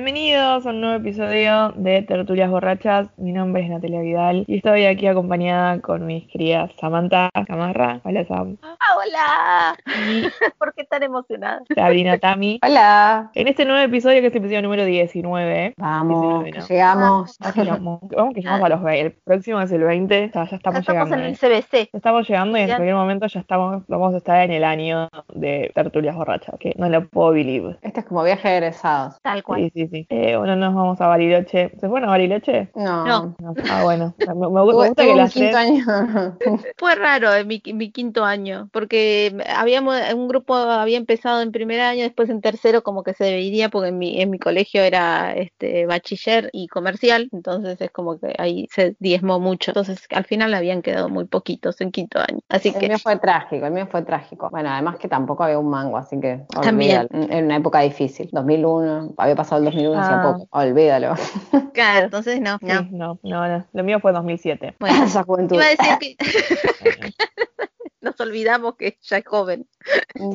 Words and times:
Bienvenidos 0.00 0.66
a 0.66 0.68
un 0.68 0.82
nuevo 0.82 0.96
episodio 0.96 1.72
de 1.74 2.02
Tertulias 2.02 2.50
Borrachas. 2.50 3.08
Mi 3.16 3.32
nombre 3.32 3.62
es 3.62 3.70
Natalia 3.70 4.02
Vidal 4.02 4.44
y 4.46 4.56
estoy 4.56 4.84
aquí 4.84 5.06
acompañada 5.06 5.80
con 5.80 6.04
mis 6.04 6.26
queridas 6.30 6.70
Samantha 6.78 7.30
Gamarra. 7.48 8.02
Hola 8.04 8.26
Sam. 8.26 8.58
¡Ah, 8.60 8.76
hola! 8.98 9.76
¿Por 10.58 10.74
qué 10.74 10.84
tan 10.84 11.02
emocionada? 11.02 11.62
Sabrina 11.74 12.18
Tami. 12.18 12.60
Hola, 12.62 13.30
En 13.34 13.48
este 13.48 13.64
nuevo 13.64 13.80
episodio, 13.80 14.20
que 14.20 14.26
es 14.26 14.32
el 14.34 14.38
episodio 14.40 14.60
número 14.60 14.84
19, 14.84 15.72
vamos, 15.78 16.20
19, 16.20 16.50
que 16.52 16.58
¿no? 16.58 16.66
llegamos. 16.66 17.38
Vamos, 17.40 18.00
vamos 18.14 18.34
que 18.34 18.40
llegamos 18.42 18.66
a 18.66 18.68
los 18.68 18.82
20. 18.82 19.00
El 19.06 19.12
próximo 19.24 19.60
es 19.62 19.72
el 19.72 19.82
20. 19.82 20.26
O 20.26 20.32
sea, 20.34 20.44
ya 20.44 20.56
estamos, 20.56 20.80
Estamos 20.80 21.08
llegando. 21.08 21.14
en 21.16 21.22
el 21.22 21.32
¿eh? 21.32 21.36
CBC. 21.40 21.72
Ya 21.90 21.96
Estamos 21.96 22.28
llegando 22.28 22.58
y 22.58 22.60
en 22.60 22.68
Ya. 22.68 22.76
cualquier 22.76 22.96
momento 22.96 23.26
ya 23.28 23.40
estamos, 23.40 23.82
vamos 23.88 24.12
a 24.12 24.18
estar 24.18 24.42
en 24.44 24.50
el 24.52 24.62
año 24.64 25.08
de 25.32 25.72
tertulias 25.74 26.14
borrachas, 26.14 26.54
que 26.60 26.74
no 26.76 26.86
lo 26.90 27.08
puedo 27.08 27.30
believe. 27.30 27.78
Este 27.80 28.00
es 28.00 28.06
como 28.06 28.22
viaje 28.24 28.46
de 28.46 28.56
egresados. 28.58 29.16
Tal 29.22 29.42
cual. 29.42 29.62
Sí, 29.62 29.70
sí, 29.74 29.85
sí. 29.88 30.06
Eh, 30.10 30.36
bueno, 30.36 30.56
nos 30.56 30.74
vamos 30.74 31.00
a 31.00 31.06
Bariloche. 31.08 31.72
¿Se 31.80 31.88
fueron 31.88 32.08
a 32.08 32.12
Bariloche? 32.12 32.70
No, 32.74 33.04
No. 33.06 33.36
No. 33.40 33.54
Ah, 33.68 33.82
bueno. 33.82 34.14
Me, 34.18 34.34
me- 34.34 34.48
me 34.48 34.60
Tuve, 34.70 34.88
gusta 34.88 35.04
que 35.04 35.14
las 35.14 35.32
quinto 35.32 35.50
tres... 35.50 35.56
año. 35.56 35.84
Fue 36.78 36.94
raro 36.94 37.34
en 37.34 37.46
mi, 37.46 37.62
mi 37.74 37.90
quinto 37.90 38.24
año, 38.24 38.68
porque 38.72 39.36
habíamos, 39.54 39.96
un 40.14 40.28
grupo 40.28 40.54
había 40.54 40.96
empezado 40.98 41.40
en 41.42 41.52
primer 41.52 41.80
año, 41.80 42.02
después 42.02 42.28
en 42.30 42.40
tercero 42.40 42.82
como 42.82 43.02
que 43.02 43.14
se 43.14 43.24
dividía, 43.26 43.68
porque 43.68 43.88
en 43.88 43.98
mi, 43.98 44.20
en 44.20 44.30
mi 44.30 44.38
colegio 44.38 44.82
era 44.82 45.32
este 45.34 45.86
bachiller 45.86 46.50
y 46.52 46.68
comercial, 46.68 47.28
entonces 47.32 47.80
es 47.80 47.90
como 47.90 48.18
que 48.18 48.34
ahí 48.38 48.66
se 48.72 48.96
diezmó 48.98 49.40
mucho. 49.40 49.70
Entonces 49.70 50.06
al 50.10 50.24
final 50.24 50.54
habían 50.54 50.82
quedado 50.82 51.08
muy 51.08 51.24
poquitos 51.26 51.80
en 51.80 51.90
quinto 51.92 52.18
año. 52.18 52.40
Así 52.48 52.68
El 52.68 52.74
que 52.78 52.88
mío 52.88 52.98
fue 52.98 53.16
trágico, 53.18 53.66
el 53.66 53.72
mío 53.72 53.86
fue 53.90 54.02
trágico. 54.02 54.48
Bueno, 54.50 54.70
además 54.70 54.96
que 54.98 55.08
tampoco 55.08 55.44
había 55.44 55.58
un 55.58 55.68
mango, 55.70 55.96
así 55.96 56.18
que 56.20 56.44
También. 56.60 57.06
olvídalo. 57.10 57.32
En 57.32 57.44
una 57.46 57.56
época 57.56 57.80
difícil. 57.80 58.28
2001, 58.32 59.14
había 59.16 59.34
pasado 59.34 59.58
el 59.58 59.64
2001 59.64 59.75
hacía 59.80 60.20
Ah. 60.20 60.22
poco. 60.32 60.48
Olvídalo. 60.50 61.14
claro, 61.72 62.04
entonces 62.06 62.40
no, 62.40 62.58
Sí, 62.58 62.66
no. 62.66 62.82
no, 62.90 63.18
no, 63.22 63.48
no. 63.48 63.64
Lo 63.72 63.84
mío 63.84 64.00
fue 64.00 64.12
2007. 64.12 64.76
Bueno, 64.80 65.04
Esa 65.04 65.22
juventud. 65.22 65.56
iba 65.56 65.64
a 65.64 65.68
decir 65.70 66.16
que 66.16 66.16
nos 68.06 68.20
olvidamos 68.20 68.76
que 68.76 68.96
ya 69.02 69.18
es 69.18 69.24
joven. 69.26 69.66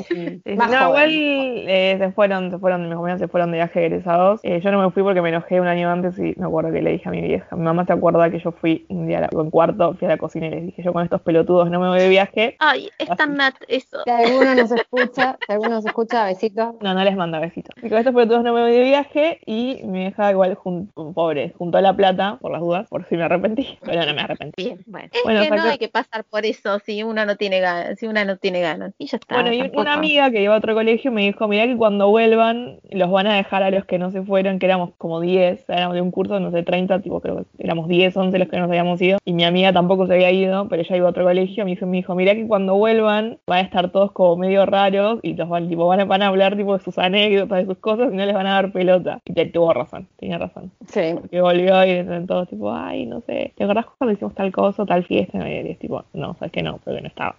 Sí, 0.08 0.42
Más 0.56 0.72
no, 0.72 0.78
joven. 0.88 1.10
igual 1.10 1.66
eh, 1.68 1.96
se 2.00 2.12
fueron, 2.12 2.52
se 2.52 2.58
fueron, 2.60 2.84
mis 2.88 2.94
compañeros 2.96 3.20
se 3.20 3.28
fueron 3.28 3.52
de 3.52 3.58
viaje 3.58 3.86
egresados. 3.86 4.40
Eh, 4.44 4.62
yo 4.64 4.72
no 4.72 4.82
me 4.82 4.92
fui 4.92 5.04
porque 5.04 5.22
me 5.22 5.30
enojé 5.30 5.60
un 5.60 5.68
año 5.68 5.90
antes 5.90 6.18
y 6.20 6.34
me 6.40 6.46
acuerdo 6.46 6.72
que 6.72 6.82
le 6.82 6.92
dije 6.92 7.10
a 7.10 7.12
mi 7.12 7.22
vieja, 7.22 7.56
mi 7.56 7.64
mamá 7.64 7.86
se 7.86 7.94
acuerda 7.94 8.30
que 8.30 8.40
yo 8.40 8.52
fui 8.52 8.86
un 8.90 9.08
día 9.08 9.18
a 9.18 9.22
la- 9.22 9.30
en 9.32 9.50
cuarto, 9.50 9.96
fui 9.96 10.06
a 10.06 10.12
la 10.12 10.18
cocina 10.18 10.48
y 10.48 10.52
les 10.52 10.66
dije, 10.68 10.84
yo 10.84 10.94
con 10.94 11.04
estos 11.04 11.22
pelotudos 11.22 11.70
no 11.70 11.80
me 11.80 11.88
voy 11.88 12.00
de 12.00 12.10
viaje. 12.10 12.56
Ay, 12.60 12.90
es 12.98 13.10
tan 13.18 13.36
nat 13.36 13.56
eso. 13.68 14.02
Si 14.04 14.10
alguno 14.10 14.56
nos 14.56 14.72
escucha, 14.72 15.38
si 15.46 15.52
alguno 15.54 15.72
nos 15.76 15.86
escucha, 15.86 16.26
besitos. 16.26 16.76
No, 16.82 16.94
no 16.94 17.04
les 17.04 17.16
manda 17.16 17.40
besitos. 17.40 17.76
Y 17.84 17.90
con 17.90 17.98
estos 17.98 18.14
pelotudos 18.14 18.44
no 18.44 18.54
me 18.54 18.62
voy 18.62 18.72
de 18.72 18.84
viaje 18.84 19.40
y 19.46 19.82
mi 19.86 20.00
vieja 20.00 20.32
igual, 20.32 20.56
jun- 20.56 20.92
pobre, 21.14 21.54
juntó 21.58 21.80
la 21.82 21.96
plata 21.96 22.38
por 22.42 22.52
las 22.52 22.62
dudas, 22.62 22.88
por 22.90 23.08
si 23.08 23.16
me 23.18 23.24
arrepentí, 23.24 23.78
pero 23.84 24.06
no 24.06 24.14
me 24.14 24.22
arrepentí. 24.22 24.64
Bien, 24.66 24.80
bueno. 24.86 25.10
Es 25.12 25.24
Bueno, 25.24 25.42
que 25.42 25.50
no 25.52 25.64
hay 25.64 25.78
que 25.78 25.90
pasar 25.90 26.24
por 26.26 26.46
eso 26.46 26.80
si 26.80 27.04
uno 27.04 27.26
no 27.26 27.36
tiene 27.36 27.61
ganas, 27.62 28.00
si 28.00 28.08
una 28.08 28.26
no 28.26 28.38
tiene 28.38 28.62
ganas. 28.62 28.94
Y 28.98 29.08
ya 29.08 29.18
está. 29.18 29.36
Bueno, 29.36 29.54
y 29.54 29.60
tampoco. 29.60 29.82
una 29.82 29.94
amiga 29.94 30.32
que 30.32 30.42
iba 30.42 30.54
a 30.54 30.58
otro 30.58 30.74
colegio 30.74 31.12
me 31.12 31.22
dijo, 31.22 31.48
mirá 31.48 31.66
que 31.66 31.78
cuando 31.78 32.10
vuelvan 32.10 32.80
los 32.90 33.10
van 33.12 33.28
a 33.28 33.36
dejar 33.36 33.64
a 33.64 33.72
los 33.72 33.86
que 33.86 33.98
no 33.98 34.12
se 34.12 34.22
fueron, 34.24 34.60
que 34.60 34.66
éramos 34.66 34.92
como 34.98 35.20
10, 35.20 35.70
éramos 35.70 35.96
de 35.96 36.02
un 36.02 36.12
curso, 36.12 36.40
no 36.40 36.52
sé, 36.52 36.64
30, 36.64 37.02
tipo 37.02 37.22
creo 37.22 37.38
que 37.38 37.46
éramos 37.60 37.88
10, 37.88 38.16
11 38.16 38.40
los 38.40 38.48
que 38.48 38.58
nos 38.58 38.70
habíamos 38.70 39.02
ido, 39.02 39.20
y 39.26 39.34
mi 39.34 39.44
amiga 39.44 39.74
tampoco 39.74 40.08
se 40.08 40.14
había 40.14 40.32
ido, 40.32 40.68
pero 40.68 40.82
ella 40.82 40.98
iba 40.98 41.08
a 41.08 41.12
otro 41.12 41.24
colegio, 41.24 41.66
me 41.66 41.72
dijo, 41.72 41.86
me 41.86 41.98
dijo, 41.98 42.16
mirá 42.16 42.36
que 42.36 42.48
cuando 42.48 42.76
vuelvan 42.76 43.40
van 43.48 43.60
a 43.60 43.62
estar 43.62 43.92
todos 43.92 44.12
como 44.12 44.36
medio 44.38 44.66
raros 44.66 45.20
y 45.22 45.34
los 45.34 45.48
van, 45.50 45.70
tipo, 45.70 45.88
van 45.88 46.02
a, 46.02 46.06
van 46.06 46.22
a 46.22 46.28
hablar 46.28 46.56
tipo 46.56 46.78
de 46.78 46.84
sus 46.84 46.98
anécdotas, 46.98 47.60
de 47.60 47.66
sus 47.66 47.78
cosas 47.78 48.12
y 48.12 48.16
no 48.16 48.26
les 48.26 48.34
van 48.34 48.48
a 48.48 48.54
dar 48.54 48.72
pelota. 48.72 49.20
Y 49.26 49.34
te, 49.34 49.46
tuvo 49.46 49.74
razón, 49.74 50.08
tenía 50.18 50.38
razón. 50.38 50.72
Sí. 50.88 51.16
Porque 51.20 51.42
volvió 51.42 51.86
y 51.86 52.26
todos 52.26 52.50
tipo, 52.50 52.74
ay, 52.74 53.06
no 53.06 53.22
sé, 53.22 53.54
¿te 53.56 53.64
acordás 53.64 53.86
cuando 53.98 54.14
hicimos 54.14 54.34
tal 54.36 54.52
cosa, 54.52 54.86
tal 54.86 55.04
fiesta? 55.04 55.50
Y 55.50 55.70
es 55.70 55.80
tipo, 55.80 56.04
no, 56.14 56.36
sabes 56.36 56.52
que 56.52 56.64
no, 56.64 56.80
porque 56.84 57.02
no 57.02 57.08
estaba. 57.08 57.36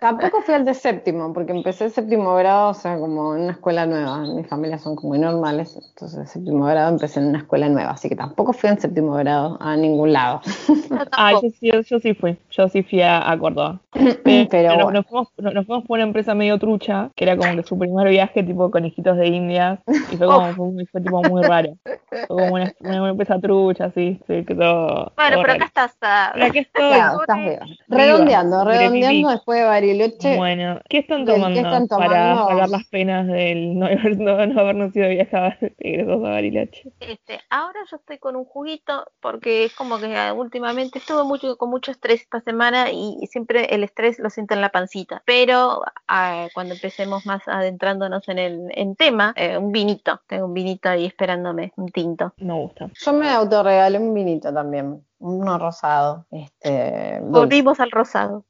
Tampoco 0.00 0.42
fui 0.42 0.54
al 0.54 0.64
de 0.64 0.74
séptimo, 0.74 1.32
porque 1.32 1.50
empecé 1.52 1.86
el 1.86 1.90
séptimo 1.90 2.34
grado, 2.36 2.70
o 2.70 2.74
sea, 2.74 2.98
como 2.98 3.34
en 3.34 3.42
una 3.42 3.52
escuela 3.52 3.84
nueva. 3.84 4.18
Mi 4.20 4.44
familia 4.44 4.78
son 4.78 4.94
como 4.94 5.08
muy 5.08 5.18
normales, 5.18 5.76
entonces 5.76 6.18
el 6.20 6.26
séptimo 6.28 6.66
grado 6.66 6.90
empecé 6.92 7.18
en 7.20 7.26
una 7.26 7.38
escuela 7.38 7.68
nueva, 7.68 7.90
así 7.90 8.08
que 8.08 8.14
tampoco 8.14 8.52
fui 8.52 8.70
en 8.70 8.80
séptimo 8.80 9.14
grado 9.14 9.56
a 9.60 9.76
ningún 9.76 10.12
lado. 10.12 10.40
Yo 10.68 10.96
Ah, 11.12 11.32
yo 11.32 11.40
sí, 11.50 11.70
yo 11.88 11.98
sí 11.98 12.14
fui, 12.14 12.38
yo 12.50 12.68
sí 12.68 12.82
fui 12.84 13.00
a, 13.02 13.28
a 13.28 13.38
Córdoba. 13.38 13.80
Pero 14.24 14.68
nos, 14.76 14.84
bueno. 14.84 14.90
nos 14.92 15.06
fuimos, 15.06 15.28
nos, 15.38 15.54
nos 15.54 15.66
fuimos 15.66 15.84
por 15.86 15.98
una 15.98 16.04
empresa 16.06 16.34
medio 16.34 16.58
trucha, 16.58 17.10
que 17.16 17.24
era 17.24 17.36
como 17.36 17.56
que 17.56 17.62
su 17.64 17.78
primer 17.78 18.08
viaje 18.08 18.42
tipo 18.44 18.70
conejitos 18.70 19.16
de 19.16 19.26
indias, 19.26 19.80
y 19.86 20.16
fue 20.16 20.26
como, 20.26 20.54
fue, 20.54 20.66
muy- 20.70 20.86
fue 20.86 21.00
tipo 21.00 21.22
muy 21.22 21.42
raro. 21.42 21.76
Fue 22.10 22.26
como 22.26 22.54
una, 22.54 22.72
una, 22.80 23.02
una 23.02 23.10
empresa 23.10 23.40
trucha, 23.40 23.86
así, 23.86 24.20
sí, 24.26 24.44
que 24.44 24.54
todo. 24.54 25.12
Bueno, 25.16 25.36
todo 25.36 25.42
pero 25.42 25.52
acá 25.54 25.64
estás. 25.64 25.96
ah, 26.02 26.32
aquí 26.40 26.58
estoy. 26.58 26.88
Claro, 26.88 27.20
estás 27.20 27.38
viva. 27.38 27.66
Redondeando, 27.88 28.64
redondeando 28.64 29.28
después 29.30 29.60
de 29.60 29.64
Bariloche. 29.88 30.36
Bueno, 30.36 30.80
¿qué 30.88 30.98
están 30.98 31.24
¿Del 31.24 31.36
qué 31.36 31.62
tomando, 31.62 31.96
para 31.96 32.36
sacar 32.36 32.68
las 32.68 32.86
penas 32.86 33.26
del 33.26 33.78
no, 33.78 33.86
haber- 33.86 34.18
no, 34.18 34.46
no 34.46 34.60
habernos 34.60 34.94
ido 34.94 35.08
viajados 35.08 35.54
egresados 35.78 36.24
a 36.24 36.30
Bariloche? 36.30 36.92
Este, 37.00 37.40
ahora 37.50 37.80
yo 37.90 37.96
estoy 37.96 38.18
con 38.18 38.36
un 38.36 38.44
juguito 38.44 39.10
porque 39.20 39.64
es 39.64 39.74
como 39.74 39.98
que 39.98 40.14
ah, 40.16 40.32
últimamente 40.32 40.98
estuve 40.98 41.24
mucho 41.24 41.56
con 41.56 41.70
mucho 41.70 41.90
estrés 41.90 42.22
esta 42.22 42.40
semana 42.40 42.90
y, 42.90 43.26
siempre 43.28 43.74
el 43.74 43.84
estrés 43.84 44.18
lo 44.18 44.30
siento 44.30 44.54
en 44.54 44.60
la 44.60 44.70
pancita. 44.70 45.22
Pero 45.26 45.82
ah, 46.06 46.48
cuando 46.54 46.74
empecemos 46.74 47.26
más 47.26 47.46
adentrándonos 47.46 48.28
en 48.28 48.38
el 48.38 48.68
en 48.74 48.96
tema, 48.96 49.32
eh, 49.36 49.56
un 49.58 49.72
vinito, 49.72 50.20
tengo 50.26 50.46
un 50.46 50.54
vinito 50.54 50.88
ahí 50.88 51.06
esperándome, 51.06 51.72
un 51.76 51.88
tinto. 51.88 52.34
Me 52.38 52.54
gusta. 52.54 52.90
Yo 52.94 53.12
me 53.12 53.30
autorregalé 53.30 53.98
un 53.98 54.14
vinito 54.14 54.52
también, 54.52 55.04
uno 55.18 55.58
rosado. 55.58 56.26
Este. 56.30 57.20
Volvimos 57.22 57.80
al 57.80 57.90
rosado. 57.90 58.44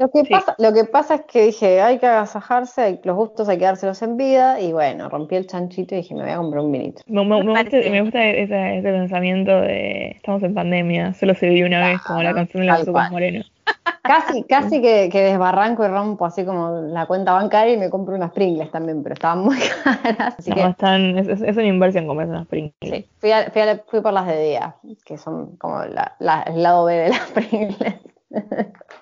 Lo 0.00 0.10
que, 0.10 0.24
Sí. 0.24 0.32
pasa, 0.32 0.54
lo 0.58 0.72
que 0.72 0.84
pasa 0.84 1.14
es 1.16 1.20
que 1.26 1.42
dije, 1.46 1.82
hay 1.82 1.98
que 1.98 2.06
agasajarse, 2.06 2.80
hay- 2.80 3.00
los 3.04 3.14
gustos 3.16 3.48
hay 3.50 3.58
que 3.58 3.66
dárselos 3.66 4.00
en 4.00 4.16
vida, 4.16 4.58
y 4.58 4.72
bueno, 4.72 5.08
rompí 5.10 5.36
el 5.36 5.46
chanchito 5.46 5.94
y 5.94 5.98
dije, 5.98 6.14
me 6.14 6.22
voy 6.22 6.30
a 6.32 6.36
comprar 6.38 6.64
un 6.64 6.72
vinito. 6.72 7.02
Me, 7.06 7.22
me- 7.24 7.42
gusta, 7.42 7.76
me 7.90 8.00
gusta 8.02 8.24
ese, 8.24 8.78
ese 8.78 8.90
pensamiento 8.90 9.60
de 9.60 10.12
estamos 10.16 10.42
en 10.42 10.54
pandemia, 10.54 11.12
solo 11.12 11.34
se 11.34 11.48
vive 11.50 11.66
una 11.66 11.86
vez, 11.86 12.00
como 12.00 12.22
la 12.22 12.32
canción 12.34 12.64
de 12.64 12.70
Azúcar 12.70 12.92
cual. 12.92 13.10
Moreno. 13.12 13.44
Casi, 14.02 14.42
casi 14.44 14.80
que, 14.82 15.08
que 15.12 15.20
desbarranco 15.22 15.84
y 15.84 15.88
rompo 15.88 16.24
así 16.24 16.44
como 16.44 16.70
la 16.80 17.06
cuenta 17.06 17.32
bancaria 17.34 17.74
y 17.74 17.76
me 17.76 17.90
compro 17.90 18.16
unas 18.16 18.32
Pringles 18.32 18.70
también, 18.72 19.02
pero 19.04 19.12
estaban 19.12 19.40
muy 19.44 19.56
caras. 19.84 20.34
Así 20.38 20.50
No, 20.50 20.56
que 20.56 20.62
están, 20.64 21.18
es, 21.18 21.28
es- 21.28 21.42
es 21.42 21.56
una 21.56 21.66
inversión 21.66 22.06
comprarse 22.06 22.32
unas 22.32 22.46
Pringles. 22.48 22.72
sí, 22.82 23.06
fui, 23.20 23.30
a- 23.30 23.50
fui, 23.50 23.62
a- 23.62 23.78
fui 23.86 24.00
por 24.00 24.12
las 24.14 24.26
de 24.26 24.42
día, 24.42 24.74
que 25.04 25.18
son 25.18 25.56
como 25.58 25.84
la- 25.84 26.16
la- 26.18 26.42
el 26.42 26.62
lado 26.62 26.86
B 26.86 26.94
de 26.94 27.08
las 27.10 27.20
Pringles. 27.34 27.94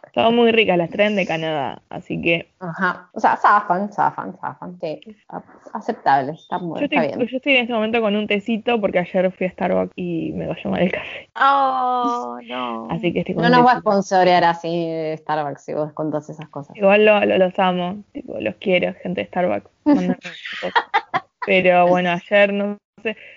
Estaban 0.09 0.35
muy 0.35 0.51
ricas, 0.53 0.77
las 0.77 0.91
traen 0.91 1.15
de 1.17 1.27
Canadá, 1.27 1.81
así 1.89 2.21
que 2.21 2.51
Ajá, 2.59 3.09
o 3.13 3.21
sea, 3.21 3.37
zafan, 3.37 3.93
zafan, 3.93 4.37
zafan, 4.41 4.79
sí, 4.81 5.01
aceptable, 5.73 6.33
está, 6.33 6.59
muy, 6.59 6.81
yo 6.81 6.85
está 6.87 6.97
estoy, 7.05 7.17
bien. 7.17 7.29
yo 7.31 7.37
estoy 7.37 7.53
en 7.55 7.61
este 7.63 7.73
momento 7.73 8.01
con 8.01 8.17
un 8.17 8.27
tecito 8.27 8.81
porque 8.81 8.99
ayer 8.99 9.31
fui 9.33 9.47
a 9.47 9.51
Starbucks 9.53 9.93
y 9.97 10.33
me 10.33 10.49
cayó 10.49 10.71
mal 10.71 10.83
el 10.83 10.91
café. 10.91 11.31
Oh, 11.41 12.39
no. 12.45 12.89
Así 12.91 13.13
que 13.13 13.21
estoy 13.21 13.35
con 13.37 13.43
No 13.45 13.49
un 13.51 13.57
nos 13.57 13.67
va 13.67 13.73
a 13.73 13.81
sponsorear 13.81 14.45
así 14.45 14.91
Starbucks 15.19 15.63
si 15.65 15.75
vos 15.75 15.93
contás 15.93 16.29
esas 16.29 16.49
cosas. 16.49 16.77
Igual 16.77 17.05
lo- 17.05 17.25
lo- 17.25 17.39
los 17.39 17.59
amo, 17.59 18.03
tipo, 18.13 18.39
los 18.41 18.57
quiero, 18.57 18.95
gente 19.03 19.21
de 19.23 19.27
Starbucks. 19.29 19.71
Pero 21.47 21.87
bueno, 21.89 22.11
ayer 22.11 22.53
no 22.53 22.77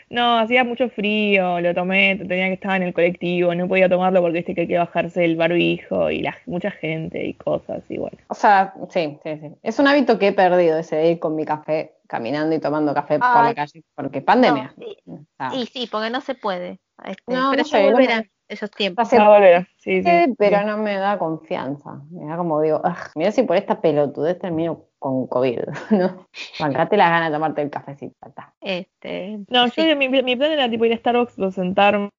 no, 0.10 0.40
hacía 0.40 0.64
mucho 0.64 0.90
frío, 0.90 1.60
lo 1.62 1.74
tomé, 1.74 2.16
tenía 2.16 2.48
que 2.48 2.54
estar 2.54 2.76
en 2.78 2.84
el 2.88 2.94
colectivo, 2.94 3.54
no 3.56 3.68
podía 3.68 3.90
tomarlo 3.90 4.22
porque 4.22 4.38
viste 4.40 4.56
que 4.56 4.62
hay 4.62 4.68
que 4.68 4.78
bajarse 4.78 5.24
el 5.26 5.36
barbijo 5.36 6.10
y 6.10 6.22
la, 6.22 6.38
mucha 6.46 6.72
gente 6.72 7.24
y 7.26 7.34
cosas 7.34 7.84
y 7.90 7.98
bueno. 7.98 8.18
O 8.28 8.34
sea, 8.36 8.74
sí, 8.90 9.18
sí, 9.24 9.38
sí. 9.40 9.52
Es 9.64 9.80
un 9.80 9.88
hábito 9.88 10.18
que 10.20 10.28
he 10.28 10.34
perdido 10.34 10.78
ese 10.78 10.96
de 10.98 11.12
ir 11.12 11.20
con 11.20 11.36
mi 11.36 11.46
café 11.46 11.96
caminando 12.08 12.56
y 12.56 12.60
tomando 12.60 12.94
café 12.94 13.20
por 13.20 13.44
la 13.44 13.54
calle, 13.56 13.84
porque 13.96 14.22
pandemia. 14.22 14.74
No, 14.76 14.86
sí. 14.86 14.98
Ah. 15.40 15.52
Y 15.56 15.66
sí, 15.66 15.88
porque 15.92 16.10
no 16.10 16.22
se 16.22 16.36
puede. 16.36 16.80
Este, 17.06 17.34
No, 17.34 17.52
pero 17.52 17.64
no 17.64 17.68
ya 17.70 17.78
sé, 17.78 17.84
no 17.84 17.92
volverán 17.92 18.20
me- 18.20 18.32
esos 18.54 18.70
tiempos. 18.70 19.08
Hace 19.08 19.18
Va 19.18 19.26
a 19.26 19.30
volver, 19.30 19.68
sí, 19.78 20.04
sí. 20.04 20.10
Eh, 20.10 20.36
pero 20.38 20.60
sí. 20.60 20.66
no 20.66 20.78
me 20.78 20.96
da 20.98 21.18
confianza. 21.18 22.02
Me 22.12 22.26
da 22.26 22.36
como 22.38 22.62
digo, 22.62 22.82
"Ugh, 22.84 22.98
mira 23.16 23.32
si 23.32 23.44
por 23.44 23.56
esta 23.56 23.80
pelotudez 23.80 24.38
termino 24.40 24.86
con 25.02 25.26
COVID, 25.26 25.60
¿no? 25.90 26.28
Bancate 26.60 26.96
las 26.96 27.10
ganas 27.10 27.30
de 27.32 27.34
tomarte 27.36 27.62
el 27.64 27.72
cafecito. 27.72 28.14
está. 28.28 28.54
Este, 28.62 29.40
No, 29.50 29.68
sí. 29.70 29.82
yo 29.90 29.96
mi, 29.96 30.08
mi 30.10 30.36
plan 30.36 30.52
era 30.52 30.70
tipo 30.70 30.86
ir 30.86 30.94
a 30.94 30.98
Starbucks, 30.98 31.40
o 31.40 31.50
sentarme 31.50 32.12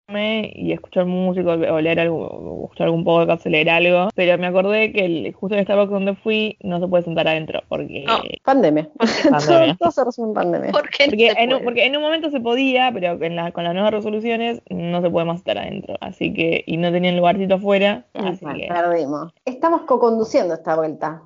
y 0.52 0.72
escuchar 0.72 1.06
música 1.06 1.52
o 1.52 1.80
leer 1.80 2.00
algo, 2.00 2.26
o 2.26 2.64
escuchar 2.64 2.86
algún 2.86 3.04
podcast, 3.04 3.46
o 3.46 3.48
leer 3.50 3.70
algo. 3.70 4.08
Pero 4.16 4.36
me 4.36 4.48
acordé 4.48 4.92
que 4.92 5.04
el, 5.04 5.32
justo 5.32 5.56
en 5.56 5.62
Starbucks 5.62 5.92
donde 5.92 6.16
fui 6.16 6.56
no 6.60 6.80
se 6.80 6.88
puede 6.88 7.04
sentar 7.04 7.28
adentro 7.28 7.60
porque, 7.68 8.02
No. 8.04 8.18
Pandemia. 8.44 8.88
Pandemia. 9.30 9.46
todo, 9.46 9.76
todo 9.78 9.90
se 9.92 10.04
resume 10.04 10.28
en 10.28 10.34
pandemia. 10.34 10.72
¿Por 10.72 10.88
qué 10.90 11.04
no 11.06 11.10
porque, 11.12 11.28
en 11.38 11.54
un, 11.54 11.62
porque 11.62 11.86
en 11.86 11.96
un 11.96 12.02
momento 12.02 12.30
se 12.30 12.40
podía, 12.40 12.90
pero 12.92 13.22
en 13.24 13.36
la- 13.36 13.52
con 13.52 13.62
las 13.62 13.74
nuevas 13.74 13.92
resoluciones 13.92 14.60
no 14.70 15.00
se 15.02 15.08
puede 15.08 15.24
más 15.24 15.38
estar 15.38 15.56
adentro. 15.56 15.94
Así 16.00 16.34
que, 16.34 16.64
y 16.66 16.78
no 16.78 16.90
tenían 16.90 17.16
lugarcito 17.16 17.54
afuera. 17.54 18.06
Así 18.14 18.44
Bueno, 18.44 18.58
que, 18.58 18.66
perdimos. 18.66 19.32
Estamos 19.44 19.82
co-conduciendo 19.82 20.54
esta 20.54 20.74
vuelta. 20.74 21.22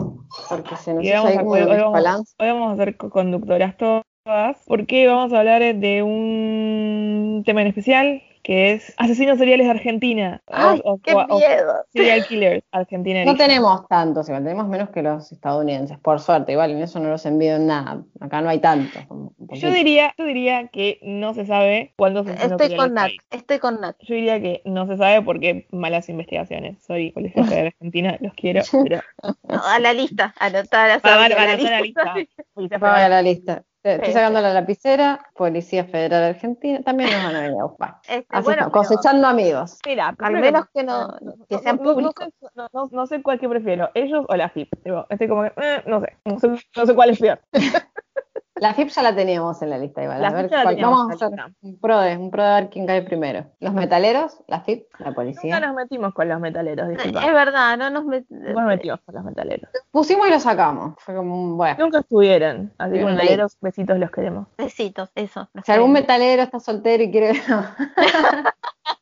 Porque 0.48 0.76
se 0.76 0.94
nos 0.94 1.04
y 1.04 1.10
vamos 1.10 1.36
a- 1.36 1.42
hoy, 1.42 1.60
vamos, 1.64 2.34
hoy 2.38 2.46
vamos 2.48 2.72
a 2.72 2.76
ser 2.84 2.96
conductoras 2.96 3.76
todas. 3.76 4.04
Porque 4.66 5.06
vamos 5.06 5.32
a 5.32 5.38
hablar 5.38 5.62
de 5.62 6.02
un 6.02 7.42
tema 7.46 7.62
en 7.62 7.68
especial 7.68 8.22
que 8.46 8.74
es 8.74 8.94
asesinos 8.96 9.38
seriales 9.38 9.66
de 9.66 9.72
Argentina. 9.72 10.40
Ay, 10.46 10.80
O- 10.84 11.00
qué 11.02 11.14
o- 11.14 11.26
miedo. 11.36 11.84
Serial 11.92 12.24
Killers, 12.28 12.64
Argentina. 12.70 13.24
No 13.24 13.34
tenemos 13.36 13.88
tantos, 13.88 14.28
igual 14.28 14.44
tenemos 14.44 14.68
menos 14.68 14.90
que 14.90 15.02
los 15.02 15.32
estadounidenses, 15.32 15.98
por 15.98 16.20
suerte, 16.20 16.52
igual 16.52 16.70
en 16.70 16.78
eso 16.80 17.00
no 17.00 17.08
los 17.08 17.26
envío 17.26 17.56
en 17.56 17.66
nada. 17.66 18.04
Acá 18.20 18.42
no 18.42 18.48
hay 18.48 18.60
tantos. 18.60 19.02
Yo 19.50 19.72
diría, 19.72 20.14
yo 20.16 20.26
diría 20.26 20.68
que 20.68 21.00
no 21.02 21.34
se 21.34 21.44
sabe 21.44 21.92
cuántos 21.96 22.28
asesinos 22.28 22.60
Estoy 22.60 22.76
con 22.76 22.94
Nat, 22.94 23.10
estoy 23.32 23.58
con 23.58 23.80
Nat. 23.80 23.96
Yo 24.02 24.14
diría 24.14 24.40
que 24.40 24.62
no 24.64 24.86
se 24.86 24.96
sabe 24.96 25.22
porque 25.22 25.66
malas 25.72 26.08
investigaciones. 26.08 26.80
Soy 26.86 27.10
Federal 27.34 27.48
de 27.48 27.66
Argentina, 27.66 28.16
los 28.20 28.32
quiero, 28.34 28.62
pero 28.84 29.00
No, 29.48 29.60
a 29.64 29.80
la 29.80 29.92
lista, 29.92 30.32
anotar 30.38 30.88
a 30.88 31.00
para, 31.00 31.24
a 31.24 31.46
la 31.46 31.80
lista. 31.80 32.14
Policía 32.54 32.78
Federal. 32.78 33.10
la 33.10 33.22
lista. 33.22 33.64
Estoy 33.94 34.06
Sí. 34.08 34.12
sacando 34.14 34.40
la 34.40 34.52
lapicera, 34.52 35.20
Policía 35.36 35.84
Federal 35.84 36.24
Argentina, 36.24 36.80
también 36.82 37.10
nos 37.12 37.22
van 37.22 37.36
a 37.36 37.40
venir 37.40 37.60
a 37.60 37.64
buscar. 37.64 37.96
Este, 38.08 38.40
bueno, 38.40 38.70
cosechando 38.72 39.26
amigos. 39.28 39.78
Mira, 39.86 40.14
Al 40.18 40.32
menos 40.32 40.64
que 40.74 40.82
no, 40.82 41.16
que 41.48 41.58
sean 41.58 41.76
no- 41.76 41.82
no- 41.84 41.88
no 41.90 41.94
públicos. 41.94 42.26
sé- 42.40 42.48
No, 42.54 42.68
no- 42.72 42.88
no 42.90 43.06
sé 43.06 43.22
cuál 43.22 43.38
que 43.38 43.48
prefiero, 43.48 43.90
ellos 43.94 44.24
o 44.28 44.34
la 44.36 44.48
FIP. 44.48 44.68
Digo, 44.84 45.06
estoy 45.08 45.28
como 45.28 45.42
que, 45.44 45.52
eh, 45.56 45.82
no 45.86 46.00
sé, 46.00 46.16
no 46.24 46.38
sé, 46.40 46.48
no 46.76 46.86
sé 46.86 46.94
cuál 46.94 47.10
es 47.10 47.18
peor. 47.20 47.40
La 48.58 48.72
FIP 48.72 48.88
ya 48.88 49.02
la 49.02 49.14
teníamos 49.14 49.60
en 49.60 49.68
la 49.68 49.76
lista 49.76 50.02
igual. 50.02 50.22
La 50.22 50.28
a 50.28 50.32
ver 50.32 50.48
cuál- 50.48 50.76
vamos 50.80 51.10
a 51.10 51.14
hacer 51.26 51.38
un 51.60 51.78
pro 51.78 52.00
de, 52.00 52.16
un 52.16 52.30
pro 52.30 52.42
de 52.42 52.50
ver 52.54 52.70
quién 52.70 52.86
cae 52.86 53.02
primero. 53.02 53.44
Los 53.60 53.74
metaleros, 53.74 54.40
la 54.48 54.60
FIP, 54.62 54.86
la 54.98 55.06
Nunca 55.06 55.14
policía. 55.14 55.60
nos 55.60 55.74
metimos 55.74 56.14
con 56.14 56.26
los 56.28 56.40
metaleros, 56.40 56.88
disculpa. 56.88 57.26
Es 57.26 57.32
verdad, 57.34 57.76
no 57.76 57.90
nos 57.90 58.04
met- 58.04 58.24
nos 58.30 58.64
metimos 58.64 59.00
con 59.04 59.14
los 59.14 59.24
metaleros. 59.24 59.70
Pusimos 59.90 60.26
y 60.26 60.30
lo 60.30 60.40
sacamos. 60.40 60.94
Fue 60.98 61.14
como 61.14 61.34
un 61.38 61.56
bueno. 61.58 61.76
Nunca 61.78 61.98
estuvieron. 61.98 62.72
Así 62.78 62.94
que 62.94 63.04
metaleros, 63.04 63.58
besitos, 63.60 63.98
los 63.98 64.10
queremos. 64.10 64.46
besitos, 64.56 65.10
eso. 65.14 65.48
los 65.52 65.64
Si 65.66 65.72
algún 65.72 65.92
metalero 65.92 66.42
está 66.42 66.58
soltero 66.58 67.02
y 67.02 67.10
quiere 67.10 67.32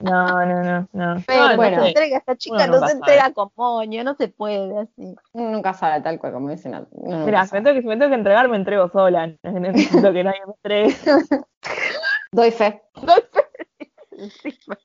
No, 0.00 0.44
no, 0.46 0.62
no, 0.62 0.88
no. 0.92 1.22
Pero 1.26 1.48
No, 1.48 1.56
bueno. 1.56 1.76
no 1.78 1.82
se 1.82 1.88
entrega, 1.88 2.18
esta 2.18 2.36
chica 2.36 2.66
no 2.66 2.74
se 2.74 2.80
sabe. 2.80 2.92
entrega 2.92 3.32
con 3.32 3.50
moño, 3.56 4.04
no 4.04 4.14
se 4.14 4.28
puede 4.28 4.78
así. 4.78 5.14
Uno 5.32 5.50
nunca 5.50 5.72
sabe 5.74 6.00
tal 6.02 6.18
cual 6.18 6.32
como 6.32 6.50
dicen. 6.50 6.74
uno 6.90 7.24
Mira, 7.24 7.42
si 7.44 7.48
sabe. 7.50 7.60
me, 7.60 7.64
tengo 7.64 7.76
que, 7.76 7.82
si 7.82 7.88
me 7.88 7.96
tengo 7.96 8.10
que 8.10 8.16
entregar, 8.16 8.48
me 8.48 8.56
entrego 8.56 8.88
sola. 8.90 9.26
No 9.42 9.52
necesito 9.60 10.12
que 10.12 10.24
nadie 10.24 10.40
me 10.46 10.52
entregue. 10.52 10.96
Doy 12.32 12.50
fe. 12.50 12.82
Encima. 14.18 14.76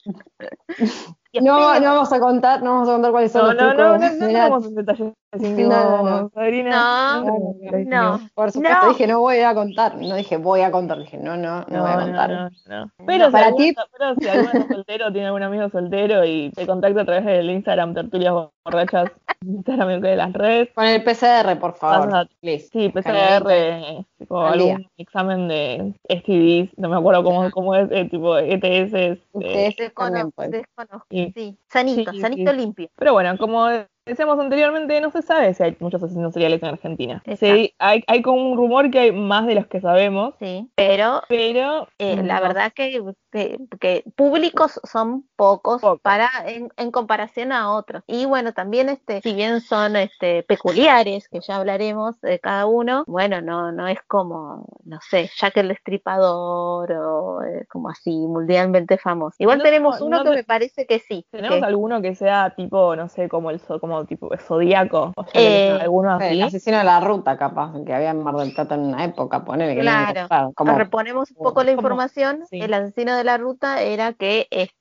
No, 1.40 1.80
no 1.80 1.94
vamos 1.94 2.12
a 2.12 2.20
contar, 2.20 2.62
no 2.62 2.72
vamos 2.74 2.90
a 2.90 2.92
contar 2.94 3.12
cuáles 3.12 3.32
son 3.32 3.42
No, 3.48 3.54
los 3.54 3.64
no, 3.64 3.74
no, 3.74 3.98
no, 3.98 4.10
no 4.10 4.28
Mirá, 4.28 4.44
entramos 4.46 4.66
en 4.68 4.76
detalles 4.76 5.14
íntimos, 5.40 5.76
No, 5.76 6.04
no, 6.04 6.22
no. 6.24 6.30
Sabrina. 6.34 7.22
No, 7.24 7.54
dijimos. 7.72 7.86
no. 7.88 8.20
Por 8.36 8.52
supuesto, 8.52 8.80
No. 8.84 8.90
dije 8.90 9.08
no 9.08 9.20
voy 9.22 9.40
a 9.40 9.54
contar. 9.54 9.96
No 9.96 10.16
dije 10.16 10.36
voy 10.38 10.62
a 10.62 10.72
contar, 10.72 11.00
dije 11.00 11.18
no, 11.18 11.38
no, 11.38 11.62
no, 11.62 11.66
No, 11.70 11.82
voy 11.84 11.92
a 11.92 11.96
no, 11.96 12.02
contar. 12.04 12.30
no, 12.30 12.50
no. 12.68 12.92
Pero, 13.06 13.26
si 13.28 13.32
Para 13.32 13.46
alguno, 13.48 13.64
ti- 13.66 13.76
pero 13.98 14.16
si 14.20 14.28
alguno 14.28 14.52
es 14.60 14.68
soltero, 14.68 15.12
tiene 15.14 15.28
algún 15.28 15.44
amigo 15.44 15.70
soltero 15.70 16.26
y 16.26 16.52
te 16.54 16.68
contacta 16.68 17.02
a 17.02 17.06
través 17.06 17.26
del 17.26 17.50
Instagram 17.50 17.94
Tertulias 17.94 18.34
Borrachas, 18.66 19.10
Instagram 19.46 20.02
de 20.02 20.16
las 20.18 20.34
redes. 20.34 20.70
Con 20.76 20.84
el 20.86 21.02
PCR, 21.02 21.58
por 21.60 21.76
favor. 21.76 22.28
Sí, 22.42 22.90
PCR, 22.90 24.06
tipo 24.20 24.42
Al 24.42 24.54
algún 24.60 24.88
examen 24.98 25.48
de 25.48 25.94
STDs, 26.10 26.78
no 26.78 26.90
me 26.90 26.98
acuerdo 26.98 27.24
cómo, 27.24 27.50
cómo 27.52 27.74
es, 27.76 27.90
eh, 27.92 28.06
tipo 28.06 28.38
ETS. 28.38 28.94
eh, 28.94 29.22
también 29.34 29.74
Descono- 29.78 30.32
pueden. 30.36 30.52
desconozco. 30.52 31.08
Sí. 31.34 31.58
Sanito, 31.68 32.12
Sí, 32.12 32.20
sanito 32.20 32.52
sí. 32.52 32.58
limpio. 32.58 32.90
Pero 32.96 33.14
bueno, 33.14 33.38
como 33.38 33.68
decíamos 34.06 34.40
anteriormente, 34.40 35.00
no 35.02 35.12
se 35.12 35.22
sabe 35.22 35.54
si 35.54 35.64
hay 35.64 35.78
muchos 35.80 36.02
asesinos 36.04 36.34
seriales 36.34 36.62
en 36.64 36.70
Argentina. 36.70 37.22
Exacto. 37.26 37.56
Sí, 37.56 37.74
hay, 37.80 38.04
hay 38.08 38.22
como 38.22 38.52
un 38.52 38.58
rumor 38.58 38.90
que 38.92 39.00
hay 39.00 39.12
más 39.12 39.46
de 39.48 39.56
los 39.56 39.68
que 39.68 39.80
sabemos, 39.82 40.34
Sí, 40.40 40.70
pero 40.76 41.22
pero 41.30 41.88
eh, 42.00 42.22
la 42.24 42.36
no 42.40 42.42
verdad 42.42 42.72
que, 42.74 43.02
que- 43.32 43.58
que 43.80 44.04
públicos 44.16 44.80
son 44.84 45.28
pocos 45.36 45.82
para 46.02 46.30
en, 46.48 46.70
en 46.78 46.92
comparación 46.92 47.52
a 47.52 47.74
otros. 47.74 48.04
Y 48.08 48.26
bueno, 48.26 48.54
también 48.54 48.90
este, 48.90 49.22
si 49.22 49.34
bien 49.34 49.62
son 49.62 49.96
este 49.96 50.44
peculiares, 50.44 51.30
que 51.30 51.40
ya 51.40 51.58
hablaremos 51.58 52.20
de 52.22 52.40
cada 52.40 52.66
uno, 52.66 53.04
bueno, 53.08 53.42
no, 53.42 53.72
no 53.72 53.88
es 53.88 54.00
como, 54.08 54.66
no 54.84 55.00
sé, 55.10 55.30
Jack 55.38 55.58
el 55.58 55.70
Destripador 55.70 56.92
o 56.92 57.44
eh, 57.44 57.66
como 57.70 57.90
así, 57.90 58.12
mundialmente 58.12 58.98
famoso. 58.98 59.36
Igual 59.40 59.60
No, 59.60 59.64
tenemos 59.64 60.02
uno 60.02 60.18
no 60.24 60.24
que 60.32 60.38
me 60.38 60.44
parece 60.44 60.86
que 60.86 61.00
sí. 61.00 61.26
¿Tenemos 61.32 61.60
que- 61.60 61.66
alguno 61.66 62.02
que 62.02 62.16
sea 62.16 62.54
tipo, 62.56 62.96
no 62.96 63.08
sé, 63.10 63.30
como 63.30 63.50
el 63.52 63.60
zo- 63.62 63.80
como 63.92 64.06
tipo 64.06 64.30
zodíaco? 64.38 65.14
O 65.16 65.24
sea, 65.26 65.42
Eh, 65.42 65.80
alguno 65.82 66.18
Sí, 66.20 66.26
así. 66.26 66.34
El 66.34 66.44
asesino 66.44 66.78
de 66.78 66.84
la 66.84 67.00
ruta, 67.00 67.38
capaz, 67.38 67.74
que 67.86 67.94
había 67.94 68.12
en 68.12 68.24
Mar 68.24 68.36
del 68.36 68.54
Plata 68.54 68.76
en 68.76 68.82
una 68.82 69.04
época, 69.04 69.44
ponele 69.44 69.76
que 69.76 69.82
Claro. 69.82 70.54
Como, 70.56 70.78
reponemos 70.78 71.32
un 71.32 71.44
poco 71.44 71.64
la 71.64 71.72
información, 71.72 72.44
sí. 72.50 72.60
el 72.62 72.74
asesino 72.74 73.16
de 73.16 73.24
la 73.24 73.38
ruta 73.38 73.82
era 73.82 74.14
que 74.14 74.48
este 74.50 74.81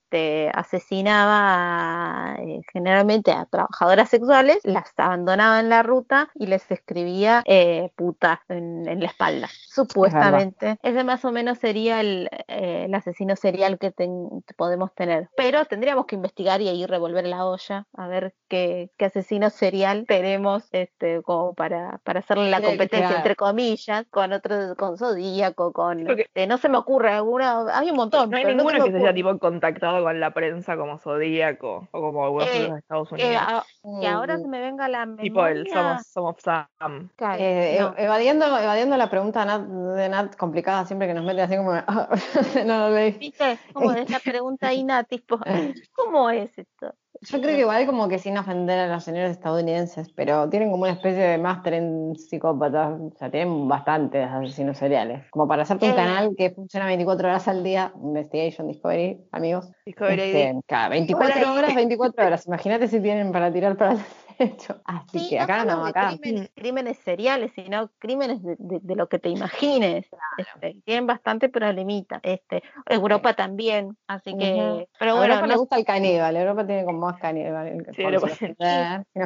asesinaba 0.53 2.35
eh, 2.39 2.61
generalmente 2.71 3.31
a 3.31 3.45
trabajadoras 3.45 4.09
sexuales, 4.09 4.59
las 4.63 4.91
abandonaba 4.97 5.59
en 5.59 5.69
la 5.69 5.83
ruta 5.83 6.29
y 6.35 6.47
les 6.47 6.69
escribía 6.71 7.43
eh, 7.45 7.91
puta 7.95 8.41
en, 8.49 8.87
en 8.87 8.99
la 8.99 9.07
espalda. 9.07 9.47
Supuestamente. 9.67 10.77
Ese 10.83 11.03
más 11.03 11.23
o 11.25 11.31
menos 11.31 11.57
sería 11.59 12.01
el, 12.01 12.29
eh, 12.47 12.83
el 12.85 12.93
asesino 12.95 13.35
serial 13.35 13.77
que 13.79 13.91
ten- 13.91 14.43
podemos 14.57 14.93
tener. 14.93 15.29
Pero 15.35 15.65
tendríamos 15.65 16.05
que 16.05 16.15
investigar 16.15 16.61
y 16.61 16.69
ahí 16.69 16.85
revolver 16.85 17.25
la 17.25 17.45
olla 17.45 17.85
a 17.95 18.07
ver 18.07 18.33
qué, 18.47 18.91
qué 18.97 19.05
asesino 19.05 19.49
serial 19.49 20.05
tenemos 20.07 20.67
este, 20.71 21.21
como 21.23 21.53
para, 21.53 21.99
para 22.03 22.19
hacerle 22.19 22.49
la 22.49 22.61
competencia, 22.61 23.17
entre 23.17 23.35
comillas, 23.35 24.05
con 24.09 24.33
otro, 24.33 24.75
con 24.77 24.97
Zodíaco, 24.97 25.71
con 25.73 26.05
Porque- 26.05 26.23
este, 26.23 26.47
no 26.47 26.57
se 26.57 26.69
me 26.69 26.77
ocurre 26.77 27.11
alguna, 27.11 27.65
hay 27.77 27.89
un 27.89 27.97
montón. 27.97 28.29
No 28.29 28.37
hay 28.37 28.45
ninguno 28.45 28.83
que 28.83 28.91
se 28.91 28.97
haya 28.97 29.13
tipo 29.13 29.37
contactado 29.39 30.00
con 30.03 30.19
la 30.19 30.31
prensa 30.31 30.77
como 30.77 30.97
zodíaco 30.97 31.87
o 31.91 32.01
como 32.01 32.23
algunos 32.25 32.47
Eh, 32.49 32.61
de 32.63 32.67
los 32.69 32.77
Estados 32.79 33.09
que, 33.09 33.15
Unidos. 33.15 33.41
a- 33.45 33.65
que 34.01 34.07
ahora 34.07 34.37
Mm. 34.37 34.41
se 34.41 34.47
me 34.47 34.59
venga 34.61 34.87
la 34.87 35.05
memoria. 35.05 35.23
tipo 35.23 35.45
el 35.45 35.67
Somos, 35.69 36.07
somos 36.07 36.35
Sam. 36.41 37.09
Claro, 37.15 37.37
Eh, 37.39 37.77
no. 37.79 37.93
evadiendo, 37.97 38.45
evadiendo 38.45 38.97
la 38.97 39.09
pregunta 39.09 39.39
de 39.41 39.45
Nat, 39.47 39.61
de 39.67 40.09
Nat 40.09 40.35
complicada, 40.35 40.85
siempre 40.85 41.07
que 41.07 41.13
nos 41.13 41.23
mete 41.23 41.41
así 41.41 41.55
como. 41.57 41.71
no 42.67 42.79
lo 42.89 42.95
leí. 42.95 43.11
¿Viste? 43.13 43.57
Como 43.73 43.91
es 43.91 44.09
la 44.09 44.19
pregunta 44.19 44.67
ahí, 44.69 44.83
Nat, 44.83 45.07
tipo, 45.07 45.37
¿cómo 45.93 46.29
es 46.29 46.57
esto? 46.57 46.93
Yo 47.19 47.39
creo 47.41 47.55
que 47.55 47.59
igual 47.61 47.85
como 47.85 48.07
que 48.07 48.17
sin 48.17 48.37
ofender 48.37 48.79
a 48.79 48.87
los 48.87 49.03
señores 49.03 49.31
estadounidenses, 49.31 50.09
pero 50.15 50.49
tienen 50.49 50.71
como 50.71 50.83
una 50.83 50.93
especie 50.93 51.21
de 51.21 51.37
máster 51.37 51.73
en 51.73 52.15
psicópatas, 52.15 52.99
o 52.99 53.11
sea, 53.17 53.29
tienen 53.29 53.67
bastantes 53.67 54.27
asesinos 54.27 54.77
seriales. 54.77 55.23
Como 55.29 55.47
para 55.47 55.63
hacerte 55.63 55.85
un 55.85 55.91
Eh. 55.91 55.95
canal 55.95 56.33
que 56.35 56.49
funciona 56.51 56.85
24 56.87 57.27
horas 57.27 57.47
al 57.47 57.63
día, 57.63 57.91
Investigation 58.01 58.67
Discovery, 58.69 59.19
amigos. 59.33 59.69
Discovery 59.85 60.21
Este, 60.21 60.55
cada 60.65 60.89
24 60.89 61.41
Hola. 61.41 61.53
horas, 61.53 61.75
24 61.75 62.25
horas. 62.25 62.47
Imagínate 62.47 62.87
si 62.87 62.99
tienen 63.01 63.31
para 63.31 63.51
tirar 63.51 63.75
para 63.77 63.91
el 63.91 63.99
derecho. 64.45 64.81
Así 64.85 65.19
Sí, 65.19 65.29
que 65.29 65.37
no 65.37 65.43
acá 65.43 65.65
no, 65.65 65.85
acá. 65.85 66.07
Crímenes, 66.09 66.51
crímenes 66.55 66.97
seriales, 66.99 67.51
sino 67.55 67.89
crímenes 67.99 68.41
de, 68.43 68.55
de- 68.59 68.79
de 68.81 68.95
lo 68.95 69.07
que 69.07 69.19
te 69.19 69.29
imagines. 69.29 70.05
Este, 70.37 70.81
tienen 70.85 71.07
bastante 71.07 71.49
problemita. 71.49 72.19
Este, 72.23 72.63
Europa 72.87 73.33
también, 73.33 73.97
así 74.07 74.37
que. 74.37 74.87
Pero 74.99 75.15
bueno, 75.15 75.33
Europa 75.33 75.47
le 75.47 75.53
no- 75.53 75.59
gusta 75.59 75.75
el 75.77 75.85
caníbal, 75.85 76.35
Europa 76.35 76.65
tiene 76.65 76.85
como 76.85 76.99
más 76.99 77.19
caníbal. 77.19 77.85
Sí, 77.95 78.01
Europa 78.03 78.27
sí. 78.29 78.55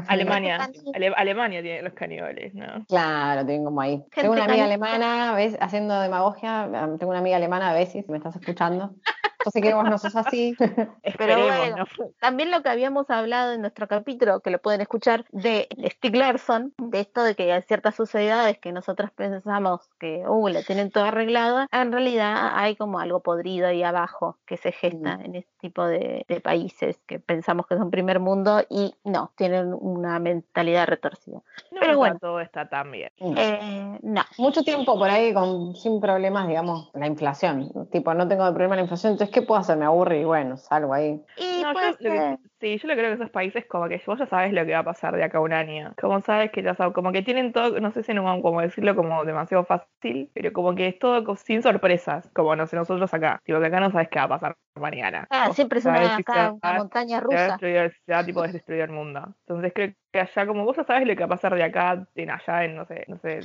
Alemania. 0.07 0.69
Ale- 0.93 1.13
Alemania 1.15 1.61
tiene 1.61 1.81
los 1.81 1.93
caníbales, 1.93 2.53
¿no? 2.53 2.85
Claro, 2.87 3.45
tienen 3.45 3.65
como 3.65 3.81
ahí. 3.81 4.03
tengo 4.13 4.33
una 4.33 4.45
caníbal. 4.45 4.49
amiga 4.49 4.65
alemana, 4.65 5.35
¿ves? 5.35 5.57
haciendo 5.59 5.99
demagogia, 5.99 6.69
tengo 6.99 7.09
una 7.11 7.19
amiga 7.19 7.37
alemana, 7.37 7.69
a 7.69 7.73
ver 7.73 7.87
si 7.87 8.03
me 8.07 8.17
estás 8.17 8.35
escuchando. 8.35 8.91
Sé 9.51 9.61
que 9.61 9.73
vos 9.73 9.83
no 9.85 9.97
sos 9.97 10.15
así. 10.15 10.55
Esperemos, 11.03 11.45
bueno, 11.45 11.77
¿no? 11.77 11.85
También 12.19 12.51
lo 12.51 12.61
que 12.61 12.69
habíamos 12.69 13.09
hablado 13.09 13.53
en 13.53 13.61
nuestro 13.61 13.87
capítulo, 13.87 14.39
que 14.39 14.49
lo 14.49 14.59
pueden 14.59 14.81
escuchar, 14.81 15.25
de 15.31 15.67
Stieg 15.91 16.15
Larsson, 16.15 16.73
de 16.77 16.99
esto 16.99 17.23
de 17.23 17.35
que 17.35 17.51
hay 17.51 17.61
ciertas 17.63 17.95
sociedades 17.95 18.57
que 18.59 18.71
nosotros 18.71 19.11
pensamos 19.11 19.81
que, 19.99 20.23
uh, 20.27 20.47
la 20.47 20.63
tienen 20.63 20.91
todo 20.91 21.05
arreglada, 21.05 21.67
en 21.71 21.91
realidad 21.91 22.51
hay 22.53 22.75
como 22.75 22.99
algo 22.99 23.21
podrido 23.21 23.67
ahí 23.67 23.83
abajo 23.83 24.37
que 24.45 24.57
se 24.57 24.71
gesta 24.71 25.19
en 25.23 25.35
este 25.35 25.51
tipo 25.59 25.85
de, 25.85 26.25
de 26.27 26.41
países 26.41 26.99
que 27.07 27.19
pensamos 27.19 27.67
que 27.67 27.75
son 27.75 27.91
primer 27.91 28.19
mundo 28.19 28.63
y 28.69 28.93
no, 29.03 29.31
tienen 29.35 29.73
una 29.73 30.19
mentalidad 30.19 30.87
retorcida. 30.87 31.41
No, 31.71 31.79
Pero 31.79 31.97
bueno. 31.97 32.17
todo 32.19 32.39
está 32.39 32.67
tan 32.67 32.91
bien. 32.91 33.11
Eh, 33.17 33.99
no, 34.01 34.21
Mucho 34.37 34.63
tiempo 34.63 34.97
por 34.97 35.09
ahí 35.09 35.33
con, 35.33 35.75
sin 35.75 35.99
problemas, 35.99 36.47
digamos, 36.47 36.89
la 36.93 37.07
inflación. 37.07 37.71
Tipo, 37.91 38.13
no 38.13 38.27
tengo 38.27 38.45
problema 38.49 38.75
la 38.75 38.81
inflación, 38.81 39.13
entonces, 39.13 39.33
¿qué 39.35 39.41
puedo 39.41 39.59
hacer? 39.59 39.75
Me 39.77 39.83
aburre 39.85 40.21
y 40.21 40.23
bueno, 40.23 40.55
salgo 40.55 40.93
ahí. 40.93 41.21
y 41.37 41.61
No, 41.61 41.67
yo 41.67 41.73
pues, 41.73 41.91
lo 41.99 42.09
que- 42.11 42.17
eh, 42.17 42.37
sí, 42.59 42.77
yo 42.77 42.87
lo 42.87 42.93
creo 42.93 43.07
que 43.09 43.15
esos 43.15 43.29
países 43.29 43.65
como 43.65 43.87
que 43.87 44.01
vos 44.05 44.19
ya 44.19 44.25
sabes 44.25 44.53
lo 44.53 44.65
que 44.65 44.73
va 44.73 44.79
a 44.79 44.83
pasar 44.83 45.15
de 45.15 45.23
acá 45.23 45.37
a 45.37 45.41
un 45.41 45.53
año. 45.53 45.93
Como 45.99 46.21
sabes 46.21 46.51
que 46.51 46.63
ya 46.63 46.75
sabes, 46.75 46.93
como 46.93 47.11
que 47.11 47.21
tienen 47.21 47.51
todo, 47.51 47.79
no 47.79 47.91
sé 47.91 48.03
si 48.03 48.13
no 48.13 48.41
como 48.41 48.61
decirlo 48.61 48.95
como 48.95 49.23
demasiado 49.25 49.65
fácil, 49.65 50.29
pero 50.33 50.53
como 50.53 50.75
que 50.75 50.87
es 50.87 50.99
todo 50.99 51.35
sin 51.35 51.61
sorpresas, 51.61 52.29
como 52.33 52.55
no 52.55 52.67
sé 52.67 52.75
nosotros 52.75 53.13
acá. 53.13 53.41
Tipo 53.43 53.59
que 53.59 53.67
acá 53.67 53.79
no 53.79 53.91
sabes 53.91 54.09
qué 54.09 54.19
va 54.19 54.25
a 54.25 54.29
pasar 54.29 54.55
mañana. 54.79 55.27
ah, 55.29 55.51
siempre 55.53 55.79
es 55.79 55.85
una, 55.85 56.15
acá, 56.15 56.53
una 56.61 56.73
montaña 56.73 57.19
se 57.19 57.35
va 57.35 57.45
a 57.45 57.57
rusa. 57.57 57.89
se 58.05 58.11
va 58.11 58.25
tipo 58.25 58.41
destruir 58.43 58.81
el 58.81 58.91
mundo. 58.91 59.21
Entonces 59.47 59.71
creo 59.73 59.93
que 60.11 60.19
allá, 60.19 60.47
como 60.47 60.65
vos 60.65 60.77
ya 60.77 60.83
sabes 60.83 61.07
lo 61.07 61.15
que 61.15 61.21
va 61.21 61.25
a 61.25 61.29
pasar 61.29 61.55
de 61.55 61.63
acá 61.63 62.07
en 62.15 62.29
allá, 62.29 62.65
en 62.65 62.75
no 62.75 62.85
sé, 62.85 63.05
no 63.07 63.17
sé, 63.19 63.39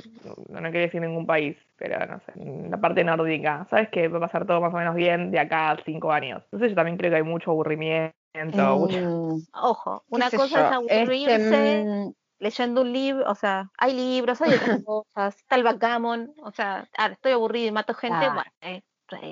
no, 0.49 0.61
no 0.61 0.69
quiero 0.71 0.85
decir 0.85 1.01
ningún 1.01 1.25
país, 1.25 1.57
pero 1.77 2.05
no 2.05 2.19
sé, 2.19 2.31
en 2.35 2.71
la 2.71 2.77
parte 2.77 3.03
nórdica, 3.03 3.65
sabes 3.69 3.89
que 3.89 4.07
va 4.07 4.17
a 4.17 4.21
pasar 4.21 4.45
todo 4.45 4.61
más 4.61 4.73
o 4.73 4.77
menos 4.77 4.95
bien 4.95 5.31
de 5.31 5.39
acá 5.39 5.71
a 5.71 5.77
cinco 5.83 6.11
años. 6.11 6.43
Entonces 6.45 6.69
yo 6.69 6.75
también 6.75 6.97
creo 6.97 7.11
que 7.11 7.17
hay 7.17 7.23
mucho 7.23 7.51
aburrimiento, 7.51 8.15
Mm, 8.33 9.39
Ojo, 9.53 10.03
una 10.09 10.29
cosa 10.31 10.65
es 10.67 10.71
aburrirse 10.71 11.35
este, 11.35 11.85
mm, 11.85 12.13
leyendo 12.39 12.81
un 12.81 12.93
libro, 12.93 13.29
o 13.29 13.35
sea, 13.35 13.69
hay 13.77 13.93
libros, 13.93 14.41
hay 14.41 14.53
otras 14.53 14.79
cosas, 14.85 15.35
está 15.35 15.55
el 15.55 15.63
backgammon, 15.63 16.33
o 16.41 16.51
sea, 16.51 16.87
ahora 16.97 17.13
estoy 17.13 17.33
aburrido 17.33 17.67
y 17.67 17.71
mato 17.71 17.93
gente, 17.93 18.17
Claro. 18.17 18.33
bueno, 18.33 18.51
eh, 18.61 18.81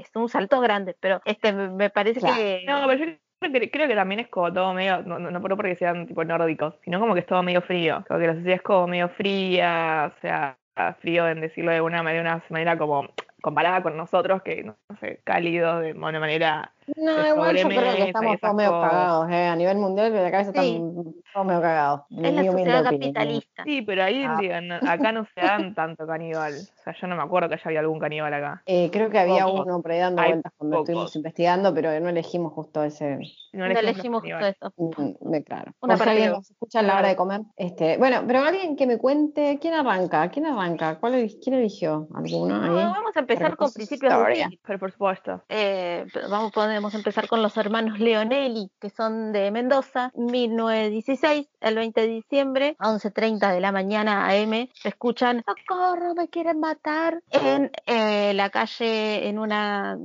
es 0.01 0.09
un 0.15 0.27
salto 0.27 0.59
grande, 0.59 0.95
pero 0.99 1.21
este 1.25 1.53
me 1.53 1.89
parece 1.89 2.19
Claro. 2.19 2.35
que 2.35 2.63
No, 2.67 2.85
pero 2.87 3.05
yo 3.05 3.15
creo 3.39 3.53
que, 3.61 3.71
creo 3.71 3.87
que 3.87 3.95
también 3.95 4.19
es 4.19 4.27
como 4.27 4.51
todo 4.51 4.73
medio, 4.73 5.01
no, 5.03 5.17
no, 5.17 5.31
no 5.31 5.41
por- 5.41 5.55
porque 5.55 5.77
sean 5.77 6.05
tipo 6.05 6.23
nórdicos, 6.25 6.75
sino 6.83 6.99
como 6.99 7.13
que 7.13 7.21
es 7.21 7.25
todo 7.25 7.41
medio 7.41 7.61
frío. 7.61 8.03
Como 8.07 8.19
que 8.19 8.27
la 8.27 8.33
sociedad 8.33 8.55
es 8.57 8.61
como 8.61 8.87
medio 8.87 9.07
fría, 9.09 10.13
o 10.15 10.21
sea, 10.21 10.57
frío 10.99 11.27
en 11.27 11.41
decirlo 11.41 11.71
de 11.71 11.79
una, 11.81 12.03
de 12.03 12.19
una 12.21 12.43
manera 12.49 12.77
como 12.77 13.07
comparada 13.41 13.81
con 13.83 13.95
nosotros, 13.97 14.41
que 14.43 14.63
no 14.63 14.75
sé, 14.99 15.21
cálidos 15.23 15.81
de 15.81 15.93
una 15.93 16.19
manera. 16.19 16.73
No, 16.97 17.15
de 17.21 17.29
igual 17.29 17.55
yo 17.55 17.67
creo 17.67 17.95
que 17.95 18.03
estamos 18.05 18.39
todos 18.39 18.55
medio 18.55 18.71
cagados, 18.71 19.29
eh. 19.29 19.45
A 19.47 19.55
nivel 19.55 19.77
mundial, 19.77 20.11
la 20.11 20.31
cabeza 20.31 20.51
Sí. 20.53 20.75
están 20.75 21.13
todos 21.33 21.45
medio 21.45 21.61
cagados. 21.61 22.01
es 22.09 22.33
la 22.33 22.43
sociedad 22.43 22.53
opinión. 22.81 22.83
capitalista. 23.13 23.63
Sí, 23.63 23.81
pero 23.83 24.03
ahí 24.03 24.23
Ah. 24.27 24.37
digo, 24.39 24.53
no- 24.61 24.89
acá 24.89 25.11
no 25.11 25.25
se 25.35 25.39
dan 25.41 25.75
tanto 25.75 26.07
caníbal. 26.07 26.53
O 26.53 26.83
sea, 26.83 26.95
yo 26.99 27.05
no 27.07 27.15
me 27.15 27.21
acuerdo 27.21 27.47
que 27.47 27.55
haya 27.55 27.63
habido 27.65 27.81
algún 27.81 27.99
caníbal 27.99 28.33
acá. 28.33 28.63
Eh, 28.65 28.89
creo 28.91 29.11
que 29.11 29.19
había 29.19 29.45
Pocos. 29.45 29.65
uno 29.67 29.81
por 29.83 29.91
ahí 29.91 29.99
dando 29.99 30.21
Hay 30.23 30.29
vueltas 30.31 30.51
cuando 30.57 30.77
pocos. 30.77 30.89
estuvimos 30.89 31.15
investigando, 31.15 31.73
pero 31.75 31.99
no 31.99 32.09
elegimos 32.09 32.53
justo 32.53 32.83
ese. 32.83 33.19
No, 33.53 33.67
No 33.67 33.79
elegimos 33.79 34.21
justo 34.23 34.45
eso. 34.45 34.73
mm, 34.77 35.33
claro. 35.45 35.71
Una 35.81 35.95
si 35.97 36.09
alguien 36.09 36.31
nos 36.31 36.49
escucha 36.49 36.79
a 36.79 36.83
la 36.83 36.97
hora 36.97 37.07
de 37.09 37.15
comer. 37.15 37.41
Este, 37.55 37.97
bueno, 37.97 38.23
pero 38.25 38.39
alguien 38.39 38.75
que 38.75 38.87
me 38.87 38.97
cuente, 38.97 39.59
¿quién 39.61 39.75
arranca? 39.75 40.27
¿Quién 40.29 40.47
arranca? 40.47 40.97
¿Cuál, 40.99 41.29
¿Quién 41.43 41.55
eligió? 41.55 42.07
¿Alguno 42.15 42.55
ahí? 42.63 42.69
No, 42.69 42.75
vamos 42.75 43.11
a 43.15 43.19
empezar 43.33 43.57
con 43.57 43.71
principios 43.71 44.13
de. 44.13 44.59
Pero 44.65 44.79
por 44.79 44.91
supuesto. 44.91 45.43
Eh, 45.49 46.05
vamos, 46.29 46.51
podemos 46.51 46.93
empezar 46.93 47.27
con 47.27 47.41
los 47.41 47.55
hermanos 47.57 47.99
Leonelli, 47.99 48.71
que 48.79 48.89
son 48.89 49.31
de 49.31 49.51
Mendoza, 49.51 50.11
1916, 50.15 51.47
el 51.61 51.75
20 51.75 52.01
de 52.01 52.07
diciembre, 52.07 52.75
a 52.79 52.91
11.30 52.91 53.53
de 53.53 53.59
la 53.59 53.71
mañana 53.71 54.29
AM, 54.29 54.69
se 54.73 54.89
escuchan, 54.89 55.43
¡socorro, 55.45 56.15
me 56.15 56.27
quieren 56.29 56.59
matar! 56.59 57.21
En 57.31 57.71
eh, 57.85 58.33
la 58.33 58.49
calle, 58.49 59.27
en 59.27 59.39
una 59.39 59.97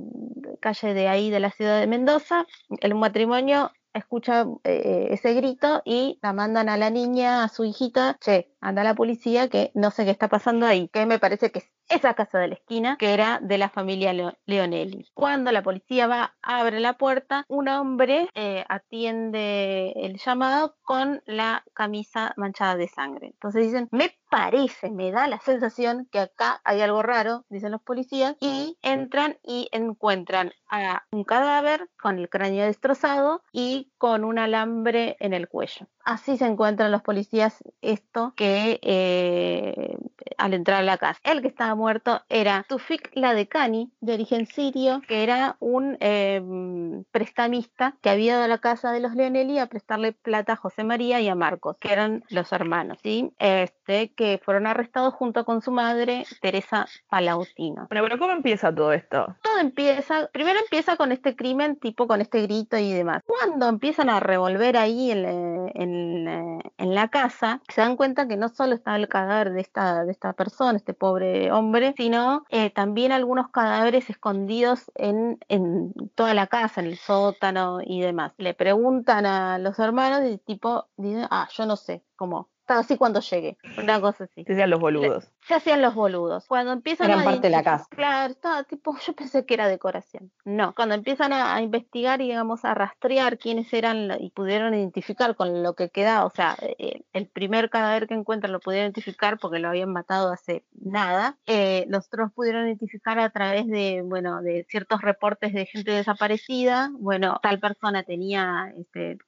calle 0.60 0.94
de 0.94 1.08
ahí 1.08 1.30
de 1.30 1.40
la 1.40 1.50
ciudad 1.50 1.80
de 1.80 1.86
Mendoza, 1.86 2.46
el 2.80 2.94
matrimonio 2.94 3.72
escucha 3.94 4.46
eh, 4.64 5.08
ese 5.10 5.34
grito 5.34 5.80
y 5.84 6.18
la 6.20 6.32
mandan 6.32 6.68
a 6.68 6.76
la 6.76 6.90
niña, 6.90 7.44
a 7.44 7.48
su 7.48 7.64
hijita, 7.64 8.18
che, 8.20 8.50
anda 8.64 8.82
la 8.84 8.94
policía 8.94 9.48
que 9.48 9.70
no 9.74 9.90
sé 9.90 10.04
qué 10.04 10.10
está 10.10 10.28
pasando 10.28 10.66
ahí, 10.66 10.88
que 10.88 11.06
me 11.06 11.18
parece 11.18 11.50
que 11.52 11.58
es 11.60 11.70
esa 11.88 12.14
casa 12.14 12.38
de 12.38 12.48
la 12.48 12.54
esquina, 12.54 12.96
que 12.98 13.12
era 13.12 13.38
de 13.42 13.58
la 13.58 13.68
familia 13.68 14.12
Leo- 14.14 14.36
Leonelli. 14.46 15.06
Cuando 15.12 15.52
la 15.52 15.62
policía 15.62 16.06
va, 16.06 16.34
abre 16.42 16.80
la 16.80 16.94
puerta, 16.94 17.44
un 17.48 17.68
hombre 17.68 18.28
eh, 18.34 18.64
atiende 18.68 19.92
el 19.96 20.16
llamado 20.18 20.76
con 20.82 21.22
la 21.26 21.62
camisa 21.74 22.32
manchada 22.36 22.76
de 22.76 22.88
sangre. 22.88 23.26
Entonces 23.34 23.66
dicen, 23.66 23.88
me 23.90 24.12
parece, 24.30 24.90
me 24.90 25.12
da 25.12 25.28
la 25.28 25.38
sensación 25.40 26.08
que 26.10 26.20
acá 26.20 26.60
hay 26.64 26.80
algo 26.80 27.02
raro, 27.02 27.44
dicen 27.50 27.70
los 27.72 27.82
policías, 27.82 28.36
y 28.40 28.76
entran 28.82 29.36
y 29.42 29.68
encuentran 29.72 30.52
a 30.70 31.04
un 31.12 31.24
cadáver 31.24 31.88
con 32.00 32.18
el 32.18 32.28
cráneo 32.28 32.64
destrozado 32.64 33.42
y 33.52 33.92
con 33.98 34.24
un 34.24 34.38
alambre 34.38 35.16
en 35.20 35.34
el 35.34 35.48
cuello. 35.48 35.86
Así 36.04 36.36
se 36.36 36.46
encuentran 36.46 36.90
los 36.92 37.02
policías 37.02 37.62
esto 37.80 38.32
que 38.36 38.53
eh, 38.82 39.96
al 40.38 40.54
entrar 40.54 40.80
a 40.80 40.82
la 40.82 40.98
casa. 40.98 41.20
El 41.24 41.42
que 41.42 41.48
estaba 41.48 41.74
muerto 41.74 42.22
era 42.28 42.64
Tufik 42.68 43.10
Ladekani, 43.14 43.90
de 44.00 44.14
origen 44.14 44.46
sirio, 44.46 45.00
que 45.06 45.22
era 45.22 45.56
un 45.60 45.96
eh, 46.00 46.40
prestamista 47.10 47.96
que 48.00 48.10
había 48.10 48.34
ido 48.34 48.42
a 48.42 48.48
la 48.48 48.58
casa 48.58 48.92
de 48.92 49.00
los 49.00 49.14
Leonelli 49.14 49.58
a 49.58 49.66
prestarle 49.66 50.12
plata 50.12 50.54
a 50.54 50.56
José 50.56 50.84
María 50.84 51.20
y 51.20 51.28
a 51.28 51.34
Marcos, 51.34 51.76
que 51.78 51.92
eran 51.92 52.24
los 52.30 52.52
hermanos, 52.52 52.98
¿sí? 53.02 53.32
Este, 53.38 54.12
que 54.14 54.40
fueron 54.44 54.66
arrestados 54.66 55.14
junto 55.14 55.44
con 55.44 55.62
su 55.62 55.70
madre, 55.70 56.24
Teresa 56.40 56.86
Palautino. 57.08 57.86
Bueno, 57.90 58.04
pero 58.04 58.18
¿cómo 58.18 58.32
empieza 58.32 58.74
todo 58.74 58.92
esto? 58.92 59.36
Todo 59.42 59.58
empieza, 59.60 60.28
primero 60.32 60.58
empieza 60.60 60.96
con 60.96 61.12
este 61.12 61.36
crimen, 61.36 61.76
tipo 61.76 62.06
con 62.06 62.20
este 62.20 62.42
grito 62.42 62.76
y 62.78 62.92
demás. 62.92 63.22
Cuando 63.26 63.68
empiezan 63.68 64.10
a 64.10 64.20
revolver 64.20 64.76
ahí 64.76 65.10
en, 65.10 65.22
la- 65.22 65.70
en 65.74 66.62
en 66.78 66.94
la 66.94 67.08
casa, 67.08 67.60
se 67.68 67.80
dan 67.80 67.96
cuenta 67.96 68.26
que 68.28 68.36
no 68.36 68.48
solo 68.48 68.74
estaba 68.74 68.96
el 68.96 69.08
cadáver 69.08 69.52
de 69.52 69.60
esta, 69.60 70.04
de 70.04 70.12
esta 70.12 70.32
persona, 70.32 70.76
este 70.76 70.94
pobre 70.94 71.52
hombre, 71.52 71.94
sino 71.96 72.44
eh, 72.50 72.70
también 72.70 73.12
algunos 73.12 73.50
cadáveres 73.50 74.10
escondidos 74.10 74.90
en, 74.94 75.38
en 75.48 75.92
toda 76.14 76.34
la 76.34 76.46
casa, 76.46 76.80
en 76.80 76.88
el 76.88 76.96
sótano 76.98 77.78
y 77.84 78.00
demás. 78.00 78.32
Le 78.38 78.54
preguntan 78.54 79.26
a 79.26 79.58
los 79.58 79.78
hermanos 79.78 80.22
y 80.30 80.38
tipo, 80.38 80.88
dicen, 80.96 81.26
ah, 81.30 81.48
yo 81.52 81.66
no 81.66 81.76
sé, 81.76 82.02
como, 82.16 82.48
así 82.66 82.96
cuando 82.96 83.20
llegué, 83.20 83.58
una 83.78 84.00
cosa 84.00 84.24
así. 84.24 84.44
Que 84.44 84.54
sean 84.54 84.70
los 84.70 84.80
boludos. 84.80 85.30
Se 85.46 85.54
hacían 85.54 85.82
los 85.82 85.94
boludos. 85.94 86.46
Cuando 86.46 86.72
empiezan 86.72 87.10
Eran 87.10 87.20
a 87.20 87.24
parte 87.24 87.40
de 87.42 87.50
la 87.50 87.62
casa. 87.62 87.86
Claro, 87.90 88.32
estaba 88.32 88.64
tipo, 88.64 88.96
yo 88.98 89.12
pensé 89.12 89.44
que 89.44 89.54
era 89.54 89.68
decoración. 89.68 90.30
No, 90.44 90.74
cuando 90.74 90.94
empiezan 90.94 91.32
a, 91.32 91.54
a 91.54 91.60
investigar 91.60 92.20
y 92.20 92.28
digamos 92.28 92.64
a 92.64 92.74
rastrear 92.74 93.38
quiénes 93.38 93.72
eran 93.72 94.10
y 94.20 94.30
pudieron 94.30 94.74
identificar 94.74 95.36
con 95.36 95.62
lo 95.62 95.74
que 95.74 95.90
quedaba, 95.90 96.24
o 96.24 96.30
sea, 96.30 96.56
eh, 96.78 97.02
el 97.12 97.26
primer 97.26 97.70
cadáver 97.70 98.06
que 98.06 98.14
encuentran 98.14 98.52
lo 98.52 98.60
pudieron 98.60 98.86
identificar 98.86 99.38
porque 99.38 99.58
lo 99.58 99.68
habían 99.68 99.92
matado 99.92 100.32
hace 100.32 100.64
nada. 100.72 101.36
Eh, 101.46 101.84
los 101.88 102.06
otros 102.06 102.32
pudieron 102.32 102.66
identificar 102.66 103.18
a 103.18 103.30
través 103.30 103.66
de, 103.66 104.02
bueno, 104.02 104.42
de 104.42 104.66
ciertos 104.68 105.02
reportes 105.02 105.52
de 105.52 105.66
gente 105.66 105.92
desaparecida. 105.92 106.90
Bueno, 106.92 107.38
tal 107.42 107.60
persona 107.60 108.02
tenía, 108.02 108.72
este, 108.78 109.18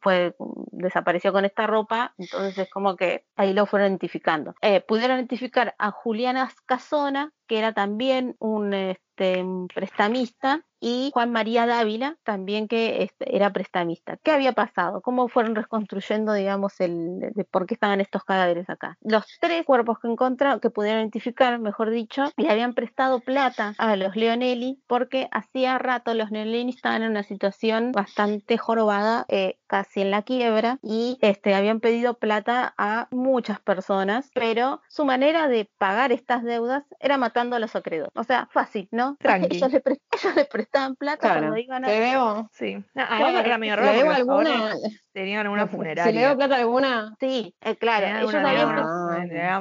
fue 0.00 0.34
desapareció 0.72 1.32
con 1.32 1.44
esta 1.44 1.66
ropa, 1.66 2.14
entonces 2.18 2.41
es 2.44 2.70
como 2.70 2.96
que 2.96 3.24
ahí 3.36 3.52
lo 3.52 3.66
fueron 3.66 3.88
identificando. 3.88 4.54
Eh, 4.60 4.80
pudieron 4.80 5.18
identificar 5.18 5.74
a 5.78 5.90
Juliana 5.90 6.50
Casona, 6.66 7.32
que 7.46 7.58
era 7.58 7.72
también 7.72 8.36
un, 8.38 8.74
este, 8.74 9.44
prestamista, 9.74 10.64
y 10.82 11.10
Juan 11.14 11.30
María 11.30 11.64
Dávila, 11.64 12.16
también 12.24 12.66
que 12.66 13.04
este, 13.04 13.36
era 13.36 13.52
prestamista. 13.52 14.16
¿Qué 14.16 14.32
había 14.32 14.52
pasado? 14.52 15.00
¿Cómo 15.00 15.28
fueron 15.28 15.54
reconstruyendo, 15.54 16.32
digamos, 16.32 16.80
el 16.80 17.20
de 17.20 17.44
por 17.44 17.66
qué 17.66 17.74
estaban 17.74 18.00
estos 18.00 18.24
cadáveres 18.24 18.68
acá? 18.68 18.98
Los 19.00 19.24
tres 19.40 19.64
cuerpos 19.64 20.00
que 20.00 20.08
encontraron, 20.08 20.58
que 20.58 20.70
pudieron 20.70 21.00
identificar, 21.00 21.58
mejor 21.60 21.90
dicho, 21.90 22.24
le 22.36 22.50
habían 22.50 22.74
prestado 22.74 23.20
plata 23.20 23.74
a 23.78 23.94
los 23.94 24.16
Leonelli 24.16 24.82
porque 24.88 25.28
hacía 25.30 25.78
rato 25.78 26.14
los 26.14 26.30
Leonelli 26.32 26.70
estaban 26.70 27.02
en 27.04 27.10
una 27.10 27.22
situación 27.22 27.92
bastante 27.92 28.58
jorobada, 28.58 29.24
eh, 29.28 29.58
casi 29.68 30.00
en 30.00 30.10
la 30.10 30.22
quiebra, 30.22 30.78
y 30.82 31.16
este, 31.20 31.54
habían 31.54 31.78
pedido 31.78 32.14
plata 32.14 32.74
a 32.76 33.06
muchas 33.12 33.60
personas, 33.60 34.30
pero 34.34 34.82
su 34.88 35.04
manera 35.04 35.46
de 35.46 35.70
pagar 35.78 36.10
estas 36.10 36.42
deudas 36.42 36.82
era 36.98 37.18
matando 37.18 37.54
a 37.54 37.60
los 37.60 37.76
acreedores. 37.76 38.12
O 38.16 38.24
sea, 38.24 38.48
fácil, 38.52 38.88
¿no? 38.90 39.16
Tranqui. 39.20 39.56
Ellos 39.56 39.70
le, 39.72 39.80
pre- 39.80 40.00
ellos 40.12 40.34
le 40.34 40.44
prestaban 40.72 40.96
plata 40.96 41.18
Claro. 41.20 41.40
cuando 41.40 41.58
iban 41.58 41.84
a... 41.84 41.88
¿Te 41.88 42.00
debo? 42.00 42.48
Sí. 42.52 42.84
Le 42.94 43.92
debo 43.92 44.08
los 44.08 44.16
alguna, 44.16 44.74
tenían 45.12 45.46
una 45.48 45.66
si 45.66 45.72
le 45.72 45.76
funeraria. 45.76 46.36
plata 46.36 46.54
a 46.56 46.58
alguna, 46.58 47.14
Sí, 47.20 47.54
eh, 47.60 47.76
claro, 47.76 48.06
Tenían 48.06 48.20
ellos 48.22 48.34
una 48.34 48.48
habían, 48.50 48.68
funeraria. 48.68 49.60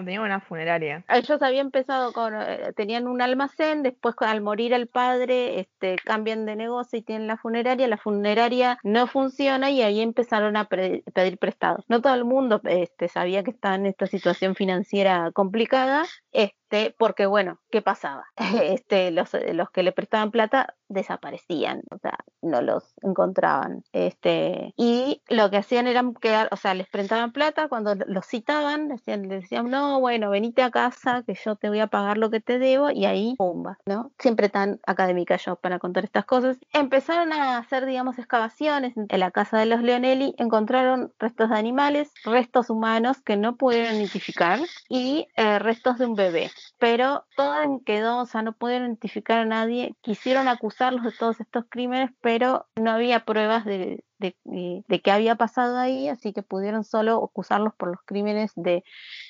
Ellos 1.10 1.42
habían 1.42 1.68
empezado 1.68 2.14
con, 2.14 2.34
eh, 2.36 2.74
tenían 2.76 3.08
un 3.08 3.22
almacén, 3.22 3.84
después 3.84 4.16
al 4.20 4.42
morir 4.42 4.74
el 4.74 4.88
padre, 4.88 5.60
este, 5.60 5.96
cambian 6.04 6.46
de 6.46 6.56
negocio 6.56 7.00
y 7.00 7.02
tienen 7.04 7.28
la 7.28 7.38
funeraria, 7.38 7.88
la 7.88 7.98
funeraria 7.98 8.78
no 8.84 9.08
funciona 9.08 9.70
y 9.70 9.82
ahí 9.82 10.02
empezaron 10.02 10.56
a 10.58 10.66
pre- 10.66 11.04
pedir 11.14 11.38
prestados. 11.38 11.84
No 11.88 12.02
todo 12.02 12.14
el 12.16 12.26
mundo 12.26 12.62
este, 12.64 13.08
sabía 13.08 13.44
que 13.44 13.52
estaba 13.52 13.76
en 13.76 13.86
esta 13.86 14.08
situación 14.08 14.56
financiera 14.56 15.32
complicada, 15.34 16.04
este, 16.32 16.96
porque 16.98 17.26
bueno, 17.26 17.60
¿qué 17.70 17.82
pasaba? 17.82 18.24
Este, 18.82 19.12
los, 19.12 19.32
los 19.54 19.70
que 19.72 19.84
le 19.84 19.92
prestaban 19.92 20.32
plata 20.32 20.76
desaparecían, 20.88 21.82
o 21.92 21.98
sea, 21.98 22.18
no 22.42 22.62
los 22.62 22.94
encontraban. 23.02 23.84
Este, 23.92 24.74
y 24.78 25.22
lo 25.42 25.50
que 25.50 25.58
hacían 25.58 25.88
era 25.88 26.04
quedar, 26.22 26.50
o 26.52 26.56
sea, 26.56 26.74
les 26.74 26.88
prestaban 26.88 27.32
plata 27.32 27.68
cuando 27.68 27.96
los 27.96 28.26
citaban, 28.26 28.88
decían, 28.88 29.28
les 29.28 29.42
decían, 29.42 29.70
no, 29.70 30.00
bueno, 30.00 30.30
venite 30.30 30.62
a 30.62 30.70
casa 30.70 31.24
que 31.26 31.34
yo 31.34 31.56
te 31.56 31.70
voy 31.70 31.80
a 31.80 31.88
pagar 31.88 32.18
lo 32.18 32.30
que 32.30 32.40
te 32.40 32.60
debo, 32.60 32.92
y 32.92 33.06
ahí, 33.06 33.36
pumba, 33.38 33.80
¿no? 33.86 34.12
Siempre 34.20 34.50
tan 34.50 34.80
académica 34.86 35.38
yo 35.38 35.56
para 35.56 35.80
contar 35.80 36.04
estas 36.04 36.26
cosas. 36.26 36.58
Empezaron 36.74 37.34
a 37.34 37.58
hacer, 37.58 37.86
digamos, 37.86 38.20
excavaciones 38.20 38.94
en 38.96 39.20
la 39.20 39.32
casa 39.32 39.58
de 39.58 39.66
los 39.66 39.82
Leonelli, 39.82 40.36
encontraron 40.38 41.12
restos 41.20 41.50
de 41.50 41.58
animales, 41.58 42.12
restos 42.24 42.70
humanos 42.70 43.22
que 43.22 43.38
no 43.38 43.56
pudieron 43.56 43.96
identificar 43.96 44.60
y 44.90 45.28
eh, 45.36 45.60
restos 45.60 45.98
de 45.98 46.06
un 46.06 46.16
bebé. 46.16 46.52
Pero 46.78 47.26
todo 47.36 47.82
quedó, 47.86 48.20
o 48.20 48.26
sea, 48.26 48.42
no 48.44 48.54
pudieron 48.54 48.88
identificar 48.88 49.40
a 49.40 49.46
nadie, 49.46 49.96
quisieron 50.02 50.48
acusarlos 50.48 51.04
de 51.04 51.12
todos 51.12 51.40
estos 51.40 51.66
crímenes, 51.70 52.12
pero 52.22 52.68
no 52.76 52.92
había 52.92 53.26
pruebas 53.26 53.66
de, 53.66 54.04
de, 54.22 54.38
de- 54.46 54.84
de 54.88 55.02
qué 55.02 55.12
había 55.12 55.36
pasado 55.36 55.78
ahí, 55.78 56.08
así 56.08 56.32
que 56.32 56.44
pudieron 56.44 56.86
solo 56.86 57.22
acusarlos 57.24 57.74
por 57.76 57.90
los 57.90 58.00
crímenes 58.06 58.54
de 58.56 58.84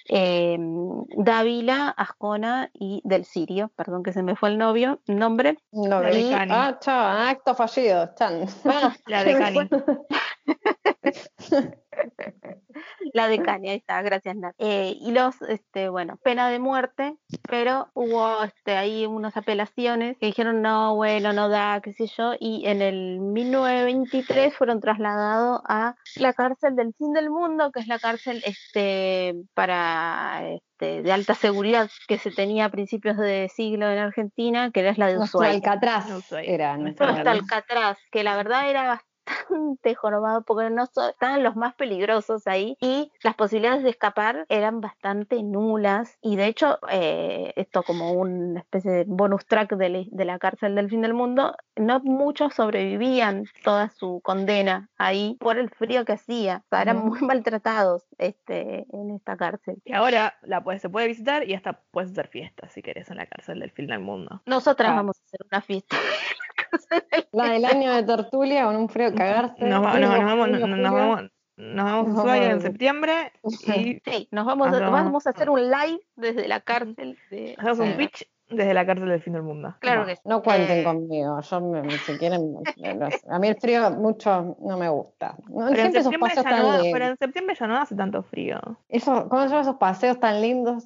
eh, 0.10 0.58
Dávila, 1.18 1.90
Ascona 1.90 2.70
y 2.74 3.02
del 3.04 3.26
Sirio, 3.26 3.72
perdón 3.76 4.04
que 4.04 4.14
se 4.14 4.22
me 4.22 4.36
fue 4.36 4.50
el 4.50 4.60
novio, 4.60 5.00
nombre. 5.08 5.58
No, 5.72 6.02
La 6.02 6.10
de 6.12 6.30
Cani. 6.30 6.52
ah, 6.54 6.78
chao, 6.80 7.08
acto 7.30 7.56
fallido, 7.56 8.12
chan. 8.16 8.46
Ah, 8.66 8.94
La 9.08 9.24
de 9.24 9.38
Cani. 9.40 9.60
La 13.14 13.28
de 13.28 13.42
ahí 13.50 13.76
está, 13.76 14.02
gracias 14.02 14.36
Nat. 14.36 14.56
Eh, 14.58 14.96
y 15.00 15.12
los, 15.12 15.42
este, 15.44 15.90
bueno, 15.90 16.18
pena 16.24 16.50
de 16.50 16.60
muerte, 16.60 17.16
pero 17.48 17.90
hubo 17.94 18.44
este, 18.44 18.78
ahí 18.78 19.06
unas 19.06 19.36
apelaciones 19.38 20.18
que 20.18 20.28
dijeron 20.28 20.62
no, 20.62 20.96
bueno, 20.96 21.34
no 21.34 21.50
da, 21.50 21.82
qué 21.82 21.94
sé 21.94 22.08
yo, 22.08 22.34
y 22.40 22.66
en 22.68 22.82
el 22.82 23.20
1923 23.20 24.56
fueron 24.56 24.80
trasladados 24.80 25.62
a 25.68 25.96
la 26.16 26.34
cárcel 26.34 26.76
del 26.76 26.94
fin 26.98 27.14
del 27.14 27.30
mundo, 27.30 27.72
que 27.72 27.82
es 27.82 27.88
la 27.88 28.00
cárcel 28.00 28.42
este, 28.46 29.36
para 29.54 30.42
este, 30.50 31.04
de 31.04 31.12
alta 31.12 31.34
seguridad 31.36 31.90
que 32.08 32.18
se 32.18 32.32
tenía 32.32 32.66
a 32.66 32.70
principios 32.70 33.18
de 33.18 33.50
siglo 33.54 33.90
en 33.90 33.98
Argentina, 34.00 34.72
que 34.72 34.82
era 34.82 34.94
la 34.98 35.08
de 35.08 35.16
Nuestro 35.16 35.40
Ushuaia. 35.40 35.56
Alcatraz 35.56 36.10
Ushuaia. 36.10 36.52
era. 36.52 36.78
Nuestro 36.78 37.08
nuestro 37.08 37.32
Alcatraz. 37.32 37.62
Alcatraz, 37.62 37.98
que 38.12 38.24
la 38.24 38.36
verdad 38.36 38.70
era 38.70 38.88
bastante 38.88 39.11
jorobado 39.96 40.42
porque 40.44 40.70
no 40.70 40.86
so- 40.88 41.10
estaban 41.10 41.44
los 41.44 41.56
más 41.56 41.76
peligrosos 41.76 42.48
ahí 42.48 42.78
y 42.80 43.12
las 43.24 43.36
posibilidades 43.36 43.84
de 43.84 43.90
escapar 43.90 44.46
eran 44.50 44.80
bastante 44.82 45.42
nulas 45.44 46.18
y 46.22 46.36
de 46.36 46.46
hecho 46.48 46.80
eh, 46.90 47.54
esto 47.56 47.84
como 47.84 48.12
una 48.14 48.60
especie 48.62 48.92
de 48.92 49.04
bonus 49.08 49.46
track 49.46 49.74
de, 49.76 49.90
la- 49.90 50.04
de 50.10 50.26
la 50.26 50.40
cárcel 50.40 50.76
del 50.76 50.90
fin 50.90 51.02
del 51.02 51.14
mundo 51.14 51.56
no 51.76 52.00
muchos 52.02 52.54
sobrevivían 52.54 53.46
toda 53.64 53.90
su 53.90 54.22
condena 54.24 54.90
ahí 54.98 55.38
por 55.40 55.58
el 55.58 55.70
frío 55.70 56.06
que 56.06 56.14
hacía 56.14 56.64
o 56.66 56.70
sea, 56.70 56.82
eran 56.82 56.98
muy 57.06 57.20
maltratados 57.22 58.04
este 58.18 58.86
en 58.94 59.12
esta 59.12 59.36
cárcel 59.38 59.82
Y 59.86 59.94
ahora 59.94 60.36
la 60.44 60.64
puedes, 60.64 60.82
se 60.82 60.90
puede 60.90 61.08
visitar 61.08 61.48
y 61.48 61.54
hasta 61.54 61.82
puedes 61.92 62.12
hacer 62.12 62.28
fiestas 62.28 62.72
si 62.72 62.82
querés 62.82 63.10
en 63.12 63.18
la 63.18 63.26
cárcel 63.26 63.60
del 63.60 63.72
fin 63.72 63.88
del 63.88 64.00
mundo. 64.00 64.42
nosotras 64.46 64.88
Claro. 64.88 64.98
vamos 65.02 65.20
a 65.20 65.24
hacer 65.26 65.40
una 65.50 65.62
fiesta 65.62 65.98
La 67.32 67.50
del 67.52 67.66
año 67.66 67.94
de 67.94 68.04
tertulia 68.04 68.66
con 68.66 68.76
un 68.76 68.90
frío 68.90 69.14
cagarse. 69.16 69.64
Nos, 69.66 69.84
va- 69.84 69.92
Frío, 69.94 70.08
nos- 70.08 70.18
nos 70.20 70.26
vamos, 70.26 70.50
nos- 70.50 70.60
nos 70.70 70.92
vamos, 70.94 71.22
nos 71.58 71.86
vamos 71.86 72.06
a 72.06 72.10
Nos 72.10 72.18
Ushuaia 72.20 72.42
vamos 72.42 72.52
en 72.54 72.58
a- 72.58 72.62
septiembre 72.62 73.32
y 73.44 74.02
sí 74.04 74.28
nos 74.32 74.46
vamos 74.46 74.68
a, 74.68 74.72
Hacemos- 74.72 74.92
vamos 74.92 75.28
a 75.28 75.30
hacer 75.32 75.50
un 75.50 75.62
live 75.70 76.00
desde 76.16 76.48
la 76.48 76.60
cárcel 76.62 77.18
de 77.30 77.56
hacemos 77.58 77.80
un 77.80 77.98
pitch 77.98 78.28
desde 78.50 78.74
la 78.74 78.86
cárcel 78.86 79.08
del 79.08 79.22
fin 79.22 79.32
del 79.32 79.44
mundo. 79.44 79.74
Claro 79.80 80.06
que 80.06 80.18
sí. 80.18 80.22
No 80.26 80.44
cuenten 80.44 80.80
Eh, 80.80 80.84
conmigo, 80.84 81.40
yo 81.40 81.62
me- 81.62 81.90
si 82.00 82.18
quieren, 82.18 82.58
a 83.30 83.40
mí 83.40 83.48
el 83.48 83.56
frío 83.56 83.92
mucho 83.92 84.58
no 84.60 84.78
me 84.78 84.90
gusta. 84.90 85.36
No, 85.48 85.68
Pero 85.70 85.84
en, 85.84 85.94
septiembre 85.94 86.34
ya 86.36 86.44
no, 86.62 86.80
pero 86.92 87.06
en 87.06 87.18
septiembre 87.18 87.56
ya 87.58 87.68
no 87.68 87.78
hace 87.78 87.96
tanto 87.96 88.24
frío. 88.24 88.60
Eso, 88.90 89.30
¿Cómo 89.30 89.44
se 89.44 89.48
llaman 89.50 89.62
esos 89.62 89.78
paseos 89.78 90.20
tan 90.20 90.42
lindos? 90.42 90.86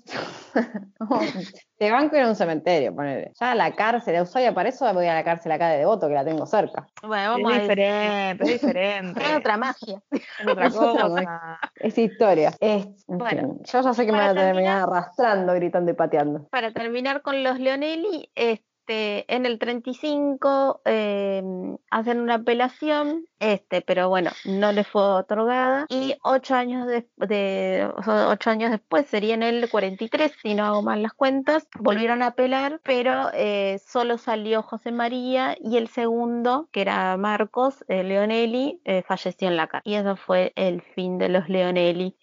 Te 1.78 1.92
banco 1.92 2.16
ir 2.16 2.22
a 2.24 2.30
un 2.30 2.36
cementerio, 2.36 2.96
ponele. 2.96 3.32
Ya 3.40 3.52
a 3.52 3.56
la 3.56 3.76
cárcel, 3.76 4.16
a 4.16 4.22
Ushuaia, 4.22 4.54
para 4.54 4.70
eso 4.70 4.92
voy 4.94 5.08
a 5.08 5.14
la 5.14 5.24
cárcel 5.26 5.52
acá 5.52 5.68
de 5.70 5.80
Devoto, 5.80 6.08
que 6.08 6.14
la 6.14 6.24
tengo 6.24 6.46
cerca. 6.46 6.88
Bueno, 7.04 7.32
vamos 7.32 7.52
es 7.52 7.58
a 7.58 7.62
diferente, 7.62 8.44
es 8.46 8.50
diferente. 8.62 9.22
Es 9.22 9.36
otra 9.38 9.58
magia. 9.58 10.02
es 10.12 10.48
otra 10.48 10.70
cosa. 10.70 11.60
Es 11.76 11.98
historia. 11.98 12.54
Es, 12.62 12.88
Bueno, 13.08 13.42
fin, 13.42 13.64
yo 13.66 13.82
ya 13.82 13.94
sé 13.94 14.06
que 14.06 14.12
me 14.14 14.20
van 14.20 14.38
a 14.38 14.42
terminar- 14.42 14.84
arrastrando, 14.84 15.54
gritando 15.54 15.92
y 15.92 15.96
pateando. 15.96 16.48
Para 16.50 16.72
terminar 16.72 17.22
con 17.22 17.44
los 17.44 17.60
Leonelli, 17.60 18.30
este, 18.36 18.64
en 18.88 19.46
el 19.46 19.60
35 19.60 20.82
eh, 20.86 21.44
hacen 21.90 22.20
una 22.20 22.36
apelación, 22.36 23.26
este, 23.40 23.82
pero 23.82 24.10
bueno, 24.10 24.32
no 24.46 24.72
le 24.72 24.84
fue 24.84 25.02
otorgada. 25.02 25.86
Y 25.90 26.16
ocho 26.24 26.56
años, 26.56 26.88
de, 26.88 27.90
ocho 27.98 28.50
años 28.50 28.72
después, 28.72 29.08
sería 29.08 29.34
en 29.34 29.44
el 29.44 29.70
43, 29.70 30.32
si 30.42 30.56
no 30.56 30.66
hago 30.66 30.82
mal 30.82 31.04
las 31.04 31.14
cuentas, 31.14 31.68
volvieron 31.80 32.22
a 32.22 32.28
apelar, 32.28 32.80
pero 32.84 33.30
eh, 33.34 33.80
solo 33.86 34.18
salió 34.18 34.62
José 34.64 34.92
María 34.92 35.56
y 35.60 35.78
el 35.78 35.88
segundo, 35.88 36.70
que 36.72 36.82
era 36.82 37.18
Marcos 37.18 37.84
eh, 37.88 38.04
Leonelli, 38.04 38.82
eh, 38.86 39.04
falleció 39.08 39.48
en 39.48 39.58
la 39.58 39.68
cárcel. 39.68 39.92
Y 39.92 39.96
eso 39.96 40.16
fue 40.16 40.54
el 40.56 40.82
fin 40.82 41.18
de 41.18 41.30
los 41.30 41.50
Leonelli. 41.50 42.16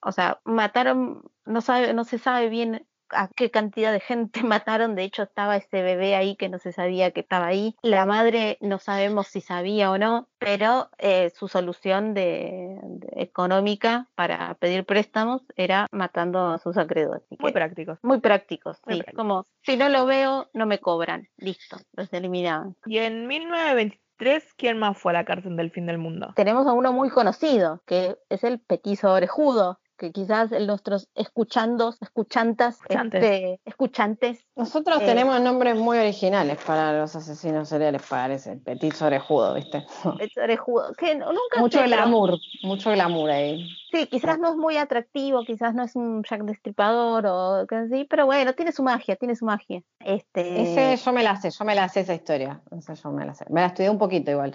O 0.00 0.12
sea, 0.12 0.40
mataron, 0.44 1.22
no, 1.44 1.60
sabe, 1.60 1.92
no 1.92 2.04
se 2.04 2.18
sabe 2.18 2.48
bien 2.48 2.86
a 3.10 3.28
qué 3.28 3.50
cantidad 3.50 3.92
de 3.92 4.00
gente 4.00 4.42
mataron. 4.44 4.94
De 4.94 5.02
hecho, 5.04 5.22
estaba 5.22 5.56
ese 5.56 5.82
bebé 5.82 6.14
ahí 6.14 6.36
que 6.36 6.48
no 6.48 6.58
se 6.58 6.72
sabía 6.72 7.10
que 7.10 7.20
estaba 7.20 7.46
ahí. 7.46 7.76
La 7.82 8.06
madre 8.06 8.58
no 8.60 8.78
sabemos 8.78 9.28
si 9.28 9.40
sabía 9.40 9.90
o 9.90 9.98
no, 9.98 10.28
pero 10.38 10.90
eh, 10.98 11.30
su 11.30 11.48
solución 11.48 12.14
de, 12.14 12.78
de- 12.82 13.22
económica 13.22 14.08
para 14.14 14.54
pedir 14.54 14.84
préstamos 14.84 15.42
era 15.56 15.86
matando 15.92 16.48
a 16.48 16.58
sus 16.58 16.76
acreedores. 16.76 17.22
Muy 17.38 17.52
prácticos. 17.52 17.98
muy 18.02 18.20
prácticos, 18.20 18.78
Muy 18.86 18.96
sí. 18.96 19.02
prácticos. 19.02 19.22
Como 19.22 19.46
si 19.62 19.76
no 19.76 19.88
lo 19.88 20.06
veo, 20.06 20.48
no 20.54 20.66
me 20.66 20.78
cobran. 20.78 21.28
Listo, 21.36 21.76
los 21.92 22.12
eliminaban. 22.12 22.76
Y 22.86 22.98
en 22.98 23.26
1923, 23.26 24.54
¿quién 24.56 24.78
más 24.78 24.98
fue 24.98 25.12
a 25.12 25.14
la 25.14 25.24
cárcel 25.24 25.56
del 25.56 25.70
fin 25.70 25.86
del 25.86 25.98
mundo? 25.98 26.32
Tenemos 26.36 26.66
a 26.66 26.72
uno 26.72 26.92
muy 26.92 27.10
conocido, 27.10 27.82
que 27.86 28.16
es 28.28 28.44
el 28.44 28.60
petizo 28.60 29.12
orejudo, 29.12 29.80
que 29.98 30.12
quizás 30.12 30.50
nuestros 30.52 31.08
escuchandos, 31.14 32.00
escuchantas, 32.00 32.76
Escuchantes. 32.76 33.22
este, 33.24 33.60
escuchantes 33.64 34.46
Nosotros 34.56 35.02
Eh. 35.02 35.06
tenemos 35.06 35.40
nombres 35.40 35.74
muy 35.76 35.98
originales 35.98 36.56
para 36.64 36.98
los 37.00 37.14
asesinos 37.16 37.68
seriales, 37.68 38.02
parece. 38.08 38.56
Petit 38.56 39.00
orejudo, 39.02 39.54
¿viste? 39.54 39.84
Es 40.20 40.36
orejudo, 40.36 40.92
que 40.96 41.14
no- 41.16 41.26
nunca 41.32 41.58
mucho 41.60 41.82
glamour, 41.82 42.38
mucho 42.62 42.90
glamour 42.92 43.30
ahí. 43.30 43.68
Sí, 43.90 44.06
quizás 44.06 44.38
no 44.38 44.50
es 44.50 44.56
muy 44.56 44.76
atractivo, 44.76 45.42
quizás 45.44 45.74
no 45.74 45.82
es 45.82 45.96
un 45.96 46.22
Jack 46.22 46.42
Destripador 46.42 47.24
o 47.26 47.66
que 47.66 47.74
así, 47.76 48.04
pero 48.04 48.26
bueno, 48.26 48.52
tiene 48.52 48.70
su 48.72 48.82
magia, 48.82 49.16
tiene 49.16 49.34
su 49.34 49.46
magia. 49.46 49.82
Este, 50.00 50.62
Ese 50.62 50.96
yo 51.04 51.12
me 51.12 51.22
la 51.22 51.36
sé, 51.36 51.50
yo 51.50 51.64
me 51.64 51.74
la 51.74 51.88
sé 51.88 52.00
esa 52.00 52.14
historia. 52.14 52.60
Yo 52.70 53.10
me 53.12 53.24
la 53.24 53.34
sé. 53.34 53.46
Me 53.48 53.62
la 53.62 53.68
estudié 53.68 53.88
un 53.88 53.98
poquito 53.98 54.30
igual. 54.30 54.52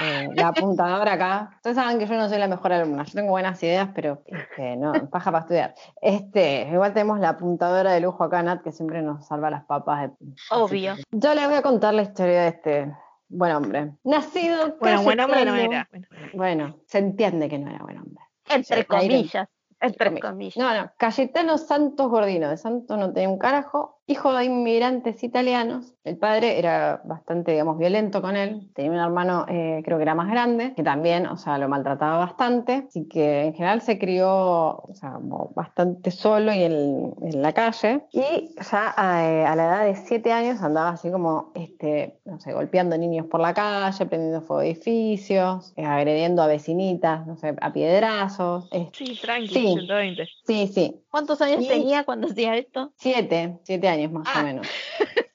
eh, 0.00 0.28
la 0.34 0.48
apuntadora 0.48 1.12
acá. 1.12 1.50
Ustedes 1.56 1.76
saben 1.76 1.98
que 1.98 2.06
yo 2.06 2.14
no 2.14 2.28
soy 2.28 2.38
la 2.38 2.48
mejor 2.48 2.72
alumna. 2.72 3.04
Yo 3.04 3.12
tengo 3.12 3.30
buenas 3.30 3.62
ideas, 3.62 3.90
pero 3.94 4.22
este, 4.26 4.76
no, 4.76 4.92
paja 5.10 5.30
para 5.30 5.42
estudiar. 5.42 5.74
Este, 6.00 6.68
igual 6.72 6.92
tenemos 6.94 7.20
la 7.20 7.30
apuntadora 7.30 7.92
de 7.92 8.00
lujo 8.00 8.24
acá, 8.24 8.42
Nat, 8.42 8.62
que 8.62 8.72
siempre 8.72 9.02
nos 9.02 9.26
salva 9.26 9.50
las 9.50 9.64
papas. 9.64 10.10
de- 10.18 10.34
Obvio. 10.50 10.94
Yo 11.10 11.34
les 11.34 11.46
voy 11.46 11.56
a 11.56 11.62
contar 11.62 11.92
la 11.94 12.02
historia 12.02 12.42
de 12.42 12.48
este 12.48 12.92
buen 13.28 13.52
hombre. 13.52 13.92
Nacido. 14.04 14.76
Bueno, 14.80 15.02
buen 15.02 15.20
hombre 15.20 15.44
no 15.44 15.54
era. 15.56 15.88
Bueno, 15.90 16.06
Bueno, 16.34 16.76
se 16.86 16.98
entiende 16.98 17.48
que 17.48 17.58
no 17.58 17.70
era 17.70 17.80
buen 17.84 17.98
hombre. 17.98 18.24
Entre 18.48 18.86
comillas, 18.86 19.48
entre 19.80 20.20
comillas. 20.20 20.56
No, 20.56 20.74
no, 20.74 20.92
Cayetano 20.96 21.58
Santos 21.58 22.08
Gordino, 22.08 22.48
de 22.48 22.56
Santos 22.56 22.98
no 22.98 23.12
tenía 23.12 23.28
un 23.28 23.38
carajo, 23.38 23.95
hijo 24.06 24.32
de 24.32 24.44
inmigrantes 24.44 25.22
italianos. 25.24 25.94
El 26.04 26.16
padre 26.16 26.58
era 26.58 27.00
bastante, 27.04 27.52
digamos, 27.52 27.76
violento 27.78 28.22
con 28.22 28.36
él. 28.36 28.68
Tenía 28.74 28.92
un 28.92 28.98
hermano, 28.98 29.44
eh, 29.48 29.82
creo 29.84 29.98
que 29.98 30.02
era 30.04 30.14
más 30.14 30.30
grande, 30.30 30.74
que 30.76 30.84
también, 30.84 31.26
o 31.26 31.36
sea, 31.36 31.58
lo 31.58 31.68
maltrataba 31.68 32.18
bastante. 32.18 32.84
Así 32.88 33.08
que 33.08 33.46
en 33.46 33.54
general 33.54 33.80
se 33.80 33.98
crió, 33.98 34.28
o 34.30 34.90
sea, 34.94 35.14
como 35.14 35.50
bastante 35.56 36.12
solo 36.12 36.52
y 36.54 36.62
en, 36.62 37.14
en 37.22 37.42
la 37.42 37.52
calle. 37.52 38.02
Y 38.12 38.54
ya 38.70 38.94
eh, 38.96 39.44
a 39.44 39.56
la 39.56 39.64
edad 39.64 39.84
de 39.86 39.96
siete 39.96 40.32
años 40.32 40.62
andaba 40.62 40.90
así 40.90 41.10
como, 41.10 41.50
este, 41.56 42.20
no 42.24 42.38
sé, 42.38 42.52
golpeando 42.52 42.96
niños 42.96 43.26
por 43.26 43.40
la 43.40 43.54
calle, 43.54 44.06
prendiendo 44.06 44.42
fuego 44.42 44.62
edificios, 44.62 45.72
eh, 45.76 45.84
agrediendo 45.84 46.42
a 46.42 46.46
vecinitas, 46.46 47.26
no 47.26 47.36
sé, 47.36 47.54
a 47.60 47.72
piedrazos. 47.72 48.68
eh, 48.70 48.88
Sí, 48.92 49.18
tranqui, 49.20 49.48
Sí. 49.48 49.66
120. 49.66 50.28
sí, 50.46 50.66
sí. 50.68 51.02
¿Cuántos 51.16 51.40
años 51.40 51.64
Y- 51.64 51.68
tenía 51.68 52.04
cuando 52.04 52.28
hacía 52.28 52.54
esto? 52.58 52.92
Siete, 52.98 53.58
siete 53.62 53.88
años 53.88 54.12
más 54.12 54.28
Ah. 54.30 54.40
o 54.40 54.44
menos. 54.44 54.66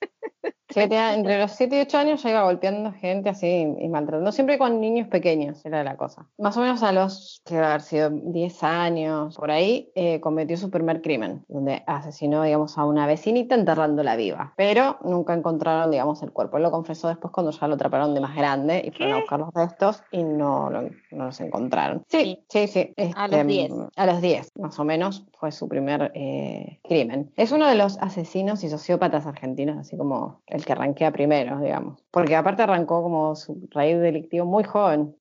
Siete 0.74 0.98
a- 0.98 1.14
entre 1.14 1.40
los 1.40 1.52
siete 1.52 1.78
y 1.78 1.82
ocho 1.82 1.98
años 1.98 2.24
ya 2.24 2.30
iba 2.30 2.44
golpeando 2.44 2.92
gente 2.94 3.30
así 3.30 3.48
y 3.80 3.88
maltratando, 3.90 4.32
siempre 4.32 4.58
con 4.58 4.80
niños 4.80 5.08
pequeños, 5.08 5.64
era 5.66 5.84
la 5.84 5.98
cosa. 5.98 6.28
Más 6.38 6.56
o 6.58 6.62
menos 6.62 6.82
a 6.84 6.92
los, 6.92 7.42
que 7.46 7.58
haber 7.58 7.82
sido 7.82 8.10
10 8.10 8.64
años, 8.64 9.36
por 9.36 9.52
ahí, 9.52 9.92
eh, 9.96 10.20
cometió 10.22 10.58
su 10.58 10.70
primer 10.70 11.02
crimen, 11.02 11.44
donde 11.48 11.84
asesinó, 11.88 12.44
digamos, 12.44 12.78
a 12.78 12.86
una 12.86 13.06
vecinita 13.08 13.56
enterrándola 13.56 14.16
viva. 14.16 14.54
Pero 14.58 14.98
nunca 15.04 15.34
encontraron, 15.34 15.92
digamos, 15.92 16.22
el 16.24 16.32
cuerpo. 16.32 16.58
Él 16.58 16.64
lo 16.64 16.72
confesó 16.72 17.08
después 17.10 17.32
cuando 17.34 17.52
ya 17.52 17.68
lo 17.68 17.76
atraparon 17.76 18.14
de 18.14 18.22
más 18.22 18.36
grande 18.36 18.82
y 18.86 18.92
fueron 18.92 19.14
a 19.14 19.16
¿Qué? 19.18 19.22
buscar 19.22 19.40
los 19.40 19.54
restos 19.54 20.04
y 20.12 20.24
no, 20.24 20.70
lo- 20.70 20.84
no 21.12 21.26
los 21.26 21.40
encontraron. 21.42 22.04
Sí, 22.08 22.44
sí, 22.50 22.68
sí. 22.68 22.94
A 23.16 23.28
los 23.28 23.40
este, 23.40 23.44
10. 23.46 23.72
A 23.96 24.06
los 24.06 24.22
10, 24.22 24.52
más 24.60 24.80
o 24.80 24.84
menos, 24.84 25.26
fue 25.38 25.52
su 25.52 25.68
primer 25.68 26.12
eh, 26.16 26.80
crimen. 26.84 27.32
Es 27.36 27.52
uno 27.52 27.68
de 27.68 27.76
los 27.76 27.98
asesinos 28.00 28.64
y 28.64 28.70
sociópatas 28.70 29.26
argentinos, 29.26 29.78
así 29.78 29.98
como 29.98 30.42
el 30.48 30.61
que 30.66 30.72
arranquea 30.72 31.12
primero, 31.12 31.60
digamos. 31.60 32.00
Porque 32.12 32.36
aparte 32.36 32.64
arrancó 32.64 33.02
como 33.02 33.36
su 33.36 33.68
raíz 33.72 34.00
delictivo 34.00 34.46
muy 34.46 34.64
joven. 34.64 35.16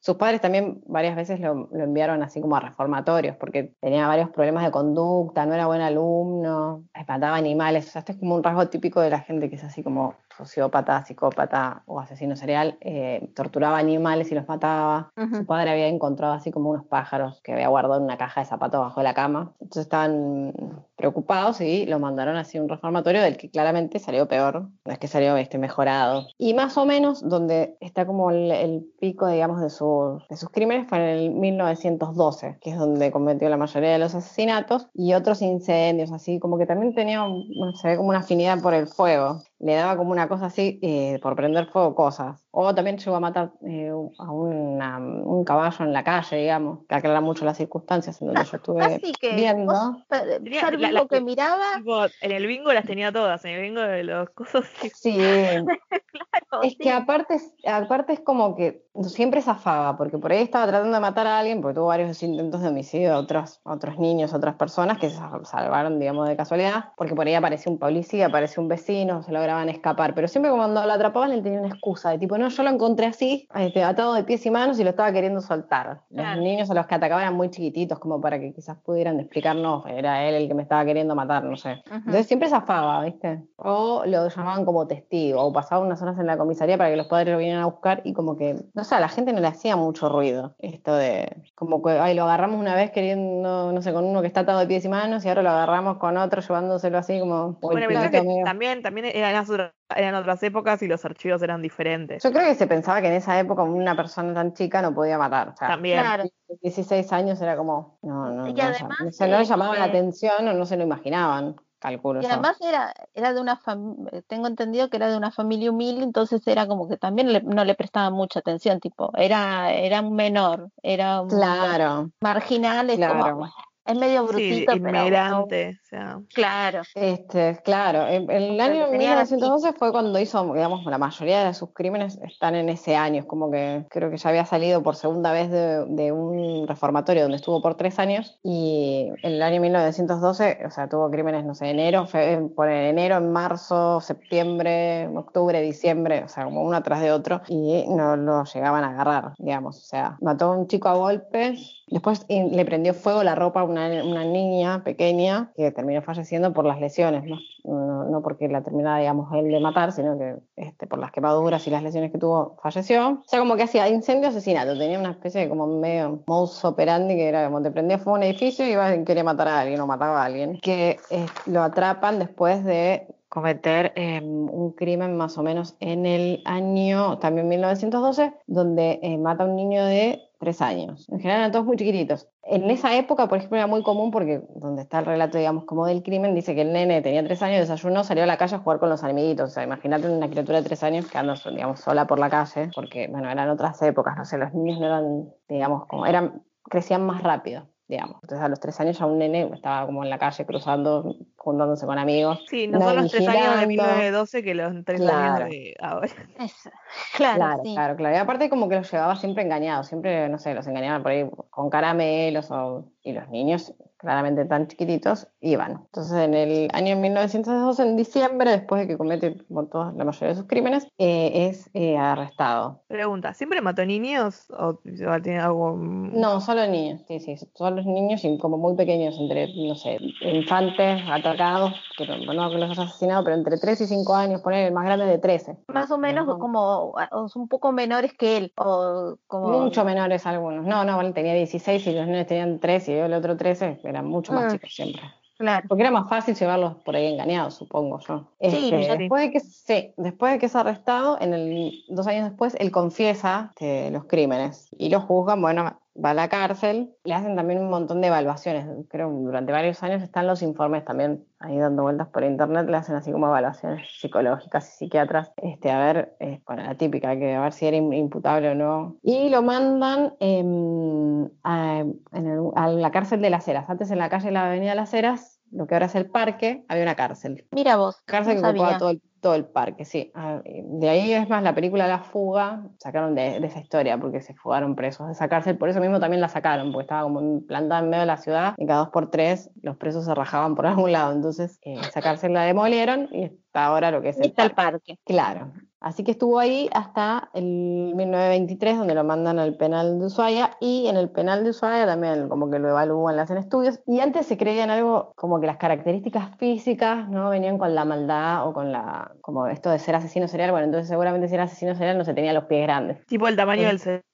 Sus 0.00 0.16
padres 0.16 0.40
también 0.40 0.82
varias 0.86 1.16
veces 1.16 1.40
lo, 1.40 1.68
lo 1.72 1.84
enviaron 1.84 2.22
así 2.22 2.40
como 2.40 2.56
a 2.56 2.60
reformatorios 2.60 3.36
porque 3.36 3.74
tenía 3.80 4.06
varios 4.06 4.30
problemas 4.30 4.64
de 4.64 4.70
conducta, 4.70 5.46
no 5.46 5.54
era 5.54 5.66
buen 5.66 5.80
alumno, 5.80 6.84
mataba 7.14 7.36
animales. 7.36 7.88
O 7.88 7.90
sea, 7.90 8.00
este 8.00 8.12
es 8.12 8.18
como 8.18 8.34
un 8.34 8.42
rasgo 8.42 8.68
típico 8.68 9.00
de 9.00 9.10
la 9.10 9.20
gente 9.20 9.48
que 9.48 9.56
es 9.56 9.64
así 9.64 9.82
como 9.82 10.14
sociópata, 10.36 11.04
psicópata 11.04 11.82
o 11.86 12.00
asesino 12.00 12.36
serial. 12.36 12.76
eh, 12.80 13.30
torturaba 13.34 13.78
animales 13.78 14.30
y 14.32 14.34
los 14.34 14.48
mataba. 14.48 15.12
Su 15.32 15.46
padre 15.46 15.70
había 15.70 15.88
encontrado 15.88 16.32
así 16.34 16.50
como 16.50 16.70
unos 16.70 16.84
pájaros 16.86 17.40
que 17.42 17.52
había 17.52 17.68
guardado 17.68 17.98
en 17.98 18.04
una 18.04 18.16
caja 18.16 18.40
de 18.40 18.46
zapatos 18.46 18.80
bajo 18.80 19.02
la 19.02 19.14
cama. 19.14 19.52
Entonces 19.60 19.82
estaban 19.82 20.52
preocupados 20.96 21.60
y 21.60 21.86
lo 21.86 21.98
mandaron 21.98 22.36
así 22.36 22.58
a 22.58 22.62
un 22.62 22.68
reformatorio 22.68 23.22
del 23.22 23.36
que 23.36 23.50
claramente 23.50 23.98
salió 23.98 24.26
peor, 24.26 24.68
no 24.84 24.92
es 24.92 24.98
que 24.98 25.08
salió 25.08 25.36
este, 25.36 25.58
mejorado. 25.58 26.23
Y 26.38 26.54
más 26.54 26.76
o 26.78 26.86
menos 26.86 27.26
donde 27.28 27.76
está 27.80 28.06
como 28.06 28.30
el, 28.30 28.84
pico, 29.00 29.26
digamos, 29.26 29.60
de, 29.60 29.70
sus- 29.70 30.26
de 30.28 30.36
sus 30.36 30.48
crímenes 30.50 30.88
fue 30.88 30.98
en 30.98 31.04
el 31.04 31.30
1912, 31.30 32.58
que 32.60 32.70
es 32.70 32.78
donde 32.78 33.10
cometió 33.10 33.48
la 33.48 33.56
mayoría 33.56 33.90
de 33.92 33.98
los 33.98 34.14
asesinatos 34.14 34.88
y 34.94 35.14
otros 35.14 35.42
incendios, 35.42 36.12
así 36.12 36.38
como 36.38 36.58
que 36.58 36.66
también 36.66 36.94
tenía, 36.94 37.22
bueno, 37.22 37.74
se 37.74 37.88
ve 37.88 37.96
como 37.96 38.08
una 38.10 38.18
afinidad 38.20 38.60
por 38.62 38.74
el 38.74 38.86
fuego. 38.86 39.42
Le 39.60 39.74
daba 39.74 39.96
como 39.96 40.10
una 40.10 40.28
cosa 40.28 40.46
así, 40.46 40.78
eh, 40.82 41.18
por 41.22 41.36
prender 41.36 41.66
fuego 41.66 41.94
cosas. 41.94 42.44
O 42.50 42.74
también 42.74 42.98
llegó 42.98 43.16
a 43.16 43.20
matar 43.20 43.52
eh, 43.66 43.90
a 44.18 44.32
una- 44.32 44.98
un 44.98 45.44
caballo 45.44 45.84
en 45.84 45.92
la 45.92 46.04
calle, 46.04 46.36
digamos, 46.36 46.80
que 46.88 46.94
aclara 46.94 47.20
mucho 47.20 47.44
las 47.44 47.56
circunstancias 47.56 48.20
en 48.20 48.28
donde 48.28 48.44
yo 48.44 48.56
estuve 48.56 48.82
Así 48.82 49.12
que 49.20 49.36
viendo. 49.36 49.72
vos, 49.72 49.96
la- 50.10 51.06
que 51.08 51.20
miraba, 51.20 51.76
Tipo, 51.76 52.04
en 52.20 52.32
el 52.32 52.46
bingo 52.46 52.72
las 52.72 52.84
tenía 52.84 53.12
todas, 53.12 53.44
en 53.44 53.52
el 53.52 53.62
bingo 53.62 53.80
de 53.80 54.04
los 54.04 54.30
cosas. 54.30 54.64
sí. 54.80 54.90
Sí, 54.92 55.18
claro, 56.12 56.62
Es 56.62 56.72
sí. 56.72 56.78
que 56.78 56.90
aparte, 56.92 57.34
es- 57.34 57.52
aparte 57.66 58.12
es 58.12 58.20
como 58.20 58.54
que 58.54 58.84
siempre 59.02 59.42
zafaba, 59.42 59.96
porque 59.96 60.18
por 60.18 60.30
ahí 60.32 60.42
estaba 60.42 60.66
tratando 60.68 60.94
de 60.94 61.00
matar 61.00 61.26
a 61.26 61.38
alguien, 61.40 61.60
porque 61.60 61.74
tuvo 61.74 61.86
varios 61.86 62.22
intentos 62.22 62.62
de 62.62 62.68
homicidio 62.68 63.14
a 63.14 63.18
otros, 63.18 63.60
a 63.64 63.72
otros 63.72 63.98
niños, 63.98 64.32
a 64.32 64.36
otras 64.36 64.54
personas 64.54 64.98
que 64.98 65.10
se 65.10 65.18
salvaron, 65.44 65.98
digamos, 65.98 66.28
de 66.28 66.36
casualidad, 66.36 66.92
porque 66.96 67.14
por 67.14 67.26
ahí 67.26 67.34
apareció 67.34 67.72
un 67.72 67.78
policía, 67.78 68.26
apareció 68.26 68.62
un 68.62 68.68
vecino, 68.68 69.22
se 69.22 69.32
lograban 69.54 69.68
escapar, 69.68 70.14
pero 70.14 70.28
siempre 70.28 70.50
cuando 70.50 70.84
lo 70.84 70.92
atrapaban 70.92 71.32
él 71.32 71.42
tenía 71.42 71.60
una 71.60 71.68
excusa, 71.68 72.10
de 72.10 72.18
tipo, 72.18 72.36
no, 72.38 72.48
yo 72.48 72.62
lo 72.62 72.70
encontré 72.70 73.06
así, 73.06 73.48
este, 73.54 73.82
atado 73.82 74.14
de 74.14 74.24
pies 74.24 74.44
y 74.46 74.50
manos 74.50 74.78
y 74.78 74.84
lo 74.84 74.90
estaba 74.90 75.12
queriendo 75.12 75.40
soltar. 75.40 76.00
Los 76.10 76.36
niños 76.38 76.70
a 76.70 76.74
los 76.74 76.86
que 76.86 76.94
atacaban 76.94 77.22
eran 77.22 77.36
muy 77.36 77.50
chiquititos, 77.50 77.98
como 77.98 78.20
para 78.20 78.38
que 78.38 78.52
quizás 78.52 78.76
pudieran 78.78 79.20
explicar, 79.20 79.56
no, 79.56 79.84
era 79.86 80.24
él 80.24 80.34
el 80.34 80.48
que 80.48 80.54
me 80.54 80.62
estaba 80.62 80.84
queriendo 80.84 81.14
matar, 81.14 81.44
no 81.44 81.56
sé. 81.56 81.82
Entonces 81.90 82.26
siempre 82.26 82.48
zafaba, 82.48 83.04
¿viste? 83.04 83.44
O 83.56 84.04
lo 84.06 84.28
llamaban 84.28 84.64
como 84.64 84.86
testigo, 84.86 85.42
o 85.42 85.52
pasaban 85.52 85.86
unas 85.86 86.02
horas 86.02 86.18
en 86.18 86.26
la 86.26 86.36
comisaría 86.36 86.76
para 86.76 86.90
que 86.90 86.96
los 86.96 87.06
padres 87.06 87.32
lo 87.32 87.38
vinieran 87.38 87.62
a 87.62 87.66
buscar 87.66 88.02
y 88.04 88.12
como 88.12 88.36
que, 88.36 88.56
no 88.74 88.84
sé, 88.84 88.94
a 88.94 89.00
la 89.00 89.08
gente 89.08 89.32
no 89.32 89.40
le 89.40 89.46
hacía 89.46 89.76
mucho 89.76 90.08
ruido 90.08 90.54
esto 90.58 90.94
de, 90.94 91.42
como 91.54 91.82
que, 91.82 91.90
ay, 91.92 92.14
lo 92.14 92.24
agarramos 92.24 92.60
una 92.60 92.74
vez 92.74 92.90
queriendo, 92.90 93.72
no 93.72 93.82
sé, 93.82 93.92
con 93.92 94.04
uno 94.04 94.20
que 94.20 94.26
está 94.26 94.40
atado 94.40 94.58
de 94.58 94.66
pies 94.66 94.84
y 94.84 94.88
manos 94.88 95.24
y 95.24 95.28
ahora 95.28 95.42
lo 95.42 95.50
agarramos 95.50 95.98
con 95.98 96.16
otro 96.16 96.40
llevándoselo 96.40 96.98
así 96.98 97.18
como... 97.20 97.58
Bueno, 97.60 97.88
que 97.88 98.42
también, 98.44 98.82
también 98.82 99.06
eran, 99.34 99.44
otras- 99.50 99.72
eran 99.96 100.14
otras 100.14 100.42
épocas 100.42 100.82
y 100.82 100.88
los 100.88 101.04
archivos 101.04 101.42
eran 101.42 101.60
diferentes. 101.62 102.22
Yo 102.22 102.32
creo 102.32 102.44
que 102.46 102.54
se 102.54 102.66
pensaba 102.66 103.00
que 103.00 103.08
en 103.08 103.14
esa 103.14 103.38
época 103.38 103.62
una 103.62 103.96
persona 103.96 104.32
tan 104.34 104.54
chica 104.54 104.80
no 104.82 104.94
podía 104.94 105.18
matar. 105.18 105.50
O 105.50 105.56
sea, 105.56 105.68
También. 105.68 106.00
Claro. 106.00 106.24
16 106.62 107.12
años 107.12 107.40
era 107.40 107.56
como, 107.56 107.98
no, 108.02 108.30
no, 108.30 108.48
Y 108.48 108.52
no, 108.54 108.62
además, 108.62 108.98
no, 109.00 109.10
se- 109.10 109.26
no 109.28 109.36
le 109.36 109.42
eh, 109.42 109.46
llamaban 109.46 109.78
la 109.78 109.84
atención 109.86 110.46
o 110.48 110.52
no 110.52 110.64
se 110.66 110.76
lo 110.76 110.84
imaginaban, 110.84 111.56
calculo 111.80 112.20
Y 112.20 112.24
yo. 112.24 112.30
además 112.30 112.56
era, 112.60 112.94
era 113.12 113.32
de 113.34 113.40
una 113.40 113.56
familia, 113.56 114.22
tengo 114.28 114.46
entendido 114.46 114.88
que 114.88 114.96
era 114.98 115.10
de 115.10 115.16
una 115.16 115.32
familia 115.32 115.70
humilde, 115.70 116.04
entonces 116.04 116.46
era 116.46 116.66
como 116.68 116.88
que 116.88 116.96
también 116.96 117.32
le- 117.32 117.42
no 117.42 117.64
le 117.64 117.74
prestaban 117.74 118.12
mucha 118.12 118.38
atención, 118.38 118.78
tipo, 118.80 119.10
era, 119.16 119.72
era 119.72 120.00
un 120.00 120.14
menor, 120.14 120.68
era 120.82 121.20
un 121.22 121.28
Claro. 121.28 122.10
marginal, 122.20 122.88
es 122.90 122.96
Claro. 122.96 123.14
como, 123.14 123.36
bueno, 123.36 123.54
es 123.86 123.98
medio 123.98 124.22
Sí, 124.22 124.28
brutito, 124.28 124.72
pero 124.72 124.80
bueno, 124.82 124.98
inmigrante, 125.00 125.78
o 125.82 125.86
sea. 125.86 126.20
claro. 126.32 126.82
Este, 126.94 127.58
claro, 127.64 128.06
en 128.06 128.30
el 128.30 128.56
Pero 128.56 128.62
año 128.62 128.88
tenía 128.90 129.10
la 129.14 129.22
1912 129.24 129.72
fue 129.74 129.92
cuando 129.92 130.18
hizo, 130.18 130.52
digamos, 130.54 130.84
la 130.86 130.98
mayoría 130.98 131.44
de 131.44 131.54
sus 131.54 131.70
crímenes 131.74 132.18
están 132.22 132.54
en 132.54 132.68
ese 132.68 132.96
año, 132.96 133.20
es 133.20 133.26
como 133.26 133.50
que 133.50 133.84
creo 133.90 134.10
que 134.10 134.16
ya 134.16 134.30
había 134.30 134.46
salido 134.46 134.82
por 134.82 134.96
segunda 134.96 135.32
vez 135.32 135.50
de, 135.50 135.84
de 135.86 136.12
un 136.12 136.66
reformatorio 136.66 137.22
donde 137.22 137.36
estuvo 137.36 137.60
por 137.60 137.76
tres 137.76 137.98
años 137.98 138.38
y 138.42 139.08
en 139.22 139.32
el 139.32 139.42
año 139.42 139.60
1912, 139.60 140.60
o 140.66 140.70
sea, 140.70 140.88
tuvo 140.88 141.10
crímenes, 141.10 141.44
no 141.44 141.54
sé, 141.54 141.68
enero, 141.70 142.06
fe- 142.06 142.40
por 142.56 142.68
enero, 142.70 143.16
en 143.16 143.32
marzo, 143.32 144.00
septiembre, 144.00 145.08
octubre, 145.08 145.60
diciembre, 145.60 146.22
o 146.24 146.28
sea, 146.28 146.44
como 146.44 146.62
uno 146.62 146.76
atrás 146.76 147.00
de 147.00 147.12
otro 147.12 147.42
y 147.48 147.84
no 147.88 148.16
lo 148.16 148.44
llegaban 148.44 148.84
a 148.84 148.90
agarrar, 148.90 149.32
digamos, 149.38 149.76
o 149.78 149.80
sea, 149.86 150.16
mató 150.20 150.46
a 150.52 150.56
un 150.56 150.66
chico 150.68 150.88
a 150.88 150.94
golpes, 150.94 151.83
después 151.88 152.26
le 152.28 152.64
prendió 152.64 152.94
fuego 152.94 153.22
la 153.22 153.34
ropa 153.34 153.60
a 153.60 153.64
una, 153.64 153.88
niña 154.24 154.82
pequeña 154.84 155.52
que 155.56 155.70
terminó 155.70 156.02
falleciendo 156.02 156.52
por 156.52 156.64
las 156.64 156.80
lesiones, 156.80 157.24
¿no? 157.24 157.38
No, 157.64 158.22
porque 158.22 158.48
la 158.48 158.62
terminara, 158.62 158.98
digamos, 158.98 159.32
él 159.32 159.50
de 159.50 159.58
matar, 159.58 159.92
sino 159.92 160.18
que 160.18 160.36
este, 160.56 160.86
por 160.86 160.98
las 160.98 161.10
quemaduras 161.10 161.66
y 161.66 161.70
las 161.70 161.82
lesiones 161.82 162.12
que 162.12 162.18
tuvo, 162.18 162.56
falleció. 162.62 163.08
O 163.08 163.22
sea, 163.26 163.38
como 163.38 163.56
que 163.56 163.62
hacía 163.62 163.88
incendio, 163.88 164.28
asesinato, 164.28 164.78
tenía 164.78 164.98
una 164.98 165.12
especie 165.12 165.42
de 165.42 165.48
como 165.48 165.66
medio 165.66 166.22
modus 166.26 166.64
operandi 166.64 167.14
que 167.14 167.28
era 167.28 167.46
como 167.46 167.62
te 167.62 167.70
prendía 167.70 167.98
fuego 167.98 168.16
a 168.16 168.18
un 168.18 168.24
edificio 168.24 168.66
y 168.66 168.72
iba 168.72 169.04
quería 169.04 169.24
matar 169.24 169.48
a 169.48 169.60
alguien 169.60 169.80
o 169.80 169.86
mataba 169.86 170.22
a 170.22 170.26
alguien, 170.26 170.58
que 170.60 170.98
eh, 171.10 171.26
lo 171.46 171.62
atrapan 171.62 172.18
después 172.18 172.64
de 172.64 173.06
cometer 173.34 173.92
eh, 173.96 174.20
un 174.22 174.72
crimen 174.72 175.16
más 175.16 175.36
o 175.38 175.42
menos 175.42 175.76
en 175.80 176.06
el 176.06 176.40
año 176.44 177.18
también 177.18 177.48
1912, 177.48 178.32
donde 178.46 179.00
eh, 179.02 179.18
mata 179.18 179.42
a 179.42 179.46
un 179.46 179.56
niño 179.56 179.84
de 179.84 180.22
tres 180.38 180.60
años. 180.60 181.08
En 181.08 181.18
general 181.18 181.40
eran 181.40 181.52
todos 181.52 181.64
muy 181.64 181.76
chiquititos. 181.76 182.28
En 182.42 182.70
esa 182.70 182.96
época, 182.96 183.28
por 183.28 183.38
ejemplo, 183.38 183.56
era 183.56 183.66
muy 183.66 183.82
común 183.82 184.10
porque 184.10 184.42
donde 184.56 184.82
está 184.82 184.98
el 184.98 185.06
relato, 185.06 185.38
digamos, 185.38 185.64
como 185.64 185.86
del 185.86 186.02
crimen, 186.02 186.34
dice 186.34 186.54
que 186.54 186.62
el 186.62 186.72
nene 186.72 187.02
tenía 187.02 187.24
tres 187.24 187.42
años, 187.42 187.60
desayunó, 187.60 188.04
salió 188.04 188.24
a 188.24 188.26
la 188.26 188.36
calle 188.36 188.56
a 188.56 188.58
jugar 188.58 188.78
con 188.78 188.88
los 188.90 189.02
amiguitos. 189.04 189.50
O 189.50 189.52
sea, 189.52 189.62
imagínate 189.62 190.10
una 190.10 190.28
criatura 190.28 190.58
de 190.58 190.64
tres 190.64 190.82
años 190.82 191.10
que 191.10 191.18
anda, 191.18 191.34
digamos, 191.50 191.80
sola 191.80 192.06
por 192.06 192.18
la 192.18 192.30
calle, 192.30 192.70
porque, 192.74 193.08
bueno, 193.08 193.30
eran 193.30 193.48
otras 193.48 193.80
épocas, 193.82 194.16
no 194.16 194.24
sé, 194.24 194.38
los 194.38 194.52
niños 194.54 194.80
no 194.80 194.86
eran, 194.86 195.28
digamos, 195.48 195.86
como, 195.86 196.06
eran, 196.06 196.42
crecían 196.64 197.06
más 197.06 197.22
rápido. 197.22 197.68
Digamos. 197.94 198.16
Entonces 198.22 198.44
a 198.44 198.48
los 198.48 198.60
tres 198.60 198.80
años 198.80 198.98
ya 198.98 199.06
un 199.06 199.18
nene 199.18 199.50
estaba 199.54 199.86
como 199.86 200.02
en 200.04 200.10
la 200.10 200.18
calle 200.18 200.44
cruzando, 200.46 201.16
juntándose 201.36 201.86
con 201.86 201.98
amigos. 201.98 202.44
Sí, 202.48 202.66
no 202.66 202.80
son 202.80 202.96
los 202.96 203.10
tres 203.10 203.28
años 203.28 203.60
de 203.60 203.66
vigilando. 203.66 203.94
1912 203.96 204.42
que 204.42 204.54
los 204.54 204.84
tres 204.84 205.00
Claro. 205.00 205.44
años 205.44 205.50
de 205.50 205.76
ahora. 205.80 206.08
Eso. 206.38 206.70
Claro, 207.16 207.36
Claro, 207.36 207.62
sí. 207.64 207.74
claro, 207.74 207.96
claro. 207.96 208.14
Y 208.16 208.18
aparte 208.18 208.50
como 208.50 208.68
que 208.68 208.76
los 208.76 208.90
llevaba 208.90 209.16
siempre 209.16 209.42
engañados, 209.44 209.86
siempre, 209.86 210.28
no 210.28 210.38
sé, 210.38 210.54
los 210.54 210.66
engañaban 210.66 211.02
por 211.02 211.12
ahí 211.12 211.28
con 211.50 211.70
caramelos 211.70 212.50
o- 212.50 212.90
y 213.04 213.12
los 213.12 213.28
niños, 213.28 213.74
claramente 213.98 214.44
tan 214.46 214.66
chiquititos, 214.66 215.28
iban. 215.40 215.72
Entonces 215.86 216.12
en 216.16 216.34
el 216.34 216.68
año 216.72 216.96
1912, 216.96 217.82
en 217.82 217.96
diciembre, 217.96 218.50
después 218.50 218.80
de 218.80 218.88
que 218.88 218.96
comete 218.98 219.36
como 219.46 219.66
toda 219.66 219.92
la 219.92 220.04
mayoría 220.04 220.28
de 220.28 220.34
sus 220.34 220.46
crímenes, 220.46 220.86
eh, 220.98 221.48
es 221.48 221.70
eh, 221.74 221.96
arrestado. 221.98 222.82
Pregunta, 222.88 223.34
¿siempre 223.34 223.60
mató 223.60 223.84
niños 223.84 224.46
o 224.58 224.78
tiene 225.22 225.38
algo? 225.38 225.76
No, 225.76 226.40
solo 226.40 226.66
niños, 226.66 227.02
sí, 227.06 227.20
sí, 227.20 227.36
solo 227.54 227.82
niños 227.82 228.24
y 228.24 228.38
como 228.38 228.56
muy 228.58 228.74
pequeños, 228.74 229.16
entre, 229.18 229.48
no 229.54 229.74
sé, 229.74 229.98
infantes, 230.22 231.02
atacados, 231.10 231.74
que 231.96 232.06
no, 232.06 232.32
no 232.32 232.50
que 232.50 232.56
los 232.58 232.70
haya 232.70 232.82
asesinado, 232.84 233.22
pero 233.24 233.36
entre 233.36 233.58
3 233.58 233.82
y 233.82 233.86
5 233.86 234.14
años, 234.14 234.40
poner 234.40 234.66
el 234.66 234.72
más 234.72 234.84
grande 234.84 235.06
de 235.06 235.18
13. 235.18 235.58
Más 235.68 235.90
o 235.90 235.98
menos 235.98 236.26
No. 236.26 236.38
como 236.38 236.94
o 237.10 237.26
un 237.34 237.48
poco 237.48 237.72
menores 237.72 238.12
que 238.14 238.38
él. 238.38 238.52
O 238.56 239.16
como 239.26 239.48
Mucho 239.60 239.84
menores 239.84 240.26
algunos. 240.26 240.64
No, 240.64 240.84
no, 240.84 241.00
él 241.00 241.12
tenía 241.12 241.34
16 241.34 241.86
y 241.86 241.92
los 241.92 242.06
nenes 242.06 242.26
tenían 242.26 242.60
3 242.60 242.88
y 242.88 242.93
el 243.02 243.12
otro 243.14 243.36
13, 243.36 243.80
eran 243.84 244.06
mucho 244.06 244.32
más 244.32 244.44
Mm. 244.52 244.56
chicos 244.56 244.74
siempre. 244.74 245.02
Claro. 245.36 245.66
Porque 245.68 245.82
era 245.82 245.90
más 245.90 246.08
fácil 246.08 246.36
llevarlos 246.36 246.76
por 246.84 246.94
ahí 246.94 247.06
engañados, 247.12 247.54
supongo 247.54 247.98
yo. 248.06 248.30
Sí, 248.40 248.70
Este, 248.70 248.82
sí. 248.92 248.98
después 248.98 249.22
de 249.24 249.30
que 249.32 249.40
sí, 249.40 249.92
después 249.96 250.32
de 250.32 250.38
que 250.38 250.46
es 250.46 250.54
arrestado, 250.54 251.18
en 251.20 251.34
el, 251.34 251.72
dos 251.88 252.06
años 252.06 252.28
después, 252.28 252.54
él 252.60 252.70
confiesa 252.70 253.50
este, 253.50 253.90
los 253.90 254.04
crímenes 254.04 254.68
y 254.78 254.90
lo 254.90 255.00
juzgan, 255.00 255.42
bueno, 255.42 255.80
va 256.02 256.10
a 256.10 256.14
la 256.14 256.28
cárcel, 256.28 256.94
le 257.04 257.14
hacen 257.14 257.36
también 257.36 257.60
un 257.60 257.70
montón 257.70 258.00
de 258.00 258.08
evaluaciones. 258.08 258.66
Creo 258.88 259.10
durante 259.10 259.52
varios 259.52 259.82
años 259.82 260.02
están 260.02 260.26
los 260.26 260.42
informes 260.42 260.84
también 260.84 261.24
ahí 261.38 261.58
dando 261.58 261.82
vueltas 261.82 262.08
por 262.08 262.24
internet, 262.24 262.68
le 262.68 262.76
hacen 262.76 262.96
así 262.96 263.12
como 263.12 263.26
evaluaciones 263.28 263.86
psicológicas 264.00 264.68
y 264.74 264.76
psiquiatras, 264.78 265.32
este, 265.36 265.70
a 265.70 265.78
ver, 265.78 266.16
eh, 266.20 266.40
bueno, 266.46 266.62
la 266.64 266.74
típica, 266.76 267.10
a 267.10 267.14
ver 267.14 267.52
si 267.52 267.66
era 267.66 267.76
im- 267.76 267.94
imputable 267.96 268.50
o 268.50 268.54
no. 268.54 268.96
Y 269.02 269.28
lo 269.28 269.42
mandan 269.42 270.14
em, 270.20 271.28
a, 271.42 271.80
en 272.12 272.26
el- 272.26 272.50
a 272.56 272.68
la 272.68 272.90
cárcel 272.90 273.20
de 273.20 273.30
las 273.30 273.46
Heras. 273.46 273.68
Antes 273.70 273.90
en 273.90 273.98
la 273.98 274.08
calle 274.08 274.26
de 274.26 274.32
la 274.32 274.46
Avenida 274.46 274.74
Las 274.74 274.94
Heras, 274.94 275.33
lo 275.54 275.66
que 275.66 275.74
ahora 275.74 275.86
es 275.86 275.94
el 275.94 276.06
parque, 276.10 276.64
había 276.68 276.82
una 276.82 276.94
cárcel. 276.96 277.46
Mira 277.52 277.76
vos, 277.76 278.02
Cárcel 278.04 278.36
no 278.36 278.42
que 278.42 278.48
ocupaba 278.50 278.78
todo 278.78 278.90
el, 278.90 279.00
todo 279.20 279.34
el 279.36 279.44
parque, 279.46 279.84
sí. 279.84 280.10
Ah, 280.14 280.42
De 280.44 280.88
ahí 280.88 281.12
es 281.12 281.28
más 281.28 281.42
la 281.42 281.54
película 281.54 281.86
La 281.86 282.00
Fuga, 282.00 282.64
sacaron 282.78 283.14
de, 283.14 283.40
de 283.40 283.46
esa 283.46 283.60
historia 283.60 283.96
porque 283.98 284.20
se 284.20 284.34
fugaron 284.34 284.74
presos 284.74 285.06
de 285.06 285.12
esa 285.14 285.28
cárcel, 285.28 285.56
por 285.56 285.68
eso 285.68 285.80
mismo 285.80 286.00
también 286.00 286.20
la 286.20 286.28
sacaron, 286.28 286.72
porque 286.72 286.82
estaba 286.84 287.04
como 287.04 287.20
en- 287.20 287.46
plantada 287.46 287.80
en 287.82 287.88
medio 287.90 288.00
de 288.00 288.06
la 288.06 288.16
ciudad 288.18 288.54
y 288.58 288.66
cada 288.66 288.80
dos 288.80 288.88
por 288.90 289.10
tres 289.10 289.50
los 289.62 289.76
presos 289.76 290.04
se 290.04 290.14
rajaban 290.14 290.54
por 290.54 290.66
algún 290.86 290.92
lado, 290.92 291.12
entonces 291.12 291.58
eh, 291.62 291.76
esa 291.80 292.02
cárcel 292.02 292.32
la 292.34 292.42
demolieron 292.42 293.08
y 293.12 293.24
está 293.24 293.64
ahora 293.66 293.90
lo 293.90 294.02
que 294.02 294.10
es 294.10 294.18
el 294.18 294.26
está 294.26 294.42
el 294.42 294.50
parque. 294.50 294.94
parque. 294.96 294.98
Claro. 295.04 295.52
Así 295.84 296.02
que 296.02 296.12
estuvo 296.12 296.38
ahí 296.38 296.70
hasta 296.72 297.28
el 297.34 297.92
1923, 297.94 298.78
donde 298.78 298.94
lo 298.94 299.04
mandan 299.04 299.38
al 299.38 299.54
penal 299.58 299.98
de 299.98 300.06
Ushuaia, 300.06 300.56
y 300.58 300.86
en 300.86 300.96
el 300.96 301.10
penal 301.10 301.44
de 301.44 301.50
Ushuaia 301.50 301.84
también 301.84 302.30
como 302.30 302.50
que 302.50 302.58
lo 302.58 302.70
evalúan, 302.70 303.16
le 303.16 303.22
hacen 303.22 303.36
estudios, 303.36 303.80
y 303.86 304.00
antes 304.00 304.24
se 304.24 304.38
creía 304.38 304.64
en 304.64 304.70
algo 304.70 305.12
como 305.14 305.40
que 305.42 305.46
las 305.46 305.58
características 305.58 306.36
físicas 306.38 307.06
no 307.10 307.28
venían 307.28 307.58
con 307.58 307.74
la 307.74 307.84
maldad 307.84 308.48
o 308.48 308.54
con 308.54 308.72
la, 308.72 309.12
como 309.20 309.46
esto 309.46 309.68
de 309.68 309.78
ser 309.78 309.94
asesino 309.94 310.26
serial, 310.26 310.52
bueno, 310.52 310.64
entonces 310.64 310.88
seguramente 310.88 311.28
si 311.28 311.34
era 311.34 311.44
asesino 311.44 311.74
serial 311.74 311.98
no 311.98 312.04
se 312.04 312.14
tenía 312.14 312.32
los 312.32 312.44
pies 312.44 312.62
grandes. 312.62 313.04
Tipo 313.04 313.28
el 313.28 313.36
tamaño 313.36 313.60
Sí. 313.62 313.66
del 313.66 313.78
cerebro. 313.78 314.04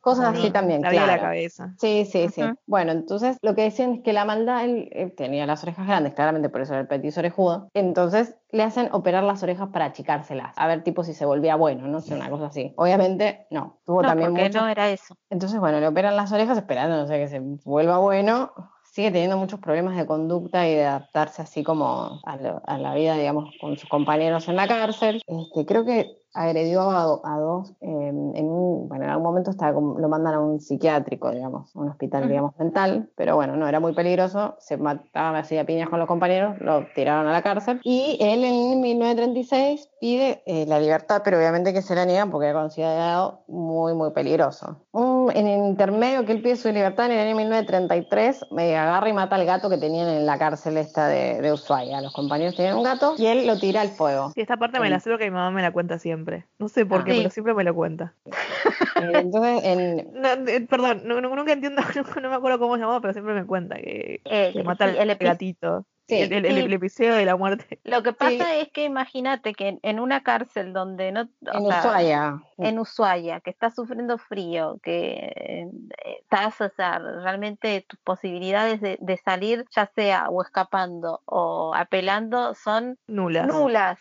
Cosas 0.00 0.26
Como 0.26 0.38
así 0.38 0.50
también, 0.50 0.82
La 0.82 0.90
la 1.06 1.20
cabeza. 1.20 1.74
Sí, 1.78 2.04
sí, 2.04 2.28
sí. 2.28 2.42
Bueno, 2.66 2.92
entonces 2.92 3.36
lo 3.42 3.54
que 3.54 3.62
decían 3.62 3.94
es 3.94 4.02
que 4.02 4.12
la 4.12 4.24
maldad, 4.24 4.64
él 4.64 5.12
tenía 5.16 5.46
las 5.46 5.62
orejas 5.64 5.86
grandes, 5.86 6.14
claramente 6.14 6.48
por 6.48 6.60
eso 6.60 6.72
era 6.72 6.82
el 6.82 6.86
petit 6.88 7.16
orejudo. 7.18 7.68
Entonces 7.74 8.36
le 8.50 8.62
hacen 8.62 8.88
operar 8.92 9.24
las 9.24 9.42
orejas 9.42 9.68
para 9.72 9.86
achicárselas, 9.86 10.54
a 10.56 10.66
ver 10.66 10.82
tipo 10.84 11.02
si 11.04 11.14
se 11.14 11.26
volvía 11.26 11.56
bueno, 11.56 11.86
no 11.88 12.00
sé, 12.00 12.14
una 12.14 12.30
cosa 12.30 12.46
así. 12.46 12.72
Obviamente 12.76 13.46
no, 13.50 13.80
tuvo 13.84 14.02
No, 14.02 14.08
también 14.08 14.30
porque 14.34 14.50
no 14.50 14.68
era 14.68 14.90
eso. 14.90 15.16
Entonces, 15.30 15.58
bueno, 15.58 15.80
le 15.80 15.88
operan 15.88 16.16
las 16.16 16.32
orejas 16.32 16.56
esperando, 16.58 16.96
no 16.96 17.06
sé, 17.06 17.18
que 17.18 17.28
se 17.28 17.40
vuelva 17.40 17.98
bueno. 17.98 18.52
Sigue 18.92 19.10
teniendo 19.10 19.36
muchos 19.36 19.58
problemas 19.58 19.96
de 19.96 20.06
conducta 20.06 20.68
y 20.68 20.74
de 20.76 20.84
adaptarse 20.84 21.42
así 21.42 21.64
como 21.64 22.20
a, 22.24 22.36
lo- 22.36 22.62
a 22.64 22.78
la 22.78 22.94
vida, 22.94 23.16
digamos, 23.16 23.52
con 23.60 23.76
sus 23.76 23.88
compañeros 23.88 24.48
en 24.48 24.54
la 24.54 24.68
cárcel. 24.68 25.20
Este, 25.26 25.66
creo 25.66 25.84
que 25.84 26.22
agredió 26.32 26.82
a, 26.90 27.02
do- 27.02 27.20
a 27.26 27.36
dos, 27.38 27.72
eh, 27.80 27.86
en 28.08 28.44
un, 28.48 28.88
bueno, 28.88 29.03
en 29.03 29.03
algún 29.14 29.26
momento 29.26 29.50
como- 29.74 29.98
lo 29.98 30.08
mandan 30.08 30.34
a 30.34 30.40
un 30.40 30.60
psiquiátrico, 30.60 31.30
digamos, 31.30 31.74
a 31.74 31.80
un 31.80 31.88
hospital, 31.88 32.28
digamos, 32.28 32.56
mental, 32.58 33.10
pero 33.16 33.34
bueno, 33.36 33.56
no, 33.56 33.66
era 33.68 33.80
muy 33.80 33.94
peligroso, 33.94 34.56
se 34.58 34.76
mataba, 34.76 35.38
hacía 35.38 35.64
piñas 35.64 35.88
con 35.88 35.98
los 35.98 36.08
compañeros, 36.08 36.56
lo 36.60 36.86
tiraron 36.94 37.26
a 37.26 37.32
la 37.32 37.42
cárcel, 37.42 37.80
y 37.82 38.18
él 38.20 38.44
en 38.44 38.80
1936 38.80 39.88
pide 40.00 40.42
eh, 40.46 40.66
la 40.66 40.78
libertad, 40.80 41.22
pero 41.24 41.38
obviamente 41.38 41.72
que 41.72 41.82
se 41.82 41.94
la 41.94 42.04
niegan 42.04 42.30
porque 42.30 42.48
era 42.48 42.60
considerado 42.60 43.40
muy, 43.48 43.94
muy 43.94 44.10
peligroso. 44.10 44.76
Un- 44.92 45.30
en 45.34 45.46
el 45.46 45.66
intermedio 45.66 46.26
que 46.26 46.32
él 46.32 46.42
pide 46.42 46.56
su 46.56 46.70
libertad, 46.70 47.06
en 47.06 47.12
el 47.12 47.26
año 47.28 47.36
1933, 47.36 48.46
me 48.50 48.76
agarra 48.76 49.08
y 49.08 49.12
mata 49.14 49.36
al 49.36 49.46
gato 49.46 49.70
que 49.70 49.78
tenían 49.78 50.08
en 50.08 50.26
la 50.26 50.38
cárcel 50.38 50.76
esta 50.76 51.08
de, 51.08 51.40
de 51.40 51.52
Ushuaia. 51.52 52.00
Los 52.02 52.12
compañeros 52.12 52.54
tenían 52.56 52.76
un 52.76 52.82
gato 52.82 53.14
y 53.16 53.26
él 53.26 53.46
lo 53.46 53.58
tira 53.58 53.80
al 53.80 53.88
fuego. 53.88 54.30
Sí, 54.34 54.40
esta 54.42 54.56
parte 54.56 54.78
me 54.80 54.90
la 54.90 55.00
sé 55.00 55.10
porque 55.10 55.24
mi 55.24 55.30
mamá 55.30 55.50
me 55.50 55.62
la 55.62 55.72
cuenta 55.72 55.98
siempre. 55.98 56.46
No 56.58 56.68
sé 56.68 56.84
por 56.84 57.00
Ah. 57.00 57.04
qué, 57.04 57.12
Sí. 57.12 57.18
pero 57.18 57.30
siempre 57.30 57.54
me 57.54 57.64
lo 57.64 57.74
cuenta. 57.74 58.12
Eh, 59.10 59.18
Entonces, 59.20 59.64
en, 59.64 60.10
No, 60.14 60.28
eh, 60.48 60.60
perdón, 60.68 61.02
no, 61.04 61.20
no- 61.20 61.34
nunca 61.34 61.52
entiendo, 61.52 61.82
no, 61.96 62.20
no 62.22 62.28
me 62.30 62.36
acuerdo 62.36 62.58
cómo 62.58 62.74
se 62.74 62.80
llamaba, 62.80 63.00
pero 63.00 63.12
siempre 63.12 63.34
me 63.34 63.46
cuenta 63.46 63.76
que, 63.76 64.20
Eh, 64.24 64.50
que 64.52 64.62
mata 64.62 64.90
sí, 64.92 64.98
al 64.98 65.10
el 65.10 65.18
gatito. 65.18 65.86
Sí, 66.06 66.16
el, 66.20 66.34
el- 66.34 66.44
el- 66.44 66.54
sí. 66.56 66.60
el 66.64 66.72
episodio 66.74 67.14
de 67.14 67.24
la 67.24 67.34
muerte. 67.34 67.80
Lo 67.82 68.02
que 68.02 68.10
Sí. 68.10 68.16
pasa 68.18 68.56
es 68.56 68.68
que 68.72 68.84
imagínate 68.84 69.54
que 69.54 69.68
en, 69.68 69.80
en 69.82 70.00
una 70.00 70.22
cárcel 70.22 70.74
donde 70.74 71.12
no, 71.12 71.22
o 71.22 71.56
en 71.56 71.66
sea, 71.66 71.78
Ushuaia. 71.80 72.42
en 72.58 72.78
Ushuaia, 72.78 73.40
que 73.40 73.48
estás 73.48 73.74
sufriendo 73.74 74.18
frío, 74.18 74.78
que 74.82 75.32
eh, 75.34 75.66
estás, 76.20 76.60
o 76.60 76.68
sea, 76.76 76.98
realmente 76.98 77.86
tus 77.88 77.98
posibilidades 78.00 78.82
de, 78.82 78.98
de 79.00 79.16
salir, 79.16 79.64
ya 79.70 79.86
sea 79.94 80.28
o 80.28 80.42
escapando 80.42 81.22
o 81.24 81.72
apelando, 81.74 82.52
son 82.54 82.98
Nulas. 83.06 83.46
nulas. 83.46 83.98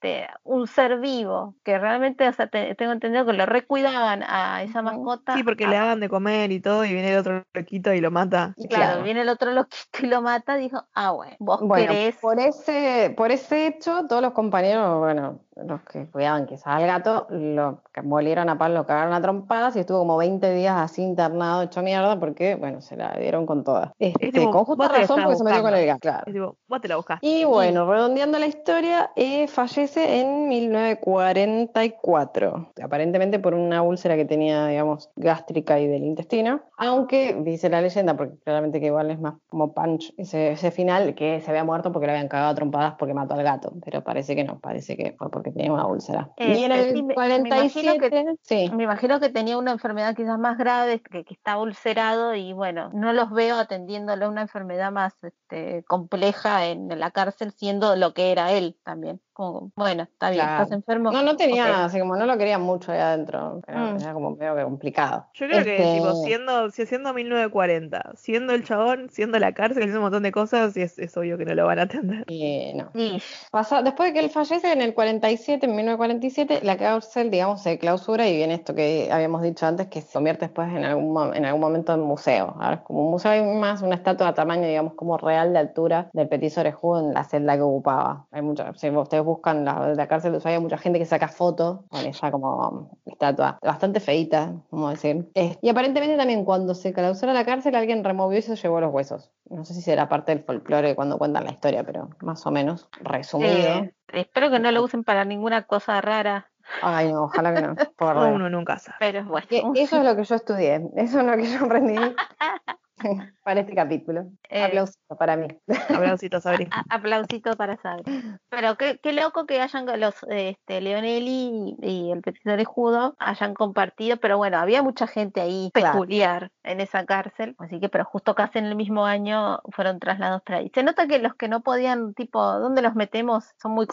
Este, 0.00 0.28
un 0.44 0.68
ser 0.68 1.00
vivo, 1.00 1.56
que 1.64 1.76
realmente, 1.76 2.28
o 2.28 2.32
sea, 2.32 2.46
te- 2.46 2.76
tengo 2.76 2.92
entendido 2.92 3.26
que 3.26 3.32
lo 3.32 3.46
recuidaban 3.46 4.22
a 4.22 4.62
esa 4.62 4.80
mascota. 4.80 5.34
Sí, 5.34 5.42
porque 5.42 5.64
a- 5.64 5.68
le 5.70 5.76
daban 5.76 5.98
de 5.98 6.08
comer 6.08 6.52
y 6.52 6.60
todo, 6.60 6.84
y 6.84 6.92
viene 6.92 7.10
el 7.12 7.18
otro 7.18 7.44
loquito 7.52 7.92
y 7.92 8.00
lo 8.00 8.12
mata. 8.12 8.54
Y 8.56 8.68
Claro, 8.68 8.84
claro. 8.86 9.02
viene 9.02 9.22
el 9.22 9.28
otro 9.28 9.50
loquito 9.50 9.98
y 10.02 10.06
lo 10.06 10.22
mata, 10.22 10.54
dijo, 10.54 10.84
ah, 10.94 11.10
bueno, 11.10 11.34
vos 11.40 11.60
Bueno, 11.62 11.92
querés. 11.92 12.16
por 12.18 12.38
ese, 12.38 13.12
por 13.16 13.32
ese 13.32 13.66
hecho, 13.66 14.06
todos 14.08 14.22
los 14.22 14.32
compañeros, 14.34 15.00
bueno, 15.00 15.40
los 15.64 15.80
que 15.82 16.06
cuidaban 16.06 16.46
quizás 16.46 16.66
al 16.66 16.86
gato, 16.86 17.26
lo 17.30 17.82
molieron 18.02 18.48
a 18.48 18.58
palo, 18.58 18.74
lo 18.74 18.86
cagaron 18.86 19.12
a 19.12 19.20
trompadas 19.20 19.76
y 19.76 19.80
estuvo 19.80 19.98
como 20.00 20.16
20 20.16 20.54
días 20.54 20.76
así 20.76 21.02
internado, 21.02 21.62
hecho 21.62 21.82
mierda, 21.82 22.20
porque, 22.20 22.54
bueno, 22.54 22.80
se 22.80 22.96
la 22.96 23.12
dieron 23.18 23.44
con 23.46 23.64
todas. 23.64 23.90
Este, 23.98 24.30
tipo, 24.32 24.50
con 24.50 24.64
justa 24.64 24.88
razón 24.88 25.20
porque 25.22 25.36
se 25.36 25.44
metió 25.44 25.60
con 25.62 25.74
el 25.74 25.86
gato, 25.86 26.00
claro. 26.00 26.24
Es 26.26 26.32
tipo, 26.32 26.56
vos 26.66 26.80
te 26.80 26.88
la 26.88 26.96
buscaste. 26.96 27.26
Y 27.26 27.44
bueno, 27.44 27.86
redondeando 27.90 28.38
la 28.38 28.46
historia, 28.46 29.10
eh, 29.16 29.48
fallece 29.48 30.20
en 30.20 30.46
1944, 30.48 32.72
aparentemente 32.82 33.38
por 33.38 33.54
una 33.54 33.82
úlcera 33.82 34.16
que 34.16 34.24
tenía, 34.24 34.66
digamos, 34.66 35.10
gástrica 35.16 35.78
y 35.80 35.86
del 35.86 36.04
intestino, 36.04 36.60
aunque 36.76 37.36
dice 37.42 37.68
la 37.68 37.80
leyenda, 37.80 38.16
porque 38.16 38.36
claramente 38.38 38.80
que 38.80 38.86
igual 38.86 39.10
es 39.10 39.20
más 39.20 39.34
como 39.48 39.72
punch 39.72 40.14
ese, 40.16 40.52
ese 40.52 40.70
final, 40.70 41.14
que 41.14 41.40
se 41.40 41.50
había 41.50 41.64
muerto 41.64 41.92
porque 41.92 42.06
le 42.06 42.12
habían 42.12 42.28
cagado 42.28 42.50
a 42.50 42.54
trompadas 42.54 42.94
porque 42.98 43.14
mató 43.14 43.34
al 43.34 43.42
gato, 43.42 43.72
pero 43.84 44.04
parece 44.04 44.36
que 44.36 44.44
no, 44.44 44.60
parece 44.60 44.96
que 44.96 45.12
fue 45.12 45.30
porque 45.30 45.47
tenía 45.52 45.72
una 45.72 45.86
úlcera. 45.86 46.30
y 46.36 46.42
en 46.64 46.72
Este, 46.72 46.90
el 46.90 46.96
sí, 46.96 47.02
me- 47.02 47.14
me 47.14 47.24
imagino 47.48 47.96
47, 47.96 48.10
que- 48.10 48.36
sí. 48.42 48.70
Me 48.74 48.84
imagino 48.84 49.20
que 49.20 49.28
tenía 49.28 49.58
una 49.58 49.72
enfermedad 49.72 50.14
quizás 50.14 50.38
más 50.38 50.58
grave, 50.58 51.00
que, 51.02 51.24
que 51.24 51.34
está 51.34 51.58
ulcerado 51.58 52.34
y 52.34 52.52
bueno, 52.52 52.90
no 52.92 53.12
los 53.12 53.30
veo 53.30 53.56
atendiéndole 53.56 54.24
a 54.24 54.28
una 54.28 54.42
enfermedad 54.42 54.92
más 54.92 55.14
este, 55.22 55.84
compleja 55.84 56.66
en 56.66 56.88
la 56.98 57.10
cárcel, 57.10 57.52
siendo 57.52 57.96
lo 57.96 58.14
que 58.14 58.32
era 58.32 58.52
él 58.52 58.78
también. 58.84 59.20
Como, 59.38 59.70
bueno, 59.76 60.02
está 60.02 60.30
bien, 60.30 60.42
Claro. 60.44 60.64
estás 60.64 60.76
enfermo. 60.76 61.12
No, 61.12 61.22
no 61.22 61.36
tenía, 61.36 61.84
así 61.84 62.00
como 62.00 62.16
no 62.16 62.26
lo 62.26 62.36
querían 62.36 62.60
mucho 62.60 62.90
ahí 62.90 62.98
adentro, 62.98 63.60
era, 63.68 63.78
Mm. 63.92 63.96
era 64.00 64.12
como 64.12 64.30
medio 64.34 64.56
que 64.56 64.64
complicado. 64.64 65.26
Yo 65.34 65.46
creo 65.46 65.62
que, 65.62 65.76
Este, 65.76 65.94
tipo, 66.00 66.12
siendo, 66.24 66.70
si 66.72 66.86
siendo 66.86 67.14
1940, 67.14 68.10
siendo 68.16 68.52
el 68.52 68.64
chabón, 68.64 69.10
siendo 69.10 69.38
la 69.38 69.52
cárcel, 69.52 69.84
hizo 69.88 69.98
un 69.98 70.02
montón 70.02 70.24
de 70.24 70.32
cosas, 70.32 70.76
y 70.76 70.80
es, 70.82 70.98
es 70.98 71.16
obvio 71.16 71.38
que 71.38 71.44
no 71.44 71.54
lo 71.54 71.66
van 71.66 71.78
a 71.78 71.82
atender. 71.82 72.24
no. 72.26 72.90
Y- 72.94 73.22
Pasa- 73.52 73.80
después 73.82 74.08
de 74.08 74.14
que 74.18 74.24
él 74.24 74.30
fallece 74.30 74.72
en 74.72 74.82
el 74.82 74.92
47, 74.92 75.66
en 75.66 75.76
1947, 75.76 76.58
la 76.64 76.76
cárcel, 76.76 77.30
digamos, 77.30 77.62
se 77.62 77.78
clausura 77.78 78.26
y 78.26 78.34
viene 78.34 78.54
esto 78.54 78.74
que 78.74 79.08
habíamos 79.12 79.42
dicho 79.42 79.66
antes, 79.66 79.86
que 79.86 80.00
se 80.00 80.14
convierte 80.14 80.46
después 80.46 80.68
en 80.68 80.84
algún, 80.84 81.32
en 81.36 81.44
algún 81.44 81.60
momento 81.60 81.94
en 81.94 82.00
museo. 82.00 82.56
Ahora 82.58 82.74
es 82.74 82.80
como 82.80 83.04
un 83.04 83.10
museo, 83.12 83.30
hay 83.30 83.42
más 83.44 83.82
una 83.82 83.94
estatua 83.94 84.26
a 84.26 84.34
tamaño, 84.34 84.66
digamos, 84.66 84.94
como 84.94 85.16
real 85.16 85.52
de 85.52 85.60
altura 85.60 86.10
del 86.12 86.26
Petit 86.28 86.58
Orejudo 86.58 86.98
en 87.06 87.14
la 87.14 87.22
celda 87.22 87.54
que 87.54 87.62
ocupaba. 87.62 88.26
Hay 88.32 88.42
mucha, 88.42 88.74
si 88.74 88.90
ustedes 88.90 89.27
buscan 89.28 89.64
la, 89.64 89.94
la 89.94 90.08
cárcel 90.08 90.32
de 90.32 90.38
Ushuaia, 90.38 90.56
hay 90.56 90.62
mucha 90.62 90.78
gente 90.78 90.98
que 90.98 91.04
saca 91.04 91.28
fotos 91.28 91.80
con 91.88 92.04
esa 92.04 92.30
como 92.30 92.90
estatua, 93.06 93.58
bastante 93.62 94.00
feita, 94.00 94.52
vamos 94.70 94.88
a 94.88 94.90
decir. 94.92 95.28
Eh, 95.34 95.56
y 95.62 95.68
aparentemente 95.68 96.16
también 96.16 96.44
cuando 96.44 96.74
se 96.74 96.92
clausura 96.92 97.32
la 97.32 97.44
cárcel, 97.44 97.74
alguien 97.76 98.02
removió 98.04 98.38
y 98.38 98.42
se 98.42 98.56
llevó 98.56 98.80
los 98.80 98.92
huesos. 98.92 99.30
No 99.48 99.64
sé 99.64 99.74
si 99.74 99.82
será 99.82 100.08
parte 100.08 100.34
del 100.34 100.44
folclore 100.44 100.94
cuando 100.94 101.18
cuentan 101.18 101.44
la 101.44 101.52
historia, 101.52 101.84
pero 101.84 102.10
más 102.20 102.44
o 102.46 102.50
menos 102.50 102.88
resumido. 103.00 103.84
eh, 103.84 103.94
espero 104.12 104.50
que 104.50 104.58
no 104.58 104.72
lo 104.72 104.82
usen 104.82 105.04
para 105.04 105.24
ninguna 105.24 105.62
cosa 105.62 106.00
rara, 106.00 106.50
Ay, 106.82 107.12
no, 107.12 107.24
ojalá 107.24 107.54
que 107.54 107.62
no. 107.62 107.74
Por 107.96 108.16
Uno 108.16 108.50
nunca 108.50 108.78
sabe. 108.78 108.96
pero 109.00 109.24
bueno. 109.24 109.46
Eso 109.74 109.98
es 109.98 110.04
lo 110.04 110.16
que 110.16 110.24
yo 110.24 110.34
estudié, 110.34 110.90
eso 110.96 111.20
es 111.20 111.26
lo 111.26 111.36
que 111.36 111.46
yo 111.46 111.64
aprendí. 111.64 111.96
para 113.44 113.60
este 113.60 113.74
capítulo. 113.74 114.26
Eh, 114.48 114.62
Aplausito 114.64 115.16
para 115.16 115.36
mí. 115.36 115.48
Abracitos, 115.88 116.42
Sabri. 116.44 116.68
A- 116.70 116.84
aplausito 116.96 117.56
para 117.56 117.76
Sabri. 117.80 118.04
Pero 118.48 118.76
qué, 118.76 118.98
qué 119.02 119.12
loco 119.12 119.46
que 119.46 119.60
hayan 119.60 119.86
los 120.00 120.14
este, 120.28 120.80
Leonelli 120.80 121.76
y, 121.80 121.86
y 122.08 122.12
el 122.12 122.20
Petito 122.22 122.52
Judo 122.64 123.14
hayan 123.18 123.54
compartido, 123.54 124.16
pero 124.18 124.36
bueno, 124.38 124.58
había 124.58 124.82
mucha 124.82 125.06
gente 125.06 125.40
ahí 125.40 125.70
Claro. 125.72 125.92
peculiar 125.92 126.50
en 126.62 126.80
esa 126.80 127.04
cárcel, 127.06 127.54
así 127.58 127.80
que 127.80 127.88
pero 127.88 128.04
justo 128.04 128.34
casi 128.34 128.58
en 128.58 128.66
el 128.66 128.74
mismo 128.76 129.06
año 129.06 129.60
fueron 129.70 129.98
trasladados 130.00 130.42
para 130.42 130.58
ahí. 130.58 130.70
Se 130.74 130.82
nota 130.82 131.06
que 131.06 131.18
los 131.18 131.34
que 131.34 131.48
no 131.48 131.62
podían, 131.62 132.14
tipo, 132.14 132.42
¿dónde 132.42 132.82
los 132.82 132.94
metemos? 132.94 133.52
Son 133.60 133.72
muy 133.72 133.86
Sí. 133.86 133.90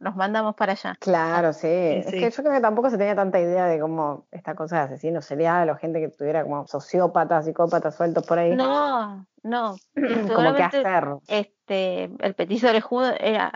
Los 0.00 0.16
mandamos 0.16 0.54
para 0.54 0.72
allá. 0.72 0.96
Claro, 1.00 1.52
sí. 1.52 1.68
Es 1.68 2.06
que 2.06 2.30
yo 2.30 2.42
creo 2.42 2.52
que 2.52 2.60
tampoco 2.60 2.90
se 2.90 2.98
tenía 2.98 3.14
tanta 3.14 3.40
idea 3.40 3.66
de 3.66 3.78
cómo 3.80 4.26
esta 4.30 4.54
cosa 4.54 4.76
de 4.76 4.82
asesinos 4.82 5.24
seriales 5.24 5.74
o 5.74 5.78
gente 5.78 6.00
que 6.00 6.08
tuviera 6.08 6.42
como 6.42 6.66
sociópatas, 6.66 7.44
psicópatas 7.44 7.94
sueltos 7.96 8.26
por 8.26 8.38
ahí. 8.38 8.54
No, 8.56 9.26
no. 9.42 9.76
como 10.34 10.54
que 10.54 10.62
hacer. 10.62 11.04
este 11.28 12.04
el 12.18 12.34
petiso 12.34 12.68
orejudo 12.68 13.12
era 13.18 13.52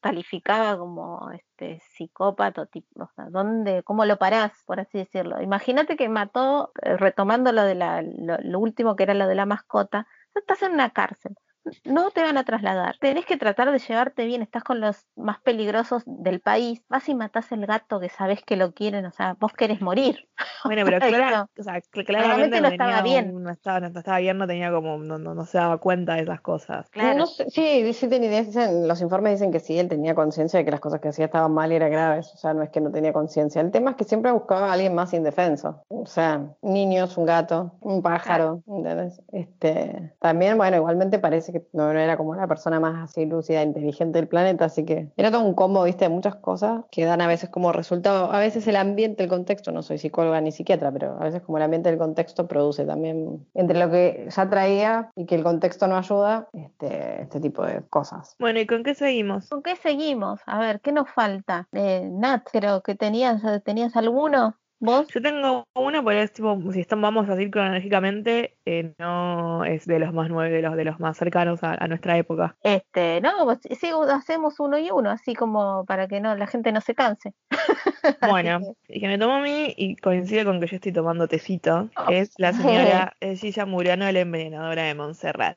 calificaba 0.00 0.78
como 0.78 1.30
este 1.32 1.80
psicópata 1.80 2.66
tipo 2.66 3.04
o 3.04 3.10
sea, 3.14 3.26
dónde 3.28 3.82
cómo 3.82 4.04
lo 4.04 4.18
parás 4.18 4.52
por 4.64 4.80
así 4.80 4.98
decirlo 4.98 5.40
imagínate 5.42 5.96
que 5.96 6.08
mató 6.08 6.72
eh, 6.82 6.96
retomando 6.96 7.52
lo 7.52 7.62
de 7.62 7.74
la 7.74 8.02
lo, 8.02 8.38
lo 8.38 8.58
último 8.60 8.96
que 8.96 9.02
era 9.02 9.14
lo 9.14 9.26
de 9.26 9.34
la 9.34 9.46
mascota 9.46 10.06
estás 10.34 10.62
en 10.62 10.72
una 10.72 10.90
cárcel 10.90 11.36
no 11.84 12.10
te 12.10 12.22
van 12.22 12.36
a 12.38 12.44
trasladar 12.44 12.96
tenés 13.00 13.24
que 13.26 13.36
tratar 13.36 13.70
de 13.70 13.78
llevarte 13.78 14.24
bien 14.24 14.42
estás 14.42 14.64
con 14.64 14.80
los 14.80 15.06
más 15.16 15.40
peligrosos 15.40 16.02
del 16.06 16.40
país 16.40 16.82
vas 16.88 17.08
y 17.08 17.14
matás 17.14 17.52
el 17.52 17.66
gato 17.66 18.00
que 18.00 18.08
sabes 18.08 18.42
que 18.44 18.56
lo 18.56 18.72
quieren 18.72 19.06
o 19.06 19.12
sea 19.12 19.36
vos 19.38 19.52
querés 19.52 19.80
morir 19.80 20.28
Bueno, 20.64 20.82
pero 20.84 20.98
Claro. 20.98 21.16
clara- 21.16 21.48
o 21.58 21.62
sea, 21.62 21.74
cl- 21.78 22.04
Claramente 22.06 22.06
claramente 22.06 22.56
no 22.60 22.62
no, 22.62 22.68
estaba 22.68 23.02
bien. 23.02 23.34
un- 23.36 23.42
no 23.42 23.50
estaba, 23.50 23.80
no 23.80 23.98
estaba 23.98 24.18
bien, 24.18 24.38
no 24.38 24.46
tenía 24.46 24.70
como, 24.70 24.96
no, 24.98 25.18
no, 25.18 25.34
no 25.34 25.44
se 25.44 25.58
daba 25.58 25.78
cuenta 25.78 26.14
de 26.14 26.22
esas 26.22 26.40
cosas. 26.40 26.88
claro 26.90 27.18
No 27.18 27.26
sé, 27.26 27.50
sí, 27.50 27.92
sí 27.92 28.08
tenía, 28.08 28.30
dicen- 28.42 28.86
los 28.86 29.00
informes 29.00 29.32
dicen 29.34 29.50
que 29.52 29.58
sí, 29.60 29.76
él 29.78 29.88
tenía 29.88 30.14
conciencia 30.14 30.58
de 30.58 30.64
que 30.64 30.70
las 30.70 30.78
cosas 30.80 31.00
que 31.00 31.08
hacía 31.08 31.24
estaban 31.26 31.52
mal 31.52 31.72
y 31.72 31.76
eran 31.76 31.90
graves, 31.90 32.32
o 32.34 32.36
sea, 32.36 32.54
no 32.54 32.62
es 32.62 32.70
que 32.70 32.80
no 32.80 32.90
tenía 32.92 33.12
conciencia. 33.12 33.60
El 33.60 33.70
tema 33.72 33.90
es 33.90 33.96
que 33.96 34.04
siempre 34.04 34.30
buscaba 34.32 34.70
a 34.70 34.72
alguien 34.74 34.94
más 34.94 35.12
indefenso, 35.14 35.82
o 35.88 36.06
sea, 36.06 36.46
niños, 36.62 37.16
un 37.18 37.26
gato, 37.26 37.72
un 37.80 38.00
pájaro, 38.02 38.62
¿entendés? 38.66 39.20
Este, 39.32 40.14
también, 40.20 40.56
bueno, 40.56 40.76
igualmente 40.76 41.18
parece 41.18 41.51
que 41.52 41.66
no, 41.72 41.92
no 41.92 41.98
era 41.98 42.16
como 42.16 42.34
la 42.34 42.46
persona 42.46 42.80
más 42.80 43.10
así 43.10 43.26
lúcida, 43.26 43.62
inteligente 43.62 44.18
del 44.18 44.28
planeta, 44.28 44.64
así 44.64 44.84
que 44.84 45.08
era 45.16 45.30
todo 45.30 45.42
un 45.42 45.54
combo, 45.54 45.84
viste, 45.84 46.06
de 46.06 46.08
muchas 46.08 46.36
cosas 46.36 46.84
que 46.90 47.04
dan 47.04 47.20
a 47.20 47.26
veces 47.26 47.50
como 47.50 47.72
resultado, 47.72 48.32
a 48.32 48.38
veces 48.38 48.66
el 48.66 48.76
ambiente, 48.76 49.22
el 49.22 49.28
contexto, 49.28 49.72
no 49.72 49.82
soy 49.82 49.98
psicóloga 49.98 50.40
ni 50.40 50.52
psiquiatra, 50.52 50.90
pero 50.92 51.16
a 51.20 51.24
veces 51.24 51.42
como 51.42 51.58
el 51.58 51.64
ambiente 51.64 51.90
del 51.90 51.98
contexto 51.98 52.48
produce 52.48 52.84
también, 52.84 53.46
entre 53.54 53.78
lo 53.78 53.90
que 53.90 54.28
ya 54.34 54.48
traía 54.48 55.10
y 55.14 55.26
que 55.26 55.34
el 55.34 55.42
contexto 55.42 55.86
no 55.86 55.96
ayuda, 55.96 56.48
este, 56.52 57.22
este 57.22 57.40
tipo 57.40 57.64
de 57.64 57.82
cosas. 57.88 58.36
Bueno, 58.38 58.60
¿y 58.60 58.66
con 58.66 58.82
qué 58.82 58.94
seguimos? 58.94 59.48
¿Con 59.48 59.62
qué 59.62 59.76
seguimos? 59.76 60.40
A 60.46 60.58
ver, 60.58 60.80
¿qué 60.80 60.92
nos 60.92 61.10
falta? 61.10 61.68
Eh, 61.72 62.08
Nat, 62.10 62.48
creo 62.50 62.82
que 62.82 62.94
tenías, 62.94 63.42
¿tenías 63.64 63.96
alguno? 63.96 64.56
¿Vos? 64.84 65.06
Yo 65.14 65.22
tengo 65.22 65.64
una, 65.76 66.02
pero 66.04 66.20
es 66.20 66.32
tipo, 66.32 66.60
si 66.72 66.80
estamos, 66.80 67.02
vamos 67.04 67.28
a 67.28 67.36
decir 67.36 67.52
cronológicamente, 67.52 68.58
eh, 68.64 68.92
no 68.98 69.64
es 69.64 69.86
de 69.86 70.00
los 70.00 70.12
más 70.12 70.28
nueve, 70.28 70.50
de 70.56 70.60
los, 70.60 70.74
de 70.74 70.84
los 70.84 70.98
más 70.98 71.16
cercanos 71.16 71.62
a, 71.62 71.74
a 71.78 71.86
nuestra 71.86 72.18
época. 72.18 72.56
Este, 72.64 73.20
no, 73.20 73.30
pues, 73.44 73.60
sí, 73.78 73.90
hacemos 74.12 74.58
uno 74.58 74.76
y 74.78 74.90
uno, 74.90 75.10
así 75.10 75.34
como 75.36 75.84
para 75.86 76.08
que 76.08 76.20
no 76.20 76.34
la 76.34 76.48
gente 76.48 76.72
no 76.72 76.80
se 76.80 76.96
canse. 76.96 77.32
Bueno, 78.28 78.58
y 78.88 79.00
que 79.00 79.06
me 79.06 79.16
tomó 79.16 79.34
a 79.34 79.40
mí 79.40 79.72
y 79.76 79.94
coincide 79.94 80.44
con 80.44 80.60
que 80.60 80.66
yo 80.66 80.74
estoy 80.76 80.92
tomando 80.92 81.28
tecito, 81.28 81.88
Oh. 81.96 82.10
es 82.10 82.34
la 82.36 82.52
señora 82.52 83.16
Gilla 83.36 83.64
Murano, 83.66 84.10
la 84.10 84.18
envenenadora 84.18 84.82
de 84.82 84.94
Montserrat. 84.96 85.56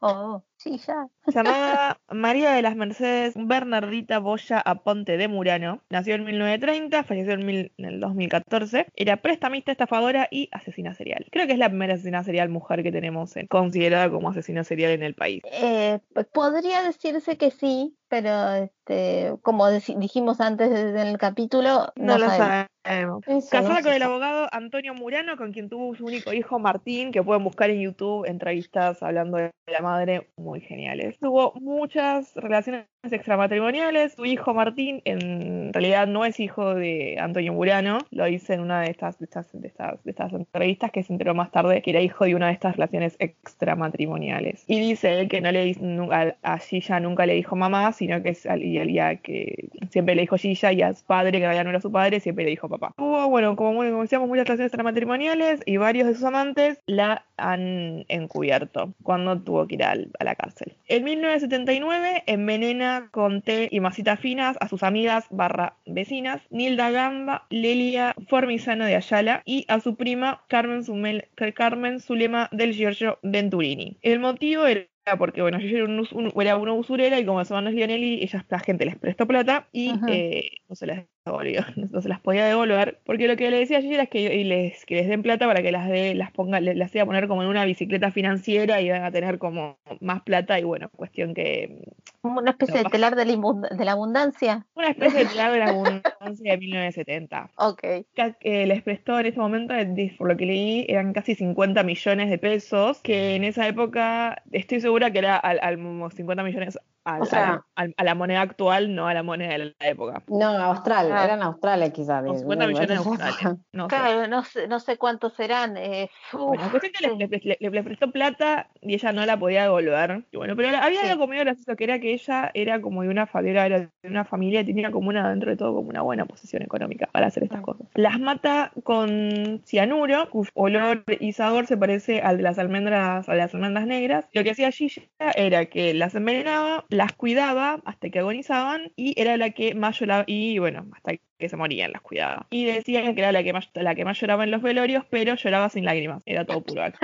Oh, 0.00 0.42
sí, 0.62 0.78
ya. 0.86 1.08
Llamada 1.26 2.00
María 2.10 2.50
de 2.52 2.62
las 2.62 2.74
Mercedes 2.76 3.34
Bernardita 3.36 4.18
Boya 4.18 4.60
Aponte 4.60 5.16
de 5.16 5.28
Murano. 5.28 5.80
Nació 5.90 6.14
en 6.16 6.24
1930, 6.24 7.04
falleció 7.04 7.32
en, 7.34 7.46
mil- 7.46 7.72
en 7.78 7.84
el 7.84 8.00
2014. 8.00 8.86
Era 8.96 9.16
prestamista, 9.18 9.72
estafadora 9.72 10.28
y 10.30 10.48
asesina 10.52 10.94
serial. 10.94 11.26
Creo 11.30 11.46
que 11.46 11.52
es 11.52 11.58
la 11.58 11.68
primera 11.68 11.94
asesina 11.94 12.24
serial 12.24 12.48
mujer 12.48 12.82
que 12.82 12.92
tenemos 12.92 13.36
en- 13.36 13.46
considerada 13.46 14.10
como 14.10 14.30
asesina 14.30 14.64
serial 14.64 14.92
en 14.92 15.02
el 15.02 15.14
país. 15.14 15.42
Eh, 15.44 16.00
pues, 16.12 16.26
podría 16.26 16.82
decirse 16.82 17.36
que 17.36 17.50
sí, 17.50 17.96
pero 18.12 18.52
este, 18.52 19.32
como 19.40 19.70
dijimos 19.70 20.38
antes 20.42 20.68
de- 20.68 20.92
del 20.92 21.16
capítulo, 21.16 21.90
no, 21.96 22.12
No, 22.12 22.18
lo 22.18 22.26
sabemos. 22.28 22.66
sabemos. 22.84 23.22
Eso 23.26 23.48
Casada 23.50 23.78
no 23.78 23.82
con 23.84 23.92
el 23.94 24.02
abogado 24.02 24.48
Antonio 24.52 24.92
Murano, 24.92 25.38
con 25.38 25.50
quien 25.54 25.70
tuvo 25.70 25.94
su 25.94 26.04
único 26.04 26.30
hijo 26.34 26.58
Martín, 26.58 27.10
que 27.10 27.22
pueden 27.22 27.42
buscar 27.42 27.70
en 27.70 27.80
YouTube 27.80 28.26
entrevistas 28.26 29.02
hablando 29.02 29.38
de 29.38 29.50
la 29.66 29.80
madre 29.80 30.30
muy 30.36 30.60
geniales. 30.60 31.18
Tuvo 31.20 31.54
muchas 31.54 32.34
relaciones 32.34 32.84
extramatrimoniales. 33.10 34.12
Su 34.14 34.24
hijo 34.24 34.54
Martín 34.54 35.02
en 35.04 35.72
realidad 35.72 36.06
no 36.06 36.24
es 36.24 36.38
hijo 36.38 36.74
de 36.74 37.16
Antonio 37.18 37.52
Murano, 37.52 37.98
lo 38.10 38.24
dice 38.26 38.54
en 38.54 38.60
una 38.60 38.82
de 38.82 38.90
estas, 38.90 39.18
de 39.18 39.24
estas, 39.24 39.50
de 39.52 39.66
estas, 39.66 40.04
de 40.04 40.10
estas 40.10 40.32
entrevistas 40.32 40.92
que 40.92 41.02
se 41.02 41.12
enteró 41.12 41.34
más 41.34 41.50
tarde 41.50 41.82
que 41.82 41.90
era 41.90 42.00
hijo 42.00 42.24
de 42.24 42.34
una 42.36 42.46
de 42.46 42.52
estas 42.52 42.76
relaciones 42.76 43.16
extramatrimoniales. 43.18 44.62
Y 44.68 44.78
dice 44.80 45.18
él 45.18 45.28
que 45.28 45.40
no 45.40 45.50
le 45.50 45.74
nunca, 45.80 46.36
a 46.42 46.58
Gilla 46.58 47.00
nunca 47.00 47.26
le 47.26 47.34
dijo 47.34 47.56
mamá, 47.56 47.92
sino 47.92 48.22
que 48.22 48.30
es 48.30 48.46
y 48.46 48.78
el 48.78 48.88
día 48.88 49.16
que 49.16 49.68
siempre 49.90 50.14
le 50.14 50.22
dijo 50.22 50.36
Gilla 50.36 50.72
y 50.72 50.82
a 50.82 50.92
su 50.94 51.04
padre, 51.04 51.40
que 51.40 51.44
en 51.46 51.64
no 51.64 51.70
era 51.70 51.80
su 51.80 51.90
padre, 51.90 52.20
siempre 52.20 52.44
le 52.44 52.50
dijo 52.50 52.68
papá. 52.68 52.92
Tuvo, 52.96 53.28
bueno, 53.28 53.56
como, 53.56 53.72
muy- 53.72 53.90
como 53.90 54.02
decíamos, 54.02 54.28
muchas 54.28 54.44
relaciones 54.46 54.68
extramatrimoniales 54.72 55.60
y 55.66 55.76
varios 55.76 56.06
de 56.06 56.14
sus 56.14 56.24
amantes 56.24 56.80
la 56.86 57.24
han 57.36 58.04
encubierto 58.08 58.92
cuando 59.02 59.40
tuvo 59.40 59.66
que 59.66 59.74
ir 59.76 59.84
al- 59.84 60.10
a 60.18 60.24
la 60.24 60.34
cárcel. 60.34 60.74
En 60.88 61.04
1979 61.04 62.22
envenena 62.26 62.91
con 63.10 63.42
té 63.42 63.68
y 63.70 63.80
masitas 63.80 64.20
finas 64.20 64.56
a 64.60 64.68
sus 64.68 64.82
amigas 64.82 65.26
barra 65.30 65.76
vecinas 65.86 66.40
Nilda 66.50 66.90
Gamba, 66.90 67.46
Lelia 67.50 68.14
Formizano 68.28 68.84
de 68.84 68.96
Ayala 68.96 69.42
y 69.44 69.64
a 69.68 69.80
su 69.80 69.96
prima 69.96 70.42
Carmen, 70.48 70.82
Sumel- 70.84 71.28
Carmen 71.54 72.00
Zulema 72.00 72.48
del 72.52 72.72
Giorgio 72.74 73.18
Venturini. 73.22 73.98
El 74.02 74.18
motivo 74.20 74.66
era 74.66 74.86
porque 75.18 75.42
bueno, 75.42 75.58
yo 75.58 75.76
era, 75.78 75.84
un 75.86 75.98
us- 75.98 76.12
un- 76.12 76.32
era 76.40 76.56
una 76.56 76.72
usurera 76.74 77.18
y 77.18 77.24
como 77.26 77.44
su 77.44 77.52
hermano 77.54 77.70
es 77.70 77.74
Lionelli, 77.74 78.22
ella, 78.22 78.44
la 78.48 78.58
gente 78.60 78.84
les 78.84 78.96
prestó 78.96 79.26
plata 79.26 79.66
y 79.72 79.90
eh, 80.08 80.50
no 80.68 80.76
se 80.76 80.86
las 80.86 81.04
devolvió, 81.24 81.62
no 81.76 82.00
se 82.00 82.08
las 82.08 82.20
podía 82.20 82.44
devolver, 82.46 83.00
porque 83.04 83.28
lo 83.28 83.36
que 83.36 83.50
le 83.50 83.58
decía 83.58 83.78
ayer 83.78 83.92
era 83.94 84.06
que, 84.06 84.34
y 84.34 84.44
les, 84.44 84.84
que 84.86 84.96
les 84.96 85.08
den 85.08 85.22
plata 85.22 85.46
para 85.46 85.62
que 85.62 85.70
las 85.72 85.88
de, 85.88 86.14
las 86.14 86.30
ponga, 86.32 86.60
le- 86.60 86.74
las 86.74 86.94
iba 86.94 87.04
a 87.04 87.06
poner 87.06 87.28
como 87.28 87.42
en 87.42 87.48
una 87.48 87.64
bicicleta 87.64 88.10
financiera 88.10 88.80
y 88.80 88.86
iban 88.86 89.04
a 89.04 89.12
tener 89.12 89.38
como 89.38 89.78
más 90.00 90.22
plata 90.22 90.58
y 90.58 90.64
bueno, 90.64 90.88
cuestión 90.90 91.34
que 91.34 91.78
una 92.22 92.50
especie 92.52 92.76
No 92.76 92.84
de 92.84 92.90
telar 92.90 93.16
de 93.16 93.24
la, 93.24 93.36
de 93.76 93.84
la 93.84 93.92
abundancia. 93.92 94.66
una 94.74 94.88
especie 94.88 95.20
de 95.20 95.26
pilar 95.26 95.52
de 95.52 95.58
la 95.58 95.66
abundancia 95.70 96.52
de 96.52 96.58
1970. 96.58 97.50
Ok. 97.56 97.82
Eh, 97.84 98.66
les 98.66 98.82
prestó 98.82 99.18
en 99.18 99.26
este 99.26 99.40
momento, 99.40 99.74
eh, 99.74 100.14
por 100.18 100.28
lo 100.28 100.36
que 100.36 100.46
leí, 100.46 100.86
eran 100.88 101.12
casi 101.12 101.34
50 101.34 101.82
millones 101.82 102.30
de 102.30 102.38
pesos, 102.38 103.00
que 103.02 103.34
en 103.36 103.44
esa 103.44 103.66
época 103.66 104.42
estoy 104.52 104.80
segura 104.80 105.10
que 105.12 105.18
era 105.18 105.36
al, 105.36 105.58
al- 105.62 105.76
como 105.76 106.10
50 106.10 106.42
millones 106.44 106.78
al- 107.04 107.22
O 107.22 107.24
sea- 107.24 107.42
a, 107.44 107.46
la, 107.52 107.64
al- 107.76 107.94
a 107.96 108.04
la 108.04 108.14
moneda 108.14 108.40
actual, 108.42 108.94
no 108.94 109.06
a 109.08 109.14
la 109.14 109.22
moneda 109.22 109.50
de 109.52 109.74
la 109.78 109.88
época. 109.88 110.22
No, 110.28 110.46
Austral, 110.48 111.10
Ah. 111.12 111.24
eran 111.24 111.42
australes 111.42 111.92
quizás. 111.92 112.24
Con 112.24 112.38
50 112.38 112.66
millones 112.66 112.88
de 112.88 112.94
australes. 112.96 113.58
No 113.72 113.84
sé. 113.84 113.96
Claro, 113.96 114.26
no 114.28 114.44
sé, 114.44 114.68
no 114.68 114.80
sé 114.80 114.96
cuántos 114.98 115.34
serán. 115.34 115.76
Eh, 115.76 116.10
Bueno, 116.32 116.64
uf, 116.64 116.70
cuestión 116.70 116.92
que 116.92 117.06
le, 117.26 117.38
sí. 117.40 117.48
le- 117.48 117.56
le- 117.60 117.70
le 117.70 117.82
prestó 117.82 118.10
plata 118.10 118.68
y 118.80 118.94
ella 118.94 119.12
no 119.12 119.24
la 119.26 119.36
podía 119.38 119.62
devolver. 119.62 120.24
Y 120.30 120.36
bueno, 120.36 120.54
pero 120.56 120.68
había 120.76 121.00
Sí. 121.02 121.08
algo 121.08 121.26
medio 121.26 121.42
gracioso 121.44 121.74
que 121.76 121.84
era 121.84 121.98
que 121.98 122.12
ella 122.12 122.50
era 122.54 122.80
como 122.80 123.02
de 123.02 123.08
una, 123.08 123.28
era 123.34 123.68
de 123.80 123.88
una 124.04 124.24
familia 124.24 124.60
y 124.60 124.64
tenía 124.64 124.90
como 124.90 125.08
una, 125.08 125.30
dentro 125.30 125.50
de 125.50 125.56
todo, 125.56 125.74
como 125.74 125.88
una 125.88 126.02
buena 126.02 126.24
posición 126.26 126.62
económica 126.62 127.08
para 127.12 127.26
hacer 127.26 127.42
estas 127.44 127.60
Mm. 127.60 127.64
cosas. 127.64 127.86
Las 127.94 128.20
mata 128.20 128.70
con 128.84 129.62
cianuro, 129.64 130.28
cuyo 130.30 130.50
olor 130.54 131.04
y 131.20 131.32
sabor 131.32 131.66
se 131.66 131.76
parece 131.76 132.20
al 132.20 132.36
de 132.36 132.42
las 132.44 132.58
almendras, 132.58 133.28
a 133.28 133.34
las 133.34 133.54
almendras 133.54 133.86
negras. 133.86 134.28
Lo 134.32 134.44
que 134.44 134.50
hacía 134.52 134.70
Gilla 134.70 135.02
era 135.34 135.66
que 135.66 135.94
las 135.94 136.14
envenenaba, 136.14 136.84
las 136.92 137.12
cuidaba 137.12 137.80
hasta 137.84 138.10
que 138.10 138.18
agonizaban 138.18 138.92
y 138.96 139.18
era 139.20 139.36
la 139.36 139.50
que 139.50 139.74
más 139.74 139.98
lloraba, 139.98 140.24
y 140.26 140.58
bueno, 140.58 140.86
hasta 140.94 141.12
que 141.38 141.48
se 141.48 141.56
morían 141.56 141.92
las 141.92 142.02
cuidaba. 142.02 142.46
Y 142.50 142.64
decían 142.64 143.14
que 143.14 143.20
era 143.20 143.32
la 143.32 143.42
que 143.42 143.52
más, 143.52 143.70
la 143.74 143.94
que 143.94 144.04
más 144.04 144.20
lloraba 144.20 144.44
en 144.44 144.50
los 144.50 144.62
velorios, 144.62 145.04
pero 145.10 145.34
lloraba 145.34 145.68
sin 145.68 145.84
lágrimas, 145.84 146.22
era 146.26 146.44
todo 146.44 146.60
puro 146.60 146.82
acto. 146.82 146.98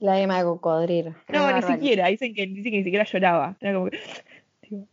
Lágrima 0.00 0.38
de 0.38 0.44
cocodrilo. 0.44 1.14
No, 1.28 1.50
ni 1.52 1.62
siquiera, 1.62 2.08
dicen 2.08 2.34
que, 2.34 2.46
dicen 2.46 2.64
que 2.72 2.78
ni 2.78 2.84
siquiera 2.84 3.04
lloraba. 3.04 3.56
Era 3.60 3.72
como 3.72 3.88
que, 3.88 3.98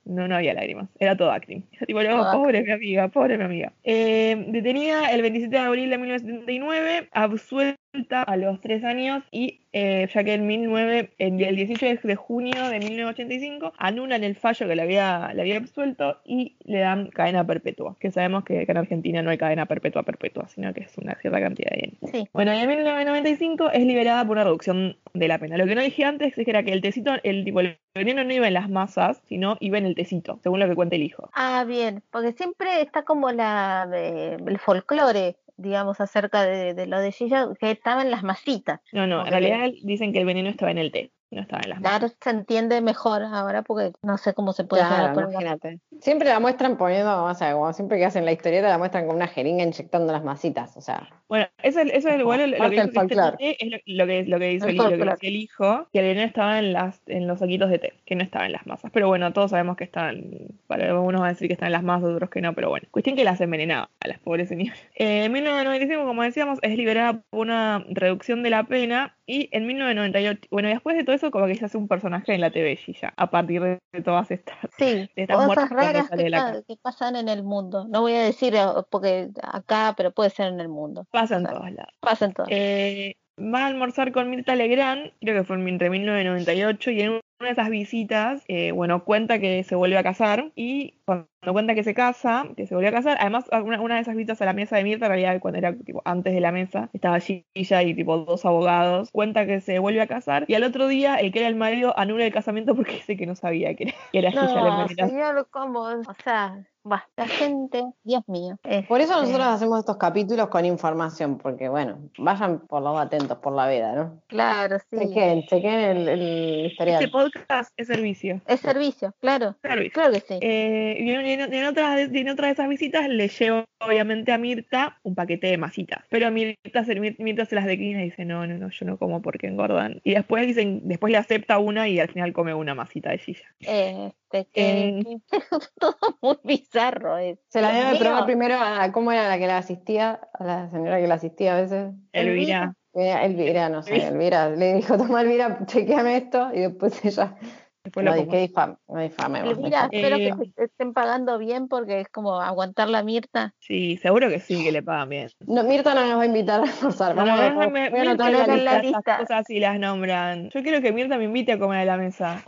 no, 0.05 0.27
no 0.27 0.35
había 0.35 0.53
lágrimas, 0.53 0.87
era 0.99 1.17
todo 1.17 1.31
acting. 1.31 1.63
Yo 1.79 1.85
tipo, 1.85 2.01
no, 2.03 2.09
Todo 2.09 2.21
acting. 2.23 2.41
pobre 2.41 2.63
mi 2.63 2.71
amiga, 2.71 3.07
pobre 3.09 3.37
mi 3.37 3.43
amiga. 3.43 3.73
Eh, 3.83 4.45
detenida 4.47 5.11
el 5.11 5.21
27 5.23 5.53
de 5.55 5.61
abril 5.61 5.89
de 5.89 5.97
1979, 5.97 7.09
absuelta 7.11 8.23
a 8.23 8.37
los 8.37 8.61
tres 8.61 8.83
años 8.83 9.23
y 9.31 9.61
eh, 9.73 10.07
ya 10.13 10.23
que 10.23 10.33
en 10.35 10.47
19, 10.47 11.13
en 11.17 11.39
el 11.41 11.55
18 11.55 11.85
de- 11.85 11.99
de 12.03 12.15
junio 12.15 12.69
de 12.69 12.79
1985 12.79 13.73
anulan 13.77 14.23
el 14.23 14.35
fallo 14.35 14.67
que 14.67 14.75
le 14.75 14.81
había, 14.81 15.31
le 15.33 15.41
había 15.41 15.57
absuelto 15.57 16.19
y 16.25 16.55
le 16.63 16.79
dan 16.79 17.07
cadena 17.09 17.45
perpetua, 17.45 17.95
que 17.99 18.11
sabemos 18.11 18.43
que, 18.43 18.65
que 18.65 18.71
en 18.71 18.77
Argentina 18.77 19.21
no 19.21 19.31
hay 19.31 19.37
cadena 19.37 19.65
perpetua 19.65 20.03
perpetua, 20.03 20.47
sino 20.47 20.73
que 20.73 20.81
es 20.81 20.97
una 20.97 21.15
cierta 21.15 21.39
cantidad 21.41 21.71
de 21.71 21.83
años. 21.89 22.11
Sí. 22.11 22.29
Bueno, 22.33 22.53
y 22.53 22.57
en 22.59 22.67
1995 22.67 23.71
es 23.71 23.85
liberada 23.85 24.23
por 24.25 24.37
una 24.37 24.43
reducción 24.43 24.97
de 25.13 25.27
la 25.27 25.37
pena. 25.39 25.57
Lo 25.57 25.65
que 25.65 25.75
no 25.75 25.81
dije 25.81 26.03
antes 26.05 26.37
es 26.37 26.45
que 26.45 26.51
era 26.51 26.63
que 26.63 26.71
el 26.73 26.81
tecito, 26.81 27.13
el 27.23 27.43
tipo, 27.43 27.59
el 27.59 27.77
veneno 27.95 28.23
no 28.23 28.33
iba 28.33 28.47
en 28.47 28.53
las 28.53 28.69
masas, 28.69 29.21
sino 29.27 29.57
iba 29.59 29.77
en 29.77 29.85
el 29.85 29.95
tecito, 29.95 30.39
según 30.43 30.59
lo 30.59 30.67
que 30.67 30.75
cuenta 30.75 30.95
el 30.95 31.03
hijo. 31.03 31.29
Ah, 31.33 31.63
bien, 31.67 32.01
porque 32.11 32.33
siempre 32.33 32.81
está 32.81 33.03
como 33.03 33.31
la 33.31 33.87
eh, 33.93 34.37
el 34.45 34.59
folclore, 34.59 35.35
digamos, 35.63 35.99
acerca 35.99 36.43
de, 36.43 36.75
de 36.75 36.85
lo 36.85 36.99
de 36.99 37.11
Gilla, 37.11 37.47
que 37.59 37.71
estaba 37.71 38.03
en 38.03 38.11
las 38.11 38.21
masitas. 38.21 38.81
No, 38.91 39.07
no, 39.07 39.25
en 39.25 39.31
realidad 39.31 39.71
dicen 39.81 40.13
que 40.13 40.19
el 40.19 40.25
veneno 40.25 40.49
estaba 40.49 40.71
en 40.71 40.77
el 40.77 40.91
té, 40.91 41.11
no 41.33 41.41
estaba 41.41 41.61
en 41.63 41.69
las 41.71 41.81
masas. 41.81 41.99
Claro, 41.99 42.13
se 42.21 42.29
entiende 42.29 42.81
mejor 42.81 43.23
ahora 43.23 43.61
porque 43.61 43.91
no 44.01 44.17
sé 44.17 44.33
cómo 44.33 44.53
se 44.53 44.63
puede 44.63 44.83
Claro, 44.83 45.13
la- 45.21 45.29
imagínate. 45.29 45.79
Siempre 46.01 46.29
la 46.29 46.39
muestran 46.39 46.77
poniendo, 46.77 47.23
o 47.23 47.33
sea, 47.35 47.53
como 47.53 47.71
siempre 47.73 47.97
que 47.97 48.05
hacen 48.05 48.25
la 48.25 48.31
historieta, 48.31 48.67
la 48.69 48.77
muestran 48.77 49.07
con 49.07 49.15
una 49.15 49.27
jeringa 49.27 49.63
inyectando 49.63 50.11
las 50.11 50.23
masitas. 50.23 50.75
O 50.77 50.81
sea, 50.81 51.09
Bueno, 51.29 51.47
eso, 51.63 51.79
es- 51.79 51.91
eso 51.93 52.09
es 52.09 52.19
igual 52.19 52.51
lo, 52.51 52.69
que 52.69 52.81
dice 52.87 53.05
es 53.39 53.69
lo, 53.71 53.77
lo 53.85 54.05
que, 54.07 54.23
lo 54.25 54.39
que 54.39 54.47
dice 54.49 54.65
El 54.65 54.71
el, 54.71 54.77
lo 54.77 54.83
que 54.83 54.89
folclore. 54.89 55.11
decía 55.11 55.29
el 55.29 55.35
hijo, 55.35 55.87
que 55.91 56.11
el 56.11 56.17
estaba 56.19 56.59
en 56.59 56.73
las 56.73 57.01
en 57.07 57.27
los 57.27 57.39
saquitos 57.39 57.69
de 57.69 57.79
té, 57.79 57.93
que 58.05 58.15
no 58.15 58.23
estaba 58.23 58.45
en 58.45 58.51
las 58.51 58.65
masas. 58.67 58.91
Pero 58.93 59.07
bueno, 59.07 59.31
todos 59.33 59.51
sabemos 59.51 59.75
que 59.77 59.83
están, 59.83 60.23
para 60.67 60.85
algunos 60.89 61.21
van 61.21 61.29
a 61.29 61.33
decir 61.33 61.47
que 61.47 61.53
están 61.53 61.67
en 61.67 61.73
las 61.73 61.83
masas, 61.83 62.09
otros 62.09 62.29
que 62.29 62.41
no, 62.41 62.53
pero 62.53 62.69
bueno. 62.69 62.87
Cuestión 62.91 63.15
que 63.15 63.23
las 63.23 63.41
envenenaba 63.41 63.89
a 63.99 64.07
las 64.07 64.19
pobres 64.19 64.49
señoras. 64.49 64.77
Eh, 64.95 65.25
en 65.25 65.31
1995, 65.31 66.05
como 66.05 66.21
decíamos, 66.23 66.59
es 66.61 66.77
liberada 66.77 67.21
por 67.29 67.39
una 67.41 67.83
reducción 67.89 68.43
de 68.43 68.49
la 68.51 68.63
pena 68.65 69.15
y 69.25 69.49
en 69.51 69.65
1998, 69.65 70.47
bueno, 70.51 70.69
después 70.69 70.95
de 70.95 71.03
todo 71.03 71.15
eso, 71.15 71.22
como 71.31 71.47
que 71.47 71.55
se 71.55 71.65
hace 71.65 71.77
un 71.77 71.87
personaje 71.87 72.33
en 72.33 72.41
la 72.41 72.51
TV 72.51 72.79
ya, 73.01 73.13
a 73.15 73.29
partir 73.29 73.61
de, 73.61 74.01
todas 74.03 74.31
estas. 74.31 74.57
Sí, 74.77 74.85
de 74.85 75.09
estas 75.15 75.45
cosas 75.47 75.69
raras 75.69 76.09
que, 76.09 76.29
la 76.29 76.61
que 76.67 76.75
pasan 76.77 77.15
en 77.15 77.29
el 77.29 77.43
mundo. 77.43 77.85
No 77.87 78.01
voy 78.01 78.13
a 78.13 78.23
decir 78.23 78.55
eh, 78.55 78.65
porque 78.89 79.29
acá, 79.41 79.93
pero 79.95 80.11
puede 80.11 80.29
ser 80.29 80.47
en 80.47 80.59
el 80.59 80.69
mundo. 80.69 81.05
Pasa 81.11 81.37
en 81.37 81.45
O 81.45 81.49
sea, 81.49 81.57
todos 81.57 81.71
lados. 81.71 81.93
Pasa 81.99 82.25
en 82.25 82.33
todo. 82.33 82.45
Eh, 82.49 83.15
va 83.39 83.63
a 83.63 83.67
almorzar 83.67 84.11
con 84.11 84.29
Mirta 84.29 84.55
Legrand, 84.55 85.11
creo 85.21 85.35
que 85.35 85.43
fue 85.43 85.57
entre 85.57 85.89
1998, 85.89 86.91
y 86.91 87.01
en 87.01 87.09
una 87.09 87.21
de 87.39 87.49
esas 87.49 87.69
visitas, 87.69 88.43
eh, 88.47 88.71
bueno, 88.71 89.03
cuenta 89.03 89.39
que 89.39 89.63
se 89.63 89.75
vuelve 89.75 89.97
a 89.97 90.03
casar, 90.03 90.51
y 90.55 90.95
cuando 91.05 91.27
cuenta 91.51 91.75
que 91.75 91.83
se 91.83 91.93
casa, 91.93 92.45
que 92.55 92.67
se 92.67 92.75
volvió 92.75 92.89
a 92.89 92.93
casar, 92.93 93.17
además 93.19 93.45
una, 93.51 93.81
una 93.81 93.95
de 93.95 94.01
esas 94.01 94.15
visitas 94.15 94.41
a 94.41 94.45
la 94.45 94.53
mesa 94.53 94.77
de 94.77 94.83
Mirta, 94.83 95.05
en 95.05 95.11
realidad 95.11 95.39
cuando 95.39 95.57
era 95.57 95.75
tipo 95.75 96.01
antes 96.05 96.33
de 96.33 96.39
la 96.39 96.51
mesa, 96.51 96.89
estaba 96.93 97.19
Gilla 97.19 97.83
y 97.83 97.93
tipo 97.93 98.17
dos 98.19 98.45
abogados, 98.45 99.09
cuenta 99.11 99.45
que 99.45 99.61
se 99.61 99.79
vuelve 99.79 100.01
a 100.01 100.07
casar, 100.07 100.45
y 100.47 100.55
al 100.55 100.63
otro 100.63 100.87
día 100.87 101.15
el 101.15 101.31
que 101.31 101.39
era 101.39 101.47
el 101.47 101.55
marido 101.55 101.97
anula 101.97 102.25
el 102.25 102.33
casamiento 102.33 102.75
porque 102.75 102.93
dice 102.93 103.17
que 103.17 103.25
no 103.25 103.35
sabía 103.35 103.75
que 103.75 103.83
era, 103.83 103.93
que 104.11 104.19
era 104.19 104.31
Gilla 104.31 104.61
la 104.61 104.77
No, 104.77 104.87
señor, 104.87 105.47
¿cómo? 105.51 105.81
O 105.81 106.13
sea, 106.23 106.63
la 106.85 107.27
gente, 107.27 107.81
Dios 108.03 108.23
mío. 108.27 108.57
por 108.87 108.99
eso 108.99 109.13
este, 109.13 109.25
nosotros 109.25 109.47
hacemos 109.47 109.79
estos 109.79 109.97
capítulos 109.97 110.49
con 110.49 110.65
información, 110.65 111.37
porque 111.37 111.69
bueno, 111.69 112.09
vayan 112.17 112.59
por 112.59 112.81
los 112.81 112.99
atentos 112.99 113.37
por 113.37 113.53
la 113.53 113.69
vida, 113.69 113.95
¿no? 113.95 114.21
Claro, 114.27 114.77
sí. 114.89 114.97
Chequen, 114.99 115.43
chequen 115.43 115.79
el, 115.79 116.07
el 116.09 116.65
historial. 116.65 117.01
Este 117.01 117.11
podcast 117.11 117.71
es 117.77 117.87
servicio. 117.87 118.41
Es 118.47 118.59
servicio, 118.59 119.13
claro. 119.21 119.55
Servicio. 119.61 119.91
Claro 119.93 120.13
que 120.13 120.19
sí. 120.19 120.39
Eh, 120.41 120.92
y 120.99 121.11
en, 121.11 121.65
otra, 121.65 121.95
de- 121.95 122.19
en 122.19 122.29
otra 122.29 122.47
de 122.47 122.53
esas 122.53 122.69
visitas 122.69 123.07
le 123.09 123.27
llevo 123.27 123.65
obviamente 123.79 124.31
a 124.31 124.37
Mirta 124.37 124.99
un 125.03 125.15
paquete 125.15 125.47
de 125.47 125.57
masitas. 125.57 126.03
Pero 126.09 126.31
Mirta 126.31 126.83
se, 126.85 126.95
Mir- 126.99 127.15
Mirta 127.19 127.45
se 127.45 127.55
las 127.55 127.65
declina 127.65 128.01
y 128.01 128.05
dice, 128.05 128.25
no, 128.25 128.45
no, 128.47 128.57
no, 128.57 128.69
yo 128.69 128.85
no 128.85 128.97
como 128.97 129.21
porque 129.21 129.47
engordan. 129.47 130.01
Y 130.03 130.13
después 130.13 130.45
dicen, 130.47 130.81
después 130.85 131.11
le 131.11 131.17
acepta 131.17 131.57
una 131.59 131.87
y 131.87 131.99
al 131.99 132.09
final 132.09 132.33
come 132.33 132.53
una 132.53 132.75
masita 132.75 133.11
de 133.11 133.17
Gilla. 133.17 133.45
Este, 133.59 134.47
que, 134.53 134.87
Eh, 134.89 135.03
que- 135.03 135.39
todo 135.79 135.95
muy 136.21 136.37
bizarro. 136.43 137.17
Es. 137.17 137.39
Se 137.49 137.61
la 137.61 137.71
debe 137.71 137.99
probar 137.99 138.25
primero 138.25 138.55
a 138.57 138.91
cómo 138.91 139.11
era 139.11 139.27
la 139.27 139.37
que 139.37 139.47
la 139.47 139.57
asistía, 139.57 140.19
a 140.33 140.43
la 140.43 140.69
señora 140.69 140.99
que 140.99 141.07
la 141.07 141.15
asistía 141.15 141.57
a 141.57 141.61
veces. 141.61 141.91
Elvira. 142.13 142.73
Eh, 142.95 143.11
Elvira, 143.23 143.69
no 143.69 143.81
sé, 143.81 143.95
Elvira 144.07 144.51
le 144.51 144.75
dijo, 144.75 144.97
toma 144.97 145.23
Elvira, 145.23 145.65
chequeame 145.65 146.15
esto, 146.17 146.51
y 146.53 146.59
después 146.59 146.93
ella, 147.05 147.35
Después 147.83 148.05
no, 148.05 148.15
como. 148.15 148.31
que 148.31 148.37
difam, 148.37 148.77
no 148.87 149.01
difamemos. 149.01 149.49
Elvira, 149.57 149.89
mejor. 149.89 149.95
espero 149.95 150.15
Eh, 150.15 150.51
que 150.55 150.63
estén 150.63 150.93
pagando 150.93 151.37
bien 151.37 151.67
porque 151.67 151.99
es 151.99 152.07
como 152.07 152.39
aguantar 152.39 152.87
la 152.87 153.03
Mirta. 153.03 153.53
Sí, 153.59 153.97
seguro 153.97 154.29
que 154.29 154.39
sí, 154.39 154.63
que 154.63 154.71
le 154.71 154.81
pagan 154.81 155.09
bien. 155.09 155.29
No, 155.47 155.63
Mirta 155.65 155.93
no 155.93 156.05
nos 156.07 156.17
va 156.17 156.21
a 156.21 156.25
invitar 156.25 156.61
a 156.61 156.63
almorzar, 156.63 157.13
No, 157.13 157.25
vamos 157.25 157.39
a 157.41 157.49
no, 157.49 157.59
ver, 157.59 157.71
me- 157.71 157.89
voy 157.89 157.99
a 157.99 158.03
Mirta 158.05 158.29
la 158.29 158.47
la 158.47 158.55
lista. 158.55 158.81
lista. 158.81 159.17
cosas 159.17 159.49
y 159.49 159.59
las 159.59 159.77
nombran. 159.79 160.49
Yo 160.51 160.63
quiero 160.63 160.81
que 160.81 160.93
Mirta 160.93 161.17
me 161.17 161.25
invite 161.25 161.51
a 161.51 161.59
comer 161.59 161.79
a 161.81 161.85
la 161.85 161.97
mesa. 161.97 162.41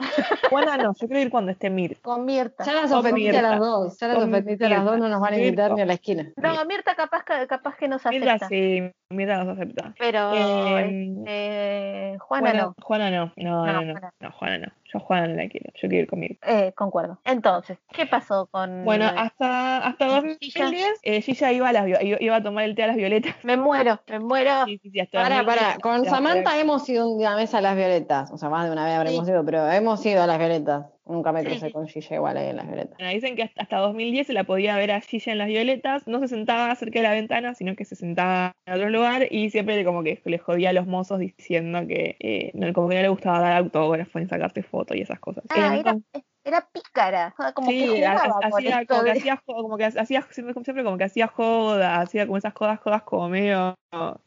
Juana 0.50 0.78
no, 0.78 0.94
yo 0.98 1.08
quiero 1.08 1.20
ir 1.22 1.30
cuando 1.30 1.52
esté 1.52 1.70
Mirta. 1.70 2.00
Con 2.02 2.24
Mirta. 2.24 2.64
Ya 2.64 2.72
las 2.74 2.92
ofendiste 2.94 3.38
a 3.38 3.42
Mirta. 3.42 3.50
las 3.52 3.60
dos, 3.60 3.98
ya 4.00 4.08
las 4.08 4.18
ofendiste 4.18 4.66
a 4.66 4.70
las 4.70 4.80
Mirta. 4.80 4.92
dos, 4.92 5.00
no 5.02 5.10
nos 5.10 5.20
van 5.20 5.34
a 5.34 5.38
invitar 5.38 5.74
ni 5.74 5.82
a 5.82 5.86
la 5.86 5.94
esquina. 5.96 6.32
No, 6.38 6.66
Mirta 6.66 6.96
capaz 6.96 7.24
que, 7.26 7.46
capaz 7.48 7.76
que 7.76 7.90
nos 7.90 8.06
Mirta 8.06 8.34
acepta. 8.36 8.48
sí, 8.48 8.90
Mirta 9.10 9.44
nos 9.44 9.58
acepta. 9.58 9.94
Pero 10.00 10.32
Eh, 10.34 11.12
este, 11.26 12.18
Juana 12.20 12.52
Juana, 12.52 12.64
no. 12.64 12.76
Juana 12.82 13.12
no, 13.12 13.34
no, 13.36 13.66
No, 13.66 13.74
no, 13.74 13.82
no, 13.84 13.92
Juana. 13.94 14.14
no, 14.22 14.32
Juana 14.32 14.58
no. 14.60 14.68
Yo 14.94 15.00
Juana 15.00 15.25
no 15.28 15.36
la 15.36 15.48
quiero, 15.50 15.72
yo 15.74 15.90
quiero 15.90 16.04
ir 16.04 16.08
con 16.08 16.20
Mirta. 16.20 16.48
Eh, 16.68 16.74
concuerdo. 16.74 17.20
Entonces, 17.26 17.78
¿qué 17.94 18.06
pasó 18.06 18.48
con 18.48 18.84
Bueno, 18.86 19.06
hasta, 19.16 19.78
hasta 19.88 20.06
Gilla. 20.40 20.64
2010, 20.66 21.00
eh, 21.04 21.22
Gilla 21.22 21.52
iba 21.52 21.70
a, 21.70 21.74
las, 21.74 21.88
iba 21.88 22.02
iba 22.22 22.36
a 22.36 22.44
tomar 22.44 22.64
el 22.66 22.76
té 22.76 22.84
a 22.84 22.88
las 22.88 22.96
violetas. 22.96 23.36
Me 23.44 23.58
muero, 23.58 24.00
me 24.08 24.20
muero. 24.20 24.66
Sí, 24.66 24.80
sí, 24.82 24.90
sí, 24.92 25.00
hasta 25.00 25.22
Para, 25.22 25.38
2010, 25.44 25.66
para, 25.68 25.80
con 25.80 26.06
Samantha 26.06 26.60
hemos 26.60 26.88
ido 26.90 27.10
una 27.10 27.36
vez 27.36 27.54
a 27.54 27.62
las 27.62 27.76
violetas, 27.76 28.32
o 28.32 28.38
sea, 28.38 28.50
más 28.50 28.66
de 28.66 28.72
una 28.72 28.86
vez 28.86 28.96
habremos 28.96 29.26
Sí. 29.26 29.32
ido, 29.32 29.46
pero 29.46 29.70
hemos 29.72 30.06
ido 30.06 30.22
a 30.24 30.28
las 30.28 30.38
violetas. 30.40 30.86
Nunca 31.08 31.32
me 31.32 31.44
crucé 31.44 31.68
sí. 31.68 31.72
con 31.72 31.88
Gilla 31.88 32.16
igual 32.16 32.38
ahí 32.38 32.48
en 32.50 32.56
las 32.58 32.68
violetas. 32.68 32.98
Bueno, 32.98 33.14
dicen 33.14 33.36
que 33.36 33.44
hasta, 33.44 33.62
hasta 33.62 33.78
2010 33.78 34.28
se 34.28 34.34
la 34.34 34.44
podía 34.44 34.76
ver 34.78 34.92
a 34.92 35.02
Gilla 35.02 35.32
en 35.32 35.38
las 35.38 35.48
violetas, 35.48 36.08
no 36.08 36.20
se 36.20 36.28
sentaba 36.28 36.74
cerca 36.76 37.00
de 37.00 37.04
la 37.04 37.12
ventana, 37.12 37.54
sino 37.54 37.76
que 37.76 37.86
se 37.86 37.96
sentaba 37.96 38.54
en 38.66 38.74
otro 38.74 38.90
lugar 38.90 39.28
y 39.32 39.50
siempre 39.52 39.84
como 39.86 40.04
que 40.04 40.20
le 40.26 40.38
jodía 40.40 40.72
a 40.72 40.74
los 40.74 40.88
mozos 40.88 41.20
diciendo 41.20 41.86
que 41.88 42.16
eh, 42.20 42.52
no, 42.56 42.72
como 42.74 42.90
que 42.90 42.96
no 42.96 43.02
le 43.02 43.10
gustaba 43.10 43.40
dar 43.40 43.54
autógrafos 43.54 44.22
ni 44.22 44.28
sacarse 44.28 44.64
fotos 44.64 44.98
y 44.98 45.02
esas 45.02 45.20
cosas. 45.20 45.44
Ah, 45.50 45.76
Eh, 45.76 45.80
era, 45.82 45.96
era 46.44 46.68
pícara. 46.72 47.34
ah, 47.38 47.54
Como 47.54 47.70
que 47.70 47.74
Sí, 47.80 47.88
jugaba 47.88 48.34
con 48.34 48.44
hacía 48.46 48.86
como 48.86 49.04
que 49.04 49.12
hacía 49.12 49.42
como 49.46 49.78
que 49.78 49.86
hacía 49.86 50.22
siempre 50.32 50.54
siempre 50.64 50.84
como 50.84 50.98
que 50.98 51.04
hacía 51.04 51.28
joda, 51.28 52.02
hacía 52.02 52.26
como 52.26 52.38
esas 52.38 52.54
jodas, 52.54 52.80
jodas 52.80 53.04
como 53.04 53.30
medio 53.30 53.76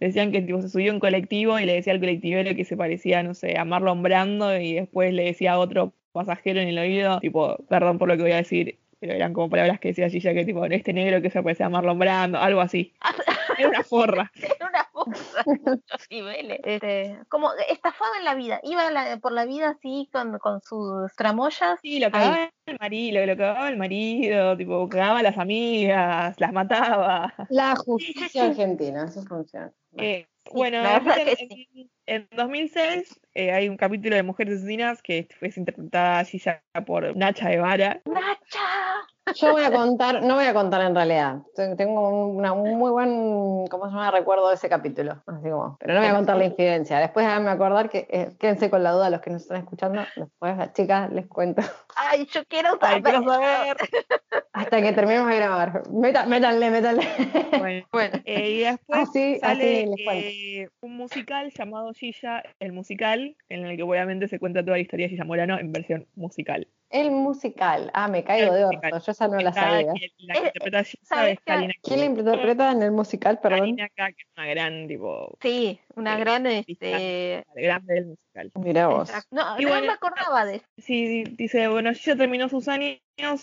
decían 0.01 0.33
que 0.33 0.43
tipo 0.43 0.61
se 0.63 0.69
subió 0.69 0.93
en 0.93 1.01
colectivo 1.01 1.59
y 1.59 1.65
le 1.67 1.75
decía 1.75 1.93
al 1.93 2.01
colectivero 2.01 2.55
que 2.57 2.65
se 2.65 2.77
parecía, 2.77 3.23
no 3.23 3.35
sé, 3.35 3.59
a 3.59 3.65
Marlon 3.65 4.03
Brando 4.03 4.57
y 4.59 4.75
después 4.75 5.13
le 5.13 5.25
decía 5.25 5.53
a 5.53 5.59
otro 5.59 5.93
pasajero 6.19 6.61
en 6.61 6.69
el 6.69 6.79
oído, 6.79 7.21
tipo, 7.21 7.57
perdón 7.69 7.99
por 7.99 8.09
lo 8.09 8.17
que 8.17 8.23
voy 8.23 8.33
a 8.33 8.37
decir, 8.37 8.79
pero 9.01 9.13
eran 9.15 9.33
como 9.33 9.49
palabras 9.49 9.79
que 9.81 9.89
decía 9.89 10.09
Gilla 10.11 10.35
que 10.35 10.45
tipo, 10.45 10.65
este 10.65 10.93
negro 10.93 11.23
que 11.23 11.31
se 11.31 11.43
parecía 11.43 11.67
a 11.67 11.71
Marlon 11.71 11.99
Brando, 11.99 12.39
algo 12.39 12.61
así. 12.61 12.93
Era 13.59 13.69
una 13.69 13.83
forra. 13.85 14.31
Era 14.37 14.69
una 14.69 14.89
muchos 15.47 16.07
niveles. 16.11 16.61
Este, 16.65 17.19
como 17.29 17.51
estafaba 17.69 18.11
en 18.19 18.25
la 18.25 18.35
vida. 18.35 18.61
Iba 18.63 18.91
la- 18.91 19.19
por 19.19 19.33
la 19.33 19.47
vida 19.47 19.71
así 19.71 20.09
con, 20.13 20.39
con 20.39 20.61
sus 20.61 21.13
tramoyas. 21.17 21.79
Sí, 21.83 21.99
lo 21.99 22.11
cagaba 22.11 22.51
el 22.67 22.77
marido, 22.79 23.25
lo 23.25 23.37
cagaba 23.37 23.69
el 23.69 23.77
marido, 23.77 24.57
tipo, 24.57 24.89
cagaba 24.89 25.21
a 25.21 25.23
las 25.23 25.39
amigas, 25.39 26.35
las 26.39 26.53
mataba. 26.53 27.33
La 27.49 27.75
justicia 27.77 28.45
argentina, 28.47 29.07
eso 29.09 29.23
funciona. 29.23 29.73
Eh, 29.97 30.27
bueno, 30.53 30.83
la 30.83 30.99
verdad 30.99 31.17
después 31.17 31.49
que 31.49 31.69
en, 31.81 31.91
en 32.09 32.29
2006 32.33 33.21
eh, 33.35 33.53
hay 33.53 33.69
un 33.69 33.77
capítulo 33.77 34.17
de 34.17 34.23
Mujeres 34.23 34.59
Asesinas 34.59 35.03
que 35.03 35.29
fue 35.39 35.51
interpretada 35.57 36.25
Gilla 36.25 36.63
por 36.87 37.17
Nacha 37.17 37.51
Guevara. 37.51 38.01
¡Nacha! 38.07 39.35
Yo 39.35 39.53
voy 39.53 39.63
a 39.63 39.71
contar, 39.71 40.23
no 40.23 40.37
voy 40.37 40.47
a 40.47 40.55
contar 40.55 40.81
en 40.81 40.95
realidad. 40.95 41.41
Ten- 41.55 41.77
Tengo 41.77 42.09
una- 42.29 42.55
un 42.55 42.79
muy 42.79 42.91
buen, 42.91 43.67
¿cómo 43.67 43.85
se 43.85 43.91
llama? 43.91 44.11
Recuerdo 44.11 44.49
de 44.49 44.55
ese 44.55 44.71
capítulo. 44.71 45.23
Así 45.27 45.51
como, 45.51 45.77
pero 45.79 45.93
no 45.93 46.01
voy 46.01 46.09
a 46.09 46.15
contar 46.15 46.39
la 46.39 46.47
infidencia. 46.47 46.99
Después 46.99 47.27
háganme 47.27 47.51
acordar 47.51 47.91
que 47.91 48.07
eh, 48.11 48.31
quédense 48.41 48.71
con 48.71 48.83
la 48.83 48.93
duda 48.93 49.11
los 49.11 49.21
que 49.21 49.29
nos 49.29 49.43
están 49.43 49.59
escuchando. 49.59 50.01
Después 50.17 50.57
las 50.57 50.73
chicas 50.73 51.13
les 51.13 51.27
cuento 51.27 51.61
Ay, 51.95 52.27
yo 52.33 52.41
quiero 52.49 52.79
Ay, 52.81 53.03
saber. 53.03 53.03
quiero 53.03 53.23
saber. 53.25 53.77
hasta 54.55 54.81
que 54.83 54.93
terminemos 54.93 55.29
de 55.29 55.37
grabar. 55.37 55.83
Meta- 55.91 56.25
métanle, 56.25 56.71
métanle. 56.71 57.07
Bueno, 57.59 57.87
Bueno, 57.93 58.19
eh, 58.25 58.51
y 58.51 58.59
después 58.61 58.99
Así, 59.11 59.39
sale 59.41 59.83
así 59.83 60.05
les 60.07 60.25
eh, 60.25 60.69
un 60.81 60.97
musical 60.97 61.51
llamado 61.55 61.93
Gilla, 61.99 62.43
el 62.61 62.73
musical, 62.73 63.37
en 63.49 63.67
el 63.67 63.77
que 63.77 63.83
obviamente 63.83 64.29
se 64.29 64.39
cuenta 64.39 64.63
toda 64.65 64.77
la 64.77 64.83
historia 64.83 65.07
de 65.07 65.11
Gilla 65.11 65.25
Morano 65.25 65.59
en 65.59 65.73
versión 65.73 66.07
musical. 66.15 66.69
El 66.91 67.11
musical. 67.11 67.91
Ah, 67.93 68.09
me 68.09 68.25
caigo 68.25 68.55
El 68.55 68.61
de 68.61 68.67
musical. 68.67 68.93
orto. 68.95 69.05
Yo 69.07 69.13
esa 69.13 69.29
no 69.29 69.39
la 69.41 69.53
sabía. 69.53 69.87
La 69.87 69.93
que 69.93 70.39
Eh, 70.39 70.43
interpreta 70.47 70.79
a 70.79 70.85
Gilla 70.85 71.05
¿sabes 71.05 71.33
es? 71.35 71.41
Karina 71.45 71.75
¿Quién 71.83 72.01
la 72.01 72.07
interpreta 72.07 72.73
en 72.73 72.83
el 72.83 72.93
musical, 72.93 73.41
perdón? 73.41 73.61
Karina 73.61 73.89
K, 73.91 74.07
que 74.13 74.23
es 74.23 74.29
una 74.37 74.47
gran, 74.47 74.89
tipo, 74.89 75.37
sí, 75.43 75.81
una 75.97 76.17
Eh, 76.17 76.21
gran. 76.21 76.47
Este, 76.47 77.45
grande 77.55 77.95
del 77.95 78.07
musical. 78.07 78.53
Mira 78.55 78.87
vos. 78.89 79.09
exacto. 79.11 79.29
no, 79.37 79.61
Y 79.61 79.65
no 79.65 79.69
bueno, 79.71 79.87
me 79.89 79.93
acordaba 79.93 80.45
de 80.47 80.57
eso. 80.57 80.67
Sí, 80.79 81.25
dice, 81.25 81.69
bueno, 81.69 81.93
Gilla 81.93 82.17
terminó 82.17 82.49
sus 82.49 82.69
años 82.69 82.99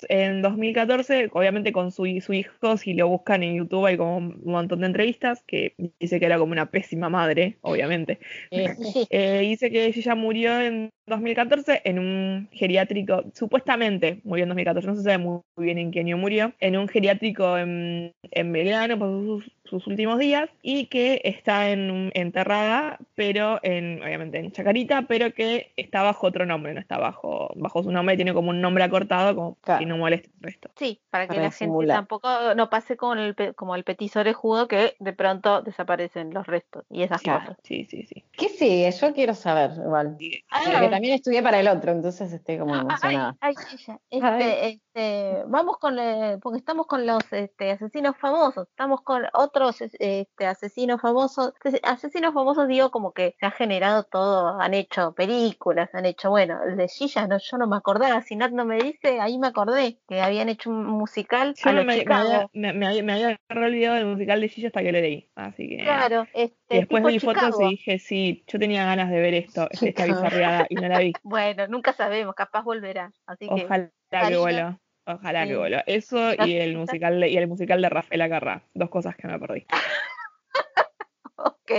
en 0.09 0.41
2014, 0.41 1.29
obviamente 1.33 1.71
con 1.71 1.91
su, 1.91 2.05
su 2.21 2.33
hijo, 2.33 2.77
si 2.77 2.93
lo 2.93 3.07
buscan 3.07 3.43
en 3.43 3.55
YouTube 3.55 3.85
hay 3.85 3.97
como 3.97 4.17
un 4.17 4.41
montón 4.45 4.81
de 4.81 4.87
entrevistas, 4.87 5.43
que 5.45 5.75
dice 5.99 6.19
que 6.19 6.25
era 6.25 6.37
como 6.37 6.51
una 6.51 6.71
pésima 6.71 7.09
madre, 7.09 7.57
obviamente. 7.61 8.19
Eh, 8.51 8.75
Eh, 9.09 9.39
dice 9.41 9.69
que 9.71 9.85
ella 9.85 10.15
murió 10.15 10.59
en 10.59 10.89
2014 11.07 11.81
en 11.85 11.99
un 11.99 12.49
geriátrico, 12.51 13.23
supuestamente 13.33 14.19
murió 14.23 14.43
en 14.43 14.49
2014, 14.49 14.87
no 14.87 14.95
se 14.95 15.03
sabe 15.03 15.17
muy 15.17 15.41
bien 15.57 15.77
en 15.77 15.91
qué 15.91 15.99
año 15.99 16.17
murió, 16.17 16.53
en 16.59 16.77
un 16.77 16.87
geriátrico 16.87 17.57
en, 17.57 18.13
en 18.31 18.51
Belgrano 18.51 18.97
sus, 18.97 19.51
sus 19.65 19.87
últimos 19.87 20.19
días 20.19 20.49
y 20.61 20.87
que 20.87 21.21
está 21.23 21.69
en, 21.69 22.11
enterrada, 22.13 22.97
pero 23.15 23.59
en, 23.63 24.01
obviamente 24.01 24.37
en 24.39 24.51
Chacarita, 24.51 25.03
pero 25.03 25.33
que 25.33 25.73
está 25.75 26.03
bajo 26.03 26.27
otro 26.27 26.45
nombre, 26.45 26.73
no 26.73 26.79
está 26.79 26.97
bajo, 26.97 27.49
bajo 27.55 27.83
su 27.83 27.91
nombre, 27.91 28.15
tiene 28.15 28.33
como 28.33 28.49
un 28.51 28.61
nombre 28.61 28.83
acortado, 28.83 29.35
como 29.35 29.55
Claro. 29.61 29.79
que 29.79 29.85
no 29.85 29.97
moleste 29.97 30.29
el 30.37 30.41
resto. 30.41 30.69
Sí, 30.75 31.01
para 31.09 31.25
que 31.25 31.29
Para 31.35 31.43
la 31.43 31.51
gente 31.51 31.87
tampoco 31.87 32.29
no 32.55 32.69
pase 32.69 32.95
con 32.97 33.17
el, 33.19 33.35
pe- 33.35 33.53
como 33.53 33.75
el 33.75 33.83
petiso 33.83 34.19
orejudo 34.19 34.67
que 34.67 34.95
de 34.99 35.13
pronto 35.13 35.61
desaparecen 35.61 36.33
los 36.33 36.45
restos 36.45 36.85
y 36.89 37.03
esas 37.03 37.21
Claro. 37.21 37.41
cosas. 37.41 37.57
Sí, 37.63 37.85
sí, 37.89 38.03
sí. 38.05 38.23
¿Qué 38.33 38.49
sigue? 38.49 38.91
Yo 38.91 39.13
quiero 39.13 39.33
saber, 39.33 39.71
igual. 39.71 40.17
Porque 40.17 40.89
también 40.89 41.15
estudié 41.15 41.41
para 41.41 41.59
el 41.59 41.67
otro, 41.67 41.91
entonces 41.91 42.31
estoy 42.31 42.57
como 42.59 42.75
Ah, 42.75 42.77
ay, 42.79 42.85
emocionada. 43.15 43.37
ay, 43.41 43.55
ella, 43.73 43.99
este, 44.09 44.25
Ay. 44.65 44.81
Este, 44.95 45.43
vamos 45.47 45.77
con, 45.77 45.99
eh, 45.99 46.37
porque 46.41 46.57
estamos 46.59 46.87
con 46.87 47.05
los 47.05 47.19
este, 47.31 47.71
asesinos 47.71 48.15
famosos, 48.17 48.67
estamos 48.69 49.01
con 49.01 49.23
otros 49.33 49.81
este, 49.81 50.45
asesinos 50.45 51.01
famosos, 51.01 51.53
Ase- 51.63 51.81
asesinos 51.83 52.33
famosos 52.33 52.67
digo 52.67 52.91
como 52.91 53.11
que 53.11 53.35
se 53.39 53.45
ha 53.45 53.51
generado 53.51 54.03
todo, 54.03 54.59
han 54.59 54.73
hecho 54.73 55.13
películas, 55.13 55.89
han 55.93 56.05
hecho, 56.05 56.29
bueno, 56.29 56.59
el 56.63 56.77
de 56.77 56.87
Gilla, 56.87 57.27
no, 57.27 57.37
yo 57.39 57.57
no 57.57 57.67
me 57.67 57.75
acordaba, 57.75 58.21
si 58.21 58.35
Nat 58.37 58.51
no 58.51 58.63
me 58.65 58.77
dice, 58.77 59.19
ahí 59.19 59.37
me 59.37 59.47
acordé 59.47 59.99
que 60.07 60.21
habían 60.21 60.47
hecho 60.47 60.69
un 60.69 60.85
musical 60.85 61.55
Yo 61.55 61.69
a 61.69 61.73
me, 61.73 61.93
había, 62.01 62.49
me, 62.53 62.73
me 62.73 62.87
había- 62.87 63.03
me 63.03 63.13
había 63.13 63.39
olvidado 63.49 63.95
del 63.95 64.05
musical 64.05 64.39
de 64.39 64.49
Gilla 64.49 64.67
hasta 64.67 64.81
que 64.81 64.91
lo 64.93 65.01
leí, 65.01 65.29
así 65.35 65.67
que... 65.67 65.83
Claro, 65.83 66.25
este, 66.33 66.75
Y 66.75 66.77
después 66.79 67.03
vi 67.03 67.19
fotos 67.19 67.59
y 67.59 67.69
dije, 67.71 67.99
sí, 67.99 68.43
yo 68.47 68.59
tenía 68.59 68.85
ganas 68.85 69.09
de 69.09 69.19
ver 69.19 69.33
esto, 69.33 69.67
esta 69.71 70.05
bizarreada, 70.05 70.67
y 70.69 70.75
no 70.75 70.87
la 70.87 70.99
vi. 70.99 71.13
Bueno, 71.23 71.67
nunca 71.67 71.91
sabemos, 71.93 72.33
capaz 72.33 72.63
volverá. 72.63 73.11
Así 73.25 73.47
que, 73.47 73.65
Ojalá 73.65 73.91
que 74.09 74.37
vuelva. 74.37 74.79
Ojalá 75.05 75.45
que 75.45 75.55
vuelva. 75.55 75.83
Eso 75.85 76.33
y 76.45 76.55
el 76.57 76.75
musical 76.77 77.19
de, 77.19 77.29
y 77.29 77.37
el 77.37 77.47
musical 77.47 77.81
de 77.81 77.89
Rafaela 77.89 78.27
Carrá. 78.29 78.63
Dos 78.73 78.89
cosas 78.89 79.15
que 79.15 79.27
me 79.27 79.37
perdí. 79.39 79.65
ok, 81.35 81.71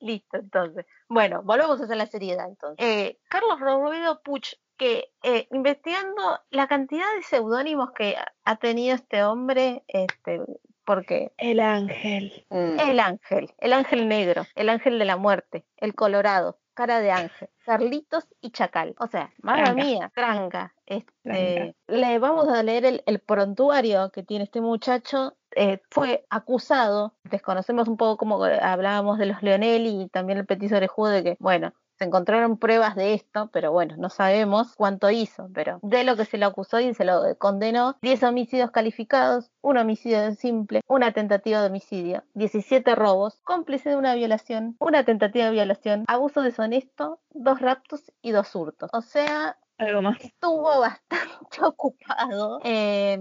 listo, 0.00 0.36
entonces. 0.38 0.86
Bueno, 1.08 1.42
volvemos 1.42 1.80
a 1.80 1.84
hacer 1.84 1.96
la 1.96 2.06
seriedad 2.06 2.46
entonces. 2.48 2.84
Eh, 2.86 3.18
Carlos 3.28 3.60
Robledo 3.60 4.20
Puch, 4.22 4.54
que 4.76 5.12
eh, 5.22 5.46
investigando 5.52 6.40
la 6.50 6.66
cantidad 6.66 7.06
de 7.16 7.22
seudónimos 7.22 7.92
que 7.92 8.16
ha- 8.16 8.32
ha 8.44 8.56
tenido 8.56 8.94
este 8.96 9.22
hombre, 9.22 9.84
este, 9.88 10.40
porque 10.84 11.32
El 11.36 11.60
ángel. 11.60 12.44
Mm. 12.50 12.80
el 12.80 13.00
ángel, 13.00 13.50
el 13.58 13.72
ángel 13.72 14.08
negro, 14.08 14.44
el 14.56 14.68
ángel 14.68 14.98
de 14.98 15.04
la 15.04 15.16
muerte, 15.16 15.64
el 15.76 15.94
colorado, 15.94 16.58
cara 16.74 17.00
de 17.00 17.10
ángel, 17.10 17.48
Carlitos 17.64 18.26
y 18.40 18.50
Chacal. 18.50 18.94
O 18.98 19.06
sea, 19.06 19.32
madre 19.42 19.74
mía, 19.74 20.10
tranca. 20.14 20.74
Este, 20.86 21.12
Tranca. 21.22 21.74
le 21.88 22.18
vamos 22.18 22.48
a 22.48 22.62
leer 22.62 22.84
el, 22.84 23.02
el 23.06 23.20
prontuario 23.20 24.10
que 24.10 24.22
tiene 24.22 24.44
este 24.44 24.60
muchacho. 24.60 25.36
Eh, 25.54 25.82
fue 25.90 26.24
acusado, 26.30 27.14
desconocemos 27.24 27.86
un 27.86 27.96
poco 27.98 28.16
como 28.16 28.42
hablábamos 28.44 29.18
de 29.18 29.26
los 29.26 29.42
Leonelli 29.42 30.02
y 30.02 30.08
también 30.08 30.38
el 30.38 30.46
petiso 30.46 30.76
orejudo 30.76 31.10
de 31.10 31.22
que, 31.22 31.36
bueno, 31.40 31.74
se 32.02 32.08
encontraron 32.08 32.58
pruebas 32.58 32.96
de 32.96 33.14
esto, 33.14 33.48
pero 33.52 33.70
bueno, 33.70 33.94
no 33.96 34.10
sabemos 34.10 34.74
cuánto 34.76 35.08
hizo, 35.10 35.48
pero 35.54 35.78
de 35.82 36.02
lo 36.02 36.16
que 36.16 36.24
se 36.24 36.36
lo 36.36 36.46
acusó 36.46 36.80
y 36.80 36.92
se 36.94 37.04
lo 37.04 37.36
condenó, 37.38 37.96
10 38.02 38.24
homicidios 38.24 38.72
calificados, 38.72 39.52
un 39.60 39.76
homicidio 39.76 40.34
simple, 40.34 40.80
una 40.88 41.12
tentativa 41.12 41.60
de 41.60 41.68
homicidio, 41.68 42.24
17 42.34 42.96
robos, 42.96 43.40
cómplice 43.44 43.90
de 43.90 43.96
una 43.96 44.16
violación, 44.16 44.74
una 44.80 45.04
tentativa 45.04 45.44
de 45.44 45.52
violación, 45.52 46.04
abuso 46.08 46.42
deshonesto, 46.42 47.20
dos 47.30 47.60
raptos 47.60 48.10
y 48.20 48.32
dos 48.32 48.52
hurtos. 48.56 48.90
O 48.92 49.00
sea, 49.00 49.58
Algo 49.82 50.02
más. 50.02 50.20
estuvo 50.20 50.80
bastante 50.80 51.64
ocupado 51.64 52.60
eh, 52.64 53.18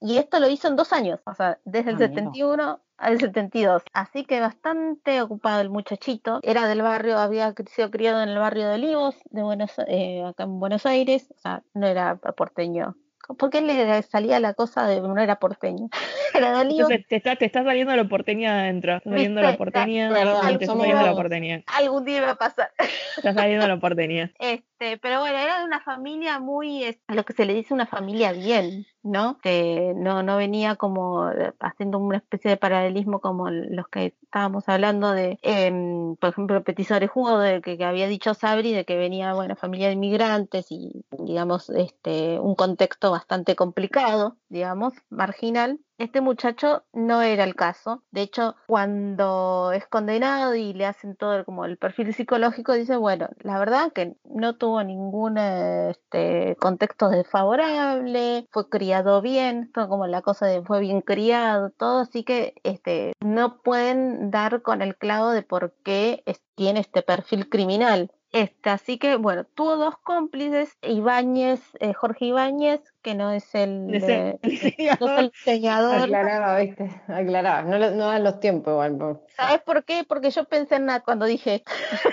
y 0.00 0.18
esto 0.18 0.40
lo 0.40 0.48
hizo 0.48 0.68
en 0.68 0.76
dos 0.76 0.92
años, 0.92 1.20
o 1.24 1.34
sea, 1.34 1.58
desde 1.64 1.90
el 1.90 1.96
Ah, 1.96 1.98
mira. 2.08 2.08
71 2.08 2.80
al 2.96 3.18
72. 3.18 3.82
Así 3.92 4.24
que 4.24 4.40
bastante 4.40 5.22
ocupado 5.22 5.60
el 5.60 5.70
muchachito. 5.70 6.40
Era 6.42 6.66
del 6.68 6.82
barrio, 6.82 7.18
había 7.18 7.54
sido 7.70 7.90
criado 7.90 8.22
en 8.22 8.28
el 8.28 8.38
barrio 8.38 8.68
de 8.68 8.74
Olivos, 8.74 9.16
de 9.30 9.42
Buenos, 9.42 9.72
eh, 9.86 10.22
acá 10.24 10.44
en 10.44 10.60
Buenos 10.60 10.84
Aires, 10.86 11.28
o 11.34 11.38
sea, 11.38 11.62
no 11.74 11.86
era 11.86 12.16
porteño. 12.16 12.96
¿Por 13.34 13.50
qué 13.50 13.60
le 13.60 14.02
salía 14.02 14.40
la 14.40 14.54
cosa 14.54 14.86
de 14.86 15.00
no 15.00 15.18
era 15.20 15.36
porteño? 15.38 15.88
Era 16.34 16.52
de. 16.52 16.82
Entonces 16.82 17.06
te 17.08 17.16
está, 17.16 17.36
te 17.36 17.44
está 17.44 17.64
saliendo 17.64 17.94
lo 17.96 18.08
porteño 18.08 18.48
adentro. 18.50 18.96
Está 18.96 19.10
saliendo 19.10 19.40
lo. 19.42 19.56
Perdón, 19.58 20.58
te 20.58 20.64
está 20.64 20.66
saliendo 20.66 20.94
lo 21.00 21.02
vagos. 21.02 21.16
porteño. 21.16 21.62
Algún 21.66 22.04
día 22.04 22.22
va 22.22 22.30
a 22.30 22.34
pasar. 22.36 22.70
Está 23.16 23.34
saliendo 23.34 23.66
lo 23.66 23.80
porteño. 23.80 24.30
Este, 24.38 24.96
pero 24.98 25.20
bueno, 25.20 25.36
era 25.38 25.58
de 25.58 25.64
una 25.64 25.80
familia 25.80 26.38
muy, 26.38 26.84
es- 26.84 27.00
lo 27.08 27.24
que 27.24 27.32
se 27.34 27.44
le 27.44 27.52
dice 27.54 27.74
una 27.74 27.86
familia 27.86 28.32
bien, 28.32 28.86
¿no? 29.02 29.38
Que 29.40 29.94
no, 29.96 30.22
no 30.22 30.36
venía 30.36 30.76
como 30.76 31.30
eh, 31.30 31.52
haciendo 31.60 31.98
una 31.98 32.18
especie 32.18 32.50
de 32.50 32.56
paralelismo 32.56 33.20
como 33.20 33.50
los 33.50 33.88
que 33.88 34.14
estábamos 34.22 34.68
hablando 34.68 35.12
de, 35.12 35.38
em, 35.42 36.16
por 36.16 36.30
ejemplo, 36.30 36.62
Petiso 36.62 36.94
Orejudo, 36.94 37.38
de 37.38 37.60
que, 37.62 37.78
que 37.78 37.84
había 37.84 38.08
dicho 38.08 38.34
Sabri, 38.34 38.72
de 38.72 38.84
que 38.84 38.96
venía, 38.96 39.34
bueno, 39.34 39.56
familia 39.56 39.88
de 39.88 39.94
inmigrantes 39.94 40.66
y, 40.70 41.04
digamos, 41.18 41.70
este, 41.70 42.38
un 42.38 42.54
contexto 42.54 43.10
bastante 43.10 43.56
complicado, 43.56 44.36
digamos, 44.48 44.94
marginal. 45.08 45.80
Este 46.00 46.22
muchacho 46.22 46.82
no 46.94 47.20
era 47.20 47.44
el 47.44 47.54
caso. 47.54 48.02
De 48.10 48.22
hecho, 48.22 48.56
cuando 48.66 49.70
es 49.74 49.86
condenado 49.86 50.54
y 50.54 50.72
le 50.72 50.86
hacen 50.86 51.14
todo 51.14 51.44
como 51.44 51.66
el 51.66 51.76
perfil 51.76 52.14
psicológico, 52.14 52.72
dice, 52.72 52.96
bueno, 52.96 53.28
la 53.40 53.58
verdad 53.58 53.92
que 53.92 54.16
no 54.24 54.56
tuvo 54.56 54.82
ningún 54.82 55.36
este, 55.36 56.56
contexto 56.58 57.10
desfavorable, 57.10 58.48
fue 58.50 58.70
criado 58.70 59.20
bien, 59.20 59.70
como 59.74 60.06
la 60.06 60.22
cosa 60.22 60.46
de 60.46 60.62
fue 60.62 60.80
bien 60.80 61.02
criado, 61.02 61.68
todo, 61.68 61.98
así 61.98 62.24
que 62.24 62.54
este, 62.62 63.12
no 63.20 63.60
pueden 63.60 64.30
dar 64.30 64.62
con 64.62 64.80
el 64.80 64.96
clavo 64.96 65.32
de 65.32 65.42
por 65.42 65.74
qué 65.84 66.24
tiene 66.54 66.80
este 66.80 67.02
perfil 67.02 67.50
criminal. 67.50 68.10
Este, 68.32 68.70
así 68.70 68.96
que, 68.98 69.16
bueno, 69.16 69.44
tuvo 69.44 69.76
dos 69.76 69.96
cómplices, 69.98 70.78
Ibáñez, 70.82 71.60
eh, 71.80 71.92
Jorge 71.94 72.26
Ibáñez, 72.26 72.80
que 73.02 73.14
no 73.16 73.32
es 73.32 73.52
el, 73.56 73.92
el 73.94 74.38
diseñador. 74.42 75.00
no 75.00 75.12
es 75.14 75.18
el 75.20 75.30
diseñador. 75.30 76.02
Aclaraba, 76.02 76.58
viste, 76.58 77.02
aclaraba. 77.08 77.62
No, 77.62 77.78
no 77.78 78.06
dan 78.06 78.22
los 78.22 78.38
tiempos 78.38 78.72
igual. 78.72 79.20
¿Sabes 79.36 79.60
por 79.62 79.84
qué? 79.84 80.04
Porque 80.08 80.30
yo 80.30 80.44
pensé 80.44 80.76
en 80.76 80.86
Nat 80.86 81.04
cuando 81.04 81.26
dije. 81.26 81.64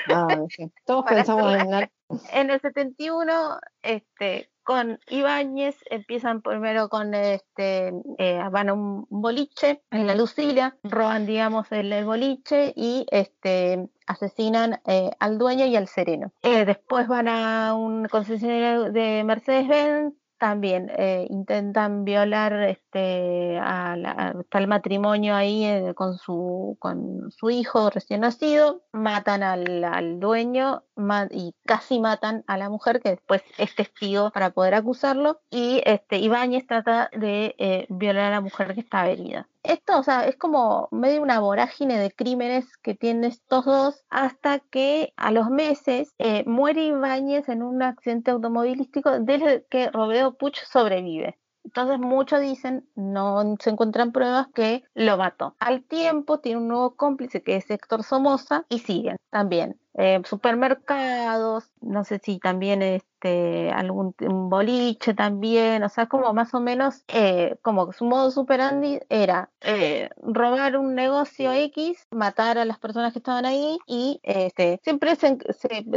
Ah, 0.07 0.39
sí. 0.49 0.72
Todos 0.86 1.05
pensamos 1.05 1.53
en 1.53 1.70
Nat- 1.70 1.91
En 2.34 2.49
el 2.49 2.59
71, 2.61 3.59
este, 3.84 4.49
con 4.68 4.99
Ibáñez 5.07 5.78
empiezan 5.89 6.41
primero 6.41 6.89
con 6.89 7.13
este, 7.13 7.93
eh, 8.18 8.43
van 8.51 8.68
a 8.68 8.74
un 8.74 9.07
boliche 9.09 9.82
en 9.91 10.05
la 10.07 10.13
Lucila, 10.13 10.76
roban, 10.84 11.26
digamos, 11.26 11.72
el, 11.72 11.93
el 11.93 12.03
boliche 12.03 12.74
y 12.76 13.05
este 13.09 13.88
asesinan 14.07 14.82
eh, 14.86 15.11
al 15.20 15.38
dueño 15.38 15.65
y 15.65 15.78
al 15.78 15.88
sereno. 15.88 16.34
Eh, 16.43 16.65
después 16.65 17.07
van 17.07 17.30
a 17.30 17.76
un 17.76 18.09
concesionario 18.09 18.91
de 18.91 19.24
Mercedes-Benz, 19.24 20.13
también 20.38 20.91
eh, 20.97 21.27
intentan 21.29 22.05
violar 22.05 22.53
este 22.63 23.57
está 23.57 24.67
matrimonio 24.67 25.35
ahí 25.35 25.65
eh, 25.65 25.93
con 25.95 26.17
su 26.17 26.77
con 26.79 27.31
su 27.31 27.49
hijo 27.49 27.89
recién 27.89 28.21
nacido 28.21 28.81
matan 28.91 29.43
al, 29.43 29.83
al 29.83 30.19
dueño 30.19 30.83
y 31.31 31.55
casi 31.65 31.99
matan 31.99 32.43
a 32.47 32.57
la 32.57 32.69
mujer 32.69 33.01
que 33.01 33.09
después 33.11 33.43
es 33.57 33.75
testigo 33.75 34.31
para 34.31 34.51
poder 34.51 34.75
acusarlo 34.75 35.39
y 35.49 35.81
este 35.85 36.17
Ibáñez 36.17 36.67
trata 36.67 37.09
de 37.13 37.55
eh, 37.57 37.85
violar 37.89 38.25
a 38.25 38.35
la 38.35 38.41
mujer 38.41 38.73
que 38.73 38.81
estaba 38.81 39.07
herida 39.07 39.47
esto, 39.64 39.99
o 39.99 40.03
sea, 40.03 40.26
es 40.28 40.38
como 40.38 40.88
medio 40.91 41.22
una 41.22 41.39
vorágine 41.39 41.97
de 41.97 42.12
crímenes 42.12 42.66
que 42.78 42.95
tienen 42.95 43.26
estos 43.26 43.66
dos 43.66 44.05
hasta 44.10 44.60
que 44.60 45.14
a 45.18 45.32
los 45.32 45.49
meses 45.49 46.14
eh, 46.18 46.43
muere 46.45 46.86
Ibáñez 46.86 47.49
en 47.49 47.64
un 47.64 47.82
accidente 47.82 48.32
automovilístico 48.32 49.20
del 49.20 49.66
que 49.70 49.89
Robledo 49.91 50.38
Puch 50.38 50.58
sobrevive. 50.66 51.38
Entonces 51.68 51.99
muchos 51.99 52.39
dicen, 52.39 52.88
no 52.95 53.58
se 53.60 53.70
encuentran 53.70 54.14
pruebas 54.14 54.47
que 54.53 54.84
lo 54.93 55.18
mató. 55.18 55.55
Al 55.60 55.84
tiempo 55.84 56.39
tiene 56.39 56.60
un 56.60 56.70
nuevo 56.70 56.95
cómplice 56.95 57.43
que 57.43 57.58
es 57.58 57.70
Héctor 57.70 58.03
Somoza 58.03 58.66
y 58.70 58.80
siguen 58.80 59.18
también. 59.32 59.78
Eh, 59.97 60.21
supermercados, 60.25 61.71
no 61.81 62.03
sé 62.03 62.19
si 62.23 62.39
también 62.39 62.81
este 62.83 63.71
algún 63.71 64.15
un 64.21 64.49
boliche 64.49 65.13
también, 65.15 65.83
o 65.83 65.89
sea, 65.89 66.07
como 66.07 66.33
más 66.33 66.53
o 66.53 66.59
menos 66.61 67.03
eh, 67.07 67.57
como 67.63 67.91
su 67.91 68.05
modo 68.05 68.29
superandi 68.31 68.99
era 69.09 69.49
eh, 69.61 70.09
robar 70.21 70.77
un 70.77 70.93
negocio 70.95 71.51
X, 71.51 72.07
matar 72.11 72.57
a 72.59 72.65
las 72.65 72.79
personas 72.79 73.11
que 73.13 73.19
estaban 73.19 73.45
ahí 73.45 73.77
y 73.87 74.19
este 74.23 74.79
siempre 74.83 75.15
se- 75.15 75.37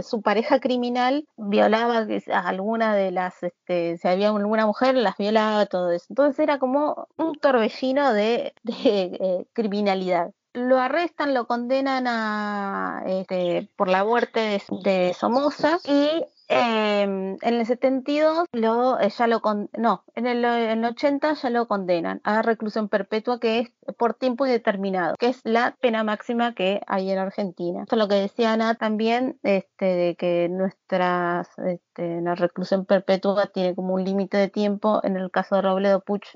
su 0.02 0.22
pareja 0.22 0.60
criminal 0.60 1.26
violaba 1.36 2.06
a 2.32 2.48
alguna 2.48 2.94
de 2.96 3.10
las, 3.10 3.42
este, 3.42 3.98
si 3.98 4.08
había 4.08 4.28
alguna 4.30 4.66
mujer, 4.66 4.94
las 4.94 5.16
violaba, 5.18 5.66
todo 5.66 5.90
eso. 5.92 6.06
Entonces 6.10 6.38
era 6.38 6.58
como 6.58 7.06
un 7.16 7.34
torbellino 7.36 8.12
de, 8.12 8.54
de, 8.62 8.74
eh, 9.20 9.46
criminalidad. 9.52 10.32
Lo 10.52 10.78
arrestan, 10.78 11.34
lo 11.34 11.46
condenan 11.46 12.06
a, 12.06 13.02
este, 13.06 13.68
por 13.76 13.88
la 13.88 14.04
muerte 14.04 14.40
de, 14.40 14.62
de 14.82 15.14
Somoza 15.14 15.78
y 15.84 16.24
eh, 16.52 17.02
en 17.02 17.38
el 17.40 17.64
72 17.64 18.48
lo, 18.50 18.98
eh, 18.98 19.08
ya 19.10 19.28
lo 19.28 19.40
con, 19.40 19.70
no, 19.78 20.02
en 20.16 20.26
el, 20.26 20.44
en 20.44 20.80
el 20.80 20.84
80 20.84 21.34
ya 21.34 21.48
lo 21.50 21.68
condenan 21.68 22.20
a 22.24 22.42
reclusión 22.42 22.88
perpetua 22.88 23.38
que 23.38 23.60
es 23.60 23.72
por 23.96 24.14
tiempo 24.14 24.46
indeterminado, 24.46 25.14
que 25.16 25.28
es 25.28 25.40
la 25.44 25.76
pena 25.80 26.02
máxima 26.02 26.52
que 26.52 26.80
hay 26.88 27.08
en 27.12 27.18
Argentina. 27.18 27.82
Esto 27.82 27.94
es 27.94 28.00
lo 28.00 28.08
que 28.08 28.16
decía 28.16 28.52
Ana 28.52 28.74
también, 28.74 29.38
este, 29.44 29.84
de 29.84 30.16
que 30.16 30.48
nuestras, 30.50 31.48
este, 31.58 32.20
la 32.20 32.34
reclusión 32.34 32.84
perpetua 32.84 33.46
tiene 33.46 33.76
como 33.76 33.94
un 33.94 34.02
límite 34.02 34.36
de 34.36 34.48
tiempo. 34.48 35.00
En 35.04 35.16
el 35.16 35.30
caso 35.30 35.54
de 35.54 35.62
Robledo 35.62 36.00
Puch 36.00 36.26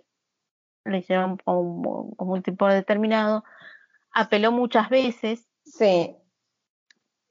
lo 0.85 0.97
hicieron 0.97 1.39
como, 1.39 2.15
como 2.15 2.35
un 2.35 2.43
tiempo 2.45 2.69
determinado. 2.69 3.43
Apeló 4.15 4.53
muchas 4.53 4.89
veces, 4.89 5.49
Sí, 5.65 6.15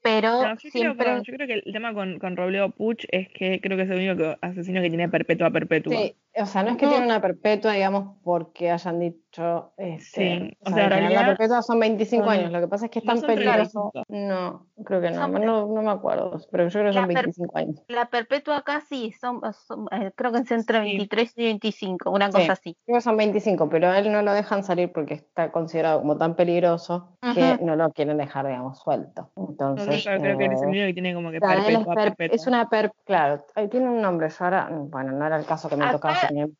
pero 0.02 0.42
No, 0.42 0.48
yo, 0.50 0.56
creo, 0.56 0.70
siempre... 0.70 1.04
perdón, 1.06 1.22
yo 1.24 1.34
creo 1.34 1.46
que 1.46 1.54
el 1.54 1.72
tema 1.72 1.94
con, 1.94 2.18
con 2.18 2.36
Robledo 2.36 2.70
Puch 2.70 3.04
es 3.10 3.28
que 3.30 3.60
creo 3.60 3.76
que 3.78 3.84
es 3.84 3.90
el 3.90 3.96
único 3.96 4.16
que- 4.16 4.36
asesino 4.42 4.82
que 4.82 4.88
tiene 4.90 5.08
perpetua 5.08 5.50
perpetua. 5.50 5.96
sí. 5.96 6.14
O 6.36 6.46
sea, 6.46 6.62
no 6.64 6.70
es 6.70 6.76
que 6.78 6.88
tiene 6.88 7.04
una 7.04 7.20
perpetua, 7.20 7.72
digamos, 7.74 8.16
porque 8.24 8.70
hayan 8.70 8.98
dicho. 8.98 9.72
Este, 9.76 10.38
Sí, 10.38 10.56
o 10.64 10.70
o 10.70 10.72
sea, 10.74 10.84
en 10.84 10.90
sea, 10.90 11.08
que 11.08 11.14
la 11.14 11.26
perpetua 11.26 11.62
son 11.62 11.80
25 11.80 12.24
son- 12.24 12.32
años. 12.34 12.52
Lo 12.52 12.60
que 12.60 12.68
pasa 12.68 12.84
es 12.86 12.90
que 12.92 12.98
es 13.00 13.04
no 13.04 13.12
tan 13.12 13.18
son 13.20 13.26
peligroso. 13.28 13.90
35. 13.92 14.04
No, 14.08 14.66
creo 14.84 15.00
que 15.00 15.10
no. 15.10 15.28
No, 15.28 15.66
no 15.66 15.82
me 15.82 15.90
acuerdo. 15.90 16.38
Pero 16.52 16.68
yo 16.68 16.80
creo 16.80 16.86
que 16.86 16.92
son 16.92 17.02
La 17.02 17.06
per- 17.08 17.16
25 17.24 17.58
años. 17.58 17.82
La 17.88 18.06
perpetua 18.06 18.58
acá 18.58 18.80
sí, 18.88 19.12
son, 19.20 19.40
son, 19.66 19.86
eh, 19.92 20.12
creo 20.14 20.30
que 20.32 20.38
es 20.38 20.50
entre 20.52 20.78
Sí. 20.78 20.84
23 20.84 21.32
y 21.36 21.44
25, 21.44 22.10
una 22.10 22.26
Sí. 22.26 22.32
cosa 22.32 22.52
así. 22.52 22.76
Creo 22.86 22.96
que 22.96 23.00
son 23.00 23.16
25, 23.16 23.68
pero 23.68 23.88
a 23.88 23.98
él 23.98 24.10
no 24.12 24.22
lo 24.22 24.32
dejan 24.32 24.62
salir 24.64 24.92
porque 24.92 25.14
está 25.14 25.50
considerado 25.52 26.00
como 26.00 26.16
tan 26.16 26.34
peligroso 26.36 27.16
que 27.34 27.58
no 27.60 27.74
lo 27.76 27.90
quieren 27.90 28.16
dejar, 28.18 28.46
digamos, 28.46 28.78
suelto. 28.80 29.30
Entonces, 29.36 30.04
yo 30.04 30.10
creo 30.20 30.38
que 30.38 30.44
él 30.46 30.52
es 30.52 30.62
el 30.62 30.66
eh, 30.68 30.70
único 30.70 30.86
que 30.86 30.92
tiene 30.94 31.14
como 31.14 31.30
que 31.32 31.38
Claro, 31.40 31.54
él 31.54 31.58
es, 31.60 31.66
perpetua 31.78 31.92
a 31.92 31.96
per- 31.96 32.04
perpetua. 32.16 32.36
es 32.36 32.46
una 32.46 32.68
per, 32.68 32.92
claro, 33.04 33.44
ahí 33.54 33.68
tiene 33.68 33.88
un 33.88 34.00
nombre, 34.00 34.28
yo 34.28 34.44
ahora, 34.44 34.68
bueno, 34.70 35.12
no 35.12 35.26
era 35.26 35.36
el 35.36 35.44
caso 35.44 35.68
que 35.68 35.76
me 35.76 35.84
Acá- 35.84 35.92
tocaba 35.94 36.14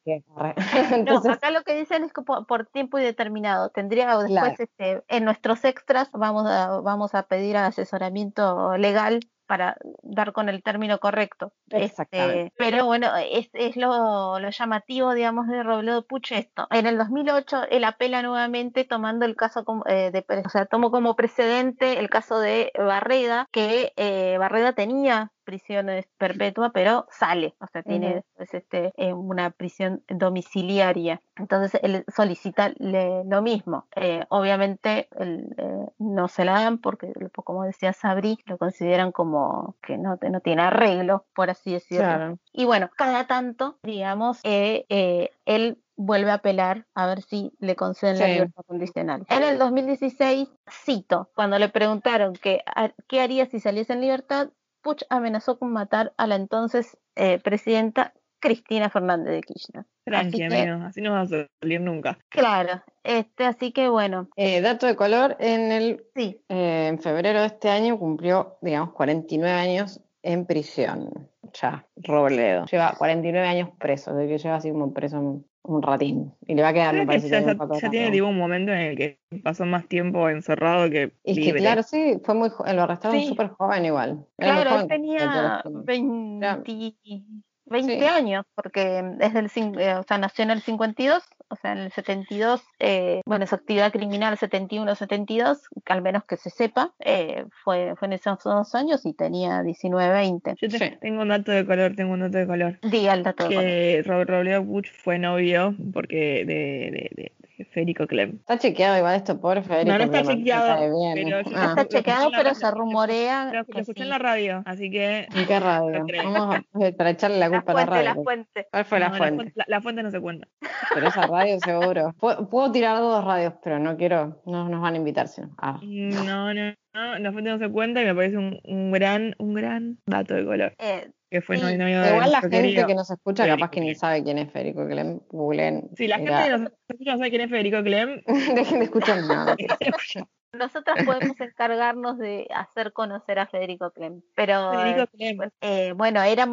que 0.04 0.22
No, 1.04 1.18
acá 1.32 1.50
lo 1.50 1.62
que 1.62 1.74
dicen 1.74 2.04
es 2.04 2.12
que 2.12 2.22
por, 2.22 2.46
por 2.46 2.66
tiempo 2.66 2.98
indeterminado. 2.98 3.70
Tendría 3.70 4.16
o 4.16 4.22
después 4.22 4.56
Claro. 4.56 4.56
este, 4.58 5.02
en 5.08 5.24
nuestros 5.24 5.64
extras 5.64 6.10
vamos 6.12 6.46
a, 6.46 6.80
vamos 6.80 7.14
a 7.14 7.24
pedir 7.24 7.56
asesoramiento 7.56 8.76
legal 8.76 9.20
para 9.46 9.76
dar 10.02 10.32
con 10.32 10.48
el 10.48 10.62
término 10.62 10.98
correcto. 10.98 11.52
Este, 11.66 11.84
Exactamente. 11.84 12.52
pero 12.56 12.86
bueno, 12.86 13.08
es, 13.30 13.50
es 13.52 13.76
lo, 13.76 14.38
lo 14.38 14.50
llamativo, 14.50 15.12
digamos, 15.14 15.46
de 15.48 15.62
Robledo 15.62 16.06
Puch 16.06 16.32
esto. 16.32 16.66
En 16.70 16.86
el 16.86 16.96
2008 16.96 17.64
él 17.70 17.84
apela 17.84 18.22
nuevamente 18.22 18.84
tomando 18.84 19.26
el 19.26 19.36
caso, 19.36 19.64
como, 19.64 19.84
eh, 19.86 20.10
de, 20.10 20.24
o 20.44 20.48
sea, 20.48 20.66
tomó 20.66 20.90
como 20.90 21.14
precedente 21.14 21.98
el 21.98 22.08
caso 22.08 22.38
de 22.38 22.72
Barreda, 22.76 23.46
que 23.52 23.92
eh, 23.96 24.36
Barreda 24.38 24.72
tenía 24.72 25.30
prisiones 25.44 26.06
perpetua, 26.18 26.70
pero 26.72 27.06
sale, 27.10 27.54
o 27.60 27.66
sea, 27.66 27.82
tiene 27.82 28.08
Ujú. 28.18 28.22
es, 28.38 28.54
este, 28.54 28.92
eh, 28.96 29.12
una 29.12 29.50
prisión 29.50 30.02
domiciliaria. 30.08 31.20
Entonces 31.36 31.80
él 31.82 32.04
solicita 32.14 32.72
le- 32.78 33.24
lo 33.24 33.42
mismo. 33.42 33.86
Eh, 33.96 34.24
obviamente 34.28 35.08
él, 35.18 35.54
eh, 35.58 35.86
no 35.98 36.28
se 36.28 36.44
la 36.44 36.52
dan 36.54 36.78
porque, 36.78 37.12
como 37.44 37.64
decía 37.64 37.92
Sabri, 37.92 38.38
lo 38.46 38.58
consideran 38.58 39.12
como 39.12 39.76
que 39.82 39.98
no, 39.98 40.18
no 40.30 40.40
tiene 40.40 40.62
arreglo, 40.62 41.26
por 41.34 41.50
así 41.50 41.72
decirlo. 41.72 42.04
claro, 42.04 42.38
Y 42.52 42.64
bueno, 42.64 42.90
cada 42.96 43.26
tanto, 43.26 43.78
digamos, 43.82 44.40
eh, 44.44 45.30
él 45.44 45.78
vuelve 45.96 46.30
a 46.30 46.34
apelar 46.34 46.86
a 46.94 47.06
ver 47.06 47.22
si 47.22 47.52
le 47.60 47.76
conceden 47.76 48.18
la 48.18 48.26
libertad 48.28 48.62
condicional. 48.66 49.24
En 49.28 49.42
el 49.42 49.58
2016, 49.58 50.48
cito, 50.68 51.30
cuando 51.34 51.58
le 51.58 51.68
preguntaron 51.68 52.32
que, 52.34 52.62
a- 52.66 52.90
qué 53.08 53.20
haría 53.20 53.46
si 53.46 53.60
saliese 53.60 53.92
en 53.92 54.00
libertad, 54.00 54.48
Puch 54.84 55.02
amenazó 55.10 55.58
con 55.58 55.72
matar 55.72 56.12
a 56.16 56.26
la 56.28 56.36
entonces 56.36 56.96
eh, 57.16 57.40
presidenta 57.42 58.12
Cristina 58.38 58.90
Fernández 58.90 59.32
de 59.34 59.40
Kirchner. 59.40 59.84
Tranqui, 60.04 60.42
así 60.42 60.48
que- 60.54 60.68
amigo, 60.68 60.86
así 60.86 61.00
no 61.00 61.12
vas 61.12 61.32
a 61.32 61.46
salir 61.60 61.80
nunca. 61.80 62.18
Claro, 62.28 62.82
este, 63.02 63.46
así 63.46 63.72
que 63.72 63.88
bueno, 63.88 64.28
Eh, 64.36 64.60
dato 64.60 64.86
de 64.86 64.94
color, 64.94 65.36
en 65.40 65.72
el 65.72 66.04
sí, 66.14 66.44
eh, 66.50 66.88
en 66.88 66.98
febrero 67.00 67.40
de 67.40 67.46
este 67.46 67.70
año 67.70 67.98
cumplió, 67.98 68.58
digamos, 68.60 68.92
49 68.92 69.56
años 69.58 70.00
en 70.22 70.44
prisión. 70.44 71.30
Ya, 71.54 71.86
Robledo. 71.96 72.66
Lleva 72.66 72.94
49 72.98 73.48
años 73.48 73.70
preso, 73.78 74.14
de 74.14 74.28
que 74.28 74.38
lleva 74.38 74.56
así 74.56 74.70
como 74.70 74.92
preso 74.92 75.42
un, 75.64 75.82
ratín. 75.82 76.32
Y 76.46 76.54
le 76.54 76.62
va 76.62 76.68
a 76.68 76.72
quedar, 76.72 76.94
me 76.94 77.06
parece, 77.06 77.28
ya, 77.28 77.40
que 77.40 77.46
ya- 77.56 77.64
un 77.64 77.80
ya 77.80 77.90
tiene 77.90 78.10
tipo 78.10 78.26
un 78.26 78.38
momento 78.38 78.72
en 78.72 78.78
el 78.78 78.96
que 78.96 79.18
pasó 79.42 79.64
más 79.64 79.86
tiempo 79.88 80.28
encerrado 80.28 80.88
que 80.90 81.12
es 81.24 81.34
que 81.36 81.40
libre. 81.40 81.60
claro, 81.60 81.82
sí, 81.82 82.20
fue 82.24 82.34
muy, 82.34 82.50
lo 82.50 82.82
arrestaron 82.82 83.18
Sí. 83.18 83.26
súper 83.28 83.48
joven 83.48 83.84
igual. 83.84 84.26
Era 84.38 84.62
claro, 84.62 84.80
él 84.80 84.88
tenía 84.88 85.62
los 85.64 85.84
crímenes. 85.84 86.66
20, 86.66 87.24
20 87.66 87.98
Sí. 87.98 88.04
años, 88.04 88.44
porque 88.54 88.98
es 89.20 89.32
del, 89.34 89.48
cin- 89.50 89.78
eh, 89.80 89.94
o 89.96 90.02
sea, 90.02 90.18
nació 90.18 90.44
en 90.44 90.50
el 90.50 90.60
52, 90.60 91.22
o 91.48 91.56
sea, 91.56 91.72
en 91.72 91.78
el 91.78 91.92
72, 91.92 92.62
eh, 92.78 93.20
bueno, 93.26 93.46
su 93.46 93.54
actividad 93.54 93.92
criminal 93.92 94.36
71-72, 94.36 95.58
que 95.84 95.92
al 95.92 96.02
menos 96.02 96.24
que 96.24 96.36
se 96.36 96.50
sepa, 96.50 96.92
eh, 97.00 97.44
fue, 97.62 97.94
fue 97.96 98.06
en 98.06 98.12
esos 98.14 98.42
dos 98.42 98.74
años 98.74 99.04
y 99.06 99.12
tenía 99.14 99.62
19-20. 99.62 100.54
Yo 100.60 100.68
te- 100.68 100.78
Sí. 100.78 100.96
tengo 101.00 101.22
un 101.22 101.28
dato 101.28 101.52
de 101.52 101.64
color, 101.66 101.94
tengo 101.94 102.12
un 102.14 102.20
dato 102.20 102.38
de 102.38 102.46
color. 102.46 102.78
Diga 102.82 103.14
el 103.14 103.22
dato. 103.22 103.44
de 103.48 103.54
color. 103.54 103.64
Que 103.64 104.02
Ro- 104.04 104.24
Robledo 104.24 104.64
Puch 104.64 104.90
fue 104.90 105.18
novio 105.18 105.74
porque 105.92 106.44
de, 106.44 106.90
de, 106.90 107.10
de 107.14 107.32
Federico 107.72 108.06
Clem. 108.06 108.36
Está 108.40 108.58
chequeado 108.58 108.98
igual 108.98 109.14
esto, 109.16 109.40
pobre 109.40 109.62
Federico. 109.62 109.92
No, 109.92 109.98
no 109.98 110.04
está 110.04 110.22
me 110.24 110.36
chequeado, 110.36 110.98
bien. 110.98 111.14
pero 111.28 111.42
No 111.42 111.50
Ah, 111.56 111.66
está 111.76 111.88
chequeado, 111.88 112.30
la 112.30 112.36
pero 112.38 112.50
radio, 112.50 112.54
se 112.60 112.66
lo- 112.66 112.72
rumorea 112.72 113.52
Lo, 113.52 113.60
escuché 113.60 113.84
sí. 113.94 114.02
en 114.02 114.08
la 114.08 114.18
radio, 114.18 114.62
así 114.66 114.90
que 114.90 115.28
¿En 115.34 115.46
qué 115.46 115.60
radio? 115.60 116.04
No. 116.24 116.32
Vamos 116.32 116.56
a, 116.56 116.92
para 116.96 117.10
echarle 117.10 117.38
la 117.38 117.48
La 117.48 117.56
culpa 117.62 117.72
a 117.72 117.74
la 117.74 117.86
fuente, 117.86 118.02
la 118.04 118.10
radio. 118.10 118.22
fuente. 118.24 118.66
¿Cuál 118.70 118.84
fue 118.84 119.00
la 119.00 119.10
fuente? 119.12 119.52
la, 119.54 119.64
la 119.68 119.80
fuente 119.80 120.02
no 120.02 120.10
se 120.10 120.20
cuenta. 120.20 120.48
Pero 120.94 121.08
esa 121.08 121.26
radio 121.26 121.58
seguro. 121.64 122.14
Puedo, 122.18 122.48
puedo 122.48 122.72
tirar 122.72 122.98
dos 122.98 123.24
radios, 123.24 123.54
pero 123.62 123.78
no 123.78 123.96
quiero, 123.96 124.42
no 124.46 124.68
nos 124.68 124.80
van 124.80 124.94
a 124.94 124.96
invitar. 124.96 125.28
sino- 125.28 125.54
Ah. 125.58 125.78
No, 125.82 126.52
no, 126.54 126.74
no, 126.94 127.18
la 127.18 127.32
fuente 127.32 127.50
no 127.50 127.58
se 127.58 127.68
cuenta 127.70 128.02
y 128.02 128.04
me 128.04 128.14
parece 128.14 128.36
un, 128.38 128.58
un 128.64 128.90
gran, 128.92 129.34
un 129.38 129.54
gran 129.54 129.98
dato 130.06 130.34
de 130.34 130.44
color. 130.44 130.74
Eh, 130.78 131.10
Que 131.34 131.40
fue 131.42 131.56
Sí, 131.58 131.62
novio 131.76 132.00
de 132.00 132.10
Igual 132.10 132.30
la 132.30 132.40
gente 132.42 132.56
querido- 132.62 132.86
que 132.86 132.94
nos 132.94 133.10
escucha 133.10 133.42
Federico 133.42 133.58
capaz 133.58 133.70
que 133.72 133.80
ni 133.80 133.86
Clem. 133.88 133.96
sabe 133.98 134.22
quién 134.22 134.38
es 134.38 134.52
Federico 134.52 134.86
Clem. 134.86 135.18
Googleen. 135.30 135.90
Si 135.96 136.06
la 136.06 136.18
Mira, 136.18 136.42
gente 136.42 136.44
que 136.52 136.58
nos 136.62 136.72
escucha 136.88 137.10
no 137.10 137.18
sabe 137.18 137.30
quién 137.30 137.42
es 137.42 137.50
Federico 137.50 137.82
Clem, 137.82 138.22
Dejen 138.54 138.78
de 138.78 138.84
escuchar 138.84 139.16
nada. 139.24 139.56
nosotras 140.54 140.98
podemos 141.04 141.38
encargarnos 141.40 142.18
de 142.18 142.46
hacer 142.54 142.92
conocer 142.92 143.38
a 143.38 143.46
Federico 143.46 143.90
Clem, 143.92 144.22
pero 144.34 144.70
Federico 144.70 145.02
eh, 145.02 145.08
Clem. 145.16 145.36
pues, 145.36 145.52
eh, 145.60 145.92
bueno, 145.96 146.22
era, 146.22 146.46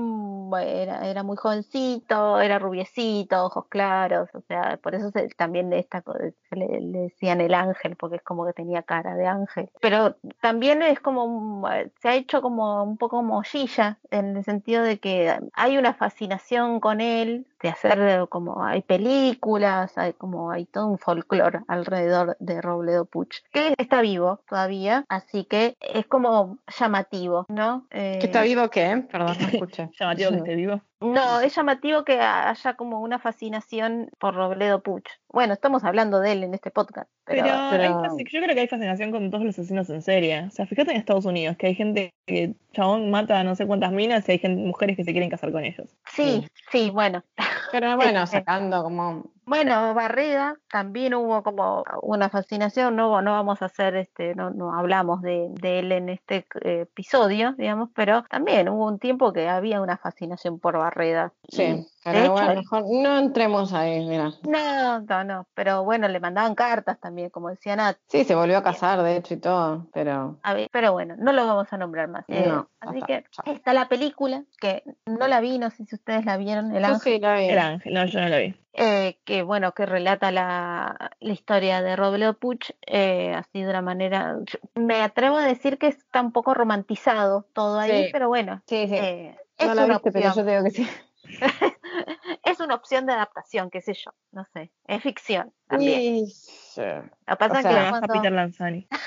era, 0.61 1.07
era 1.09 1.23
muy 1.23 1.37
jovencito, 1.37 2.39
era 2.41 2.59
rubiecito, 2.59 3.45
ojos 3.45 3.65
claros, 3.69 4.29
o 4.33 4.41
sea, 4.41 4.77
por 4.81 4.95
eso 4.95 5.09
se- 5.11 5.29
también 5.29 5.69
de 5.69 5.79
esta, 5.79 6.03
le, 6.51 6.81
le 6.81 6.99
decían 6.99 7.41
el 7.41 7.53
ángel, 7.53 7.95
porque 7.95 8.17
es 8.17 8.23
como 8.23 8.45
que 8.45 8.53
tenía 8.53 8.83
cara 8.83 9.15
de 9.15 9.25
ángel. 9.27 9.69
Pero 9.81 10.15
también 10.41 10.81
es 10.81 10.99
como, 10.99 11.69
eh, 11.71 11.91
se 12.01 12.09
ha 12.09 12.15
hecho 12.15 12.41
como 12.41 12.83
un 12.83 12.97
poco 12.97 13.23
mollilla, 13.23 13.99
en 14.09 14.37
el 14.37 14.43
sentido 14.43 14.83
de 14.83 14.99
que 14.99 15.37
hay 15.53 15.77
una 15.77 15.93
fascinación 15.93 16.79
con 16.79 17.01
él, 17.01 17.47
de 17.61 17.69
hacer 17.69 18.27
como, 18.29 18.63
hay 18.65 18.81
películas, 18.81 19.97
hay 19.97 20.13
como, 20.13 20.49
hay 20.51 20.65
todo 20.65 20.87
un 20.87 20.97
folclore 20.97 21.59
alrededor 21.67 22.35
de 22.39 22.59
Robledo 22.61 23.05
Puch, 23.05 23.43
que 23.51 23.73
está 23.91 24.01
vivo 24.01 24.39
todavía, 24.47 25.03
así 25.09 25.43
que 25.43 25.75
es 25.81 26.05
como 26.05 26.59
llamativo, 26.79 27.45
¿no? 27.49 27.87
Eh, 27.91 28.19
¿Que 28.21 28.27
está 28.27 28.41
vivo 28.43 28.69
qué? 28.69 29.03
Perdón, 29.11 29.35
no 29.41 29.47
escuché. 29.49 29.89
llamativo 29.99 30.29
que 30.31 30.37
esté 30.37 30.55
vivo. 30.55 30.81
no, 31.01 31.41
es 31.41 31.53
llamativo 31.53 32.05
que 32.05 32.17
haya 32.17 32.73
como 32.75 33.01
una 33.01 33.19
fascinación 33.19 34.09
por 34.17 34.33
Robledo 34.35 34.81
Puch. 34.81 35.03
Bueno, 35.27 35.51
estamos 35.53 35.83
hablando 35.83 36.21
de 36.21 36.31
él 36.31 36.43
en 36.45 36.53
este 36.53 36.71
podcast, 36.71 37.09
pero, 37.25 37.43
Pero, 37.43 37.57
pero- 37.69 37.83
hay 37.83 37.89
fasc- 37.89 38.29
yo 38.31 38.41
creo 38.41 38.55
que 38.55 38.61
hay 38.61 38.67
fascinación 38.69 39.11
con 39.11 39.29
todos 39.29 39.43
los 39.43 39.59
asesinos 39.59 39.89
en 39.89 40.01
serie. 40.01 40.45
O 40.47 40.51
sea, 40.51 40.65
fíjate 40.65 40.91
en 40.91 40.97
Estados 40.97 41.25
Unidos, 41.25 41.57
que 41.57 41.67
hay 41.67 41.75
gente 41.75 42.13
que 42.25 42.55
chabón 42.71 43.11
mata 43.11 43.41
a 43.41 43.43
no 43.43 43.55
sé 43.55 43.67
cuántas 43.67 43.91
minas 43.91 44.27
y 44.29 44.31
hay 44.31 44.39
gente, 44.39 44.61
mujeres 44.61 44.95
que 44.95 45.03
se 45.03 45.11
quieren 45.11 45.29
casar 45.29 45.51
con 45.51 45.65
ellos. 45.65 45.89
sí, 46.05 46.47
sí, 46.71 46.89
bueno. 46.91 47.25
Pero 47.73 47.97
bueno, 47.97 48.25
sacando 48.27 48.83
como. 48.83 49.25
Bueno, 49.51 49.93
Barreda 49.93 50.55
también 50.69 51.13
hubo 51.13 51.43
como 51.43 51.83
una 52.03 52.29
fascinación, 52.29 52.95
no, 52.95 53.21
no 53.21 53.31
vamos 53.33 53.61
a 53.61 53.65
hacer 53.65 53.97
este, 53.97 54.33
no, 54.33 54.49
no 54.49 54.73
hablamos 54.73 55.21
de, 55.21 55.49
de 55.49 55.79
él 55.79 55.91
en 55.91 56.07
este 56.07 56.45
eh, 56.63 56.83
episodio, 56.83 57.53
digamos, 57.57 57.89
pero 57.93 58.23
también 58.29 58.69
hubo 58.69 58.87
un 58.87 58.97
tiempo 58.97 59.33
que 59.33 59.49
había 59.49 59.81
una 59.81 59.97
fascinación 59.97 60.57
por 60.57 60.77
Barreda. 60.77 61.33
Sí, 61.49 61.85
Y, 62.00 62.00
pero 62.03 62.19
de 62.21 62.29
bueno, 62.29 62.51
hecho, 62.51 62.59
mejor 62.61 62.83
no 62.89 63.17
entremos 63.19 63.73
ahí, 63.73 64.05
mira. 64.05 64.31
no, 64.43 65.01
no, 65.01 65.23
no, 65.23 65.47
pero 65.53 65.83
bueno, 65.83 66.07
le 66.07 66.19
mandaban 66.19 66.55
cartas 66.55 66.99
también, 66.99 67.29
como 67.29 67.49
decía 67.49 67.75
Nat. 67.75 67.97
Sí, 68.07 68.23
se 68.23 68.35
volvió 68.35 68.57
a 68.57 68.63
casar, 68.63 69.01
de 69.03 69.17
hecho, 69.17 69.33
y 69.33 69.37
todo, 69.37 69.87
pero 69.93 70.39
A 70.43 70.53
ver, 70.53 70.67
pero 70.71 70.91
bueno, 70.93 71.15
no 71.17 71.31
lo 71.33 71.45
vamos 71.45 71.71
a 71.71 71.77
nombrar 71.77 72.07
más. 72.07 72.25
Eh, 72.27 72.47
No, 72.47 72.69
así 72.79 73.01
que 73.03 73.23
chao. 73.31 73.53
está 73.53 73.73
la 73.73 73.87
película, 73.87 74.43
que 74.59 74.83
no 75.05 75.27
la 75.27 75.39
vi, 75.41 75.57
no 75.59 75.69
sé 75.69 75.85
si 75.85 75.95
ustedes 75.95 76.25
la 76.25 76.37
vieron, 76.37 76.75
El 76.75 76.83
yo 76.83 76.93
Ángel. 76.93 77.13
sí 77.13 77.19
la 77.19 77.35
vi. 77.35 77.45
El 77.49 77.59
ángel, 77.59 77.93
no, 77.93 78.05
yo 78.05 78.19
no 78.21 78.29
lo 78.29 78.37
vi. 78.37 78.55
eh, 78.73 79.19
que 79.25 79.43
bueno, 79.43 79.73
que 79.73 79.85
relata 79.85 80.31
la, 80.31 81.11
la 81.19 81.33
historia 81.33 81.81
de 81.81 81.95
Robledo 81.97 82.35
Puch, 82.39 82.71
eh, 82.87 83.33
así 83.35 83.61
de 83.61 83.69
una 83.69 83.81
manera, 83.81 84.37
yo- 84.45 84.59
me 84.75 85.01
atrevo 85.01 85.35
a 85.37 85.45
decir 85.45 85.77
que 85.77 85.87
está 85.87 86.21
un 86.21 86.31
poco 86.31 86.53
romantizado 86.53 87.45
todo 87.53 87.79
ahí, 87.79 88.05
Sí. 88.05 88.09
pero 88.13 88.29
bueno, 88.29 88.61
Sí, 88.67 88.87
sí. 88.87 88.95
eh, 88.95 89.37
es, 89.57 89.67
no 89.67 89.73
la 89.75 89.83
una 89.85 89.93
viste, 89.95 90.11
pero 90.13 90.33
yo 90.33 90.43
digo 90.45 90.63
que 90.63 90.71
sí. 90.71 90.87
es 92.43 92.59
una 92.59 92.75
opción 92.75 93.05
de 93.05 93.13
adaptación, 93.13 93.69
qué 93.69 93.81
sé 93.81 93.93
yo, 93.93 94.11
no 94.31 94.45
sé, 94.53 94.71
es 94.87 95.01
ficción 95.03 95.53
también. 95.67 96.25
Sí. 96.27 96.81
Lo 96.81 97.03
que 97.27 97.35
pasa 97.37 97.53
o 97.53 97.57
es 97.57 97.61
sea, 97.63 97.83
que 97.83 97.89
cuando- 97.89 98.13
Peter 98.13 98.31
Lanzani. 98.31 98.87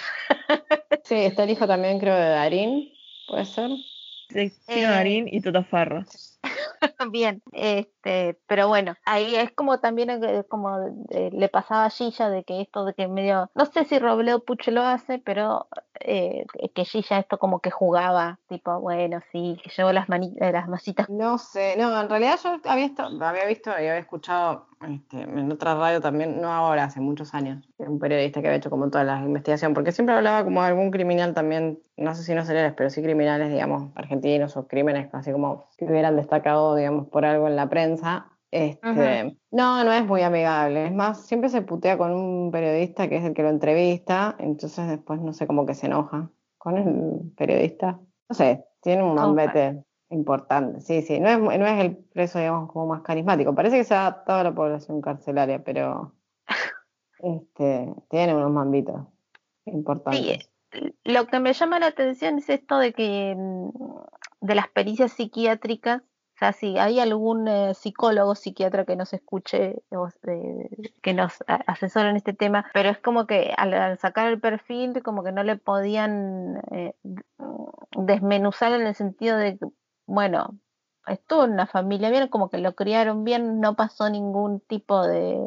Sí, 1.04 1.16
está 1.16 1.44
el 1.44 1.50
hijo 1.50 1.66
también, 1.66 1.98
creo, 1.98 2.14
de 2.14 2.28
Darín, 2.30 2.90
puede 3.28 3.44
ser. 3.44 3.68
Sí, 4.30 4.50
Eh. 4.68 4.82
Darín 4.84 5.28
y 5.30 5.42
Toto 5.42 5.62
Farro. 5.62 6.02
Bien, 7.10 7.42
este, 7.52 8.38
pero 8.46 8.68
bueno, 8.68 8.94
ahí 9.04 9.34
es 9.36 9.50
como 9.52 9.80
también 9.80 10.10
eh, 10.10 10.44
como 10.48 10.78
eh, 11.10 11.30
le 11.32 11.48
pasaba 11.48 11.86
a 11.86 11.90
Gilla 11.90 12.28
de 12.30 12.44
que 12.44 12.60
esto 12.60 12.84
de 12.84 12.94
que 12.94 13.08
medio, 13.08 13.50
no 13.54 13.66
sé 13.66 13.84
si 13.84 13.98
Robledo 13.98 14.44
Puch 14.44 14.68
lo 14.68 14.82
hace, 14.82 15.18
pero 15.18 15.68
eh, 16.00 16.46
que 16.74 16.84
Gilla 16.84 17.18
esto 17.18 17.38
como 17.38 17.60
que 17.60 17.70
jugaba, 17.70 18.38
tipo, 18.48 18.78
bueno, 18.80 19.20
sí, 19.32 19.58
que 19.62 19.70
llevó 19.70 19.92
las 19.92 20.08
mani- 20.08 20.36
eh, 20.40 20.52
las 20.52 20.68
masitas. 20.68 21.08
No 21.08 21.38
sé, 21.38 21.76
no, 21.76 22.00
en 22.00 22.08
realidad 22.08 22.38
yo 22.42 22.58
había, 22.64 22.86
esta- 22.86 23.06
había 23.06 23.46
visto 23.46 23.70
había 23.70 23.96
escuchado 23.98 24.66
este, 24.86 25.22
en 25.22 25.50
otra 25.50 25.74
radio 25.74 26.00
también, 26.00 26.40
no 26.40 26.52
ahora, 26.52 26.84
hace 26.84 27.00
muchos 27.00 27.34
años, 27.34 27.68
un 27.78 27.98
periodista 27.98 28.40
que 28.40 28.48
había 28.48 28.58
hecho 28.58 28.70
como 28.70 28.90
toda 28.90 29.04
la 29.04 29.20
investigación, 29.22 29.74
porque 29.74 29.92
siempre 29.92 30.14
hablaba 30.14 30.44
como 30.44 30.60
de 30.62 30.68
algún 30.68 30.90
criminal 30.90 31.34
también, 31.34 31.80
no 31.96 32.14
sé 32.14 32.22
si 32.22 32.34
no 32.34 32.44
seriales, 32.44 32.74
pero 32.76 32.90
sí 32.90 33.02
criminales, 33.02 33.50
digamos, 33.50 33.90
argentinos 33.94 34.56
o 34.56 34.66
crímenes 34.66 35.08
así 35.12 35.32
como 35.32 35.66
que 35.76 35.84
hubieran 35.84 36.16
destacado, 36.16 36.76
digamos, 36.76 37.08
por 37.08 37.24
algo 37.24 37.48
en 37.48 37.56
la 37.56 37.68
prensa. 37.68 38.26
Este, 38.50 39.36
No, 39.50 39.82
no 39.82 39.92
es 39.92 40.06
muy 40.06 40.22
amigable. 40.22 40.86
Es 40.86 40.92
más, 40.92 41.26
siempre 41.26 41.48
se 41.48 41.62
putea 41.62 41.98
con 41.98 42.12
un 42.12 42.52
periodista 42.52 43.08
que 43.08 43.16
es 43.16 43.24
el 43.24 43.34
que 43.34 43.42
lo 43.42 43.48
entrevista, 43.48 44.36
entonces 44.38 44.86
después 44.88 45.20
no 45.20 45.32
sé 45.32 45.46
cómo 45.46 45.66
que 45.66 45.74
se 45.74 45.86
enoja 45.86 46.30
con 46.58 46.78
el 46.78 47.32
periodista. 47.36 47.98
No 48.28 48.34
sé, 48.34 48.64
tiene 48.80 49.02
un 49.02 49.18
Ojalá. 49.18 49.26
mambete 49.26 49.84
importante. 50.14 50.80
Sí, 50.80 51.02
sí, 51.02 51.20
no 51.20 51.28
es, 51.28 51.38
no 51.38 51.66
es 51.66 51.84
el 51.84 51.96
preso, 51.96 52.38
digamos, 52.38 52.72
como 52.72 52.86
más 52.86 53.02
carismático. 53.02 53.54
Parece 53.54 53.76
que 53.76 53.84
se 53.84 53.94
ha 53.94 54.06
adaptado 54.06 54.40
a 54.40 54.44
la 54.44 54.54
población 54.54 55.02
carcelaria, 55.02 55.62
pero 55.62 56.14
este, 57.18 57.92
tiene 58.08 58.34
unos 58.34 58.50
mambitos 58.50 59.02
importantes. 59.66 60.50
Lo 61.04 61.26
que 61.26 61.38
me 61.38 61.52
llama 61.52 61.78
la 61.78 61.86
atención 61.86 62.38
es 62.38 62.48
esto 62.48 62.78
de 62.78 62.92
que 62.92 63.34
mm, 63.36 63.68
de 64.40 64.54
las 64.54 64.68
pericias 64.68 65.12
psiquiátricas, 65.12 66.02
o 66.02 66.36
sea, 66.38 66.52
si 66.52 66.78
hay 66.78 66.98
algún 66.98 67.46
eh, 67.46 67.74
psicólogo, 67.74 68.34
psiquiatra 68.34 68.84
que 68.84 68.96
nos 68.96 69.12
escuche, 69.12 69.82
o, 69.90 70.08
eh, 70.26 70.68
que 71.00 71.14
nos 71.14 71.44
asesore 71.46 72.10
en 72.10 72.16
este 72.16 72.32
tema, 72.32 72.66
pero 72.74 72.88
es 72.90 72.98
como 72.98 73.26
que 73.26 73.54
al, 73.56 73.72
al 73.72 73.98
sacar 73.98 74.26
el 74.26 74.40
perfil, 74.40 75.00
como 75.04 75.22
que 75.22 75.30
no 75.30 75.44
le 75.44 75.56
podían 75.56 76.60
eh, 76.72 76.94
desmenuzar 77.96 78.72
en 78.72 78.86
el 78.88 78.96
sentido 78.96 79.36
de 79.36 79.58
bueno, 80.06 80.58
estuvo 81.06 81.44
en 81.44 81.52
una 81.52 81.66
familia 81.66 82.10
bien, 82.10 82.28
como 82.28 82.48
que 82.50 82.58
lo 82.58 82.74
criaron 82.74 83.24
bien, 83.24 83.60
no 83.60 83.74
pasó 83.76 84.08
ningún 84.08 84.60
tipo 84.60 85.06
de, 85.06 85.38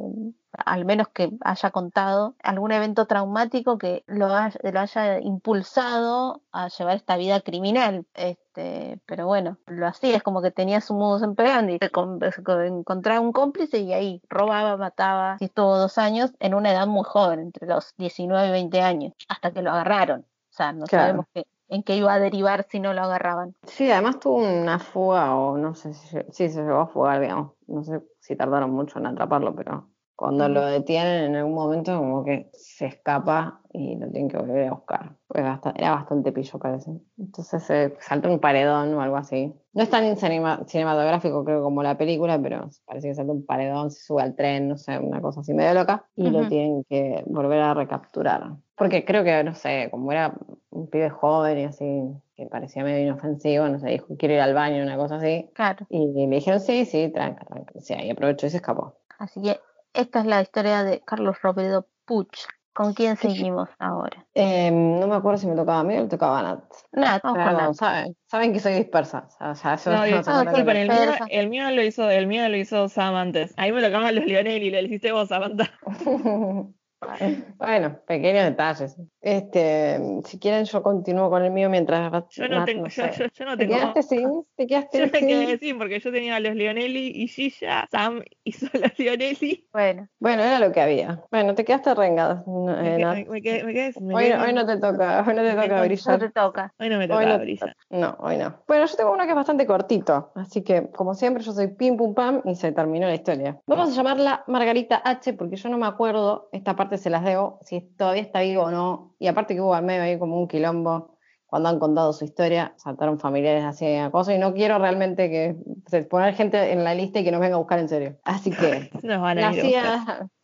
al 0.52 0.86
menos 0.86 1.08
que 1.10 1.32
haya 1.42 1.72
contado, 1.72 2.36
algún 2.44 2.72
evento 2.72 3.06
traumático 3.08 3.78
que 3.78 4.04
lo 4.08 4.28
haya, 4.28 4.60
lo 4.64 4.80
haya 4.80 5.20
impulsado 5.20 6.42
a 6.52 6.68
llevar 6.70 6.96
esta 6.98 7.18
vida 7.18 7.42
criminal. 7.42 8.06
Este, 8.14 9.00
pero 9.06 9.26
bueno, 9.28 9.58
lo 9.68 9.88
hacía, 9.88 10.16
es 10.18 10.24
como 10.24 10.42
que 10.42 10.52
tenía 10.52 10.82
su 10.82 10.94
modus 10.94 11.24
operandi, 11.24 11.80
encontraba 11.82 13.20
un 13.20 13.32
cómplice 13.32 13.80
y 13.80 13.94
ahí 13.94 14.22
robaba, 14.30 14.78
mataba, 14.78 15.38
y 15.40 15.46
estuvo 15.46 15.78
dos 15.78 15.98
años 15.98 16.32
en 16.40 16.54
una 16.54 16.72
edad 16.72 16.88
muy 16.88 17.04
joven, 17.04 17.40
entre 17.40 17.68
los 17.68 17.96
19 17.98 18.48
y 18.48 18.52
20 18.52 18.82
años, 18.82 19.14
hasta 19.28 19.52
que 19.52 19.62
lo 19.62 19.72
agarraron. 19.72 20.22
O 20.22 20.54
sea, 20.58 20.72
no 20.72 20.86
Claro. 20.86 21.04
sabemos 21.06 21.26
qué- 21.34 21.46
en 21.70 21.84
qué 21.84 21.96
iba 21.98 22.14
a 22.14 22.20
derivar 22.20 22.66
si 22.70 22.80
no 22.80 22.94
lo 22.94 23.02
agarraban. 23.02 23.56
Sí, 23.64 23.92
además 23.92 24.20
tuvo 24.20 24.38
una 24.38 24.80
fuga, 24.80 25.36
o 25.36 25.58
no 25.58 25.76
sé 25.76 25.94
si 25.94 26.18
sí, 26.32 26.50
se 26.50 26.64
llegó 26.64 26.80
a 26.80 26.88
fugar, 26.88 27.22
digamos. 27.22 27.54
No 27.68 27.84
sé 27.84 28.02
si 28.20 28.36
tardaron 28.36 28.72
mucho 28.72 29.00
en 29.00 29.08
atraparlo, 29.08 29.56
pero 29.56 29.90
cuando 30.18 30.50
lo 30.50 30.66
detienen 30.66 31.26
en 31.26 31.36
algún 31.36 31.54
momento, 31.54 31.96
como 31.96 32.26
que 32.26 32.50
se 32.52 32.88
escapa 32.88 33.62
y 33.72 33.96
lo 33.98 34.10
tienen 34.10 34.28
que 34.30 34.38
volver 34.38 34.68
a 34.68 34.72
buscar. 34.74 35.16
Era 35.36 35.92
bastante 35.92 36.32
pillo, 36.32 36.58
parece. 36.58 36.90
Entonces 37.20 37.62
se 37.62 37.96
salta 38.00 38.28
un 38.28 38.40
paredón 38.40 38.96
o 38.96 39.02
algo 39.02 39.16
así. 39.16 39.54
No 39.74 39.84
es 39.84 39.92
tan 39.92 40.18
cinema- 40.18 40.64
cinematográfico, 40.66 41.46
creo, 41.46 41.62
como 41.62 41.84
la 41.84 42.00
película, 42.00 42.42
pero 42.42 42.68
parece 42.88 43.10
que 43.10 43.14
salta 43.14 43.32
un 43.32 43.46
paredón, 43.46 43.92
se 43.92 44.04
sube 44.04 44.24
al 44.24 44.36
tren, 44.36 44.68
no 44.68 44.78
sé, 44.78 44.98
una 44.98 45.22
cosa 45.22 45.42
así 45.42 45.54
medio 45.54 45.76
loca, 45.76 46.06
y 46.16 46.32
lo 46.32 46.40
Ujú. 46.40 46.50
tienen 46.50 46.84
que 46.86 47.24
volver 47.28 47.60
a 47.62 47.76
recapturar. 47.76 48.56
Porque 48.76 49.06
creo 49.06 49.24
que, 49.24 49.44
no 49.44 49.54
sé, 49.54 49.90
como 49.92 50.12
era 50.12 50.34
un 50.72 50.90
pibe 50.90 51.12
joven 51.12 51.60
y 51.60 51.66
así, 51.66 52.04
que 52.36 52.48
parecía 52.48 52.84
medio 52.84 53.04
inofensivo, 53.06 53.68
no 53.68 53.78
sé, 53.78 53.90
dijo, 53.90 54.08
quiero 54.18 54.34
ir 54.34 54.42
al 54.42 54.56
baño, 54.56 54.82
una 54.82 54.98
cosa 54.98 55.18
así. 55.18 55.52
Claro. 55.54 55.86
Y 55.90 56.26
me 56.26 56.38
dijeron, 56.38 56.60
sí, 56.60 56.86
sí, 56.86 57.12
tranca, 57.14 57.46
tranca. 57.46 57.80
Sí, 57.82 57.94
ahí 57.94 58.10
aprovechó 58.10 58.48
y 58.48 58.50
se 58.50 58.58
escapó. 58.58 58.96
Así 59.20 59.42
que 59.44 59.60
esta 59.98 60.20
es 60.20 60.26
la 60.26 60.42
historia 60.42 60.84
de 60.84 61.02
Carlos 61.02 61.38
Robledo 61.42 61.88
Puch. 62.06 62.46
¿Con 62.74 62.94
quién 62.94 63.18
seguimos 63.18 63.70
ahora? 63.80 64.24
Eh, 64.36 64.70
no 64.70 65.08
me 65.08 65.16
acuerdo 65.16 65.40
si 65.40 65.48
me 65.48 65.56
tocaba 65.56 65.80
a 65.80 65.84
mí 65.84 65.98
o 65.98 66.02
le 66.04 66.08
tocaba 66.08 66.40
a 66.40 66.44
Nat. 66.44 66.64
Nat, 66.92 67.22
Pero 67.24 67.52
Nat. 67.54 67.74
saben, 67.74 68.16
saben 68.28 68.54
que 68.54 68.60
soy 68.60 68.74
dispersa. 68.74 69.28
O 69.40 69.56
sea, 69.56 69.74
eso 69.74 69.90
No, 69.90 69.98
no 70.02 70.06
disculpen, 70.06 70.78
el 70.78 70.88
mío, 70.88 70.98
Persa. 71.00 71.26
el 71.28 71.50
mío 71.50 71.72
lo 71.72 71.82
hizo, 71.82 72.08
el 72.08 72.28
mío 72.28 72.48
lo 72.48 72.56
hizo 72.56 72.88
Sam 72.88 73.16
antes. 73.16 73.56
Ahí 73.58 73.72
me 73.72 73.82
tocaban 73.82 74.14
los 74.14 74.26
Lionel 74.26 74.62
y 74.62 74.70
lo 74.70 74.80
hiciste 74.80 75.12
vos, 75.12 75.30
Samantha. 75.30 75.72
bueno, 77.58 78.00
pequeños 78.08 78.46
detalles. 78.46 78.98
Este, 79.22 80.00
si 80.26 80.40
quieren 80.40 80.66
yo 80.66 80.82
continúo 80.82 81.30
con 81.30 81.44
el 81.44 81.52
mío 81.52 81.70
mientras 81.70 82.12
Yo 82.32 82.48
no 82.48 82.66
tengo, 82.66 82.86
yo, 82.86 82.90
sé. 82.90 83.12
yo, 83.18 83.26
yo 83.34 83.46
no 83.46 83.58
¿Te 83.58 83.66
tengo. 83.68 83.80
quedaste 83.80 84.04
sin? 84.04 84.44
¿Te 84.56 84.68
quedaste 84.68 84.98
Yo 85.00 85.06
me 85.12 85.20
sin? 85.20 85.28
quedé 85.28 85.58
sin 85.60 85.78
porque 85.78 86.00
yo 86.00 86.12
tenía 86.12 86.36
a 86.38 86.40
los 86.40 86.56
Lionelli 86.56 87.12
y 87.14 87.28
Gilla, 87.28 87.88
Sam 87.92 88.24
hizo 88.44 88.68
los 88.74 88.98
Lionelli. 88.98 89.68
Bueno, 89.74 90.08
Bueno, 90.20 90.44
era 90.44 90.60
lo 90.60 90.72
que 90.72 90.82
había. 90.82 91.24
Bueno, 91.30 91.54
te 91.56 91.66
quedaste 91.66 91.94
renga. 91.94 92.44
no, 92.48 92.66
Me, 92.66 92.72
eh, 92.74 92.98
quedé- 92.98 93.06
Nat. 93.06 93.16
me, 93.16 93.26
me 93.26 93.42
quedé, 93.42 93.64
me 93.64 93.74
quedé 93.74 93.94
sin- 93.94 94.08
me 94.08 94.16
Hoy, 94.16 94.24
quedé 94.26 94.38
hoy 94.38 94.54
no 94.54 94.66
te 94.66 94.78
toca, 94.78 95.24
hoy 95.28 95.34
no 95.36 95.42
te 95.44 95.52
toca 95.52 95.68
no 95.68 95.84
brillar. 95.84 96.20
te 96.20 96.30
toca. 96.30 96.74
hoy 96.80 96.90
no 96.90 96.98
me 96.98 97.04
Hoy 97.06 97.10
tocaba 97.10 97.38
no, 97.38 97.40
brillar. 97.40 97.76
no, 97.90 98.18
hoy 98.20 98.38
no. 98.38 98.64
Bueno, 98.68 98.86
yo 98.86 98.96
tengo 98.96 99.12
uno 99.14 99.24
que 99.26 99.30
es 99.30 99.36
bastante 99.36 99.66
cortito, 99.68 100.32
así 100.36 100.64
que 100.64 100.90
como 100.92 101.14
siempre 101.14 101.44
yo 101.44 101.52
soy 101.52 101.68
pim 101.68 101.98
pum 101.98 102.14
pam 102.14 102.42
y 102.46 102.56
se 102.56 102.72
terminó 102.72 103.08
la 103.08 103.16
historia. 103.16 103.60
Vamos 103.68 103.90
a 103.92 103.94
llamarla 103.94 104.44
Margarita 104.48 105.02
H 105.04 105.34
porque 105.34 105.58
yo 105.58 105.70
no 105.70 105.78
me 105.78 105.86
acuerdo, 105.88 106.50
esta 106.52 106.76
parte 106.76 106.87
se 106.98 107.10
las 107.10 107.26
debo, 107.26 107.60
si 107.66 107.82
todavía 107.82 108.22
está 108.22 108.40
vivo 108.42 108.64
o 108.64 108.72
no, 108.72 109.16
y 109.20 109.28
aparte 109.28 109.54
que 109.56 109.62
hubo 109.62 109.74
al 109.74 109.84
medio 109.84 110.04
ahí 110.04 110.18
como 110.18 110.40
un 110.40 110.48
quilombo 110.48 111.18
cuando 111.46 111.70
han 111.70 111.80
contado 111.80 112.12
su 112.14 112.24
historia, 112.26 112.74
saltaron 112.78 113.20
familiares 113.20 113.64
así 113.64 113.86
a 113.96 114.12
cosas 114.12 114.36
y 114.36 114.38
no 114.38 114.54
quiero 114.54 114.80
realmente 114.80 115.30
que 115.30 115.56
se- 115.88 116.04
poner 116.04 116.34
gente 116.36 116.72
en 116.74 116.84
la 116.84 116.94
lista 116.94 117.20
y 117.20 117.24
que 117.24 117.32
nos 117.32 117.40
venga 117.42 117.56
a 117.56 117.60
buscar 117.60 117.80
en 117.80 117.90
serio. 117.90 118.18
Así 118.24 118.52
que 118.52 118.90
Nos 119.04 119.22
van 119.22 119.38
a 119.38 119.42
ir 119.54 119.62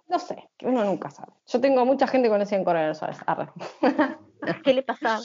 no 0.08 0.20
sé, 0.20 0.50
que 0.58 0.68
uno 0.68 0.84
nunca 0.84 1.10
sabe. 1.10 1.34
Yo 1.48 1.60
tengo 1.60 1.86
mucha 1.86 2.08
gente 2.08 2.30
conocida 2.30 2.58
en 2.58 2.66
Coronel 2.66 2.96
Suárez. 2.96 3.18
Arre. 3.26 3.50
¿Qué 4.64 4.74
le 4.74 4.84
pasaba? 4.84 5.22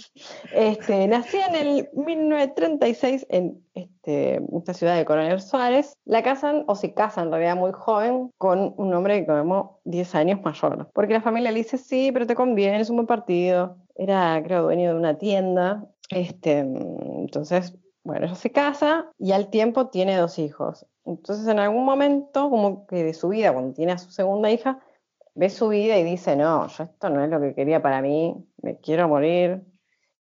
Este, 0.52 1.08
nací 1.08 1.36
en 1.36 1.54
el 1.54 1.88
1936 1.94 3.26
en 3.30 3.62
este, 3.74 4.40
esta 4.56 4.74
ciudad 4.74 4.96
de 4.96 5.04
Coronel 5.04 5.40
Suárez. 5.40 5.96
La 6.04 6.22
casan, 6.22 6.64
o 6.68 6.74
se 6.74 6.94
casa 6.94 7.22
en 7.22 7.30
realidad 7.30 7.56
muy 7.56 7.72
joven, 7.72 8.30
con 8.38 8.74
un 8.76 8.94
hombre 8.94 9.26
como 9.26 9.80
10 9.84 10.14
años 10.14 10.40
mayor. 10.42 10.90
Porque 10.94 11.14
la 11.14 11.22
familia 11.22 11.50
le 11.50 11.58
dice, 11.58 11.78
sí, 11.78 12.10
pero 12.12 12.26
te 12.26 12.34
conviene, 12.34 12.80
es 12.80 12.90
un 12.90 12.96
buen 12.96 13.06
partido. 13.06 13.76
Era, 13.96 14.40
creo, 14.44 14.62
dueño 14.62 14.90
de 14.90 14.98
una 14.98 15.18
tienda. 15.18 15.84
Este, 16.10 16.58
entonces, 16.60 17.76
bueno, 18.08 18.24
ella 18.24 18.36
se 18.36 18.50
casa 18.50 19.12
y 19.18 19.32
al 19.32 19.50
tiempo 19.50 19.88
tiene 19.88 20.16
dos 20.16 20.38
hijos. 20.38 20.86
Entonces, 21.04 21.46
en 21.46 21.58
algún 21.58 21.84
momento, 21.84 22.48
como 22.48 22.86
que 22.86 23.04
de 23.04 23.12
su 23.12 23.28
vida, 23.28 23.52
cuando 23.52 23.74
tiene 23.74 23.92
a 23.92 23.98
su 23.98 24.10
segunda 24.10 24.50
hija, 24.50 24.80
ve 25.34 25.50
su 25.50 25.68
vida 25.68 25.98
y 25.98 26.04
dice, 26.04 26.34
no, 26.34 26.66
yo 26.68 26.84
esto 26.84 27.10
no 27.10 27.22
es 27.22 27.28
lo 27.28 27.38
que 27.38 27.54
quería 27.54 27.82
para 27.82 28.00
mí, 28.00 28.34
me 28.62 28.78
quiero 28.78 29.08
morir, 29.08 29.62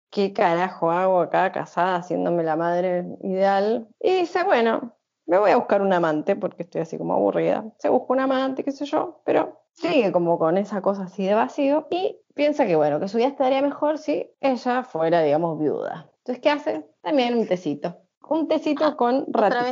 ¿qué 0.09 0.33
carajo 0.33 0.89
hago 0.89 1.21
acá 1.21 1.51
casada 1.51 1.97
haciéndome 1.97 2.43
la 2.43 2.55
madre 2.55 3.05
ideal? 3.21 3.87
Y 3.99 4.15
dice, 4.15 4.43
bueno, 4.43 4.95
me 5.27 5.37
voy 5.37 5.51
a 5.51 5.57
buscar 5.57 5.83
un 5.83 5.93
amante 5.93 6.35
porque 6.35 6.63
estoy 6.63 6.81
así 6.81 6.97
como 6.97 7.13
aburrida. 7.13 7.65
Se 7.77 7.89
busca 7.89 8.13
un 8.13 8.19
amante, 8.19 8.63
qué 8.63 8.71
sé 8.71 8.85
yo, 8.85 9.21
pero 9.25 9.61
sigue 9.73 10.11
como 10.11 10.39
con 10.39 10.57
esa 10.57 10.81
cosa 10.81 11.03
así 11.03 11.23
de 11.23 11.35
vacío 11.35 11.85
y 11.91 12.19
piensa 12.33 12.65
que 12.65 12.75
bueno, 12.75 12.99
que 12.99 13.07
su 13.07 13.17
vida 13.17 13.27
estaría 13.27 13.61
mejor 13.61 13.99
si 13.99 14.31
ella 14.41 14.81
fuera, 14.81 15.21
digamos, 15.21 15.59
viuda. 15.59 16.09
Entonces, 16.19 16.41
¿qué 16.41 16.49
hace? 16.49 16.85
También 17.01 17.37
un 17.37 17.47
tecito. 17.47 17.97
Un 18.29 18.47
tecito 18.47 18.85
Ah, 18.85 18.95
con 18.95 19.25
Sí, 19.25 19.31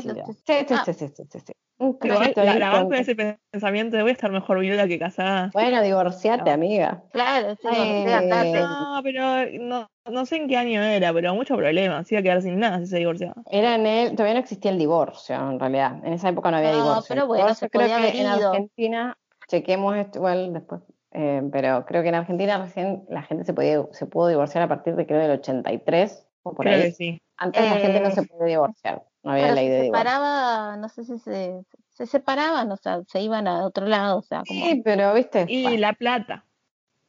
sí, 0.10 0.74
Ah. 0.74 0.84
sí, 0.86 0.93
sí, 0.93 1.08
sí, 1.10 1.24
sí, 1.30 1.39
sí. 1.39 1.54
Un 1.80 2.00
tecito 2.00 2.43
la, 2.43 2.56
la 2.58 2.72
con- 2.72 2.93
ese 2.95 3.16
pensamiento 3.16 3.98
de 3.98 4.02
voy 4.02 4.10
a 4.10 4.14
estar 4.14 4.32
mejor 4.32 4.58
viuda 4.60 4.88
que 4.88 4.98
casada. 4.98 5.52
Bueno, 5.54 5.84
divorciate, 5.84 6.43
No. 6.45 6.52
amiga. 6.52 7.04
Claro, 7.12 7.56
sí, 7.62 7.68
Eh, 7.72 8.12
andate. 8.12 8.62
No, 8.62 9.00
pero 9.04 9.22
no, 9.60 9.88
no 10.12 10.26
sé 10.26 10.38
en 10.38 10.48
qué 10.48 10.58
año 10.58 10.82
era, 10.82 11.14
pero 11.14 11.36
mucho 11.36 11.56
problema. 11.56 12.04
Se 12.04 12.16
iba 12.16 12.22
a 12.22 12.24
quedar 12.24 12.41
sin 12.41 12.58
nada 12.60 12.80
si 12.80 12.88
se 12.88 12.98
divorciaba. 12.98 13.36
Era 13.52 13.76
en 13.76 13.86
el, 13.86 14.12
todavía 14.16 14.34
no 14.34 14.39
existía 14.39 14.72
el 14.72 14.80
divorcio, 14.80 15.36
en 15.36 15.60
realidad. 15.60 15.98
En 16.04 16.14
esa 16.14 16.30
época 16.30 16.50
no 16.50 16.58
había 16.58 16.72
No, 16.72 16.78
divorcio. 16.78 17.06
pero 17.10 17.28
bueno, 17.28 17.43
divorcio 17.43 17.68
se 17.68 17.70
creo 17.70 17.82
podía 17.84 17.98
que 17.98 18.04
haber 18.04 18.16
en. 18.16 18.48
Argentina, 18.48 19.18
chequemos 19.48 19.95
esto 19.98 20.18
igual 20.18 20.54
después, 20.54 20.82
eh, 21.12 21.43
pero 21.52 21.86
creo 21.86 22.02
que 22.02 22.10
en 22.10 22.16
Argentina 22.16 22.58
recién 22.58 23.06
la 23.10 23.22
gente 23.22 23.43
se 23.43 23.54
podía, 23.54 23.86
se 23.91 24.08
pudo 24.08 24.30
divorciar 24.30 24.64
a 24.64 24.68
partir 24.68 24.95
de 24.95 25.06
creo 25.06 25.20
del 25.22 25.32
83 25.32 26.26
o 26.48 26.54
por 26.54 26.66
Creo 26.66 26.78
ahí. 26.78 26.84
que 26.84 26.91
sí. 26.91 27.22
Antes 27.38 27.64
la 27.64 27.78
gente 27.78 28.00
no 28.00 28.08
Eh, 28.08 28.12
se 28.12 28.24
podía 28.24 28.45
divorciar, 28.48 29.04
no 29.24 29.32
había 29.32 29.52
ley 29.54 29.66
se 29.68 29.72
de 29.74 29.82
divorcio. 29.84 30.04
separaba, 30.04 30.78
no 30.78 30.89
sé 30.89 31.04
si 31.06 31.20
se, 31.20 31.64
se 31.89 32.06
separaban, 32.08 32.72
o 32.72 32.78
sea, 32.78 33.02
se 33.08 33.22
iban 33.22 33.48
a 33.48 33.66
otro 33.66 33.86
lado, 33.86 34.18
o 34.18 34.22
sea, 34.24 34.43
como... 34.48 34.66
Sí, 34.66 34.82
pero 34.84 35.14
viste, 35.14 35.45
Y 35.48 35.64
bueno, 35.64 35.78
la 35.80 35.93
plata. 35.93 36.45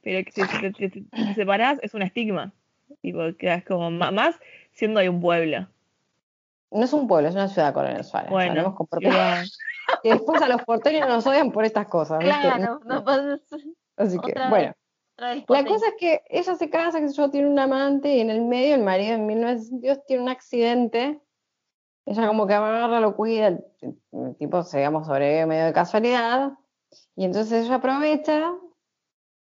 Pero 0.03 0.25
que 0.25 0.33
si 0.33 0.47
te, 0.47 0.71
te- 0.73 0.91
te- 0.91 1.05
te 1.11 1.35
separás 1.35 1.79
es 1.83 1.95
un 1.95 2.03
estigma. 2.03 2.53
Tipo, 3.03 3.21
quedas 3.39 3.65
como 3.65 3.91
más 3.91 4.39
siendo 4.73 5.01
de 5.01 5.09
un 5.09 5.21
pueblo. 5.21 5.67
no 6.71 6.85
es 6.85 6.93
un 6.93 7.07
pueblo, 7.09 7.29
es 7.29 7.35
una 7.35 7.49
ciudad 7.49 7.73
Coronel 7.75 8.05
Suárez. 8.05 8.31
Bueno. 8.31 8.77
Y 10.03 10.09
después 10.11 10.43
a 10.43 10.49
los 10.49 10.63
porteños 10.63 11.09
nos 11.09 11.27
odian 11.27 11.51
por 11.53 11.65
estas 11.65 11.87
cosas. 11.89 12.19
¿viste? 12.19 12.41
Claro, 12.41 12.81
no, 12.85 13.05
pues, 13.05 13.41
Así 13.97 14.19
que, 14.19 14.33
bueno. 14.49 14.73
La 15.19 15.65
cosa 15.65 15.89
es 15.89 15.95
que 15.99 16.23
ella 16.29 16.55
se 16.55 16.71
casa, 16.71 17.01
que 17.01 17.09
yo 17.09 17.31
tiene 17.31 17.49
un 17.49 17.59
amante 17.59 18.15
y 18.15 18.21
en 18.21 18.31
el 18.31 18.43
medio 18.43 18.77
el 18.77 18.85
marido 18.85 19.15
en 19.15 19.27
1962 19.27 20.07
tiene 20.07 20.23
un 20.23 20.29
accidente. 20.29 21.21
Ella 22.07 22.29
como 22.29 22.47
que 22.47 22.55
agarra, 22.55 23.01
lo 23.01 23.17
cuida, 23.17 23.49
el, 23.49 23.65
el 24.13 24.37
tipo, 24.37 24.63
digamos, 24.63 25.07
sobrevive 25.07 25.47
medio 25.47 25.65
de 25.67 25.73
casualidad. 25.73 26.53
Y 27.17 27.25
entonces 27.25 27.67
ella 27.67 27.77
aprovecha 27.77 28.55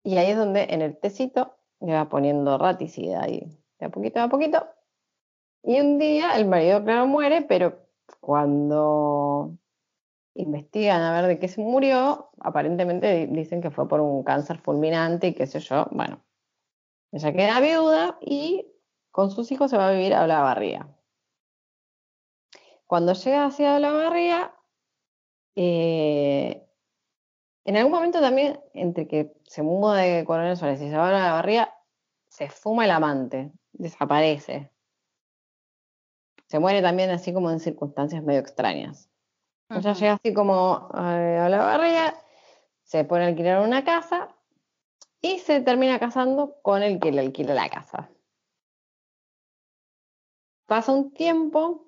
y 0.02 0.16
ahí 0.16 0.32
es 0.32 0.36
donde 0.36 0.64
en 0.64 0.82
el 0.82 0.98
tecito 0.98 1.56
le 1.80 1.94
va 1.94 2.08
poniendo 2.08 2.58
raticida 2.58 3.22
ahí, 3.22 3.46
de 3.78 3.86
a 3.86 3.88
poquito 3.88 4.20
a 4.20 4.28
poquito. 4.28 4.66
Y 5.62 5.80
un 5.80 5.98
día 5.98 6.36
el 6.36 6.46
marido, 6.46 6.82
claro, 6.82 7.06
muere, 7.06 7.42
pero 7.42 7.86
cuando 8.20 9.56
investigan 10.34 11.02
a 11.02 11.12
ver 11.12 11.26
de 11.26 11.38
qué 11.38 11.48
se 11.48 11.60
murió, 11.60 12.30
aparentemente 12.40 13.26
di- 13.26 13.26
dicen 13.34 13.60
que 13.60 13.70
fue 13.70 13.88
por 13.88 14.00
un 14.00 14.22
cáncer 14.24 14.58
fulminante 14.58 15.28
y 15.28 15.34
qué 15.34 15.46
sé 15.46 15.60
yo. 15.60 15.86
Bueno, 15.90 16.24
ella 17.12 17.32
queda 17.32 17.60
viuda 17.60 18.18
y 18.20 18.66
con 19.10 19.30
sus 19.30 19.52
hijos 19.52 19.70
se 19.70 19.76
va 19.76 19.88
a 19.88 19.92
vivir 19.92 20.14
a 20.14 20.24
Olavarría. 20.24 20.88
Cuando 22.86 23.12
llega 23.12 23.46
hacia 23.46 23.76
Olavarría, 23.76 24.54
eh, 25.54 26.66
en 27.64 27.76
algún 27.76 27.92
momento 27.92 28.20
también, 28.20 28.58
entre 28.74 29.06
que 29.06 29.32
se 29.46 29.62
muda 29.62 29.96
de 29.98 30.24
Coronel 30.24 30.56
Suárez 30.56 30.80
y 30.80 30.88
se 30.88 30.96
va 30.96 31.06
a 31.06 31.10
Olavarría, 31.10 31.74
se 32.28 32.48
fuma 32.48 32.86
el 32.86 32.90
amante, 32.90 33.52
desaparece. 33.72 34.70
Se 36.46 36.58
muere 36.58 36.82
también 36.82 37.10
así 37.10 37.32
como 37.32 37.50
en 37.50 37.60
circunstancias 37.60 38.22
medio 38.22 38.40
extrañas. 38.40 39.11
Ella 39.74 39.90
Ujú. 39.92 40.00
llega 40.00 40.12
así 40.14 40.34
como 40.34 40.88
eh, 40.94 41.38
a 41.40 41.48
la 41.48 41.58
barriga, 41.58 42.14
se 42.82 43.04
pone 43.04 43.24
a 43.24 43.28
alquilar 43.28 43.62
una 43.66 43.84
casa 43.84 44.28
y 45.20 45.38
se 45.38 45.60
termina 45.60 45.98
casando 45.98 46.56
con 46.62 46.82
el 46.82 47.00
que 47.00 47.12
le 47.12 47.20
alquila 47.20 47.54
la 47.54 47.68
casa. 47.70 48.10
Pasa 50.66 50.92
un 50.92 51.12
tiempo, 51.12 51.86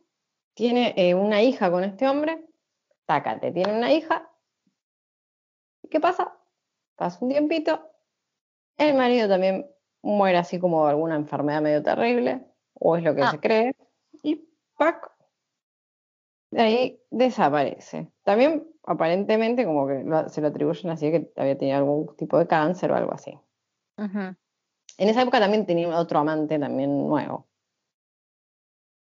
tiene 0.54 0.94
eh, 0.96 1.14
una 1.14 1.42
hija 1.42 1.70
con 1.70 1.84
este 1.84 2.08
hombre, 2.08 2.46
sácate, 3.06 3.52
tiene 3.52 3.76
una 3.76 3.92
hija. 3.92 4.30
¿Y 5.82 5.88
¿Qué 5.88 6.00
pasa? 6.00 6.36
Pasa 6.96 7.18
un 7.20 7.30
tiempito, 7.30 7.90
el 8.78 8.94
marido 8.94 9.28
también 9.28 9.70
muere 10.02 10.38
así 10.38 10.58
como 10.58 10.84
de 10.84 10.90
alguna 10.90 11.16
enfermedad 11.16 11.60
medio 11.60 11.82
terrible, 11.82 12.46
o 12.74 12.96
es 12.96 13.02
lo 13.02 13.14
que 13.14 13.22
Ah. 13.22 13.30
se 13.30 13.40
cree, 13.40 13.74
y 14.22 14.36
¡pac! 14.78 15.10
De 16.54 16.62
ahí 16.62 17.00
desaparece. 17.10 18.08
También 18.22 18.64
aparentemente 18.84 19.64
como 19.64 19.88
que 19.88 20.04
lo- 20.04 20.28
se 20.28 20.40
lo 20.40 20.48
atribuyen 20.48 20.90
así 20.92 21.10
que 21.10 21.32
había 21.36 21.58
tenido 21.58 21.78
algún 21.78 22.14
tipo 22.16 22.38
de 22.38 22.46
cáncer 22.46 22.92
o 22.92 22.96
algo 22.96 23.12
así. 23.12 23.36
En 24.96 25.08
esa 25.08 25.22
época 25.22 25.40
también 25.40 25.66
tenía 25.66 25.88
otro 25.98 26.20
amante 26.20 26.58
también 26.58 27.08
nuevo. 27.08 27.48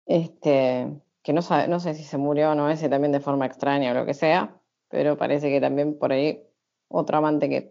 Este, 0.06 0.90
que 1.22 1.32
no 1.34 1.42
sabe, 1.42 1.68
no 1.68 1.80
sé 1.80 1.94
si 1.94 2.02
se 2.02 2.16
murió 2.16 2.52
o 2.52 2.54
no 2.54 2.70
ese 2.70 2.88
también 2.88 3.12
de 3.12 3.20
forma 3.20 3.44
extraña 3.44 3.90
o 3.90 3.94
lo 3.94 4.06
que 4.06 4.14
sea, 4.14 4.58
pero 4.88 5.18
parece 5.18 5.50
que 5.50 5.60
también 5.60 5.98
por 5.98 6.12
ahí 6.12 6.42
otro 6.88 7.18
amante 7.18 7.48
que 7.50 7.70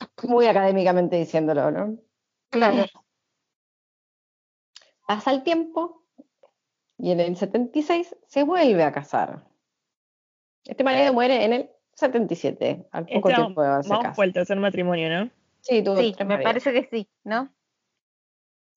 muy 0.28 0.46
académicamente 0.46 1.16
diciéndolo, 1.16 1.70
¿no? 1.70 1.98
Claro. 2.50 2.84
Pasa 5.06 5.30
el 5.32 5.44
tiempo 5.44 5.99
y 7.02 7.10
en 7.12 7.20
el 7.20 7.36
76 7.36 8.16
se 8.26 8.42
vuelve 8.42 8.82
a 8.84 8.92
casar. 8.92 9.44
Este 10.64 10.84
marido 10.84 11.12
muere 11.12 11.44
en 11.44 11.52
el 11.52 11.70
77, 11.94 12.86
al 12.92 13.06
poco 13.06 13.28
Este, 13.30 13.42
tiempo 13.42 13.62
de 13.62 13.68
haberse 13.68 13.90
casado. 13.90 14.14
por 14.14 14.24
el 14.24 14.32
tercer 14.32 14.58
matrimonio, 14.58 15.08
¿no? 15.08 15.30
Sí, 15.60 15.82
tuvo 15.82 15.96
Sí, 15.96 16.12
tres 16.14 16.26
me 16.28 16.34
maridos. 16.36 16.48
parece 16.52 16.72
que 16.72 16.88
sí, 16.88 17.08
¿no? 17.24 17.50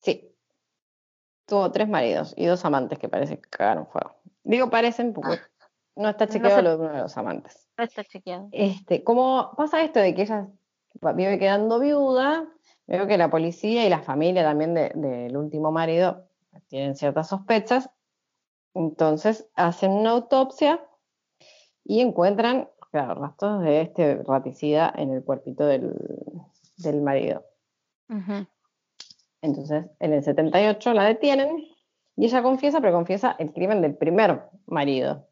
Sí. 0.02 0.30
Tuvo 1.46 1.72
tres 1.72 1.88
maridos 1.90 2.34
y 2.38 2.46
dos 2.46 2.64
amantes 2.66 3.00
que 3.00 3.10
parece 3.10 3.38
que 3.40 3.50
cagaron 3.50 3.88
fuego. 3.88 4.16
Digo 4.44 4.70
parecen 4.70 5.14
porque 5.14 5.40
no 5.96 6.10
está 6.10 6.26
No 6.26 6.32
chequeado 6.32 6.62
lo 6.62 6.70
de 6.78 6.86
uno 6.86 6.94
de 6.94 7.02
los 7.02 7.18
amantes. 7.18 7.68
No 7.78 7.84
está 7.84 8.04
chequeado. 8.04 8.50
Este, 8.52 9.04
como 9.04 9.54
pasa 9.58 9.82
esto 9.84 10.00
de 10.00 10.14
que 10.16 10.24
ella 10.24 10.48
vive 11.16 11.38
quedando 11.40 11.80
viuda, 11.80 12.48
veo 12.88 13.08
que 13.08 13.18
la 13.18 13.30
policía 13.30 13.86
y 13.86 13.90
la 13.90 14.02
familia 14.02 14.44
también 14.44 14.74
de- 14.74 14.92
del 14.96 15.36
último 15.38 15.72
marido 15.72 16.28
tienen 16.68 16.96
ciertas 16.96 17.28
sospechas. 17.30 17.90
Entonces 18.74 19.50
hacen 19.56 19.92
una 19.92 20.12
autopsia 20.12 20.84
y 21.84 22.02
encuentran, 22.02 22.70
claro, 22.92 23.16
rastros 23.16 23.62
de 23.62 23.82
este 23.82 24.24
raticida 24.24 24.92
en 24.96 25.14
el 25.14 25.24
cuerpito 25.24 25.66
del, 25.66 25.94
del 26.78 27.02
marido. 27.02 27.46
Entonces, 29.42 29.86
en 30.00 30.14
el 30.14 30.24
78 30.24 30.94
la 30.94 31.06
detienen 31.06 31.68
y 32.16 32.26
ella 32.26 32.44
confiesa, 32.44 32.80
pero 32.80 32.94
confiesa 32.94 33.36
el 33.40 33.52
crimen 33.54 33.82
del 33.82 33.96
primer 33.96 34.44
marido. 34.66 35.28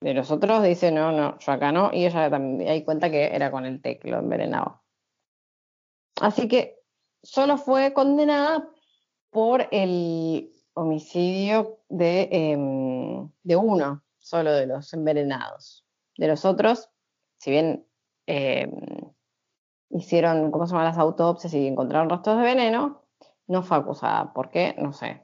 De 0.00 0.14
los 0.14 0.30
otros 0.30 0.62
dice, 0.62 0.90
no, 0.90 1.12
no, 1.12 1.38
yo 1.38 1.52
acá 1.52 1.72
no, 1.72 1.90
y 1.92 2.06
ella 2.06 2.30
también 2.30 2.68
ahí 2.68 2.84
cuenta 2.84 3.10
que 3.10 3.34
era 3.34 3.50
con 3.50 3.66
el 3.66 3.80
té 3.80 3.98
que 3.98 4.10
lo 4.10 4.18
envenenaba. 4.18 4.82
Así 6.20 6.48
que 6.48 6.80
solo 7.22 7.58
fue 7.58 7.92
condenada 7.92 8.68
por 9.30 9.68
el 9.70 10.52
homicidio 10.74 11.78
de, 11.88 12.28
em, 12.30 13.30
de 13.42 13.56
uno, 13.56 14.02
solo 14.18 14.52
de 14.52 14.66
los 14.66 14.92
envenenados. 14.94 15.84
De 16.16 16.28
los 16.28 16.44
otros, 16.44 16.90
si 17.38 17.50
bien 17.50 17.86
em, 18.26 18.70
hicieron, 19.90 20.50
¿cómo 20.50 20.66
se 20.66 20.72
llaman 20.72 20.86
las 20.86 20.98
autopsias 20.98 21.52
y 21.54 21.66
encontraron 21.66 22.10
rastros 22.10 22.36
de 22.38 22.42
veneno? 22.44 23.02
No 23.46 23.62
fue 23.62 23.76
acusada. 23.78 24.32
¿Por 24.32 24.50
qué? 24.50 24.74
No 24.78 24.92
sé. 24.92 25.22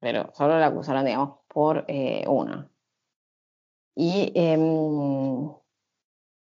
Pero 0.00 0.32
solo 0.34 0.58
la 0.58 0.66
acusaron, 0.66 1.04
digamos, 1.04 1.38
por 1.48 1.84
eh, 1.88 2.24
una. 2.28 2.70
Y 3.94 4.32
em, 4.34 5.50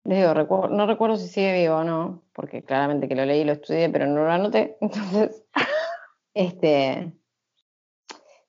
les 0.04 0.18
digo, 0.18 0.68
no 0.68 0.86
recuerdo 0.86 1.16
si 1.16 1.28
sigue 1.28 1.62
vivo 1.62 1.76
o 1.76 1.84
no, 1.84 2.22
porque 2.32 2.62
claramente 2.64 3.08
que 3.08 3.14
lo 3.14 3.24
leí 3.24 3.40
y 3.40 3.44
lo 3.44 3.52
estudié, 3.52 3.88
pero 3.88 4.06
no 4.06 4.24
lo 4.24 4.30
anoté. 4.30 4.76
Entonces, 4.80 5.44
este, 6.34 7.12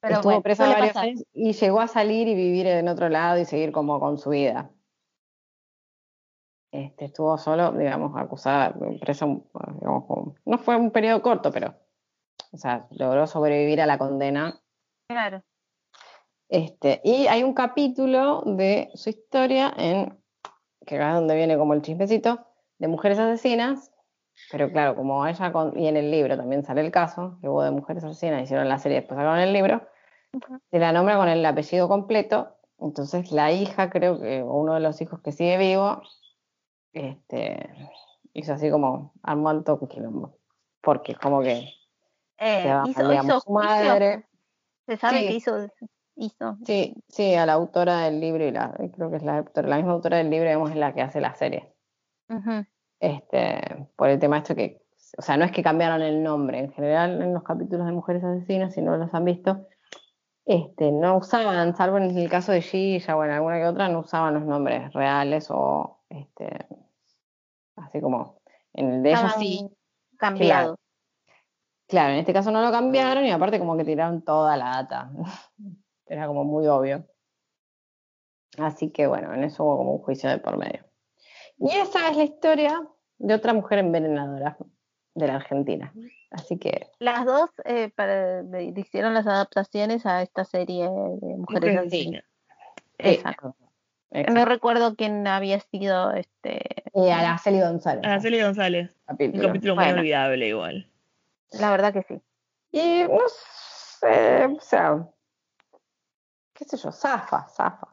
Pero 0.01 0.15
estuvo 0.15 0.29
bueno, 0.31 0.43
presa 0.43 0.67
varios 0.67 0.87
pasar. 0.89 1.03
años 1.05 1.23
y 1.33 1.53
llegó 1.53 1.79
a 1.79 1.87
salir 1.87 2.27
y 2.27 2.35
vivir 2.35 2.67
en 2.67 2.87
otro 2.87 3.09
lado 3.09 3.39
y 3.39 3.45
seguir 3.45 3.71
como 3.71 3.99
con 3.99 4.17
su 4.17 4.29
vida. 4.29 4.71
Este, 6.71 7.05
estuvo 7.05 7.37
solo, 7.37 7.71
digamos, 7.71 8.15
acusada, 8.15 8.75
presa, 8.99 9.25
digamos, 9.25 10.05
como- 10.05 10.35
no 10.45 10.57
fue 10.57 10.75
un 10.75 10.91
periodo 10.91 11.21
corto, 11.21 11.51
pero, 11.51 11.73
o 12.51 12.57
sea, 12.57 12.87
logró 12.91 13.25
sobrevivir 13.25 13.81
a 13.81 13.85
la 13.85 13.97
condena. 13.97 14.61
Claro. 15.09 15.43
Este, 16.49 17.01
y 17.03 17.27
hay 17.27 17.43
un 17.43 17.53
capítulo 17.53 18.41
de 18.45 18.89
su 18.93 19.09
historia 19.09 19.73
en, 19.77 20.21
que 20.85 20.95
es 20.97 21.13
donde 21.13 21.35
viene 21.35 21.57
como 21.57 21.73
el 21.73 21.81
chismecito, 21.81 22.45
de 22.77 22.87
mujeres 22.87 23.17
asesinas, 23.17 23.91
pero 24.51 24.71
claro, 24.71 24.95
como 24.95 25.25
ella, 25.27 25.51
con- 25.51 25.77
y 25.77 25.88
en 25.88 25.97
el 25.97 26.11
libro 26.11 26.38
también 26.38 26.63
sale 26.63 26.81
el 26.81 26.91
caso, 26.91 27.38
que 27.41 27.49
hubo 27.49 27.63
de 27.63 27.71
mujeres 27.71 28.03
asesinas, 28.03 28.43
hicieron 28.43 28.69
la 28.69 28.79
serie, 28.79 28.99
después 28.99 29.17
sacaron 29.17 29.39
el 29.39 29.53
libro, 29.53 29.81
se 30.71 30.79
la 30.79 30.91
nombra 30.93 31.17
con 31.17 31.29
el 31.29 31.45
apellido 31.45 31.88
completo, 31.88 32.55
Entonces 32.79 33.31
la 33.31 33.51
hija, 33.51 33.89
creo 33.89 34.19
que, 34.19 34.43
o 34.43 34.53
uno 34.53 34.75
de 34.75 34.81
los 34.81 35.01
hijos 35.01 35.21
que 35.21 35.31
sigue 35.31 35.57
vivo, 35.57 36.01
este, 36.93 37.69
hizo 38.33 38.53
así 38.53 38.69
como 38.69 39.13
armó 39.23 39.49
alto 39.49 39.79
quilombo. 39.88 40.38
Porque 40.81 41.15
como 41.15 41.41
que 41.41 41.73
Eh, 42.38 42.63
se 42.63 42.73
va, 42.73 42.83
hizo, 42.88 43.13
hizo 43.13 43.39
su 43.39 43.51
madre. 43.51 44.27
se 44.85 44.97
sabe 44.97 45.19
Sí. 45.19 45.27
que 45.27 45.33
hizo, 45.33 45.67
hizo. 46.15 46.57
Sí, 46.65 46.95
sí, 47.07 47.35
a 47.35 47.45
la 47.45 47.53
autora 47.53 48.01
del 48.01 48.19
libro 48.19 48.45
y 48.45 48.51
la, 48.51 48.73
creo 48.95 49.09
que 49.09 49.17
es 49.17 49.23
la, 49.23 49.43
la 49.55 49.75
misma 49.77 49.93
autora 49.93 50.17
del 50.17 50.29
libro, 50.29 50.47
digamos, 50.47 50.69
es 50.71 50.77
la 50.77 50.93
que 50.93 51.01
hace 51.01 51.19
la 51.19 51.33
serie. 51.33 51.73
Ujú. 52.29 52.65
Este, 52.99 53.87
por 53.95 54.09
el 54.09 54.19
tema 54.19 54.39
esto 54.39 54.55
que, 54.55 54.81
o 55.17 55.21
sea, 55.21 55.37
no 55.37 55.45
es 55.45 55.51
que 55.51 55.63
cambiaron 55.63 56.01
el 56.01 56.23
nombre, 56.23 56.59
en 56.59 56.71
general 56.71 57.21
en 57.21 57.33
los 57.33 57.43
capítulos 57.43 57.85
de 57.85 57.91
Mujeres 57.91 58.23
Asesinas, 58.23 58.73
si 58.73 58.81
no 58.81 58.97
los 58.97 59.13
han 59.13 59.25
visto, 59.25 59.67
este, 60.45 60.91
no 60.91 61.17
usaban, 61.17 61.75
salvo 61.75 61.97
en 61.97 62.17
el 62.17 62.29
caso 62.29 62.53
de 62.53 62.61
Gilla 62.61 63.17
o 63.17 63.23
en 63.23 63.31
alguna 63.31 63.57
que 63.57 63.65
otra, 63.65 63.89
no 63.89 63.99
usaban 63.99 64.33
los 64.33 64.43
nombres 64.43 64.93
reales 64.93 65.47
o 65.49 65.99
este, 66.09 66.65
así 67.75 67.99
como 67.99 68.41
en 68.73 68.93
el 68.93 69.03
de 69.03 69.11
ellos 69.11 69.33
sí. 69.37 69.69
cambiados. 70.17 70.77
Claro, 71.87 72.13
en 72.13 72.19
este 72.19 72.33
caso 72.33 72.51
no 72.51 72.61
lo 72.61 72.71
cambiaron 72.71 73.25
y 73.25 73.31
aparte 73.31 73.59
como 73.59 73.77
que 73.77 73.85
tiraron 73.85 74.21
toda 74.23 74.57
la 74.57 74.69
data. 74.69 75.11
Era 76.05 76.27
como 76.27 76.43
muy 76.43 76.65
obvio. 76.67 77.05
Así 78.57 78.91
que 78.91 79.07
bueno, 79.07 79.33
en 79.33 79.43
eso 79.43 79.63
hubo 79.63 79.77
como 79.77 79.91
un 79.95 80.01
juicio 80.01 80.29
de 80.29 80.39
por 80.39 80.57
medio. 80.57 80.86
Y 81.60 81.72
esa 81.72 82.10
es 82.10 82.18
la 82.18 82.24
historia 82.24 82.82
de 83.18 83.34
otra 83.34 83.53
mujer 83.53 83.80
envenenadora 83.80 84.58
de 85.16 85.28
la 85.28 85.36
Argentina. 85.36 85.91
Así 86.32 86.58
que 86.60 86.88
Las 86.99 87.26
dos 87.26 87.49
eh, 87.66 87.89
para- 87.95 88.43
hicieron 88.76 89.14
las 89.14 89.26
adaptaciones 89.28 90.05
a 90.05 90.22
esta 90.22 90.45
serie 90.45 90.84
de 90.86 91.36
mujeres 91.38 91.78
asesinas. 91.80 92.24
sí, 92.24 92.88
Exacto. 92.99 93.55
exacto. 94.12 94.34
No 94.34 94.45
recuerdo 94.45 94.95
quién 94.95 95.26
había 95.28 95.60
sido 95.60 96.12
este 96.14 96.84
Y 96.93 97.10
Araceli 97.10 97.60
González. 97.62 98.03
Araceli 98.05 98.41
González. 98.41 98.89
Un 98.89 98.95
capítulo. 99.05 99.47
capítulo 99.47 99.76
muy 99.76 99.84
Bueno. 99.86 99.99
olvidable 99.99 100.47
igual. 100.47 100.91
la 101.60 101.72
verdad 101.72 101.93
que 101.93 102.03
sí. 102.03 102.22
Y 102.72 103.03
no 103.08 103.22
sé, 103.30 104.45
o 104.45 104.60
sea, 104.60 105.08
qué 106.53 106.66
sé 106.66 106.78
yo, 106.78 106.91
zafa, 106.91 107.47
zafa. 107.49 107.88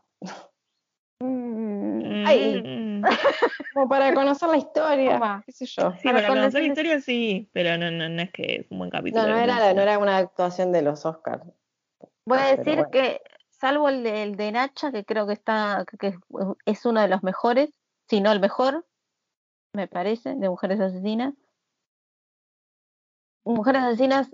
Mm, 1.21 2.25
Ay. 2.27 2.63
Mm. 2.63 2.94
Como 3.75 3.89
para 3.89 4.15
conocer 4.15 4.49
la 4.49 4.57
historia, 4.57 5.43
qué 5.45 5.53
sé 5.53 5.67
yo. 5.67 5.93
Sí, 5.93 6.05
Para 6.05 6.19
para 6.19 6.29
conocer 6.29 6.61
la 6.63 6.69
historia 6.69 7.01
sí, 7.01 7.49
pero 7.53 7.77
no, 7.77 7.91
no, 7.91 8.09
no 8.09 8.23
es 8.23 8.31
que 8.31 8.57
es 8.57 8.67
un 8.71 8.79
buen 8.79 8.91
capítulo. 8.91 9.23
No, 9.23 9.31
no 9.31 9.39
era, 9.39 9.75
no 9.75 9.83
era 9.83 9.99
una 9.99 10.19
actuación 10.19 10.73
de 10.73 10.83
los 10.83 11.05
Oscars. 11.05 11.45
Voy 12.27 12.39
a 12.39 12.43
Pero 12.43 12.57
decir 12.57 12.75
bueno. 12.75 12.91
que, 12.91 13.21
salvo 13.51 13.89
el 13.89 14.03
de, 14.03 14.23
el 14.23 14.37
de 14.37 14.53
Nacha, 14.53 14.93
que 14.93 15.05
creo 15.05 15.27
que 15.27 15.33
está, 15.33 15.85
que 15.99 16.09
es, 16.09 16.17
es 16.67 16.87
uno 16.87 17.01
de 17.01 17.09
los 17.09 17.23
mejores, 17.23 17.71
si 18.09 18.21
no 18.21 18.33
el 18.33 18.41
mejor, 18.41 18.87
me 19.73 19.89
parece, 19.89 20.35
de 20.35 20.49
Mujeres 20.49 20.81
Asesinas. 20.81 21.35
Mujeres 23.45 23.83
Asesinas 23.83 24.31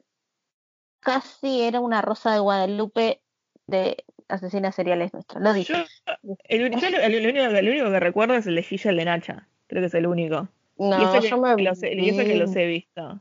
casi 1.00 1.62
era 1.62 1.80
una 1.80 2.02
rosa 2.02 2.32
de 2.32 2.40
Guadalupe 2.40 3.22
de 3.66 4.04
asesinas 4.30 4.74
seriales 4.74 5.12
nuestras. 5.12 5.42
Lo 5.42 5.52
dije. 5.52 5.72
Yo, 5.74 6.34
el, 6.44 6.64
uni- 6.66 6.80
yo 6.80 6.90
lo- 6.90 6.98
el- 6.98 7.14
el 7.14 7.26
único, 7.26 7.44
el 7.56 7.68
único 7.68 7.90
que 7.90 8.00
recuerdo 8.00 8.34
es 8.34 8.46
el 8.46 8.54
de 8.56 8.62
Gilla, 8.62 8.90
el 8.90 8.96
de 8.96 9.04
Nacha. 9.04 9.48
Creo 9.66 9.82
que 9.82 9.86
es 9.86 9.94
el 9.94 10.06
único. 10.06 10.48
No, 10.76 11.00
y 11.00 11.04
eso 11.04 11.20
que, 11.20 11.28
yo 11.28 11.38
me 11.38 11.56
que 11.56 11.62
los, 11.62 11.82
he- 11.82 11.94
y 11.94 12.08
eso 12.08 12.22
que 12.22 12.36
los 12.36 12.56
he 12.56 12.66
visto. 12.66 13.20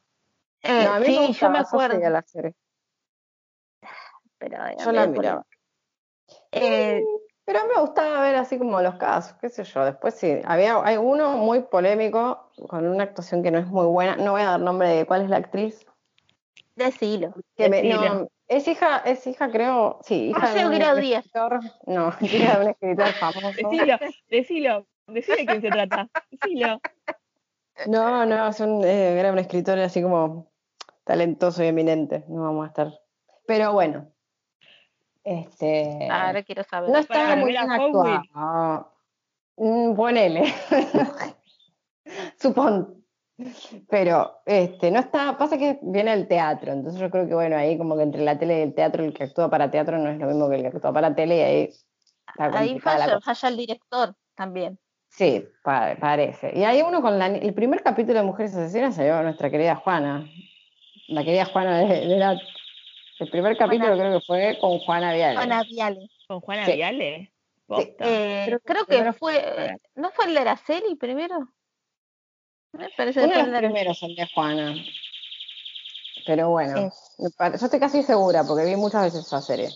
Eh, 0.64 0.84
No, 0.86 0.94
a 0.94 1.00
mí 1.00 1.06
sí, 1.06 1.12
me 1.12 1.18
yo 1.22 1.28
gustaba, 1.28 1.52
me 1.54 1.60
yo 1.60 1.66
acuerdo. 1.66 2.10
la 2.10 2.22
serie. 2.24 2.54
Pero, 4.38 4.66
eh, 4.66 4.76
Yo 4.84 4.92
la 4.92 5.08
miraba. 5.08 5.46
Eh, 6.52 7.04
Pero 7.46 7.60
me 7.74 7.82
gustaba 7.82 8.22
ver 8.22 8.36
así 8.36 8.58
como 8.58 8.82
los 8.82 8.96
casos, 8.96 9.36
qué 9.42 9.50
sé 9.50 9.64
yo. 9.64 9.84
Después 9.84 10.14
sí, 10.14 10.40
había, 10.46 10.80
hay 10.84 10.98
uno 10.98 11.38
muy 11.38 11.62
polémico, 11.64 12.52
con 12.68 12.88
una 12.88 13.04
actuación 13.04 13.42
que 13.42 13.52
no 13.52 13.58
es 13.58 13.66
muy 13.68 13.86
buena. 13.88 14.16
No 14.18 14.34
voy 14.34 14.42
a 14.42 14.52
dar 14.52 14.60
nombre 14.60 14.88
de 14.90 15.06
cuál 15.06 15.24
es 15.24 15.30
la 15.30 15.38
actriz. 15.38 15.86
Decilo. 16.86 17.34
Que 17.56 17.70
me- 17.70 17.82
Decilo. 17.82 18.14
no, 18.16 18.28
es 18.48 18.68
hija, 18.68 18.98
es 19.00 19.26
hija, 19.28 19.52
creo, 19.52 20.00
sí, 20.04 20.30
hija 20.30 20.40
Rocío 20.40 20.70
de 20.70 20.76
un 20.76 20.82
escritor. 21.04 21.60
No, 21.86 22.14
hija 22.22 22.58
de 22.60 22.64
un 22.66 22.70
escritor 22.72 23.08
famoso. 23.14 23.48
Decilo, 23.50 23.98
decilo, 24.30 24.88
decilo 25.08 25.38
de 25.38 25.46
quién 25.46 25.62
se 25.62 25.70
trata. 25.70 26.10
Decilo. 26.32 26.82
No, 27.88 28.26
no, 28.26 28.48
es 28.50 28.60
un- 28.60 28.84
eh, 28.84 29.20
era 29.20 29.32
un 29.32 29.40
escritor 29.40 29.78
así 29.80 30.02
como 30.02 30.52
talentoso 31.04 31.64
y 31.64 31.68
eminente. 31.68 32.26
No 32.28 32.44
vamos 32.44 32.66
a 32.66 32.68
estar. 32.68 33.00
Pero 33.48 33.72
bueno. 33.74 34.12
Este. 35.24 36.08
Ahora 36.10 36.44
quiero 36.44 36.64
saber. 36.64 36.90
no 36.90 36.98
estaba 36.98 37.36
muy 37.36 37.52
¿era 37.52 37.66
bien 37.66 37.72
actuado. 37.72 38.94
Mm, 39.58 39.96
Ponele. 39.96 40.54
Supón. 42.40 42.99
Pero 43.90 44.42
este, 44.46 44.92
no 44.92 45.00
está, 45.00 45.38
pasa 45.38 45.58
que 45.58 45.80
viene 45.82 46.14
el 46.14 46.28
teatro, 46.28 46.72
entonces 46.74 47.00
yo 47.00 47.10
creo 47.10 47.28
que 47.28 47.34
bueno, 47.34 47.56
ahí 47.58 47.78
como 47.78 47.96
que 47.96 48.04
entre 48.04 48.24
la 48.24 48.38
tele 48.38 48.60
y 48.60 48.62
el 48.64 48.74
teatro, 48.74 49.04
el 49.04 49.14
que 49.14 49.24
actúa 49.24 49.50
para 49.50 49.72
teatro 49.72 49.98
no 49.98 50.10
es 50.10 50.18
lo 50.20 50.28
mismo 50.28 50.50
que 50.50 50.56
el 50.58 50.62
que 50.62 50.68
actúa 50.68 50.94
para 50.94 51.16
tele 51.16 51.38
y 51.38 51.42
ahí 51.42 51.64
está 52.28 52.60
Ahí 52.60 52.74
la 52.76 52.80
falla, 52.82 53.06
cosa. 53.06 53.22
falla 53.22 53.50
el 53.50 53.58
director 53.58 54.16
también. 54.36 54.80
Sí, 55.10 55.46
pa- 55.64 55.96
parece. 56.00 56.52
Y 56.56 56.64
hay 56.64 56.82
uno 56.82 57.02
con 57.02 57.18
la, 57.18 57.28
el 57.28 57.54
primer 57.54 57.82
capítulo 57.82 58.20
de 58.20 58.26
Mujeres 58.26 58.56
Asesinas 58.56 58.96
salió 58.96 59.22
nuestra 59.24 59.50
querida 59.50 59.76
Juana. 59.76 60.26
La 61.08 61.24
querida 61.24 61.46
Juana 61.46 61.80
de, 61.80 61.88
de 62.08 62.18
la- 62.18 62.40
el 63.20 63.30
primer 63.32 63.58
capítulo 63.58 63.98
creo 63.98 64.20
que 64.20 64.26
fue 64.26 64.58
con 64.62 64.78
Juana 64.80 65.14
Viale. 65.14 65.40
Ana 65.40 65.64
Viale. 65.64 66.10
¿Con 66.28 66.40
Juana 66.42 66.66
Sí. 66.66 66.74
Viale? 66.74 67.34
Eh, 68.00 68.44
Creo 68.46 68.60
que 68.60 68.66
creo 68.66 68.86
que 68.86 69.14
fue. 69.14 69.14
fue- 69.14 69.76
¿No 69.96 70.10
fue 70.12 70.26
el 70.26 70.34
de 70.34 70.40
Araceli 70.40 70.96
primero? 70.96 71.50
Me 72.74 72.90
parece 72.96 73.24
Uno 73.24 73.30
de 73.30 73.36
los 73.38 73.46
de 73.48 73.52
Araceli. 73.58 73.68
primeros 73.74 74.04
el 74.04 74.16
de 74.16 74.28
Juana. 74.34 74.76
Pero 76.26 76.50
bueno, 76.50 76.92
Sí. 76.92 77.04
yo 77.18 77.30
estoy 77.66 77.80
casi 77.80 78.04
segura 78.04 78.44
porque 78.44 78.66
vi 78.66 78.76
muchas 78.76 79.04
veces 79.04 79.26
esa 79.26 79.42
serie. 79.42 79.74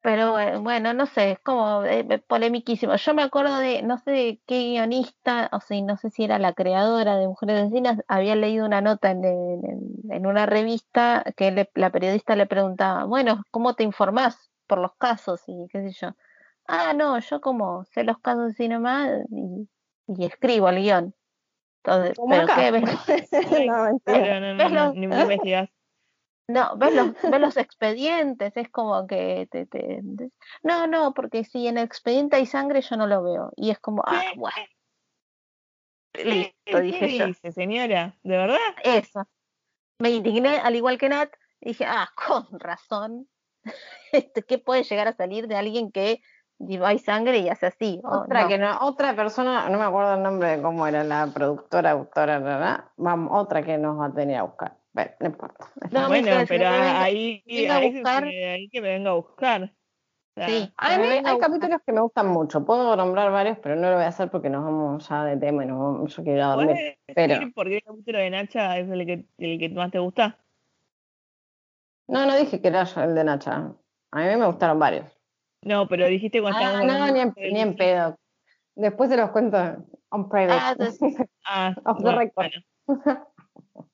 Pero 0.00 0.38
eh, 0.38 0.56
bueno, 0.58 0.94
no 0.94 1.06
sé, 1.06 1.32
es 1.32 1.38
como 1.40 1.82
eh, 1.84 2.22
polemiquísimo. 2.28 2.94
Yo 2.94 3.14
me 3.14 3.22
acuerdo 3.22 3.58
de, 3.58 3.82
no 3.82 3.98
sé 3.98 4.10
de 4.12 4.40
qué 4.46 4.60
guionista, 4.70 5.50
o 5.52 5.60
sea, 5.60 5.82
no 5.82 5.96
sé 5.96 6.10
si 6.10 6.22
era 6.24 6.38
la 6.38 6.52
creadora 6.54 7.16
de 7.18 7.26
Mujeres 7.26 7.62
Asesinas, 7.62 7.98
había 8.06 8.36
leído 8.36 8.64
una 8.64 8.80
nota 8.80 9.10
en, 9.10 9.24
en- 9.24 9.96
en 10.10 10.26
una 10.26 10.46
revista 10.46 11.24
que 11.36 11.50
le- 11.50 11.70
la 11.74 11.90
periodista 11.90 12.36
le 12.36 12.46
preguntaba, 12.46 13.04
bueno, 13.04 13.42
¿cómo 13.50 13.74
te 13.74 13.82
informás 13.82 14.50
por 14.68 14.78
los 14.78 14.94
casos? 14.96 15.42
Y 15.48 15.66
qué 15.68 15.82
sé 15.82 15.90
yo. 16.00 16.12
Ah, 16.66 16.92
no, 16.94 17.18
yo 17.18 17.40
como 17.40 17.84
sé 17.84 18.04
los 18.04 18.18
casos 18.20 18.52
así 18.52 18.68
nomás 18.68 19.10
y, 19.30 19.68
y 20.08 20.24
escribo 20.24 20.68
el 20.68 20.76
guion. 20.82 21.14
Entonces, 21.84 22.16
Como 22.16 22.30
¿pero 22.30 22.42
acá. 22.44 22.54
qué 22.56 22.70
ves? 22.70 22.82
no. 23.66 24.00
Pero 24.04 24.40
no, 24.40 24.54
no, 24.54 24.64
¿Ves 24.64 24.72
no, 24.72 24.84
los- 24.86 24.94
ni 24.96 25.06
me 25.06 25.16
investigas. 25.22 25.70
No, 26.50 26.76
ves 26.78 26.94
los, 26.94 27.12
ves 27.30 27.40
los 27.40 27.56
expedientes, 27.58 28.56
es 28.56 28.70
como 28.70 29.06
que 29.06 29.46
te, 29.50 29.66
te- 29.66 30.00
te- 30.16 30.30
No, 30.62 30.86
no, 30.86 31.12
porque 31.12 31.44
si 31.44 31.66
en 31.66 31.76
el 31.76 31.84
expediente 31.84 32.36
hay 32.36 32.46
sangre 32.46 32.80
yo 32.80 32.96
no 32.96 33.06
lo 33.06 33.22
veo. 33.22 33.52
Y 33.54 33.70
es 33.70 33.78
como, 33.78 34.02
ah, 34.06 34.22
bueno. 34.34 34.56
¿Qué, 36.12 36.24
Listo, 36.24 36.54
qué 36.64 36.80
dije 36.80 37.18
yo. 37.18 37.26
dice, 37.26 37.52
señora? 37.52 38.16
¿De 38.22 38.36
verdad? 38.36 38.56
Eso. 38.82 39.28
Me 39.98 40.10
indigné, 40.10 40.58
al 40.58 40.74
igual 40.74 40.96
que 40.96 41.08
Nat, 41.10 41.30
y 41.60 41.68
dije, 41.70 41.84
ah, 41.86 42.08
con 42.14 42.58
razón. 42.58 43.28
Este, 44.12 44.42
¿Qué 44.42 44.58
puede 44.58 44.84
llegar 44.84 45.06
a 45.08 45.12
salir 45.16 45.48
de 45.48 45.56
alguien 45.56 45.92
que 45.92 46.22
hay 46.84 46.98
sangre 46.98 47.38
y 47.38 47.48
hace 47.48 47.66
así? 47.66 48.00
Otra 48.04 48.42
no. 48.42 48.48
que 48.48 48.58
no, 48.58 48.78
otra 48.80 49.14
persona, 49.14 49.68
no 49.68 49.78
me 49.78 49.84
acuerdo 49.84 50.14
el 50.14 50.22
nombre 50.22 50.56
de 50.56 50.62
cómo 50.62 50.86
era 50.86 51.04
la 51.04 51.26
productora, 51.32 51.92
autora, 51.92 52.40
na, 52.40 52.58
na, 52.58 52.92
vamos, 52.96 53.30
otra 53.40 53.62
que 53.62 53.78
nos 53.78 53.98
va 53.98 54.06
a 54.06 54.08
venir 54.08 54.36
a 54.36 54.42
buscar. 54.42 54.76
Bueno, 54.92 55.10
no 55.20 55.26
importa. 55.26 55.70
No, 55.90 56.08
bueno, 56.08 56.30
pero 56.48 56.70
venga- 56.70 57.02
ahí, 57.02 57.42
ahí, 57.46 57.66
ahí 58.44 58.68
que 58.68 58.80
me 58.80 58.88
venga 58.88 59.10
a 59.10 59.14
buscar. 59.14 59.62
O 59.64 60.40
sea, 60.40 60.48
Sí, 60.48 60.72
A 60.76 60.98
mí 60.98 61.06
hay 61.24 61.38
capítulos 61.38 61.80
que 61.84 61.92
me 61.92 62.00
gustan 62.00 62.28
mucho. 62.28 62.64
Puedo 62.64 62.94
nombrar 62.96 63.30
varios, 63.30 63.58
pero 63.58 63.76
no 63.76 63.90
lo 63.90 63.96
voy 63.96 64.04
a 64.04 64.08
hacer 64.08 64.30
porque 64.30 64.48
nos 64.50 64.64
vamos 64.64 65.08
ya 65.08 65.24
de 65.24 65.36
tema 65.36 65.64
y 65.64 65.66
nos 65.66 65.78
vamos- 65.78 66.16
yo 66.16 66.22
quiero 66.22 66.38
ir 66.38 66.42
a 66.42 66.46
dormir. 66.48 66.68
¿Puedes 66.76 66.96
Pero 67.14 67.52
por 67.54 67.68
qué 67.68 67.76
el 67.76 67.82
capítulo 67.82 68.18
de 68.18 68.30
Nacha 68.30 68.78
es 68.78 68.88
el 68.88 69.06
que, 69.06 69.24
el 69.38 69.58
que 69.58 69.68
más 69.70 69.90
te 69.90 69.98
gusta? 69.98 70.38
no, 72.08 72.24
no 72.26 72.36
dije 72.36 72.60
que 72.60 72.68
era 72.68 72.82
el 72.96 73.14
de 73.14 73.24
Nacha. 73.24 73.72
A 74.10 74.18
mí 74.20 74.36
me 74.36 74.46
gustaron 74.46 74.78
varios. 74.78 75.17
No, 75.62 75.88
pero 75.88 76.06
dijiste 76.06 76.40
cuando 76.40 76.58
Ah, 76.60 76.82
estábamos 76.82 76.98
no, 76.98 77.12
ni 77.12 77.20
en, 77.20 77.34
ni 77.54 77.60
en 77.60 77.76
pedo. 77.76 78.16
Después 78.74 79.10
se 79.10 79.16
los 79.16 79.30
cuento 79.30 79.58
on 80.10 80.28
private. 80.28 80.60
Ah, 80.62 80.74
de- 80.76 81.28
Ah, 81.44 81.74
Off 81.84 81.98
the 81.98 82.02
bueno, 82.04 82.18
record. 82.18 82.46
bueno. 82.86 83.26
o 83.74 83.88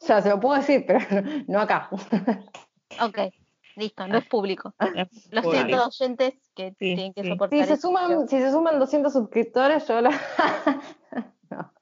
sea, 0.00 0.20
se 0.20 0.30
lo 0.30 0.40
puedo 0.40 0.56
decir, 0.56 0.84
pero 0.86 0.98
no 1.46 1.60
acá. 1.60 1.88
Ok, 3.00 3.18
listo, 3.76 4.06
no 4.08 4.18
es 4.18 4.26
público. 4.26 4.74
Lo 5.30 5.42
Público. 5.42 5.52
siento, 5.52 5.86
oyentes 5.86 6.34
que 6.54 6.70
Sí, 6.70 6.94
tienen 6.94 7.14
que 7.14 7.22
sí. 7.22 7.28
soportar 7.28 7.58
Si 7.60 7.64
se 7.66 7.76
suman, 7.76 8.28
si 8.28 8.40
se 8.40 8.50
suman 8.50 8.78
200 8.78 9.12
suscriptores, 9.12 9.86
yo 9.86 10.00
lo, 10.00 10.10
No. 11.50 11.72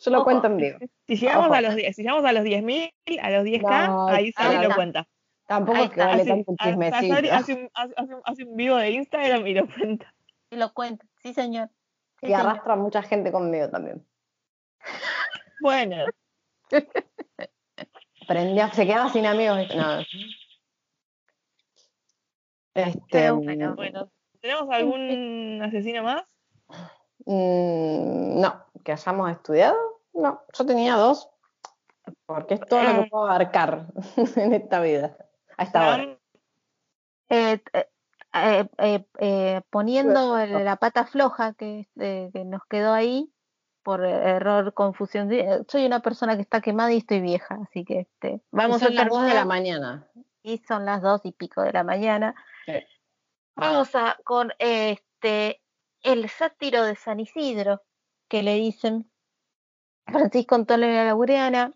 Yo 0.00 0.10
lo 0.10 0.18
Ojo. 0.18 0.24
cuento 0.24 0.46
en 0.48 0.56
vivo. 0.58 0.78
Si 1.06 1.16
llegamos 1.16 1.46
Ojo. 1.46 1.54
a 1.54 1.60
los 1.60 1.74
10, 1.76 1.94
si 1.96 2.02
llegamos 2.02 2.24
a 2.24 2.32
los 2.32 2.44
10.000, 2.44 2.90
a 3.22 3.30
los 3.30 3.44
10k, 3.44 3.86
No, 3.86 4.08
ahí 4.08 4.32
se 4.32 4.58
lo 4.68 4.74
cuenta. 4.74 5.06
Tampoco 5.46 5.78
es 5.78 5.90
que 5.90 6.00
vale 6.00 6.22
Hace, 6.22 6.30
tanto 6.30 6.54
chismecito. 6.62 7.34
hace 7.34 7.54
un, 7.54 7.70
hace, 7.74 7.94
hace 7.96 8.14
un- 8.14 8.22
hace 8.24 8.44
un 8.44 8.56
vivo 8.56 8.76
de 8.76 8.90
Instagram 8.90 9.46
y 9.46 9.54
lo 9.54 9.66
cuenta. 9.66 10.12
Y 10.50 10.56
lo 10.56 10.72
cuento, 10.72 11.06
sí 11.22 11.32
señor. 11.34 11.68
Sí, 12.20 12.26
Y 12.26 12.26
señor. 12.28 12.40
arrastra 12.40 12.72
a 12.72 12.76
mucha 12.76 13.02
gente 13.02 13.30
conmigo 13.32 13.68
también. 13.70 14.04
Bueno, 15.60 16.04
Prendía, 18.26 18.70
se 18.72 18.86
quedaba 18.86 19.08
sin 19.10 19.24
amigos. 19.26 19.58
No. 19.74 20.00
Este, 22.74 23.00
Pero 23.10 23.36
bueno, 23.36 23.74
bueno. 23.74 24.10
¿Tenemos 24.40 24.68
algún 24.70 25.60
asesino 25.62 26.02
más? 26.02 26.24
mm, 27.24 28.40
no, 28.40 28.64
que 28.84 28.92
hayamos 28.92 29.30
estudiado. 29.30 29.76
No, 30.12 30.40
yo 30.52 30.66
tenía 30.66 30.94
dos. 30.96 31.28
Porque 32.26 32.54
es 32.54 32.60
todo 32.60 32.82
lo 32.82 32.88
Ah. 32.90 33.02
que 33.04 33.10
puedo 33.10 33.24
abarcar 33.26 33.86
en 34.36 34.52
esta 34.54 34.80
vida. 34.80 35.16
A 35.56 35.62
esta 35.64 35.88
hora. 35.88 36.02
Eh, 37.28 37.60
eh, 37.72 37.88
eh, 38.34 38.68
eh, 38.78 39.06
eh, 39.18 39.60
poniendo 39.70 40.36
la 40.46 40.76
pata 40.76 41.06
floja 41.06 41.54
que, 41.54 41.88
eh, 41.98 42.30
que 42.32 42.44
nos 42.44 42.62
quedó 42.66 42.92
ahí 42.92 43.32
por 43.82 44.04
error, 44.04 44.74
confusión. 44.74 45.30
Soy 45.68 45.86
una 45.86 46.00
persona 46.00 46.34
que 46.36 46.42
está 46.42 46.60
quemada 46.60 46.92
y 46.92 46.98
estoy 46.98 47.20
vieja, 47.20 47.58
así 47.62 47.84
que 47.84 48.00
este, 48.00 48.42
vamos 48.50 48.80
Son 48.80 48.92
a 48.92 48.94
las 49.04 49.08
dos 49.08 49.22
de 49.26 49.34
la 49.34 49.44
mañana. 49.44 50.08
y 50.42 50.58
son 50.58 50.84
las 50.84 51.02
dos 51.02 51.20
y 51.24 51.32
pico 51.32 51.62
de 51.62 51.72
la 51.72 51.84
mañana. 51.84 52.34
Sí. 52.66 52.72
Vamos 53.54 53.94
a 53.94 54.18
con 54.24 54.52
este 54.58 55.62
el 56.02 56.28
sátiro 56.28 56.84
de 56.84 56.94
San 56.96 57.20
Isidro, 57.20 57.82
que 58.28 58.42
le 58.42 58.54
dicen 58.54 59.10
Francisco 60.06 60.54
Antonio 60.56 60.88
de 60.88 60.94
la 60.94 61.04
Laureana, 61.06 61.72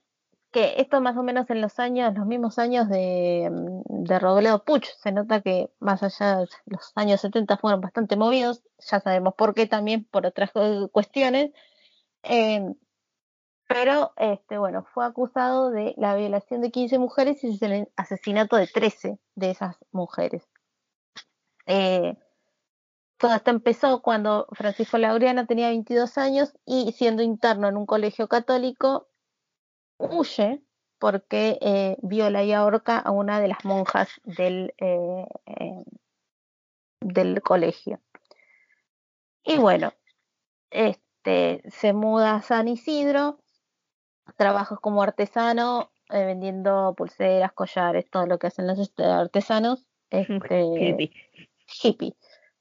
que 0.53 0.74
esto 0.80 1.01
más 1.01 1.16
o 1.16 1.22
menos 1.22 1.48
en 1.51 1.61
los 1.61 1.78
años, 1.78 2.12
los 2.14 2.26
mismos 2.26 2.59
años 2.59 2.88
de, 2.88 3.48
mm, 3.51 4.05
de 4.05 4.18
Robledo 4.18 4.64
Puch, 4.64 4.86
se 4.98 5.12
nota 5.12 5.40
que 5.42 5.70
más 5.80 6.03
allá 6.03 6.38
de 6.38 6.48
los 6.66 6.92
años 6.96 7.20
70 7.20 7.57
fueron 7.57 7.80
bastante 7.80 8.16
movidos, 8.16 8.62
ya 8.78 9.01
sabemos 9.01 9.34
por 9.34 9.55
qué 9.55 9.66
también, 9.66 10.05
por 10.05 10.26
otras 10.26 10.51
cu- 10.53 10.88
cuestiones, 10.92 11.53
eh, 12.24 12.74
pero 13.68 14.12
este 14.16 14.59
bueno, 14.59 14.84
fue 14.92 15.07
acusado 15.07 15.70
de 15.70 15.94
la 15.96 16.16
violación 16.16 16.61
de 16.61 16.72
15 16.72 16.98
mujeres 16.98 17.44
y 17.44 17.57
el 17.64 17.88
asesinato 17.96 18.57
de 18.57 18.66
13 18.66 19.20
de 19.36 19.51
esas 19.51 19.76
mujeres. 19.92 20.48
Eh, 21.66 22.16
todo 23.16 23.34
esto 23.34 23.51
empezó 23.51 24.03
cuando 24.03 24.46
Francisco 24.53 24.98
Laureano 24.98 25.46
tenía 25.46 25.68
22 25.68 26.18
años 26.18 26.55
y 26.64 26.92
siendo 26.92 27.22
interno 27.22 27.68
en 27.68 27.76
un 27.76 27.86
colegio 27.86 28.26
católico, 28.28 29.09
huye 30.01 30.62
porque 30.98 31.59
eh, 31.61 31.96
viola 32.03 32.42
y 32.44 32.53
ahorca 32.53 32.98
a 32.98 33.11
una 33.11 33.40
de 33.40 33.48
las 33.48 33.64
monjas 33.64 34.09
del, 34.24 34.74
eh, 34.78 35.26
eh, 35.46 35.84
del 37.01 37.40
colegio. 37.42 38.01
Y 39.42 39.57
bueno, 39.57 39.94
este, 40.70 41.62
se 41.70 41.92
muda 41.94 42.36
a 42.36 42.42
San 42.42 42.68
Isidro, 42.68 43.38
trabaja 44.36 44.76
como 44.76 45.03
artesano, 45.03 45.90
vendiendo 46.11 46.94
pulseras, 46.96 47.53
collares, 47.53 48.11
todo 48.11 48.26
lo 48.26 48.38
que 48.38 48.48
hacen 48.48 48.66
los 48.66 48.92
artesanos. 48.98 49.86
Este, 50.11 50.62
Hippie. 50.62 51.12
hippie. 51.82 52.16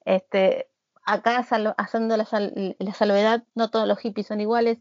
Este, 0.05 0.69
acá 1.03 1.39
haciendo 1.39 2.15
la, 2.15 2.25
sal- 2.25 2.75
la 2.79 2.93
salvedad, 2.93 3.43
no 3.55 3.69
todos 3.69 3.87
los 3.87 3.99
hippies 3.99 4.27
son 4.27 4.39
iguales, 4.39 4.79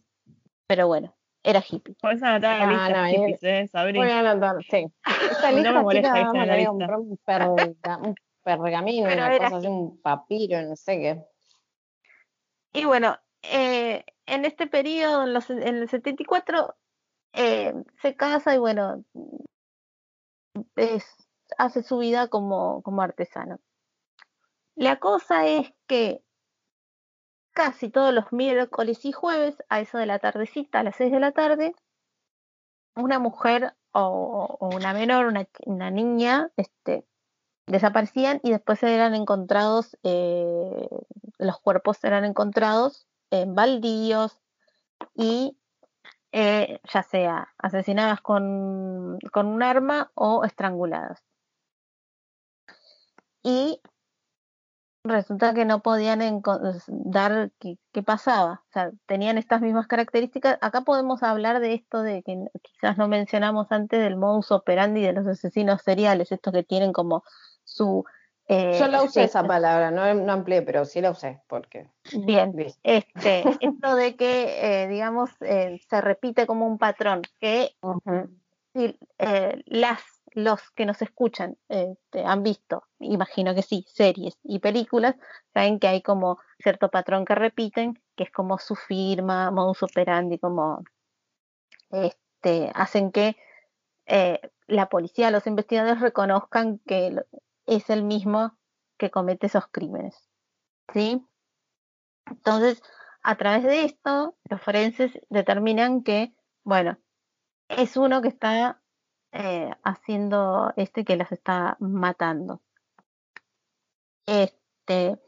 pero 0.69 0.87
bueno, 0.87 1.17
era 1.43 1.63
hippie. 1.69 1.95
Podés 2.01 2.23
anotar 2.23 2.59
la 2.59 2.65
Ah, 2.65 2.89
lista, 2.89 3.03
no, 3.03 3.09
y- 3.09 3.13
hippies, 3.33 3.43
¿eh? 3.45 3.69
Sabri. 3.69 3.99
Voy 3.99 4.11
a 4.11 4.21
anotar, 4.21 4.65
sí. 4.65 4.87
Esta 5.31 5.51
No 5.51 5.57
me 5.57 5.63
lista, 5.63 5.83
molesta 5.83 6.09
chica, 6.13 6.31
en 6.43 6.47
la 6.47 6.57
lista. 6.57 6.71
comprar 6.71 6.99
un, 6.99 7.19
perga- 7.25 7.99
un 8.07 8.15
pergamino, 8.43 9.09
Pero 9.09 9.23
una 9.27 9.39
cosa 9.39 9.57
así, 9.59 9.67
un 9.67 10.01
papiro, 10.01 10.63
no 10.63 10.77
sé 10.77 10.99
qué. 10.99 11.25
Y 12.73 12.85
bueno, 12.85 13.17
eh, 13.43 14.05
en 14.27 14.45
este 14.45 14.67
periodo, 14.67 15.25
en, 15.25 15.33
los- 15.35 15.51
en 15.51 15.63
el 15.63 15.89
74, 15.89 16.77
eh, 17.33 17.73
se 18.03 18.15
casa 18.17 18.55
y 18.55 18.59
bueno, 18.59 19.05
es- 20.77 21.29
hace 21.57 21.83
su 21.83 21.99
vida 21.99 22.29
como, 22.29 22.83
como 22.83 23.03
artesano. 23.03 23.59
La 24.75 24.99
cosa 25.01 25.47
es 25.47 25.73
que 25.87 26.23
casi 27.59 27.91
todos 27.91 28.15
los 28.15 28.33
miércoles 28.33 29.05
y 29.05 29.11
jueves, 29.11 29.57
a 29.69 29.81
eso 29.81 29.99
de 29.99 30.07
la 30.07 30.21
tardecita, 30.21 30.79
a 30.79 30.85
las 30.85 30.95
6 30.95 31.11
de 31.11 31.19
la 31.19 31.33
tarde, 31.33 31.75
una 32.95 33.19
mujer 33.19 33.75
o, 33.91 34.57
una 34.61 34.93
menor, 34.93 35.35
una 35.67 35.91
niña, 35.91 36.53
este, 36.57 37.05
desaparecían 37.67 38.39
y 38.45 38.53
después 38.53 38.81
eran 38.85 39.17
encontrados, 39.17 39.99
eh, 40.05 40.89
los 41.39 41.59
cuerpos 41.59 42.05
eran 42.05 42.25
encontrados 42.25 43.09
en 43.33 43.57
baldíos 43.57 44.41
y 45.17 45.59
eh, 46.31 46.79
ya 46.95 47.03
sea 47.03 47.55
asesinadas 47.59 48.21
con, 48.21 49.19
con 49.33 49.47
un 49.47 49.65
arma 49.65 50.13
o 50.15 50.45
estranguladas. 50.45 51.25
Y 53.43 53.81
resulta 55.05 55.55
que 55.55 55.65
no 55.65 55.81
podían 55.81 56.43
dar 56.89 57.51
qué, 57.59 57.79
qué 57.93 58.03
pasaba. 58.03 58.63
O 58.69 58.73
sea, 58.73 58.91
tenían 59.07 59.39
estas 59.39 59.61
mismas 59.61 59.87
características. 59.87 60.59
Acá 60.61 60.83
podemos 60.83 61.23
hablar 61.23 61.61
de 61.61 61.75
esto 61.75 62.03
de 62.03 62.23
que 62.23 62.47
quizás 62.63 62.99
no 62.99 63.09
mencionamos 63.09 63.71
antes 63.71 64.01
del 64.01 64.17
modus 64.17 64.51
operandi 64.53 65.01
de 65.03 65.13
los 65.13 65.27
asesinos 65.27 65.83
seriales, 65.83 66.33
estos 66.33 66.53
que 66.53 66.63
tienen 66.63 66.93
como 66.93 67.23
su... 67.65 68.05
eh, 68.49 68.77
Yo 68.79 68.89
la 68.89 69.03
usé 69.03 69.25
esa 69.25 69.45
palabra, 69.45 69.91
no, 69.91 70.13
no 70.15 70.33
amplié, 70.33 70.63
pero 70.63 70.85
sí 70.85 71.01
la 71.01 71.11
usé, 71.11 71.41
porque, 71.47 71.89
Bien, 72.25 72.55
este, 72.83 73.45
esto 73.61 73.95
de 73.95 74.17
que, 74.17 74.83
eh, 74.83 74.89
digamos, 74.89 75.31
eh, 75.41 75.81
se 75.89 76.01
repite 76.01 76.47
como 76.47 76.67
un 76.67 76.79
patrón, 76.79 77.23
que 77.41 77.71
si, 78.75 78.99
eh, 79.19 79.63
las, 79.67 80.01
los 80.39 80.71
que 80.71 80.87
nos 80.87 81.03
escuchan 81.03 81.59
este, 81.69 82.25
han 82.25 82.45
visto, 82.45 82.85
imagino 83.01 83.57
que 83.57 83.63
sí, 83.63 83.85
series 83.89 84.39
y 84.45 84.61
películas, 84.61 85.17
saben 85.53 85.81
que 85.81 85.89
hay 85.89 86.01
como 86.01 86.39
cierto 86.61 86.91
patrón 86.91 87.25
que 87.25 87.35
repiten, 87.35 88.01
que 88.15 88.23
es 88.25 88.31
como 88.31 88.59
su 88.59 88.77
firma, 88.77 89.51
modus 89.51 89.83
operandi, 89.83 90.39
como 90.39 90.85
este, 91.91 92.71
hacen 92.73 93.11
que 93.11 93.37
eh, 94.07 94.41
la 94.69 94.89
policía, 94.89 95.33
los 95.33 95.47
investigadores 95.49 96.01
reconozcan 96.01 96.79
que 96.87 97.17
es 97.67 97.91
el 97.91 98.05
mismo 98.05 98.57
que 98.97 99.11
comete 99.11 99.49
esos 99.49 99.67
crímenes. 99.67 100.29
¿Sí? 100.93 101.27
Entonces, 102.27 102.81
a 103.23 103.37
través 103.37 103.65
de 103.65 103.85
esto, 103.85 104.37
los 104.45 104.63
forenses 104.63 105.19
determinan 105.31 106.05
que, 106.05 106.33
bueno, 106.63 106.97
es 107.69 107.97
uno 107.97 108.23
que 108.23 108.29
está 108.29 108.81
eh, 109.33 109.71
haciendo 109.85 110.73
este 110.77 111.05
que 111.05 111.17
las 111.17 111.33
está 111.33 111.77
matando. 111.81 112.63
Este, 114.27 115.19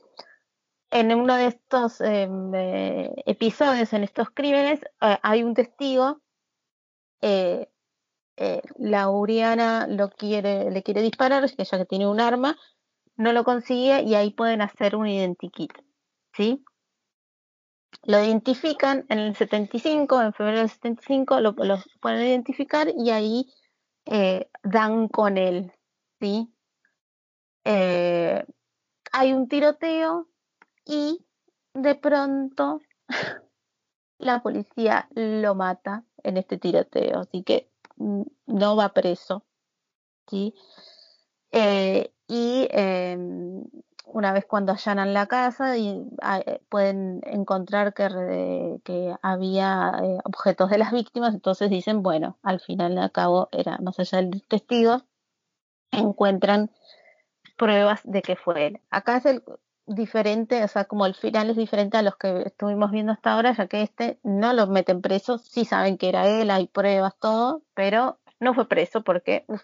en 0.91 1.15
uno 1.15 1.37
de 1.37 1.47
estos 1.47 2.01
em, 2.01 2.55
eh, 2.55 3.15
episodios, 3.27 3.93
en 3.93 4.05
estos 4.05 4.31
crímenes, 4.31 4.81
eh, 5.01 5.19
hay 5.23 5.43
un 5.43 5.55
testigo. 5.55 6.21
eh, 7.23 8.63
Lauriana 8.79 9.87
lo 9.87 10.09
quiere, 10.11 10.71
le 10.71 10.83
quiere 10.83 11.03
disparar, 11.03 11.45
ella 11.45 11.79
que 11.79 11.85
tiene 11.85 12.07
un 12.09 12.21
arma, 12.21 12.57
no 13.17 13.33
lo 13.33 13.45
consigue 13.45 14.03
y 14.03 14.15
ahí 14.15 14.31
pueden 14.31 14.63
hacer 14.63 14.97
un 14.97 15.07
identikit. 15.07 15.73
¿sí? 16.35 16.65
Lo 18.05 18.19
identifican 18.19 19.05
en 19.11 19.19
el 19.19 19.37
75, 19.37 20.23
en 20.23 20.33
febrero 20.33 20.61
del 20.61 20.71
75, 20.71 21.41
lo, 21.41 21.53
lo 21.53 21.79
pueden 22.01 22.27
identificar 22.27 22.89
y 22.97 23.11
ahí 23.11 23.47
eh, 24.07 24.51
dan 24.63 25.09
con 25.09 25.39
él, 25.39 25.73
¿sí? 26.21 26.53
Eh, 27.65 28.45
hay 29.13 29.33
un 29.33 29.49
tiroteo 29.49 30.29
y 30.85 31.25
de 31.75 31.95
pronto 31.95 32.81
la 34.19 34.43
policía 34.43 35.09
lo 35.15 35.55
mata 35.55 36.05
en 36.23 36.37
este 36.37 36.59
tiroteo, 36.59 37.21
así 37.21 37.43
que 37.43 37.71
mm, 37.97 38.23
no 38.47 38.77
va 38.77 38.93
preso, 38.93 39.45
¿sí? 40.29 40.55
Eh, 41.53 42.13
y 42.29 42.69
em, 42.71 43.65
una 44.13 44.33
vez 44.33 44.45
cuando 44.47 44.73
allanan 44.73 45.15
la 45.15 45.27
casa 45.27 45.77
y 45.77 46.05
ah, 46.23 46.41
eh, 46.45 46.61
pueden 46.69 47.21
encontrar 47.25 47.95
que, 47.95 48.09
re- 48.09 48.81
que 48.85 49.15
había 49.23 49.93
eh, 50.03 50.19
objetos 50.25 50.71
de 50.71 50.79
las 50.79 50.93
víctimas, 50.93 51.35
entonces 51.35 51.71
dicen, 51.71 52.03
bueno, 52.03 52.39
al 52.43 52.61
final 52.61 52.99
al 52.99 53.13
cabo 53.13 53.49
era 53.53 53.79
más 53.79 53.99
allá 53.99 54.19
del 54.19 54.43
testigo, 54.47 55.03
encuentran 55.93 56.71
pruebas 57.57 58.01
de 58.05 58.23
que 58.23 58.37
fue 58.37 58.67
él. 58.67 58.81
Acá 58.91 59.17
es 59.19 59.27
el 59.27 59.43
diferente, 59.87 60.63
o 60.65 60.69
sea, 60.69 60.85
como 60.85 61.07
el 61.07 61.15
final 61.15 61.51
es 61.51 61.57
diferente 61.57 61.97
a 61.97 62.03
los 62.03 62.17
que 62.17 62.43
estuvimos 62.43 62.91
viendo 62.91 63.13
hasta 63.13 63.33
ahora, 63.33 63.53
ya 63.53 63.67
que 63.67 63.83
este 63.83 64.19
no 64.23 64.53
lo 64.53 64.67
meten 64.67 65.01
preso, 65.03 65.39
sí 65.39 65.65
saben 65.65 65.99
que 65.99 66.09
era 66.09 66.27
él, 66.29 66.51
hay 66.51 66.69
pruebas, 66.69 67.15
todo, 67.19 67.63
pero 67.75 68.19
no 68.39 68.55
fue 68.55 68.69
preso 68.69 69.03
porque 69.03 69.45
uf, 69.49 69.63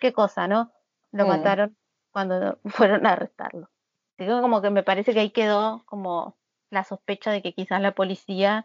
qué 0.00 0.12
cosa, 0.12 0.48
¿no? 0.48 0.72
Lo 1.12 1.24
Mm. 1.24 1.28
mataron 1.28 1.76
cuando 2.18 2.58
fueron 2.64 3.06
a 3.06 3.12
arrestarlo. 3.12 3.70
Digo, 4.18 4.40
como 4.40 4.60
que 4.60 4.70
me 4.70 4.82
parece 4.82 5.14
que 5.14 5.20
ahí 5.20 5.30
quedó 5.30 5.84
como 5.86 6.36
la 6.70 6.82
sospecha 6.82 7.30
de 7.30 7.42
que 7.42 7.54
quizás 7.54 7.80
la 7.80 7.94
policía 7.94 8.64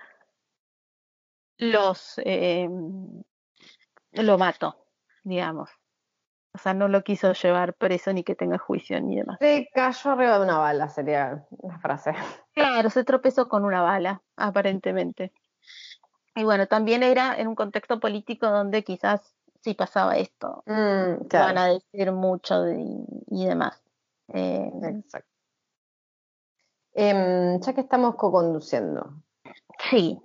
los 1.57 2.19
eh, 2.25 2.67
lo 4.11 4.37
mató, 4.39 4.87
digamos. 5.23 5.69
O 6.55 6.57
sea, 6.57 6.73
no 6.73 6.87
lo 6.87 7.03
quiso 7.03 7.33
llevar 7.33 7.75
preso 7.75 8.11
ni 8.11 8.23
que 8.23 8.33
tenga 8.33 8.57
juicio 8.57 8.99
ni 8.99 9.17
demás. 9.17 9.37
Se 9.39 9.69
cayó 9.71 10.11
arriba 10.11 10.39
de 10.39 10.45
una 10.45 10.57
bala, 10.57 10.89
sería 10.89 11.45
la 11.61 11.77
frase. 11.77 12.13
Claro, 12.53 12.89
se 12.89 13.03
tropezó 13.03 13.49
con 13.49 13.65
una 13.65 13.83
bala, 13.83 14.23
aparentemente. 14.35 15.31
Y 16.35 16.43
bueno, 16.43 16.67
también 16.67 17.03
era 17.03 17.35
en 17.37 17.47
un 17.47 17.55
contexto 17.55 17.99
político 17.99 18.49
donde 18.49 18.83
quizás 18.83 19.32
si 19.63 19.73
pasaba 19.73 20.17
esto, 20.17 20.63
Mm, 20.65 21.27
van 21.31 21.57
a 21.57 21.67
decir 21.67 22.11
mucho 22.11 22.61
de- 22.61 23.05
y 23.31 23.45
demás. 23.45 23.81
Eh, 24.27 24.71
Exacto. 24.83 25.29
Em, 26.93 27.59
ya 27.61 27.73
que 27.73 27.81
estamos 27.81 28.15
co-conduciendo. 28.15 29.13
sí, 29.89 30.21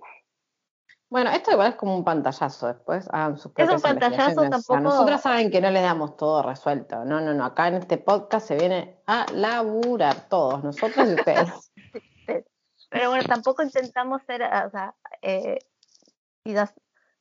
Bueno, 1.11 1.31
esto 1.31 1.49
igual 1.51 1.69
es 1.69 1.75
como 1.75 1.95
un 1.95 2.03
pantallazo 2.03 2.67
después. 2.67 3.07
Hagan 3.11 3.35
sus 3.39 3.51
Es 3.55 3.67
un 3.67 3.81
pantallazo, 3.81 4.47
tampoco- 4.47 4.79
nosotras 4.79 5.23
saben 5.23 5.49
que 5.49 5.59
no 5.59 5.71
les 5.71 5.81
damos 5.81 6.15
todo 6.17 6.43
resuelto. 6.43 7.03
No, 7.03 7.19
no, 7.19 7.33
no. 7.33 7.45
Acá 7.45 7.67
en 7.69 7.75
este 7.75 7.97
podcast 7.97 8.47
se 8.47 8.55
viene 8.55 9.01
a 9.07 9.25
laburar 9.33 10.29
todos, 10.29 10.63
nosotros 10.63 11.09
y 11.09 11.13
ustedes. 11.15 11.71
pero 12.91 13.09
bueno, 13.09 13.23
tampoco 13.27 13.63
intentamos 13.63 14.21
ser, 14.27 14.43
o 14.43 14.69
sea, 14.69 14.93
eh, 15.23 15.57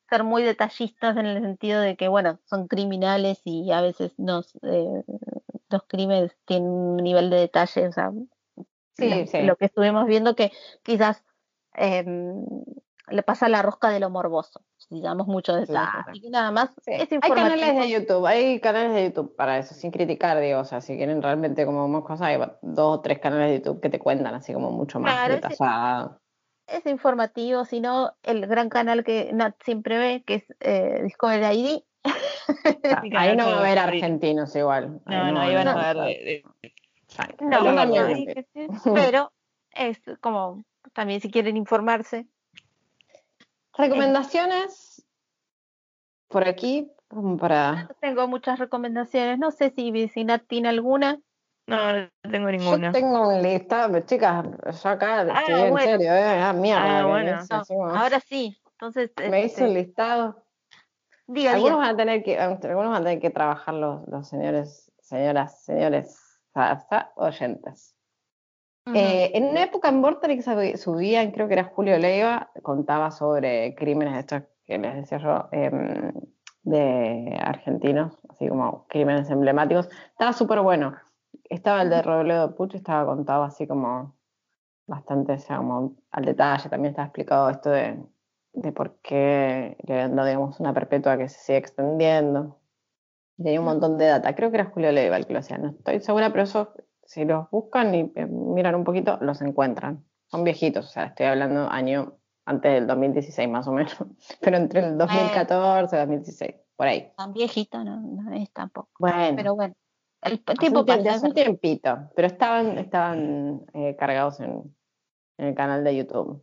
ser 0.09 0.25
muy 0.25 0.43
detallistas 0.43 1.17
en 1.17 1.27
el 1.27 1.43
sentido 1.43 1.81
de 1.81 1.97
que, 1.97 2.09
bueno, 2.09 2.39
son 2.45 2.67
criminales 2.69 3.41
y 3.45 3.71
a 3.73 3.81
veces 3.81 4.19
nos, 4.19 4.55
eh, 4.63 5.05
los 5.71 5.83
crímenes 5.87 6.37
tienen 6.47 6.69
un 6.71 6.97
nivel 6.97 7.31
de 7.31 7.37
detalle, 7.37 7.89
o 7.89 7.93
sea, 7.93 8.11
Sí, 8.97 9.09
lo, 9.11 9.27
sí. 9.27 9.43
lo 9.43 9.57
que 9.57 9.67
estuvimos 9.67 10.07
viendo 10.07 10.35
que 10.35 10.51
quizás 10.83 11.25
em, 11.75 12.45
le 13.11 13.23
pasa 13.23 13.49
la 13.49 13.63
rosca 13.63 13.91
de 13.91 14.01
lo 14.01 14.11
morboso, 14.11 14.63
si 14.77 15.01
damos 15.01 15.29
muchos 15.29 15.55
detalles. 15.61 15.91
Claro. 15.93 16.11
Así 16.11 16.21
que 16.21 16.31
nada 16.31 16.51
más 16.51 16.71
Sí. 16.81 16.93
es 16.95 17.09
Hay 17.13 17.31
canales 17.31 17.77
de 17.77 17.89
YouTube, 17.91 18.27
hay 18.27 18.61
canales 18.61 18.95
de 18.95 19.05
YouTube 19.05 19.37
para 19.37 19.59
eso, 19.59 19.75
sin 19.75 19.93
criticar, 19.93 20.41
digo, 20.41 20.59
o 20.61 20.65
sea, 20.65 20.81
si 20.81 20.97
quieren 20.97 21.23
realmente 21.23 21.65
como 21.65 21.87
más 21.87 22.03
cosas, 22.03 22.23
hay 22.23 22.39
dos 22.63 22.99
o 22.99 23.01
tres 23.01 23.21
canales 23.21 23.51
de 23.51 23.59
YouTube 23.59 23.81
que 23.81 23.89
te 23.91 24.01
cuentan 24.01 24.35
así 24.35 24.53
como 24.53 24.73
mucho 24.73 24.99
más 24.99 25.15
Claro, 25.15 25.35
sí. 25.35 25.41
detallado. 25.43 26.21
Es 26.69 26.87
informativo, 26.87 27.65
sino 27.65 28.13
el 28.23 28.47
gran 28.47 28.69
canal 28.69 29.03
que 29.03 29.31
Nat 29.33 29.57
siempre 29.65 29.99
ve, 29.99 30.23
que 30.27 30.35
es 30.35 30.45
eh, 30.61 31.01
Discovery 31.03 31.45
ID. 31.45 31.83
Sí, 33.03 33.11
Ahí 33.17 33.37
no 33.37 33.47
va 33.47 33.57
a 33.57 33.59
haber 33.61 33.79
argentinos 33.79 34.55
igual. 34.57 35.01
Ahí 35.05 35.17
No, 35.17 35.33
no, 35.33 35.41
va 35.41 35.45
ahí 35.47 35.55
van 35.55 35.69
a 35.69 35.91
haber 35.91 36.43
No, 37.41 37.73
no, 37.73 37.85
no 37.85 38.07
sí, 38.15 38.27
pero 38.95 39.33
es 39.73 40.01
como 40.21 40.65
también 40.93 41.21
si 41.21 41.31
quieren 41.31 41.57
informarse. 41.57 42.27
Recomendaciones 43.77 45.07
por 46.29 46.47
aquí, 46.47 46.91
para... 47.39 47.89
Tengo 48.01 48.29
muchas 48.29 48.59
recomendaciones. 48.59 49.39
No 49.39 49.51
sé 49.51 49.71
si, 49.71 50.09
si 50.09 50.25
Nat 50.25 50.43
tiene 50.47 50.69
alguna. 50.69 51.21
No, 51.69 51.93
no 51.93 52.09
tengo 52.31 52.51
Yo 52.51 52.59
ninguna. 52.59 52.93
tengo 52.93 53.29
un 53.29 53.43
listado, 53.43 53.93
pero 53.93 54.07
chicas, 54.07 54.47
yo 54.83 54.89
acá 54.89 55.21
Ah, 55.31 55.41
estoy 55.41 55.55
en 55.69 55.79
serio, 55.79 56.15
¿eh? 56.15 56.41
Ah, 56.41 56.53
mierda. 56.55 57.01
Ah, 57.01 57.07
bueno. 57.07 57.39
No, 57.51 57.95
ahora 57.95 58.21
sí. 58.21 58.59
Entonces, 58.73 59.13
me 59.29 59.45
hice 59.45 59.65
un 59.65 59.69
este, 59.71 59.81
listado. 59.85 60.45
diga, 61.27 61.53
Algunos 61.53 61.79
diga. 61.79 61.87
van 61.87 61.95
a 61.95 61.97
tener 61.99 62.23
que, 62.23 62.39
algunos 62.39 62.91
van 62.91 63.03
a 63.03 63.05
tener 63.05 63.21
que 63.21 63.29
trabajar 63.31 63.75
los, 63.75 64.09
los 64.09 64.27
señores, 64.27 64.91
señoras, 64.99 65.63
señores, 65.65 66.19
sa- 66.55 67.13
oyentes. 67.17 67.95
Eh, 68.95 69.33
en 69.35 69.45
una 69.45 69.65
época 69.65 69.91
en 69.91 70.01
Vorterix 70.01 70.47
sub- 70.47 70.77
subían, 70.79 71.33
creo 71.33 71.47
que 71.49 71.53
era 71.53 71.65
Julio 71.65 71.99
Leiva, 71.99 72.51
contaba 72.63 73.11
sobre 73.11 73.75
crímenes 73.75 74.17
estos 74.21 74.45
que 74.65 74.79
les 74.79 74.95
decía 74.95 75.19
yo, 75.19 75.49
em, 75.53 76.13
de 76.63 77.39
argentinos, 77.43 78.17
así 78.31 78.49
como 78.49 78.87
crímenes 78.89 79.29
emblemáticos. 79.29 79.91
Estaba 80.13 80.33
súper 80.33 80.61
bueno. 80.61 80.97
Estaba 81.49 81.83
el 81.83 81.91
de 81.91 82.03
Robledo 82.03 82.55
Puch, 82.55 82.75
estaba 82.75 83.07
contado 83.07 83.43
así 83.43 83.67
como 83.67 84.17
bastante, 84.87 85.33
o 85.33 85.39
sea, 85.39 85.59
como 85.59 85.97
al 86.11 86.25
detalle. 86.25 86.69
También 86.69 86.91
estaba 86.91 87.07
explicado 87.07 87.51
esto 87.51 87.71
de, 87.71 88.03
de 88.53 88.73
por 88.73 88.97
qué 89.01 89.77
le 89.87 89.95
habían 89.95 90.17
dado, 90.17 90.29
digamos, 90.29 90.61
una 90.61 90.75
perpetua 90.75 91.17
que 91.17 91.29
se 91.29 91.39
sigue 91.39 91.59
extendiendo. 91.59 92.59
Y 93.37 93.45
Tenía 93.45 93.61
un 93.61 93.67
montón 93.67 93.99
de 93.99 94.07
data. 94.07 94.35
Creo 94.35 94.51
que 94.51 94.57
era 94.57 94.71
Julio 94.71 94.91
Leiva 94.91 95.17
el 95.17 95.27
que 95.27 95.33
lo 95.33 95.39
hacía. 95.39 95.59
No 95.59 95.71
estoy 95.71 96.01
segura, 96.01 96.31
pero 96.31 96.45
eso, 96.45 96.73
si 97.05 97.25
los 97.25 97.49
buscan 97.51 97.95
y 97.95 98.13
eh, 98.15 98.27
miran 98.27 98.75
un 98.75 98.85
poquito, 98.85 99.19
los 99.21 99.41
encuentran. 99.43 100.05
Son 100.27 100.45
viejitos, 100.45 100.87
o 100.87 100.89
sea, 100.89 101.05
estoy 101.07 101.27
hablando 101.27 101.71
año 101.71 102.19
antes 102.45 102.73
del 102.73 102.87
2016 102.87 103.49
más 103.49 103.67
o 103.69 103.73
menos. 103.73 103.97
Pero 104.41 104.57
entre 104.57 104.81
el 104.81 104.99
2014 104.99 105.97
y 105.97 105.99
2016, 105.99 106.55
por 106.77 106.87
ahí. 106.87 107.13
Tan 107.17 107.33
viejito 107.33 107.85
no, 107.85 108.01
no 108.01 108.33
es 108.33 108.51
tampoco. 108.53 108.89
Bueno, 108.99 109.37
Pero 109.37 109.55
bueno, 109.55 109.75
el 110.23 110.43
hace 110.47 110.59
tiempo 110.59 110.81
un, 110.81 110.87
tiemp- 110.87 111.05
pasa. 111.05 111.15
hace 111.15 111.27
un 111.27 111.35
tiempito, 111.35 111.99
pero 112.15 112.27
estaban, 112.27 112.79
estaban 112.79 113.67
eh, 113.75 113.97
cargados 113.97 114.41
en, 114.41 114.75
en 115.39 115.47
el 115.47 115.55
canal 115.55 115.85
de 115.85 115.97
YouTube. 115.97 116.43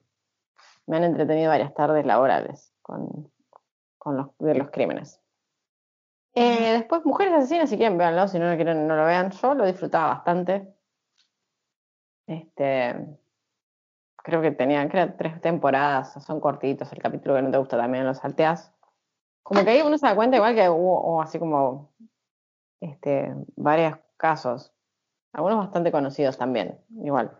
Me 0.88 0.98
han 0.98 1.04
entretenido 1.04 1.50
varias 1.50 1.74
tardes 1.74 2.06
laborales 2.06 2.74
con, 2.82 3.32
con 3.98 4.18
los, 4.18 4.28
de 4.40 4.56
los 4.56 4.70
crímenes. 4.70 5.20
Eh, 6.36 6.74
después, 6.74 7.06
Mujeres 7.06 7.34
Asesinas, 7.34 7.70
si 7.70 7.78
quieren, 7.78 7.98
véanlo, 7.98 8.28
si 8.28 8.40
no 8.40 8.50
lo 8.50 8.56
quieren, 8.56 8.88
no 8.88 8.96
lo 8.96 9.06
vean. 9.06 9.32
Yo 9.32 9.54
lo 9.54 9.66
disfrutaba 9.66 10.16
bastante. 10.16 10.76
Este, 12.28 13.18
creo 14.18 14.42
que 14.42 14.52
tenían, 14.52 14.90
creo, 14.90 15.14
tres 15.16 15.40
temporadas, 15.40 16.14
son 16.24 16.40
cortitos, 16.40 16.92
el 16.92 17.00
capítulo 17.00 17.36
que 17.36 17.42
no 17.42 17.52
te 17.52 17.58
gusta 17.58 17.78
también 17.78 18.06
lo 18.06 18.14
salteas. 18.14 18.74
Como 19.44 19.64
que 19.64 19.70
ahí 19.70 19.82
uno 19.82 19.98
se 19.98 20.08
da 20.08 20.16
cuenta 20.16 20.38
igual 20.38 20.56
que 20.56 20.70
hubo, 20.70 21.08
hubo 21.08 21.22
así 21.22 21.40
como 21.40 21.92
este, 22.82 23.34
varios 23.56 23.98
casos, 24.18 24.74
algunos 25.34 25.58
bastante 25.58 25.92
conocidos 25.92 26.38
también, 26.38 26.80
igual, 27.04 27.38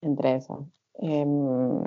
entre 0.00 0.36
esos. 0.36 0.66
Em, 0.94 1.82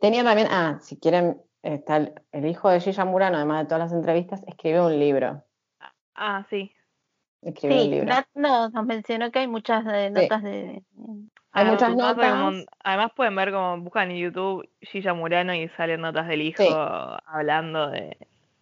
tenía 0.00 0.24
también, 0.24 0.48
ah, 0.50 0.78
si 0.80 0.98
quieren, 0.98 1.40
está 1.62 1.96
el, 1.98 2.14
el 2.32 2.46
hijo 2.46 2.68
de 2.70 2.80
Gilla 2.80 3.04
Murano, 3.04 3.36
además 3.36 3.62
de 3.62 3.66
todas 3.66 3.80
las 3.90 3.92
entrevistas, 3.92 4.42
escribió 4.46 4.86
un 4.86 4.98
libro. 4.98 5.44
Ah, 6.14 6.46
sí. 6.50 6.72
Escribió 7.42 7.82
un 7.84 7.90
libro. 7.90 8.06
Nat 8.06 8.26
no, 8.34 8.68
nos 8.68 8.84
mencionó 8.86 9.30
que 9.30 9.38
hay 9.40 9.48
muchas 9.48 9.84
eh, 9.86 10.10
Sí. 10.14 10.22
notas 10.22 10.42
de. 10.42 10.82
Hay 11.52 11.64
Ah, 11.66 11.70
muchas 11.70 11.90
un 11.90 11.96
notas. 11.96 12.66
además 12.84 13.12
pueden 13.16 13.34
ver 13.34 13.52
como 13.52 13.78
buscan 13.80 14.10
en 14.10 14.18
YouTube 14.18 14.68
Gilla 14.82 15.14
Murano 15.14 15.54
y 15.54 15.68
salen 15.70 16.00
notas 16.02 16.28
del 16.28 16.42
hijo 16.42 16.62
Sí. 16.62 16.68
hablando 17.26 17.88
de 17.90 18.16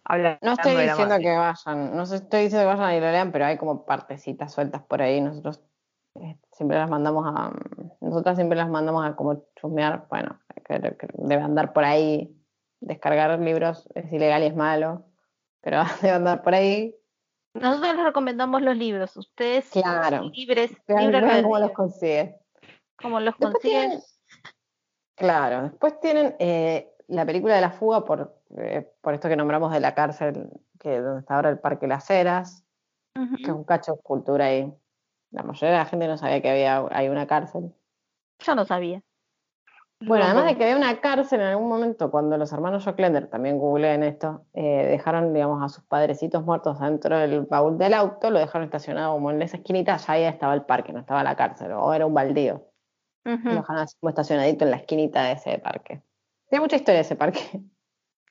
hablando 0.09 0.39
No 0.41 0.53
estoy 0.53 0.75
diciendo 0.75 1.17
que 1.19 1.37
vayan, 1.37 1.95
no 1.95 2.03
estoy 2.03 2.43
diciendo 2.43 2.69
que 2.69 2.77
vayan 2.77 2.97
y 2.97 2.99
lo 2.99 3.11
lean, 3.11 3.31
pero 3.31 3.45
hay 3.45 3.57
como 3.57 3.85
partecitas 3.85 4.51
sueltas 4.51 4.81
por 4.83 5.01
ahí. 5.01 5.21
Nosotros 5.21 5.61
eh, 6.15 6.37
siempre 6.51 6.77
las 6.77 6.89
mandamos 6.89 7.25
a, 7.27 7.53
nosotras 8.01 8.35
siempre 8.35 8.57
las 8.57 8.69
mandamos 8.69 9.05
a 9.05 9.15
como 9.15 9.45
chusmear, 9.55 10.07
bueno, 10.09 10.39
que, 10.65 10.79
que 10.97 11.07
debe 11.13 11.41
andar 11.43 11.71
por 11.71 11.85
ahí, 11.85 12.35
descargar 12.81 13.39
libros 13.39 13.87
es 13.93 14.11
ilegal 14.11 14.43
y 14.43 14.47
es 14.47 14.55
malo, 14.55 15.05
pero 15.61 15.83
debe 16.01 16.15
andar 16.15 16.41
por 16.41 16.55
ahí. 16.55 16.95
Nosotros 17.53 17.95
les 17.95 18.05
recomendamos 18.05 18.61
los 18.61 18.75
libros. 18.75 19.17
Ustedes 19.17 19.69
Claro. 19.71 20.29
libres, 20.33 20.71
Vean, 20.87 21.05
libre 21.05 21.21
vean 21.21 21.43
cómo 21.43 21.59
los 21.59 21.71
consigue. 21.71 22.35
¿Cómo 23.01 23.19
los 23.19 23.35
consiguen? 23.35 23.99
claro, 25.15 25.63
después 25.63 25.99
tienen 25.99 26.35
eh, 26.39 26.91
la 27.09 27.25
película 27.25 27.55
de 27.55 27.61
la 27.61 27.71
fuga 27.71 28.05
por, 28.05 28.35
eh, 28.57 28.89
por 29.01 29.13
esto 29.13 29.27
que 29.27 29.35
nombramos 29.35 29.71
de 29.71 29.79
la 29.79 29.93
cárcel, 29.93 30.49
que 30.79 30.99
donde 30.99 31.21
está 31.21 31.35
ahora 31.35 31.49
el 31.49 31.59
Parque 31.59 31.87
Las 31.87 32.09
Heras. 32.09 32.65
Que 33.13 33.43
es 33.43 33.49
un 33.49 33.65
cacho 33.65 33.95
de 33.95 34.01
cultura 34.01 34.45
ahí. 34.45 34.73
La 35.31 35.43
mayoría 35.43 35.71
de 35.71 35.77
la 35.79 35.85
gente 35.85 36.07
no 36.07 36.17
sabía 36.17 36.41
que 36.41 36.49
había 36.49 36.85
hay 36.89 37.09
una 37.09 37.27
cárcel. 37.27 37.73
Yo 38.39 38.55
no 38.55 38.63
sabía. 38.63 39.03
Bueno, 40.01 40.23
además 40.23 40.45
de 40.45 40.55
que 40.55 40.63
había 40.63 40.77
una 40.77 41.01
cárcel 41.01 41.41
en 41.41 41.47
algún 41.47 41.67
momento, 41.67 42.09
cuando 42.09 42.37
los 42.37 42.53
hermanos 42.53 42.85
Joclender, 42.85 43.27
también 43.27 43.57
googleen 43.57 44.03
esto, 44.03 44.45
eh, 44.53 44.87
dejaron, 44.87 45.33
digamos, 45.33 45.61
a 45.61 45.67
sus 45.67 45.83
padrecitos 45.83 46.45
muertos 46.45 46.79
dentro 46.79 47.17
del 47.17 47.41
baúl 47.41 47.77
del 47.77 47.93
auto, 47.93 48.29
lo 48.29 48.39
dejaron 48.39 48.63
estacionado 48.63 49.11
como 49.13 49.31
en 49.31 49.41
esa 49.41 49.57
esquinita, 49.57 49.97
ya 49.97 50.13
ahí 50.13 50.23
estaba 50.23 50.53
el 50.53 50.61
parque, 50.61 50.93
no 50.93 50.99
estaba 50.99 51.21
la 51.21 51.35
cárcel, 51.35 51.73
o 51.73 51.93
era 51.93 52.05
un 52.05 52.13
baldío. 52.13 52.65
Lo 53.25 53.53
dejaron 53.53 53.81
así 53.81 53.97
como 53.99 54.09
estacionadito 54.09 54.63
en 54.63 54.71
la 54.71 54.77
esquinita 54.77 55.23
de 55.23 55.33
ese 55.33 55.59
parque. 55.59 56.01
Tiene 56.49 56.61
mucha 56.63 56.75
historia 56.77 57.01
ese 57.01 57.15
parque. 57.15 57.39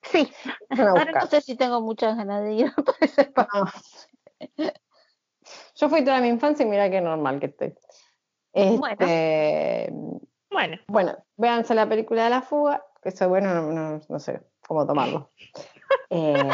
Sí, 0.03 0.31
ahora 0.71 1.13
no 1.13 1.27
sé 1.27 1.41
si 1.41 1.57
tengo 1.57 1.81
muchas 1.81 2.17
ganas 2.17 2.43
de 2.45 2.53
ir 2.55 2.73
ese 3.01 3.25
parque. 3.27 3.59
No. 3.59 4.73
Yo 5.77 5.89
fui 5.89 6.05
toda 6.05 6.21
mi 6.21 6.29
infancia 6.29 6.65
y 6.67 6.69
mira 6.69 6.91
qué 6.91 7.01
normal 7.01 7.41
que 7.41 7.47
estoy. 7.47 7.75
Este, 8.53 9.93
Bueno, 10.51 10.77
Bueno, 10.89 11.17
véanse 11.37 11.75
la 11.75 11.89
película 11.89 12.25
de 12.25 12.31
la 12.31 12.43
fuga, 12.43 12.85
que 13.03 13.11
eso 13.11 13.29
bueno, 13.29 13.55
no, 13.55 13.73
no- 13.73 14.01
no 14.09 14.19
sé 14.19 14.41
cómo 14.67 14.87
tomarlo. 14.87 15.31
Eh, 16.11 16.49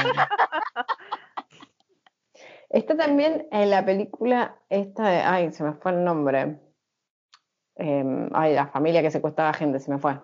Está 2.71 2.97
también 2.97 3.47
en 3.53 3.71
la 3.71 3.85
película 3.85 4.59
esta 4.69 5.09
de, 5.09 5.19
ay, 5.19 5.53
se 5.53 5.63
me 5.63 5.75
fue 5.75 5.93
el 5.93 6.03
nombre. 6.05 6.59
Em, 7.77 8.29
ay, 8.33 8.53
la 8.55 8.67
familia 8.67 9.01
que 9.01 9.13
secuestraba 9.13 9.53
gente, 9.53 9.79
se 9.79 9.93
me 9.93 9.99
fue. 9.99 10.19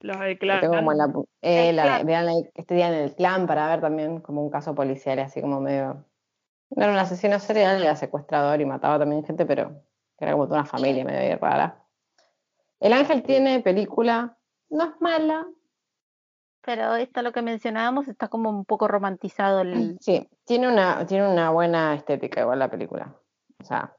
Los 0.00 0.18
del 0.20 0.38
clan. 0.38 0.60
tengo 0.60 0.76
como 0.76 0.92
en 0.92 0.98
la, 0.98 1.12
eh, 1.42 1.68
El 1.70 1.76
la- 1.76 1.82
clan. 1.82 2.06
vean 2.06 2.26
este 2.54 2.74
día 2.74 2.88
en 2.88 2.94
el 2.94 3.14
clan 3.14 3.46
para 3.46 3.68
ver 3.68 3.80
también 3.80 4.20
como 4.20 4.42
un 4.42 4.50
caso 4.50 4.74
policial, 4.74 5.18
así 5.18 5.40
como 5.40 5.60
medio. 5.60 6.04
No 6.70 6.84
era 6.84 6.92
un 6.92 6.98
asesino 6.98 7.38
serial, 7.38 7.82
era 7.82 7.96
secuestrador 7.96 8.60
y 8.60 8.64
mataba 8.64 8.98
también 8.98 9.24
gente, 9.24 9.44
pero 9.44 9.82
era 10.18 10.32
como 10.32 10.46
toda 10.46 10.60
una 10.60 10.66
familia 10.68 11.04
medio 11.04 11.36
rara. 11.38 11.84
El 12.78 12.92
Ángel 12.92 13.22
tiene 13.22 13.60
película, 13.60 14.38
no 14.70 14.84
es 14.84 15.00
mala, 15.00 15.46
Pero 16.62 16.94
esto 16.94 17.22
lo 17.22 17.32
que 17.32 17.42
mencionábamos 17.42 18.06
está 18.08 18.28
como 18.28 18.50
un 18.50 18.64
poco 18.64 18.86
romantizado 18.86 19.60
el, 19.60 19.96
sí, 20.00 20.28
tiene 20.44 20.68
una, 20.68 21.04
tiene 21.06 21.28
una 21.30 21.50
buena 21.50 21.94
estética 21.94 22.40
igual 22.42 22.58
la 22.58 22.70
película. 22.70 23.14
O 23.60 23.64
sea, 23.64 23.94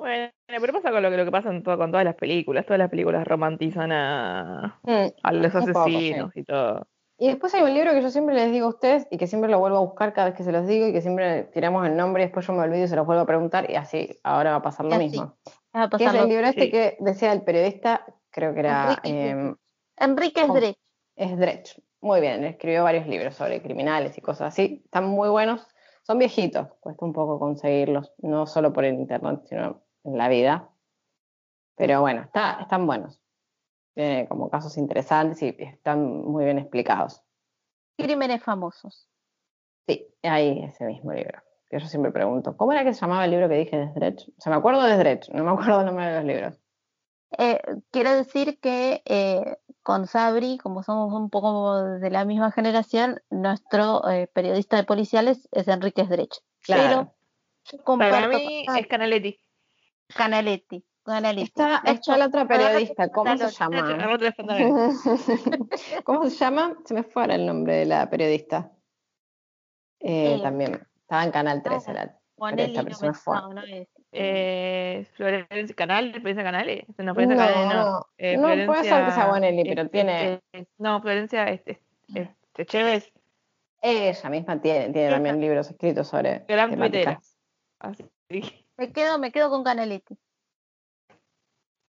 Bueno, 0.00 0.30
pero 0.46 0.72
pasa 0.72 0.90
con 0.90 1.02
lo 1.02 1.10
que, 1.10 1.16
lo 1.16 1.24
que 1.24 1.30
pasa 1.30 1.50
en 1.50 1.62
todo- 1.62 1.78
con 1.78 1.90
todas 1.90 2.04
las 2.04 2.14
películas. 2.16 2.64
Todas 2.66 2.78
las 2.78 2.90
películas 2.90 3.26
romantizan 3.26 3.92
a, 3.92 4.80
mm, 4.82 5.06
a 5.22 5.32
los 5.32 5.54
Un 5.54 5.60
poco, 5.72 5.84
sí. 5.84 5.96
asesinos 5.96 6.36
y 6.36 6.44
todo. 6.44 6.86
Y 7.18 7.28
después 7.28 7.54
hay 7.54 7.62
un 7.62 7.74
libro 7.74 7.92
que 7.92 8.00
yo 8.00 8.08
siempre 8.10 8.34
les 8.34 8.50
digo 8.50 8.64
a 8.66 8.70
ustedes 8.70 9.06
y 9.10 9.18
que 9.18 9.26
siempre 9.26 9.50
lo 9.50 9.58
vuelvo 9.58 9.76
a 9.76 9.80
buscar 9.80 10.14
cada 10.14 10.28
vez 10.28 10.36
que 10.38 10.42
se 10.42 10.52
los 10.52 10.66
digo 10.66 10.86
y 10.88 10.92
que 10.94 11.02
siempre 11.02 11.44
tiramos 11.52 11.86
el 11.86 11.94
nombre 11.96 12.22
y 12.22 12.26
después 12.26 12.46
yo 12.46 12.54
me 12.54 12.62
olvido 12.62 12.84
y 12.84 12.88
se 12.88 12.96
los 12.96 13.04
vuelvo 13.04 13.22
a 13.22 13.26
preguntar 13.26 13.70
y 13.70 13.74
así 13.76 14.18
ahora 14.24 14.52
va 14.52 14.56
a 14.56 14.62
pasar 14.62 14.86
lo 14.86 14.96
mismo. 14.96 15.36
va 15.76 15.82
a 15.82 15.90
Que 15.90 16.04
es 16.06 16.14
lo- 16.14 16.22
el 16.22 16.28
libro 16.30 16.46
este 16.46 16.62
sí. 16.62 16.70
que 16.70 16.96
decía 16.98 17.32
el 17.34 17.42
periodista, 17.42 18.06
creo 18.30 18.54
que 18.54 18.60
era 18.60 18.98
Enrique 19.04 19.30
eh, 19.30 19.54
Enrique 19.98 20.40
¿Cómo? 20.40 20.54
Drech. 20.54 20.76
Sdrech. 21.18 21.82
Muy 22.00 22.22
bien, 22.22 22.42
escribió 22.44 22.84
varios 22.84 23.06
libros 23.06 23.34
sobre 23.34 23.60
criminales 23.60 24.16
y 24.16 24.22
cosas 24.22 24.48
así. 24.54 24.80
Están 24.86 25.04
muy 25.04 25.28
buenos. 25.28 25.66
Son 26.04 26.18
viejitos, 26.18 26.68
cuesta 26.80 27.04
un 27.04 27.12
poco 27.12 27.38
conseguirlos, 27.38 28.14
no 28.22 28.46
solo 28.46 28.72
por 28.72 28.86
el 28.86 28.94
internet, 28.94 29.40
sino 29.44 29.82
en 30.04 30.18
la 30.18 30.28
vida. 30.28 30.68
Pero 31.76 32.00
bueno, 32.00 32.22
está, 32.22 32.58
están 32.60 32.86
buenos. 32.86 33.20
Tiene 33.94 34.28
como 34.28 34.50
casos 34.50 34.76
interesantes 34.76 35.42
y 35.42 35.56
están 35.58 36.24
muy 36.24 36.44
bien 36.44 36.58
explicados. 36.58 37.22
Crímenes 37.96 38.42
famosos. 38.42 39.08
Sí, 39.86 40.06
hay 40.22 40.62
ese 40.62 40.84
mismo 40.84 41.12
libro. 41.12 41.42
Que 41.68 41.78
yo 41.78 41.86
siempre 41.86 42.12
pregunto, 42.12 42.56
¿cómo 42.56 42.72
era 42.72 42.84
que 42.84 42.94
se 42.94 43.00
llamaba 43.00 43.24
el 43.24 43.30
libro 43.30 43.48
que 43.48 43.56
dije 43.56 43.76
de 43.76 43.92
Sdrech? 43.92 44.28
O 44.36 44.40
sea, 44.40 44.52
me 44.52 44.58
acuerdo 44.58 44.82
de 44.82 44.94
Sdrech, 44.94 45.28
no 45.30 45.44
me 45.44 45.50
acuerdo 45.50 45.80
el 45.80 45.86
nombre 45.86 46.06
de 46.06 46.16
los 46.16 46.24
libros. 46.24 46.60
Eh, 47.38 47.60
quiero 47.90 48.12
decir 48.14 48.58
que 48.60 49.02
eh, 49.04 49.56
con 49.82 50.06
Sabri, 50.06 50.58
como 50.58 50.82
somos 50.82 51.12
un 51.12 51.30
poco 51.30 51.82
de 51.82 52.10
la 52.10 52.24
misma 52.24 52.50
generación, 52.50 53.20
nuestro 53.30 54.08
eh, 54.08 54.28
periodista 54.32 54.76
de 54.76 54.84
policiales 54.84 55.48
es 55.52 55.68
Enrique 55.68 56.04
Drech. 56.04 56.34
Claro. 56.62 56.82
Pero 56.82 57.78
yo 57.78 57.84
comparto 57.84 58.14
Para 58.16 58.28
mí 58.28 58.64
con 58.66 58.76
es 58.76 58.86
Canaletti. 58.88 59.40
Canaletti. 60.14 60.84
Canaletti. 61.02 61.42
Está, 61.48 61.82
está 61.86 62.16
la 62.16 62.26
otra 62.26 62.46
periodista, 62.46 63.08
¿cómo 63.08 63.36
se 63.36 63.50
llama? 63.50 64.08
¿Cómo 66.04 66.28
se 66.30 66.36
llama? 66.36 66.76
Se 66.84 66.94
me 66.94 67.02
fue 67.02 67.22
ahora 67.22 67.34
el 67.36 67.46
nombre 67.46 67.74
de 67.74 67.86
la 67.86 68.08
periodista. 68.10 68.70
Eh, 70.00 70.38
también 70.42 70.86
estaba 71.00 71.24
en 71.24 71.30
Canal 71.30 71.62
13. 71.62 71.92
la 71.94 72.16
periodista, 72.38 73.06
me 73.06 73.14
fue. 73.14 73.36
Eh, 74.12 75.06
Florencia 75.14 75.74
Canal, 75.76 76.10
Florencia 76.12 76.42
Canales. 76.42 76.84
No, 76.98 77.04
No, 77.04 77.14
Florencia 77.14 77.46
Canales 77.46 77.74
no. 77.74 77.90
no, 77.90 78.06
Eh, 78.18 78.36
no, 78.36 78.42
puede 78.66 78.84
ser 78.84 79.04
que 79.06 79.12
sea 79.12 79.26
Bonelli, 79.28 79.64
pero 79.64 79.82
este, 79.82 79.92
tiene- 79.92 80.40
no, 80.78 81.00
Florencia 81.00 81.44
este, 81.48 81.80
este, 82.14 82.66
Chévez. 82.66 83.12
Ella 83.82 84.28
misma 84.28 84.60
tiene, 84.60 84.90
tiene 84.90 85.10
también 85.10 85.40
libros 85.40 85.70
escritos 85.70 86.08
sobre 86.08 86.44
Gran 86.46 86.70
temáticas. 86.70 87.36
Así. 87.78 88.04
Me 88.80 88.90
quedo, 88.92 89.18
me 89.18 89.30
quedo 89.30 89.50
con 89.50 89.62
Canaletti. 89.62 90.16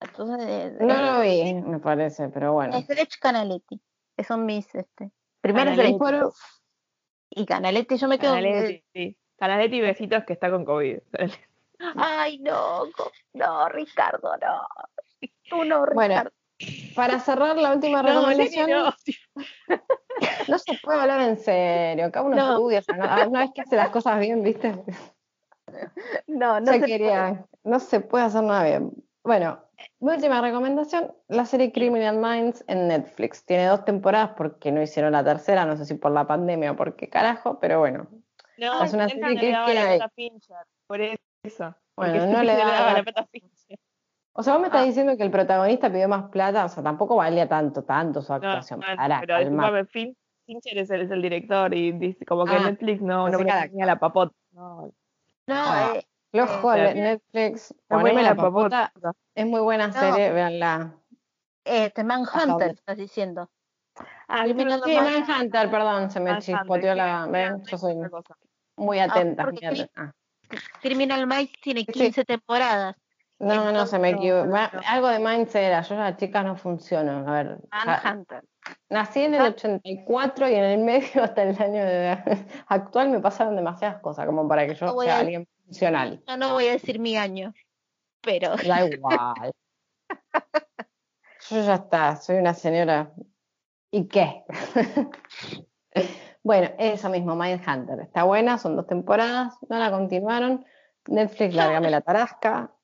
Entonces, 0.01 0.47
eh, 0.49 0.77
No 0.81 1.03
lo 1.03 1.21
vi, 1.21 1.53
me 1.53 1.79
parece, 1.81 2.31
pero 2.31 2.55
bueno. 2.55 2.75
es 2.79 2.89
Drech 2.89 3.19
Canaletti. 3.21 3.79
Que 4.17 4.25
son 4.25 4.47
mis, 4.47 4.75
este. 4.75 5.11
Primero 5.43 5.71
Canaletti. 5.73 5.99
Pero- 6.03 6.33
y 7.29 7.45
Canaletti. 7.45 7.99
Yo 7.99 8.09
me 8.09 8.19
quedo. 8.19 8.31
Canaletti, 8.33 8.85
sí. 8.95 9.19
Canaletti 9.37 9.81
besitos 9.83 10.25
que 10.25 10.33
está 10.33 10.51
con 10.51 10.65
COVID. 10.65 10.99
Ay, 11.95 12.39
no, 12.39 12.85
no, 13.35 13.69
Ricardo, 13.69 14.35
no. 14.39 14.67
Tú 15.51 15.65
no, 15.67 15.85
Bueno, 15.93 16.15
Ricardo. 16.15 16.31
Para 16.97 17.21
cerrar 17.21 17.57
la 17.59 17.75
última 17.75 18.03
No, 18.03 18.09
recomendación, 18.09 18.71
no. 18.71 18.95
no 20.49 20.59
se 20.59 20.73
puede 20.83 21.01
hablar 21.01 21.21
en 21.21 21.37
serio, 21.37 22.07
acá 22.07 22.23
uno 22.23 22.35
No. 22.35 22.53
estudia, 22.55 22.79
o 22.79 22.83
sea, 22.83 22.97
no- 22.97 23.29
una 23.29 23.41
vez 23.41 23.51
que 23.55 23.61
hace 23.61 23.77
las 23.77 23.91
cosas 23.91 24.19
bien, 24.21 24.43
¿viste? 24.43 24.75
No, 26.29 26.61
no 26.61 26.67
se 26.73 26.81
se 26.81 26.87
quería, 26.87 27.45
no 27.65 27.81
se 27.81 28.01
puede 28.01 28.25
hacer 28.25 28.43
nada 28.45 28.63
bien. 28.65 28.93
Bueno, 29.25 29.59
mi 30.01 30.13
última 30.13 30.41
recomendación, 30.41 31.13
la 31.29 31.45
serie 31.45 31.73
Criminal 31.73 32.19
Minds 32.19 32.65
en 32.69 32.89
Netflix. 32.89 33.45
Tiene 33.45 33.67
dos 33.67 33.85
temporadas 33.85 34.31
porque 34.37 34.71
no 34.71 34.81
hicieron 34.83 35.13
la 35.13 35.25
tercera, 35.25 35.65
no 35.65 35.77
sé 35.77 35.85
si 35.85 35.95
por 35.95 36.13
la 36.13 36.27
pandemia 36.27 36.73
o 36.73 36.77
por 36.77 36.97
qué 36.97 37.09
carajo, 37.09 37.59
pero 37.61 37.81
bueno. 37.81 38.07
No, 38.59 38.83
Es 38.85 38.93
una 38.93 39.09
serie 39.09 39.23
no 39.23 39.29
que 39.29 39.35
le 39.47 39.51
daba 39.53 39.67
queda 39.67 39.97
la 39.97 40.05
a 40.05 40.09
Fincher, 40.11 40.57
por 40.87 41.01
eso. 41.01 41.75
Bueno, 41.97 42.27
no 42.27 42.43
le 42.43 42.53
daba 42.57 42.93
la- 42.95 43.03
plata 43.03 43.27
Fincher. 43.31 43.79
O 44.33 44.43
sea, 44.43 44.53
vos 44.53 44.61
me 44.63 44.69
estás 44.69 44.83
Ah. 44.83 44.87
diciendo 44.87 45.17
que 45.17 45.23
el 45.25 45.31
protagonista 45.33 45.91
pidió 45.91 46.09
más 46.09 46.29
plata, 46.31 46.65
o 46.65 46.69
sea, 46.69 46.83
tampoco 46.83 47.17
valía 47.17 47.49
tanto, 47.49 47.83
tanto 47.85 48.23
su 48.23 48.33
No, 48.33 48.37
actuación. 48.37 48.81
no, 48.81 48.87
Pará, 48.97 49.19
pero 49.21 49.35
calma. 49.35 49.65
disculpame, 49.65 49.85
Fin- 49.87 50.17
Fincher 50.47 50.79
es 50.79 50.91
el, 50.91 51.01
es 51.03 51.11
el 51.11 51.23
director 51.23 51.75
y 51.75 51.93
dice 51.93 52.25
como 52.25 52.45
que 52.45 52.55
Ah, 52.55 52.61
Netflix 52.71 53.01
no, 53.03 53.29
no 53.29 53.39
cada- 53.41 53.67
ponía 53.67 53.87
la 53.87 53.99
papota. 53.99 54.33
No, 54.53 54.93
No, 55.47 55.95
Ah. 56.39 56.45
eh, 56.45 56.47
Flojo 56.47 56.75
Eh, 56.75 56.95
Netflix, 56.95 57.75
poneme 57.87 58.23
la 58.23 58.35
papota, 58.35 58.91
papota. 58.95 59.13
es 59.35 59.47
muy 59.47 59.61
buena 59.61 59.89
No. 59.89 59.93
serie, 59.93 60.33
véanla. 60.33 60.95
este 61.65 62.03
Manhunter, 62.05 62.71
estás 62.71 62.97
diciendo. 62.97 63.51
Ah, 64.29 64.45
Sí, 64.47 64.55
Manhunter, 64.55 65.71
perdón, 65.71 66.11
se 66.11 66.21
me 66.21 66.31
Manhunter, 66.31 66.57
chispoteó 66.57 66.95
la... 66.95 67.27
¿Ven? 67.27 67.63
Yo 67.65 67.77
soy 67.79 67.97
muy 68.77 68.99
atenta. 69.01 69.49
sí. 69.51 69.65
atenta. 69.67 69.91
Ah. 69.97 70.13
Criminal 70.81 71.27
Minds 71.27 71.53
tiene 71.61 71.81
Sí. 71.81 71.87
15 71.93 72.25
temporadas. 72.25 72.95
No, 73.41 73.71
no, 73.71 73.87
se 73.87 73.99
me 73.99 74.13
no. 74.13 74.57
Algo 74.87 75.09
de 75.09 75.19
Minds 75.19 75.55
era, 75.55 75.83
yo 75.83 75.95
las 75.97 76.17
chicas 76.17 76.45
no 76.45 76.57
funciono. 76.57 77.29
A 77.29 77.33
ver, 77.33 77.59
Manhunter. 77.71 78.45
nací 78.89 79.23
en 79.23 79.35
el 79.35 79.43
84 79.43 80.49
y 80.49 80.55
en 80.55 80.65
el 80.65 80.79
medio 80.79 81.23
hasta 81.23 81.43
el 81.43 81.61
año 81.63 81.85
de- 81.85 82.19
actual 82.69 83.11
me 83.11 83.21
pasaron 83.21 83.57
demasiadas 83.57 84.01
cosas 84.01 84.27
como 84.27 84.49
para 84.49 84.67
que 84.67 84.75
yo 84.75 84.87
No 84.87 84.95
voy 84.95 85.07
sea 85.07 85.17
a- 85.17 85.21
alguien 85.21 85.47
funcional. 85.69 86.23
Yo 86.27 86.37
no 86.37 86.55
voy 86.55 86.67
a 86.67 86.73
decir 86.73 86.99
mi 86.99 87.17
año, 87.17 87.55
pero 88.23 88.57
Da 88.57 88.87
igual. 88.87 89.53
Yo 91.51 91.63
ya 91.65 91.75
está, 91.75 92.17
soy 92.17 92.37
una 92.37 92.55
señora. 92.55 93.13
¿Y 93.91 94.07
qué? 94.07 94.45
bueno, 96.43 96.71
eso 96.79 97.09
mismo, 97.09 97.37
Mindhunter. 97.37 98.01
Está 98.01 98.25
buena, 98.25 98.59
son 98.59 98.77
dos 98.77 98.87
temporadas, 98.87 99.55
no 99.69 99.79
la 99.79 99.91
continuaron. 99.91 100.67
Netflix, 101.07 101.55
lárgame 101.55 101.91
la 101.91 102.03
tarasca. 102.03 102.75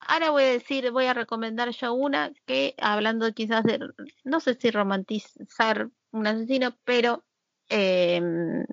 ahora 0.00 0.30
voy 0.30 0.44
a 0.44 0.52
decir, 0.52 0.90
voy 0.92 1.06
a 1.06 1.14
recomendar 1.14 1.70
yo 1.70 1.92
una 1.92 2.32
que, 2.46 2.74
hablando 2.78 3.30
quizás 3.34 3.64
de, 3.64 3.80
no 4.24 4.40
sé 4.40 4.54
si 4.54 4.70
romantizar 4.70 5.90
un 6.10 6.26
asesino, 6.26 6.74
pero 6.84 7.24
em, 7.68 8.64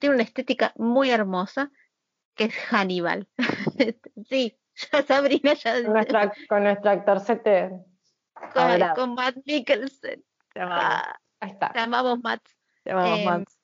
tiene 0.00 0.14
una 0.14 0.24
estética 0.24 0.72
muy 0.76 1.10
hermosa, 1.10 1.70
que 2.34 2.44
es 2.44 2.54
Hannibal. 2.70 3.28
sí, 4.28 4.58
ya 4.92 5.02
Sabrina 5.02 5.54
ya 5.54 5.82
Con 5.82 5.92
nuestro, 5.92 6.20
con 6.48 6.62
nuestro 6.64 6.90
actorcete. 6.90 7.70
con, 8.54 8.62
adorado. 8.62 8.94
con 8.94 9.14
Matt 9.14 9.36
Mikkelsen. 9.44 10.24
Te 10.52 10.60
amamos, 10.60 10.84
Ah, 10.84 11.20
Ahí 11.40 11.50
está. 11.50 11.72
te 11.72 11.78
amamos, 11.80 12.18
Matt. 12.20 12.42
te 12.84 12.90
amamos, 12.92 13.18
em, 13.18 13.24
Max. 13.24 13.58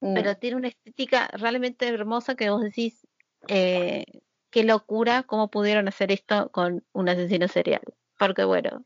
Mm. 0.00 0.14
pero 0.14 0.36
tiene 0.36 0.56
una 0.56 0.68
estética 0.68 1.26
realmente 1.32 1.88
hermosa 1.88 2.36
que 2.36 2.50
vos 2.50 2.62
decís, 2.62 3.06
eh, 3.48 4.04
qué 4.50 4.62
locura 4.62 5.24
cómo 5.24 5.50
pudieron 5.50 5.88
hacer 5.88 6.12
esto 6.12 6.50
con 6.52 6.84
un 6.92 7.08
asesino 7.08 7.48
serial. 7.48 7.82
Porque 8.18 8.44
bueno, 8.44 8.84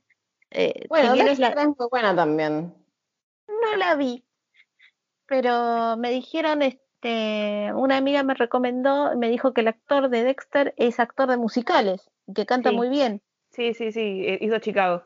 eh, 0.50 0.86
Bueno, 0.88 1.12
si 1.14 1.40
la- 1.40 1.48
es 1.50 1.66
muy 1.66 1.88
buena 1.90 2.16
también. 2.16 2.74
no 3.46 3.76
la 3.76 3.94
vi, 3.94 4.24
pero 5.26 5.96
me 5.98 6.10
dijeron, 6.10 6.62
este, 7.02 7.72
una 7.74 7.96
amiga 7.96 8.22
me 8.22 8.34
recomendó, 8.34 9.16
me 9.16 9.28
dijo 9.28 9.52
que 9.52 9.62
el 9.62 9.68
actor 9.68 10.08
de 10.08 10.22
Dexter 10.24 10.74
es 10.76 11.00
actor 11.00 11.28
de 11.28 11.36
musicales, 11.36 12.10
y 12.26 12.34
que 12.34 12.46
canta 12.46 12.70
Sí. 12.70 12.76
muy 12.76 12.88
bien. 12.88 13.22
Sí, 13.50 13.74
sí, 13.74 13.92
sí, 13.92 14.24
eh, 14.26 14.38
hizo 14.40 14.58
Chicago. 14.60 15.04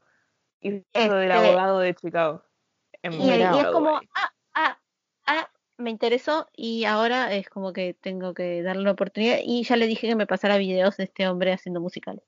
Hizo 0.61 0.75
del 0.93 1.31
Este- 1.31 1.33
abogado 1.33 1.79
de 1.81 1.95
Chicago. 1.95 2.43
En 3.03 3.13
Y, 3.15 3.27
y 3.29 3.31
es 3.31 3.67
como, 3.67 3.97
ah, 4.15 4.33
ah, 4.55 4.79
ah, 5.27 5.49
me 5.79 5.91
interesó 5.91 6.49
y 6.55 6.85
ahora 6.85 7.33
es 7.35 7.49
como 7.49 7.73
que 7.73 7.95
tengo 7.95 8.35
que 8.35 8.63
darle 8.63 8.83
una 8.83 8.93
oportunidad 8.93 9.39
y 9.43 9.63
ya 9.65 9.77
le 9.77 9.87
dije 9.87 10.09
que 10.09 10.17
me 10.17 10.27
pasara 10.27 10.57
videos 10.59 10.97
de 10.97 11.05
este 11.05 11.29
hombre 11.29 11.53
haciendo 11.53 11.81
musicales. 11.81 12.25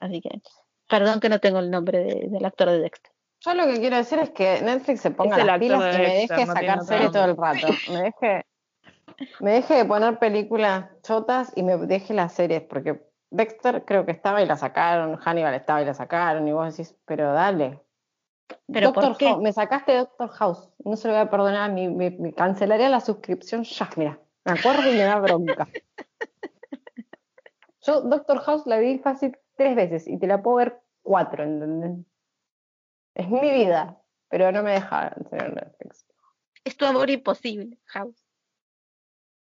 Así 0.00 0.20
que, 0.20 0.40
perdón 0.88 1.20
que 1.20 1.28
no 1.28 1.40
tengo 1.40 1.58
el 1.60 1.70
nombre 1.70 1.98
de- 1.98 2.28
del 2.28 2.44
actor 2.44 2.70
de 2.70 2.80
Dexter. 2.80 3.12
Yo 3.40 3.54
lo 3.54 3.66
que 3.66 3.78
quiero 3.80 3.96
decir 3.96 4.18
es 4.18 4.30
que 4.30 4.60
Netflix 4.62 5.00
se 5.02 5.10
ponga 5.10 5.36
las 5.38 5.46
actor 5.48 5.60
pilas 5.60 5.80
de 5.84 5.90
y 5.90 5.98
me 5.98 6.14
Dexter, 6.14 6.36
deje 6.38 6.46
no 6.46 6.54
sacar 6.54 6.84
series 6.84 7.12
todo 7.12 7.24
el 7.26 7.36
rato. 7.36 7.66
Me 7.92 8.02
deje 8.02 8.46
me 9.40 9.52
deje 9.52 9.74
de 9.74 9.84
poner 9.84 10.18
películas 10.18 10.86
chotas 11.02 11.52
y 11.56 11.62
me 11.62 11.76
deje 11.76 12.14
las 12.14 12.32
series, 12.34 12.62
porque 12.62 13.02
Dexter 13.30 13.84
creo 13.84 14.04
que 14.06 14.12
estaba 14.12 14.42
y 14.42 14.46
la 14.46 14.56
sacaron, 14.56 15.16
Hannibal 15.16 15.54
estaba 15.54 15.82
y 15.82 15.84
la 15.84 15.94
sacaron, 15.94 16.46
y 16.48 16.52
vos 16.52 16.76
decís, 16.76 16.96
pero 17.04 17.32
dale. 17.32 17.80
¿Pero 18.72 18.92
por 18.92 19.02
Doctor 19.04 19.18
qué? 19.18 19.26
House, 19.26 19.42
me 19.42 19.52
sacaste 19.52 19.96
Doctor 19.96 20.28
House, 20.30 20.70
no 20.84 20.96
se 20.96 21.08
lo 21.08 21.14
voy 21.14 21.22
a 21.22 21.30
perdonar, 21.30 21.72
me, 21.72 21.88
me- 21.88 22.10
me 22.10 22.32
cancelaría 22.32 22.88
la 22.88 23.00
suscripción 23.00 23.64
ya, 23.64 23.88
mira, 23.96 24.20
me 24.44 24.52
acuerdo 24.52 24.88
y 24.88 24.92
me 24.92 25.04
da 25.04 25.18
bronca. 25.18 25.68
Yo 27.82 28.00
Doctor 28.02 28.38
House 28.40 28.66
la 28.66 28.78
vi 28.78 28.98
fácil 28.98 29.36
tres 29.56 29.76
veces 29.76 30.08
y 30.08 30.18
te 30.18 30.26
la 30.26 30.42
puedo 30.42 30.56
ver 30.58 30.80
cuatro, 31.02 31.44
¿entendés? 31.44 32.04
Es 33.14 33.28
mi 33.30 33.40
vida, 33.40 33.98
pero 34.28 34.52
no 34.52 34.62
me 34.62 34.72
deja 34.72 35.10
tener 35.30 35.54
Netflix. 35.54 36.06
Es 36.64 36.76
tu 36.76 36.84
amor 36.84 37.08
imposible, 37.10 37.78
House. 37.86 38.25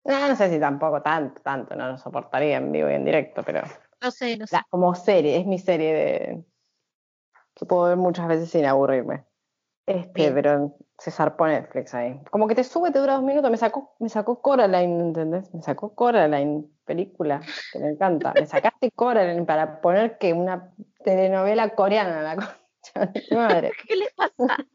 No, 0.06 0.27
no 0.27 0.36
sé 0.36 0.49
si 0.52 0.60
tampoco 0.60 1.02
tanto, 1.02 1.41
tanto, 1.41 1.76
no 1.76 1.90
lo 1.90 1.98
soportaría 1.98 2.57
en 2.57 2.72
vivo 2.72 2.90
y 2.90 2.94
en 2.94 3.06
directo, 3.06 3.41
pero 3.44 3.61
No 4.02 4.11
sé, 4.11 4.38
no 4.38 4.45
sé. 4.45 4.56
la- 4.56 4.65
como 4.69 4.94
serie, 4.95 5.38
es 5.40 5.45
mi 5.48 5.57
serie 5.60 5.94
de 5.94 6.45
que 7.56 7.65
puedo 7.65 7.84
ver 7.86 7.98
muchas 7.98 8.27
veces 8.27 8.49
sin 8.49 8.65
aburrirme. 8.65 9.26
Este, 9.88 10.11
Bien. 10.14 10.34
pero 10.34 10.76
se 10.98 11.11
zarpó 11.11 11.48
Netflix 11.48 11.94
ahí. 11.94 12.19
Como 12.32 12.48
que 12.48 12.56
te 12.56 12.64
sube, 12.64 12.91
te 12.91 12.99
dura 12.99 13.14
dos 13.14 13.23
minutos, 13.23 13.49
me 13.52 13.57
sacó, 13.57 13.95
me 13.99 14.10
sacó 14.10 14.41
Coraline, 14.41 14.99
¿entendés? 14.99 15.53
Me 15.53 15.61
sacó 15.61 15.94
Coraline, 15.95 16.65
película, 16.86 17.41
que 17.72 17.80
me 17.80 17.90
encanta. 17.90 18.34
Me 18.34 18.45
sacaste 18.45 18.91
Coraline 18.91 19.45
para 19.45 19.82
poner 19.82 20.18
que 20.18 20.34
una 20.34 20.72
telenovela 21.03 21.69
coreana, 21.76 22.22
la 22.22 22.36
concha 22.36 23.11
de 23.11 23.22
tu 23.22 23.36
madre. 23.36 23.72
¿Qué 23.88 23.95
le 23.95 24.07
pasa? 24.15 24.65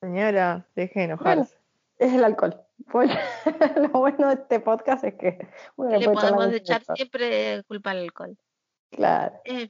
Señora, 0.00 0.66
deje 0.74 1.00
de 1.00 1.04
enojarse. 1.06 1.61
Es 2.02 2.12
el 2.12 2.24
alcohol. 2.24 2.60
Bueno, 2.92 3.14
lo 3.76 3.88
bueno 3.90 4.28
de 4.28 4.34
este 4.34 4.58
podcast 4.60 5.04
es 5.04 5.14
que 5.14 5.48
uno 5.76 5.96
Le 5.96 6.08
podemos 6.08 6.50
de 6.50 6.56
echar 6.56 6.82
siempre 6.96 7.62
culpa 7.64 7.92
al 7.92 7.98
alcohol. 7.98 8.36
Claro. 8.90 9.34
Eh, 9.44 9.68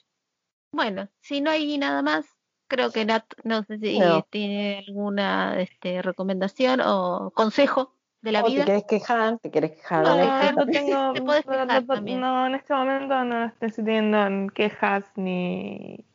bueno, 0.72 1.08
si 1.20 1.42
no 1.42 1.50
hay 1.50 1.76
nada 1.76 2.00
más, 2.02 2.24
creo 2.68 2.90
que 2.90 3.04
Nat, 3.04 3.24
no 3.44 3.62
sé 3.64 3.78
si 3.78 3.98
No. 3.98 4.22
tiene 4.30 4.84
alguna 4.88 5.60
este, 5.60 6.00
recomendación 6.00 6.80
o 6.82 7.30
consejo 7.34 7.94
de 8.22 8.32
la 8.32 8.40
O 8.40 8.46
te 8.46 8.52
vida. 8.52 8.64
querés 8.64 8.84
quejar, 8.84 9.38
te 9.38 9.50
querés 9.50 9.72
quejar. 9.72 10.02
No, 10.02 10.52
no 10.52 10.66
tengo. 10.66 11.12
Te 11.14 11.20
podés 11.20 11.44
no, 11.44 11.52
quejar 11.52 11.82
no, 11.82 11.94
también. 11.94 12.20
no, 12.20 12.46
en 12.46 12.54
este 12.54 12.72
momento 12.72 13.24
no 13.24 13.44
estoy 13.60 13.84
teniendo 13.84 14.50
quejas 14.54 15.04
ni, 15.16 16.06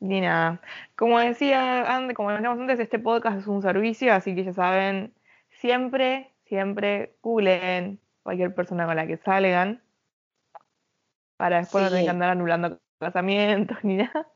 ni 0.00 0.22
nada. 0.22 0.62
Como 0.96 1.18
decía 1.18 1.94
antes, 1.94 2.16
como 2.16 2.30
decíamos 2.30 2.58
antes, 2.60 2.80
este 2.80 2.98
podcast 2.98 3.40
es 3.40 3.46
un 3.46 3.60
servicio, 3.60 4.14
así 4.14 4.34
que 4.34 4.44
ya 4.44 4.54
saben, 4.54 5.12
siempre, 5.64 6.34
siempre 6.44 7.16
googleen 7.22 7.98
cualquier 8.22 8.54
persona 8.54 8.84
con 8.84 8.96
la 8.96 9.06
que 9.06 9.16
salgan 9.16 9.82
para 11.38 11.56
después 11.56 11.84
no 11.84 11.88
tener 11.88 12.04
que 12.04 12.10
andar 12.10 12.28
anulando 12.28 12.78
casamientos 12.98 13.78
ni 13.82 13.96
nada. 13.96 14.28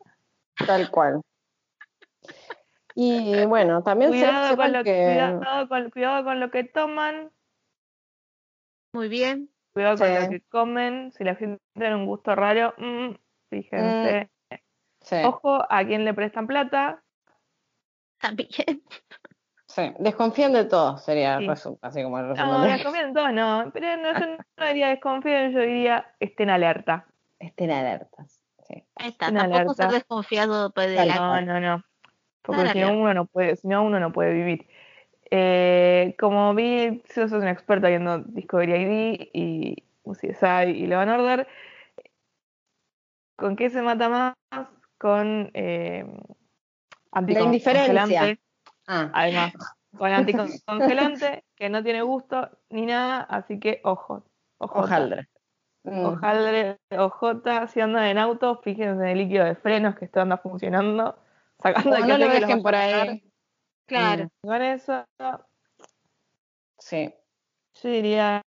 Tal 0.67 0.91
cual. 0.91 1.21
Y 2.95 3.45
bueno, 3.45 3.83
también 3.83 4.11
se- 4.13 4.21
Cuidado 4.21 4.57
con, 4.57 4.73
lo, 4.73 4.83
que 4.85 5.05
cuidado, 5.05 5.69
con, 5.69 5.91
cuidado 5.91 6.25
con 6.25 6.41
lo 6.41 6.51
que 6.51 6.65
toman, 6.65 7.31
Muy 8.95 9.09
bien. 9.09 9.51
cuidado 9.75 9.99
con 9.99 10.15
lo 10.15 10.31
que 10.31 10.41
comen. 10.49 11.13
Si 11.13 11.25
la 11.25 11.35
gente 11.35 11.61
tiene 11.75 11.95
un 11.95 12.07
gusto 12.07 12.35
raro, 12.35 12.75
mm, 12.79 13.11
fíjense. 13.51 14.31
sí, 15.03 15.17
Ojo 15.25 15.63
a 15.71 15.85
quién 15.85 16.07
le 16.07 16.15
prestan 16.15 16.47
plata. 16.47 17.05
También. 18.19 18.83
Sí, 19.79 19.95
desconfíen 19.99 20.53
de 20.53 20.65
todo, 20.65 20.99
sería 20.99 21.35
el 21.37 21.41
Sí. 21.43 21.49
resumen, 21.49 21.79
así 21.83 22.03
como 22.03 22.19
el 22.19 22.29
resumen 22.29 22.51
No, 22.53 22.61
de- 22.63 22.73
desconfíen 22.73 23.13
todos, 23.15 23.33
no. 23.33 23.71
Pero 23.73 23.97
no, 23.97 24.19
yo 24.19 24.27
no 24.57 24.67
diría 24.67 24.89
desconfíen, 24.89 25.53
yo 25.53 25.61
diría 25.61 26.15
estén 26.21 26.51
alerta. 26.51 27.07
Estén 27.39 27.71
alertas. 27.71 28.41
Sí. 28.67 28.85
Ahí 28.97 29.09
está. 29.11 29.31
Una 29.31 29.43
Tampoco 29.43 29.75
ser 29.75 29.87
alerta. 29.87 29.99
desconfiado 29.99 30.71
pues, 30.73 30.89
de 30.91 31.07
No, 31.07 31.41
no, 31.41 31.61
no. 31.61 31.85
Porque 32.43 32.69
si 32.71 32.81
no 32.81 32.93
uno 32.93 33.15
no 33.15 33.27
puede, 33.27 33.57
si 33.57 33.69
no 33.69 33.83
uno 33.85 34.01
no 34.01 34.13
puede 34.13 34.33
vivir. 34.33 34.67
Eh, 35.31 36.17
como 36.19 36.55
vi, 36.55 37.03
si 37.05 37.15
sos 37.21 37.33
un 37.33 37.47
experto 37.49 37.87
viendo 37.87 38.19
Discovery 38.21 38.73
ID 38.75 39.29
y 39.33 39.85
CSI 40.05 40.71
y 40.71 40.87
Law 40.87 41.03
Order, 41.03 41.47
¿con 43.37 43.55
qué 43.57 43.69
se 43.69 43.83
mata 43.83 44.09
más? 44.09 44.35
Con 44.99 45.51
eh, 45.55 46.05
La 47.13 47.43
indiferencia. 47.45 48.39
Anticongelante. 48.89 48.89
Ah, 48.89 49.11
Además, 49.15 49.53
con 49.97 50.13
anticongelante, 50.13 51.45
que 51.57 51.69
no 51.69 51.83
tiene 51.83 52.03
gusto 52.03 52.51
ni 52.71 52.87
nada, 52.87 53.21
así 53.23 53.61
que 53.61 53.81
ojo. 53.85 54.25
Ojo. 54.59 54.81
hojaldre. 54.81 55.29
Mm, 55.85 56.05
Ojaldre, 56.05 56.79
OJ, 56.91 57.69
si 57.69 57.81
andan 57.81 58.05
en 58.05 58.19
auto, 58.19 58.61
fíjense 58.63 59.03
en 59.03 59.09
el 59.09 59.19
líquido 59.19 59.45
de 59.45 59.55
frenos 59.55 59.97
que 59.97 60.07
esto 60.07 60.21
anda 60.21 60.37
funcionando. 60.39 61.17
Sacando 61.63 61.97
que 61.97 62.03
no 62.03 62.07
sé 62.07 62.19
lo 62.19 62.31
que 62.31 62.41
dejen 62.41 62.63
por 62.63 62.75
ahí. 62.75 63.23
Claro. 63.87 64.25
Mm, 64.25 64.47
Con 64.47 64.63
eso, 64.63 65.05
sí. 66.79 67.15
yo 67.83 67.89
diría 67.91 68.43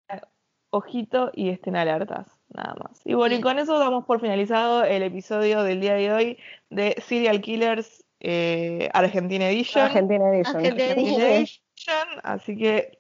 ojito 0.71 1.31
y 1.33 1.49
estén 1.51 1.77
alertas, 1.77 2.39
nada 2.49 2.75
más. 2.75 3.01
Y 3.05 3.15
bueno, 3.15 3.35
y 3.35 3.41
con 3.41 3.59
eso 3.59 3.79
damos 3.79 4.05
por 4.05 4.21
finalizado 4.21 4.85
el 4.85 5.03
episodio 5.03 5.63
del 5.63 5.81
día 5.81 5.95
de 5.95 6.13
hoy 6.13 6.39
de 6.69 6.97
Serial 7.01 7.41
Killers 7.41 8.05
eh, 8.21 8.89
Argentina 8.93 9.49
Edition. 9.49 9.85
Argentina 9.85 10.29
Edition. 10.33 10.57
Argentina 10.57 10.85
Argentina 10.91 11.27
Edition. 11.37 12.09
Así 12.23 12.57
que 12.57 12.99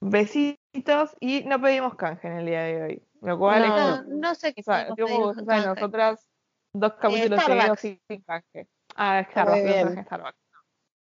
besitos 0.00 1.16
y 1.20 1.42
no 1.44 1.60
pedimos 1.60 1.94
canje 1.96 2.26
en 2.28 2.38
el 2.38 2.46
día 2.46 2.62
de 2.62 2.82
hoy. 2.82 3.02
Lo 3.22 3.38
cual 3.38 3.68
No, 3.68 3.76
es 3.94 4.06
No, 4.06 4.14
no 4.16 4.34
sé 4.34 4.54
qué 4.54 4.60
O 4.62 4.64
sea, 4.64 4.94
tipo, 4.94 5.18
o 5.28 5.34
sea, 5.34 5.66
nosotras 5.66 6.26
dos 6.72 6.92
capítulos 6.94 7.40
Starbucks. 7.42 7.80
seguidos 7.80 7.80
sin, 7.80 8.00
sin 8.08 8.22
canje. 8.22 8.68
Ah, 8.96 9.26
Starbucks, 9.30 9.62
bien. 9.64 9.94
no 9.94 10.02
Starbucks. 10.02 10.38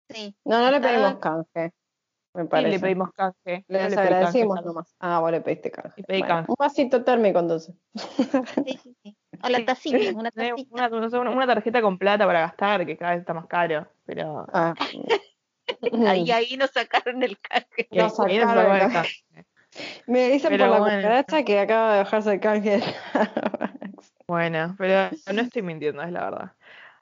Sí. 0.10 0.36
No, 0.45 0.60
no 0.62 0.72
le 0.72 0.82
pedimos 0.82 1.16
canje. 1.20 1.72
Me 2.34 2.44
Sí, 2.44 2.48
parece. 2.49 2.70
le 2.70 2.80
pedimos 2.80 3.12
canje. 3.14 3.66
le 3.68 3.80
pedí 3.80 3.95
agradecimos 3.98 4.56
canje 4.56 4.68
nomás. 4.68 4.95
Ah, 4.99 5.20
vos 5.20 5.32
le 5.32 5.41
pediste 5.41 5.70
canje. 5.72 6.02
Y 6.02 6.03
pedí 6.03 6.20
Bueno, 6.20 6.36
canje. 6.36 6.52
un 6.52 6.56
vasito 6.58 7.03
térmico 7.03 7.40
entonces. 7.40 7.76
Sí, 8.66 8.80
sí, 8.84 8.95
sí. 9.03 9.18
O 9.43 9.49
la 9.49 9.65
tacita, 9.65 9.97
una 10.15 10.31
tacita. 10.31 10.89
Una, 11.30 11.47
tarjeta 11.47 11.81
con 11.81 11.97
plata 11.97 12.26
para 12.26 12.41
gastar, 12.41 12.85
que 12.85 12.97
cada 12.97 13.11
vez 13.11 13.22
está 13.22 13.34
más 13.34 13.47
caro. 13.47 13.88
Pero. 14.05 14.45
Ah. 14.53 14.73
Ahí, 16.05 16.30
ahí 16.31 16.57
nos 16.57 16.72
sacaron 16.72 17.23
el 17.23 17.39
canje. 17.39 17.88
y 17.89 17.97
Lo 17.97 18.05
ahí- 18.05 18.11
ahí 18.27 18.39
no 18.39 18.47
se 18.53 18.55
sacaron. 18.55 19.07
Me 20.05 20.30
dicen 20.30 20.49
Pero 20.49 20.65
por 20.65 20.73
la 20.73 20.80
bueno. 20.80 20.97
cucaracha 20.97 21.43
que 21.43 21.59
acaba 21.59 21.93
de 21.93 21.99
bajarse 21.99 22.34
el 22.34 22.39
canje. 22.41 22.84
Bueno, 24.27 24.76
pero 24.77 25.09
no 25.34 25.41
estoy 25.41 25.61
mintiendo, 25.61 26.01
es 26.03 26.11
la 26.11 26.23
verdad. 26.23 26.51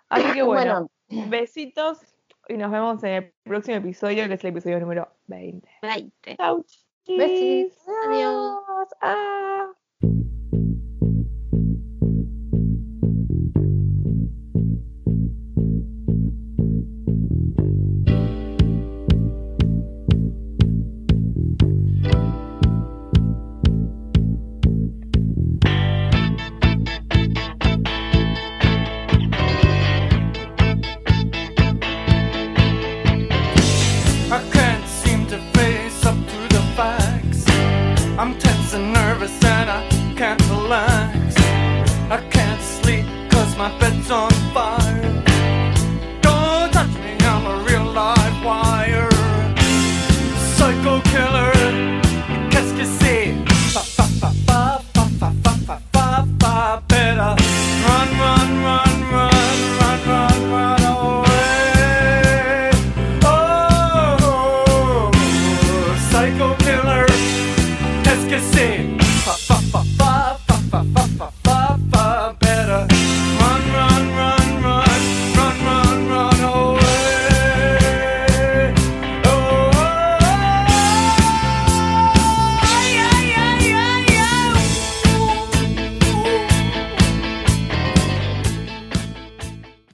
Así 0.09 0.33
que 0.33 0.41
bueno, 0.43 0.89
besitos 1.07 1.99
y 2.47 2.57
nos 2.57 2.71
vemos 2.71 3.03
en 3.03 3.09
el 3.11 3.33
próximo 3.43 3.77
episodio, 3.77 4.27
que 4.27 4.33
es 4.33 4.43
el 4.43 4.49
episodio 4.49 4.79
número 4.79 5.07
20. 5.27 5.67
20. 5.81 6.37
Chau. 6.37 6.65
Besis. 7.07 7.77
Adiós. 8.07 8.87
Ah. 9.01 9.67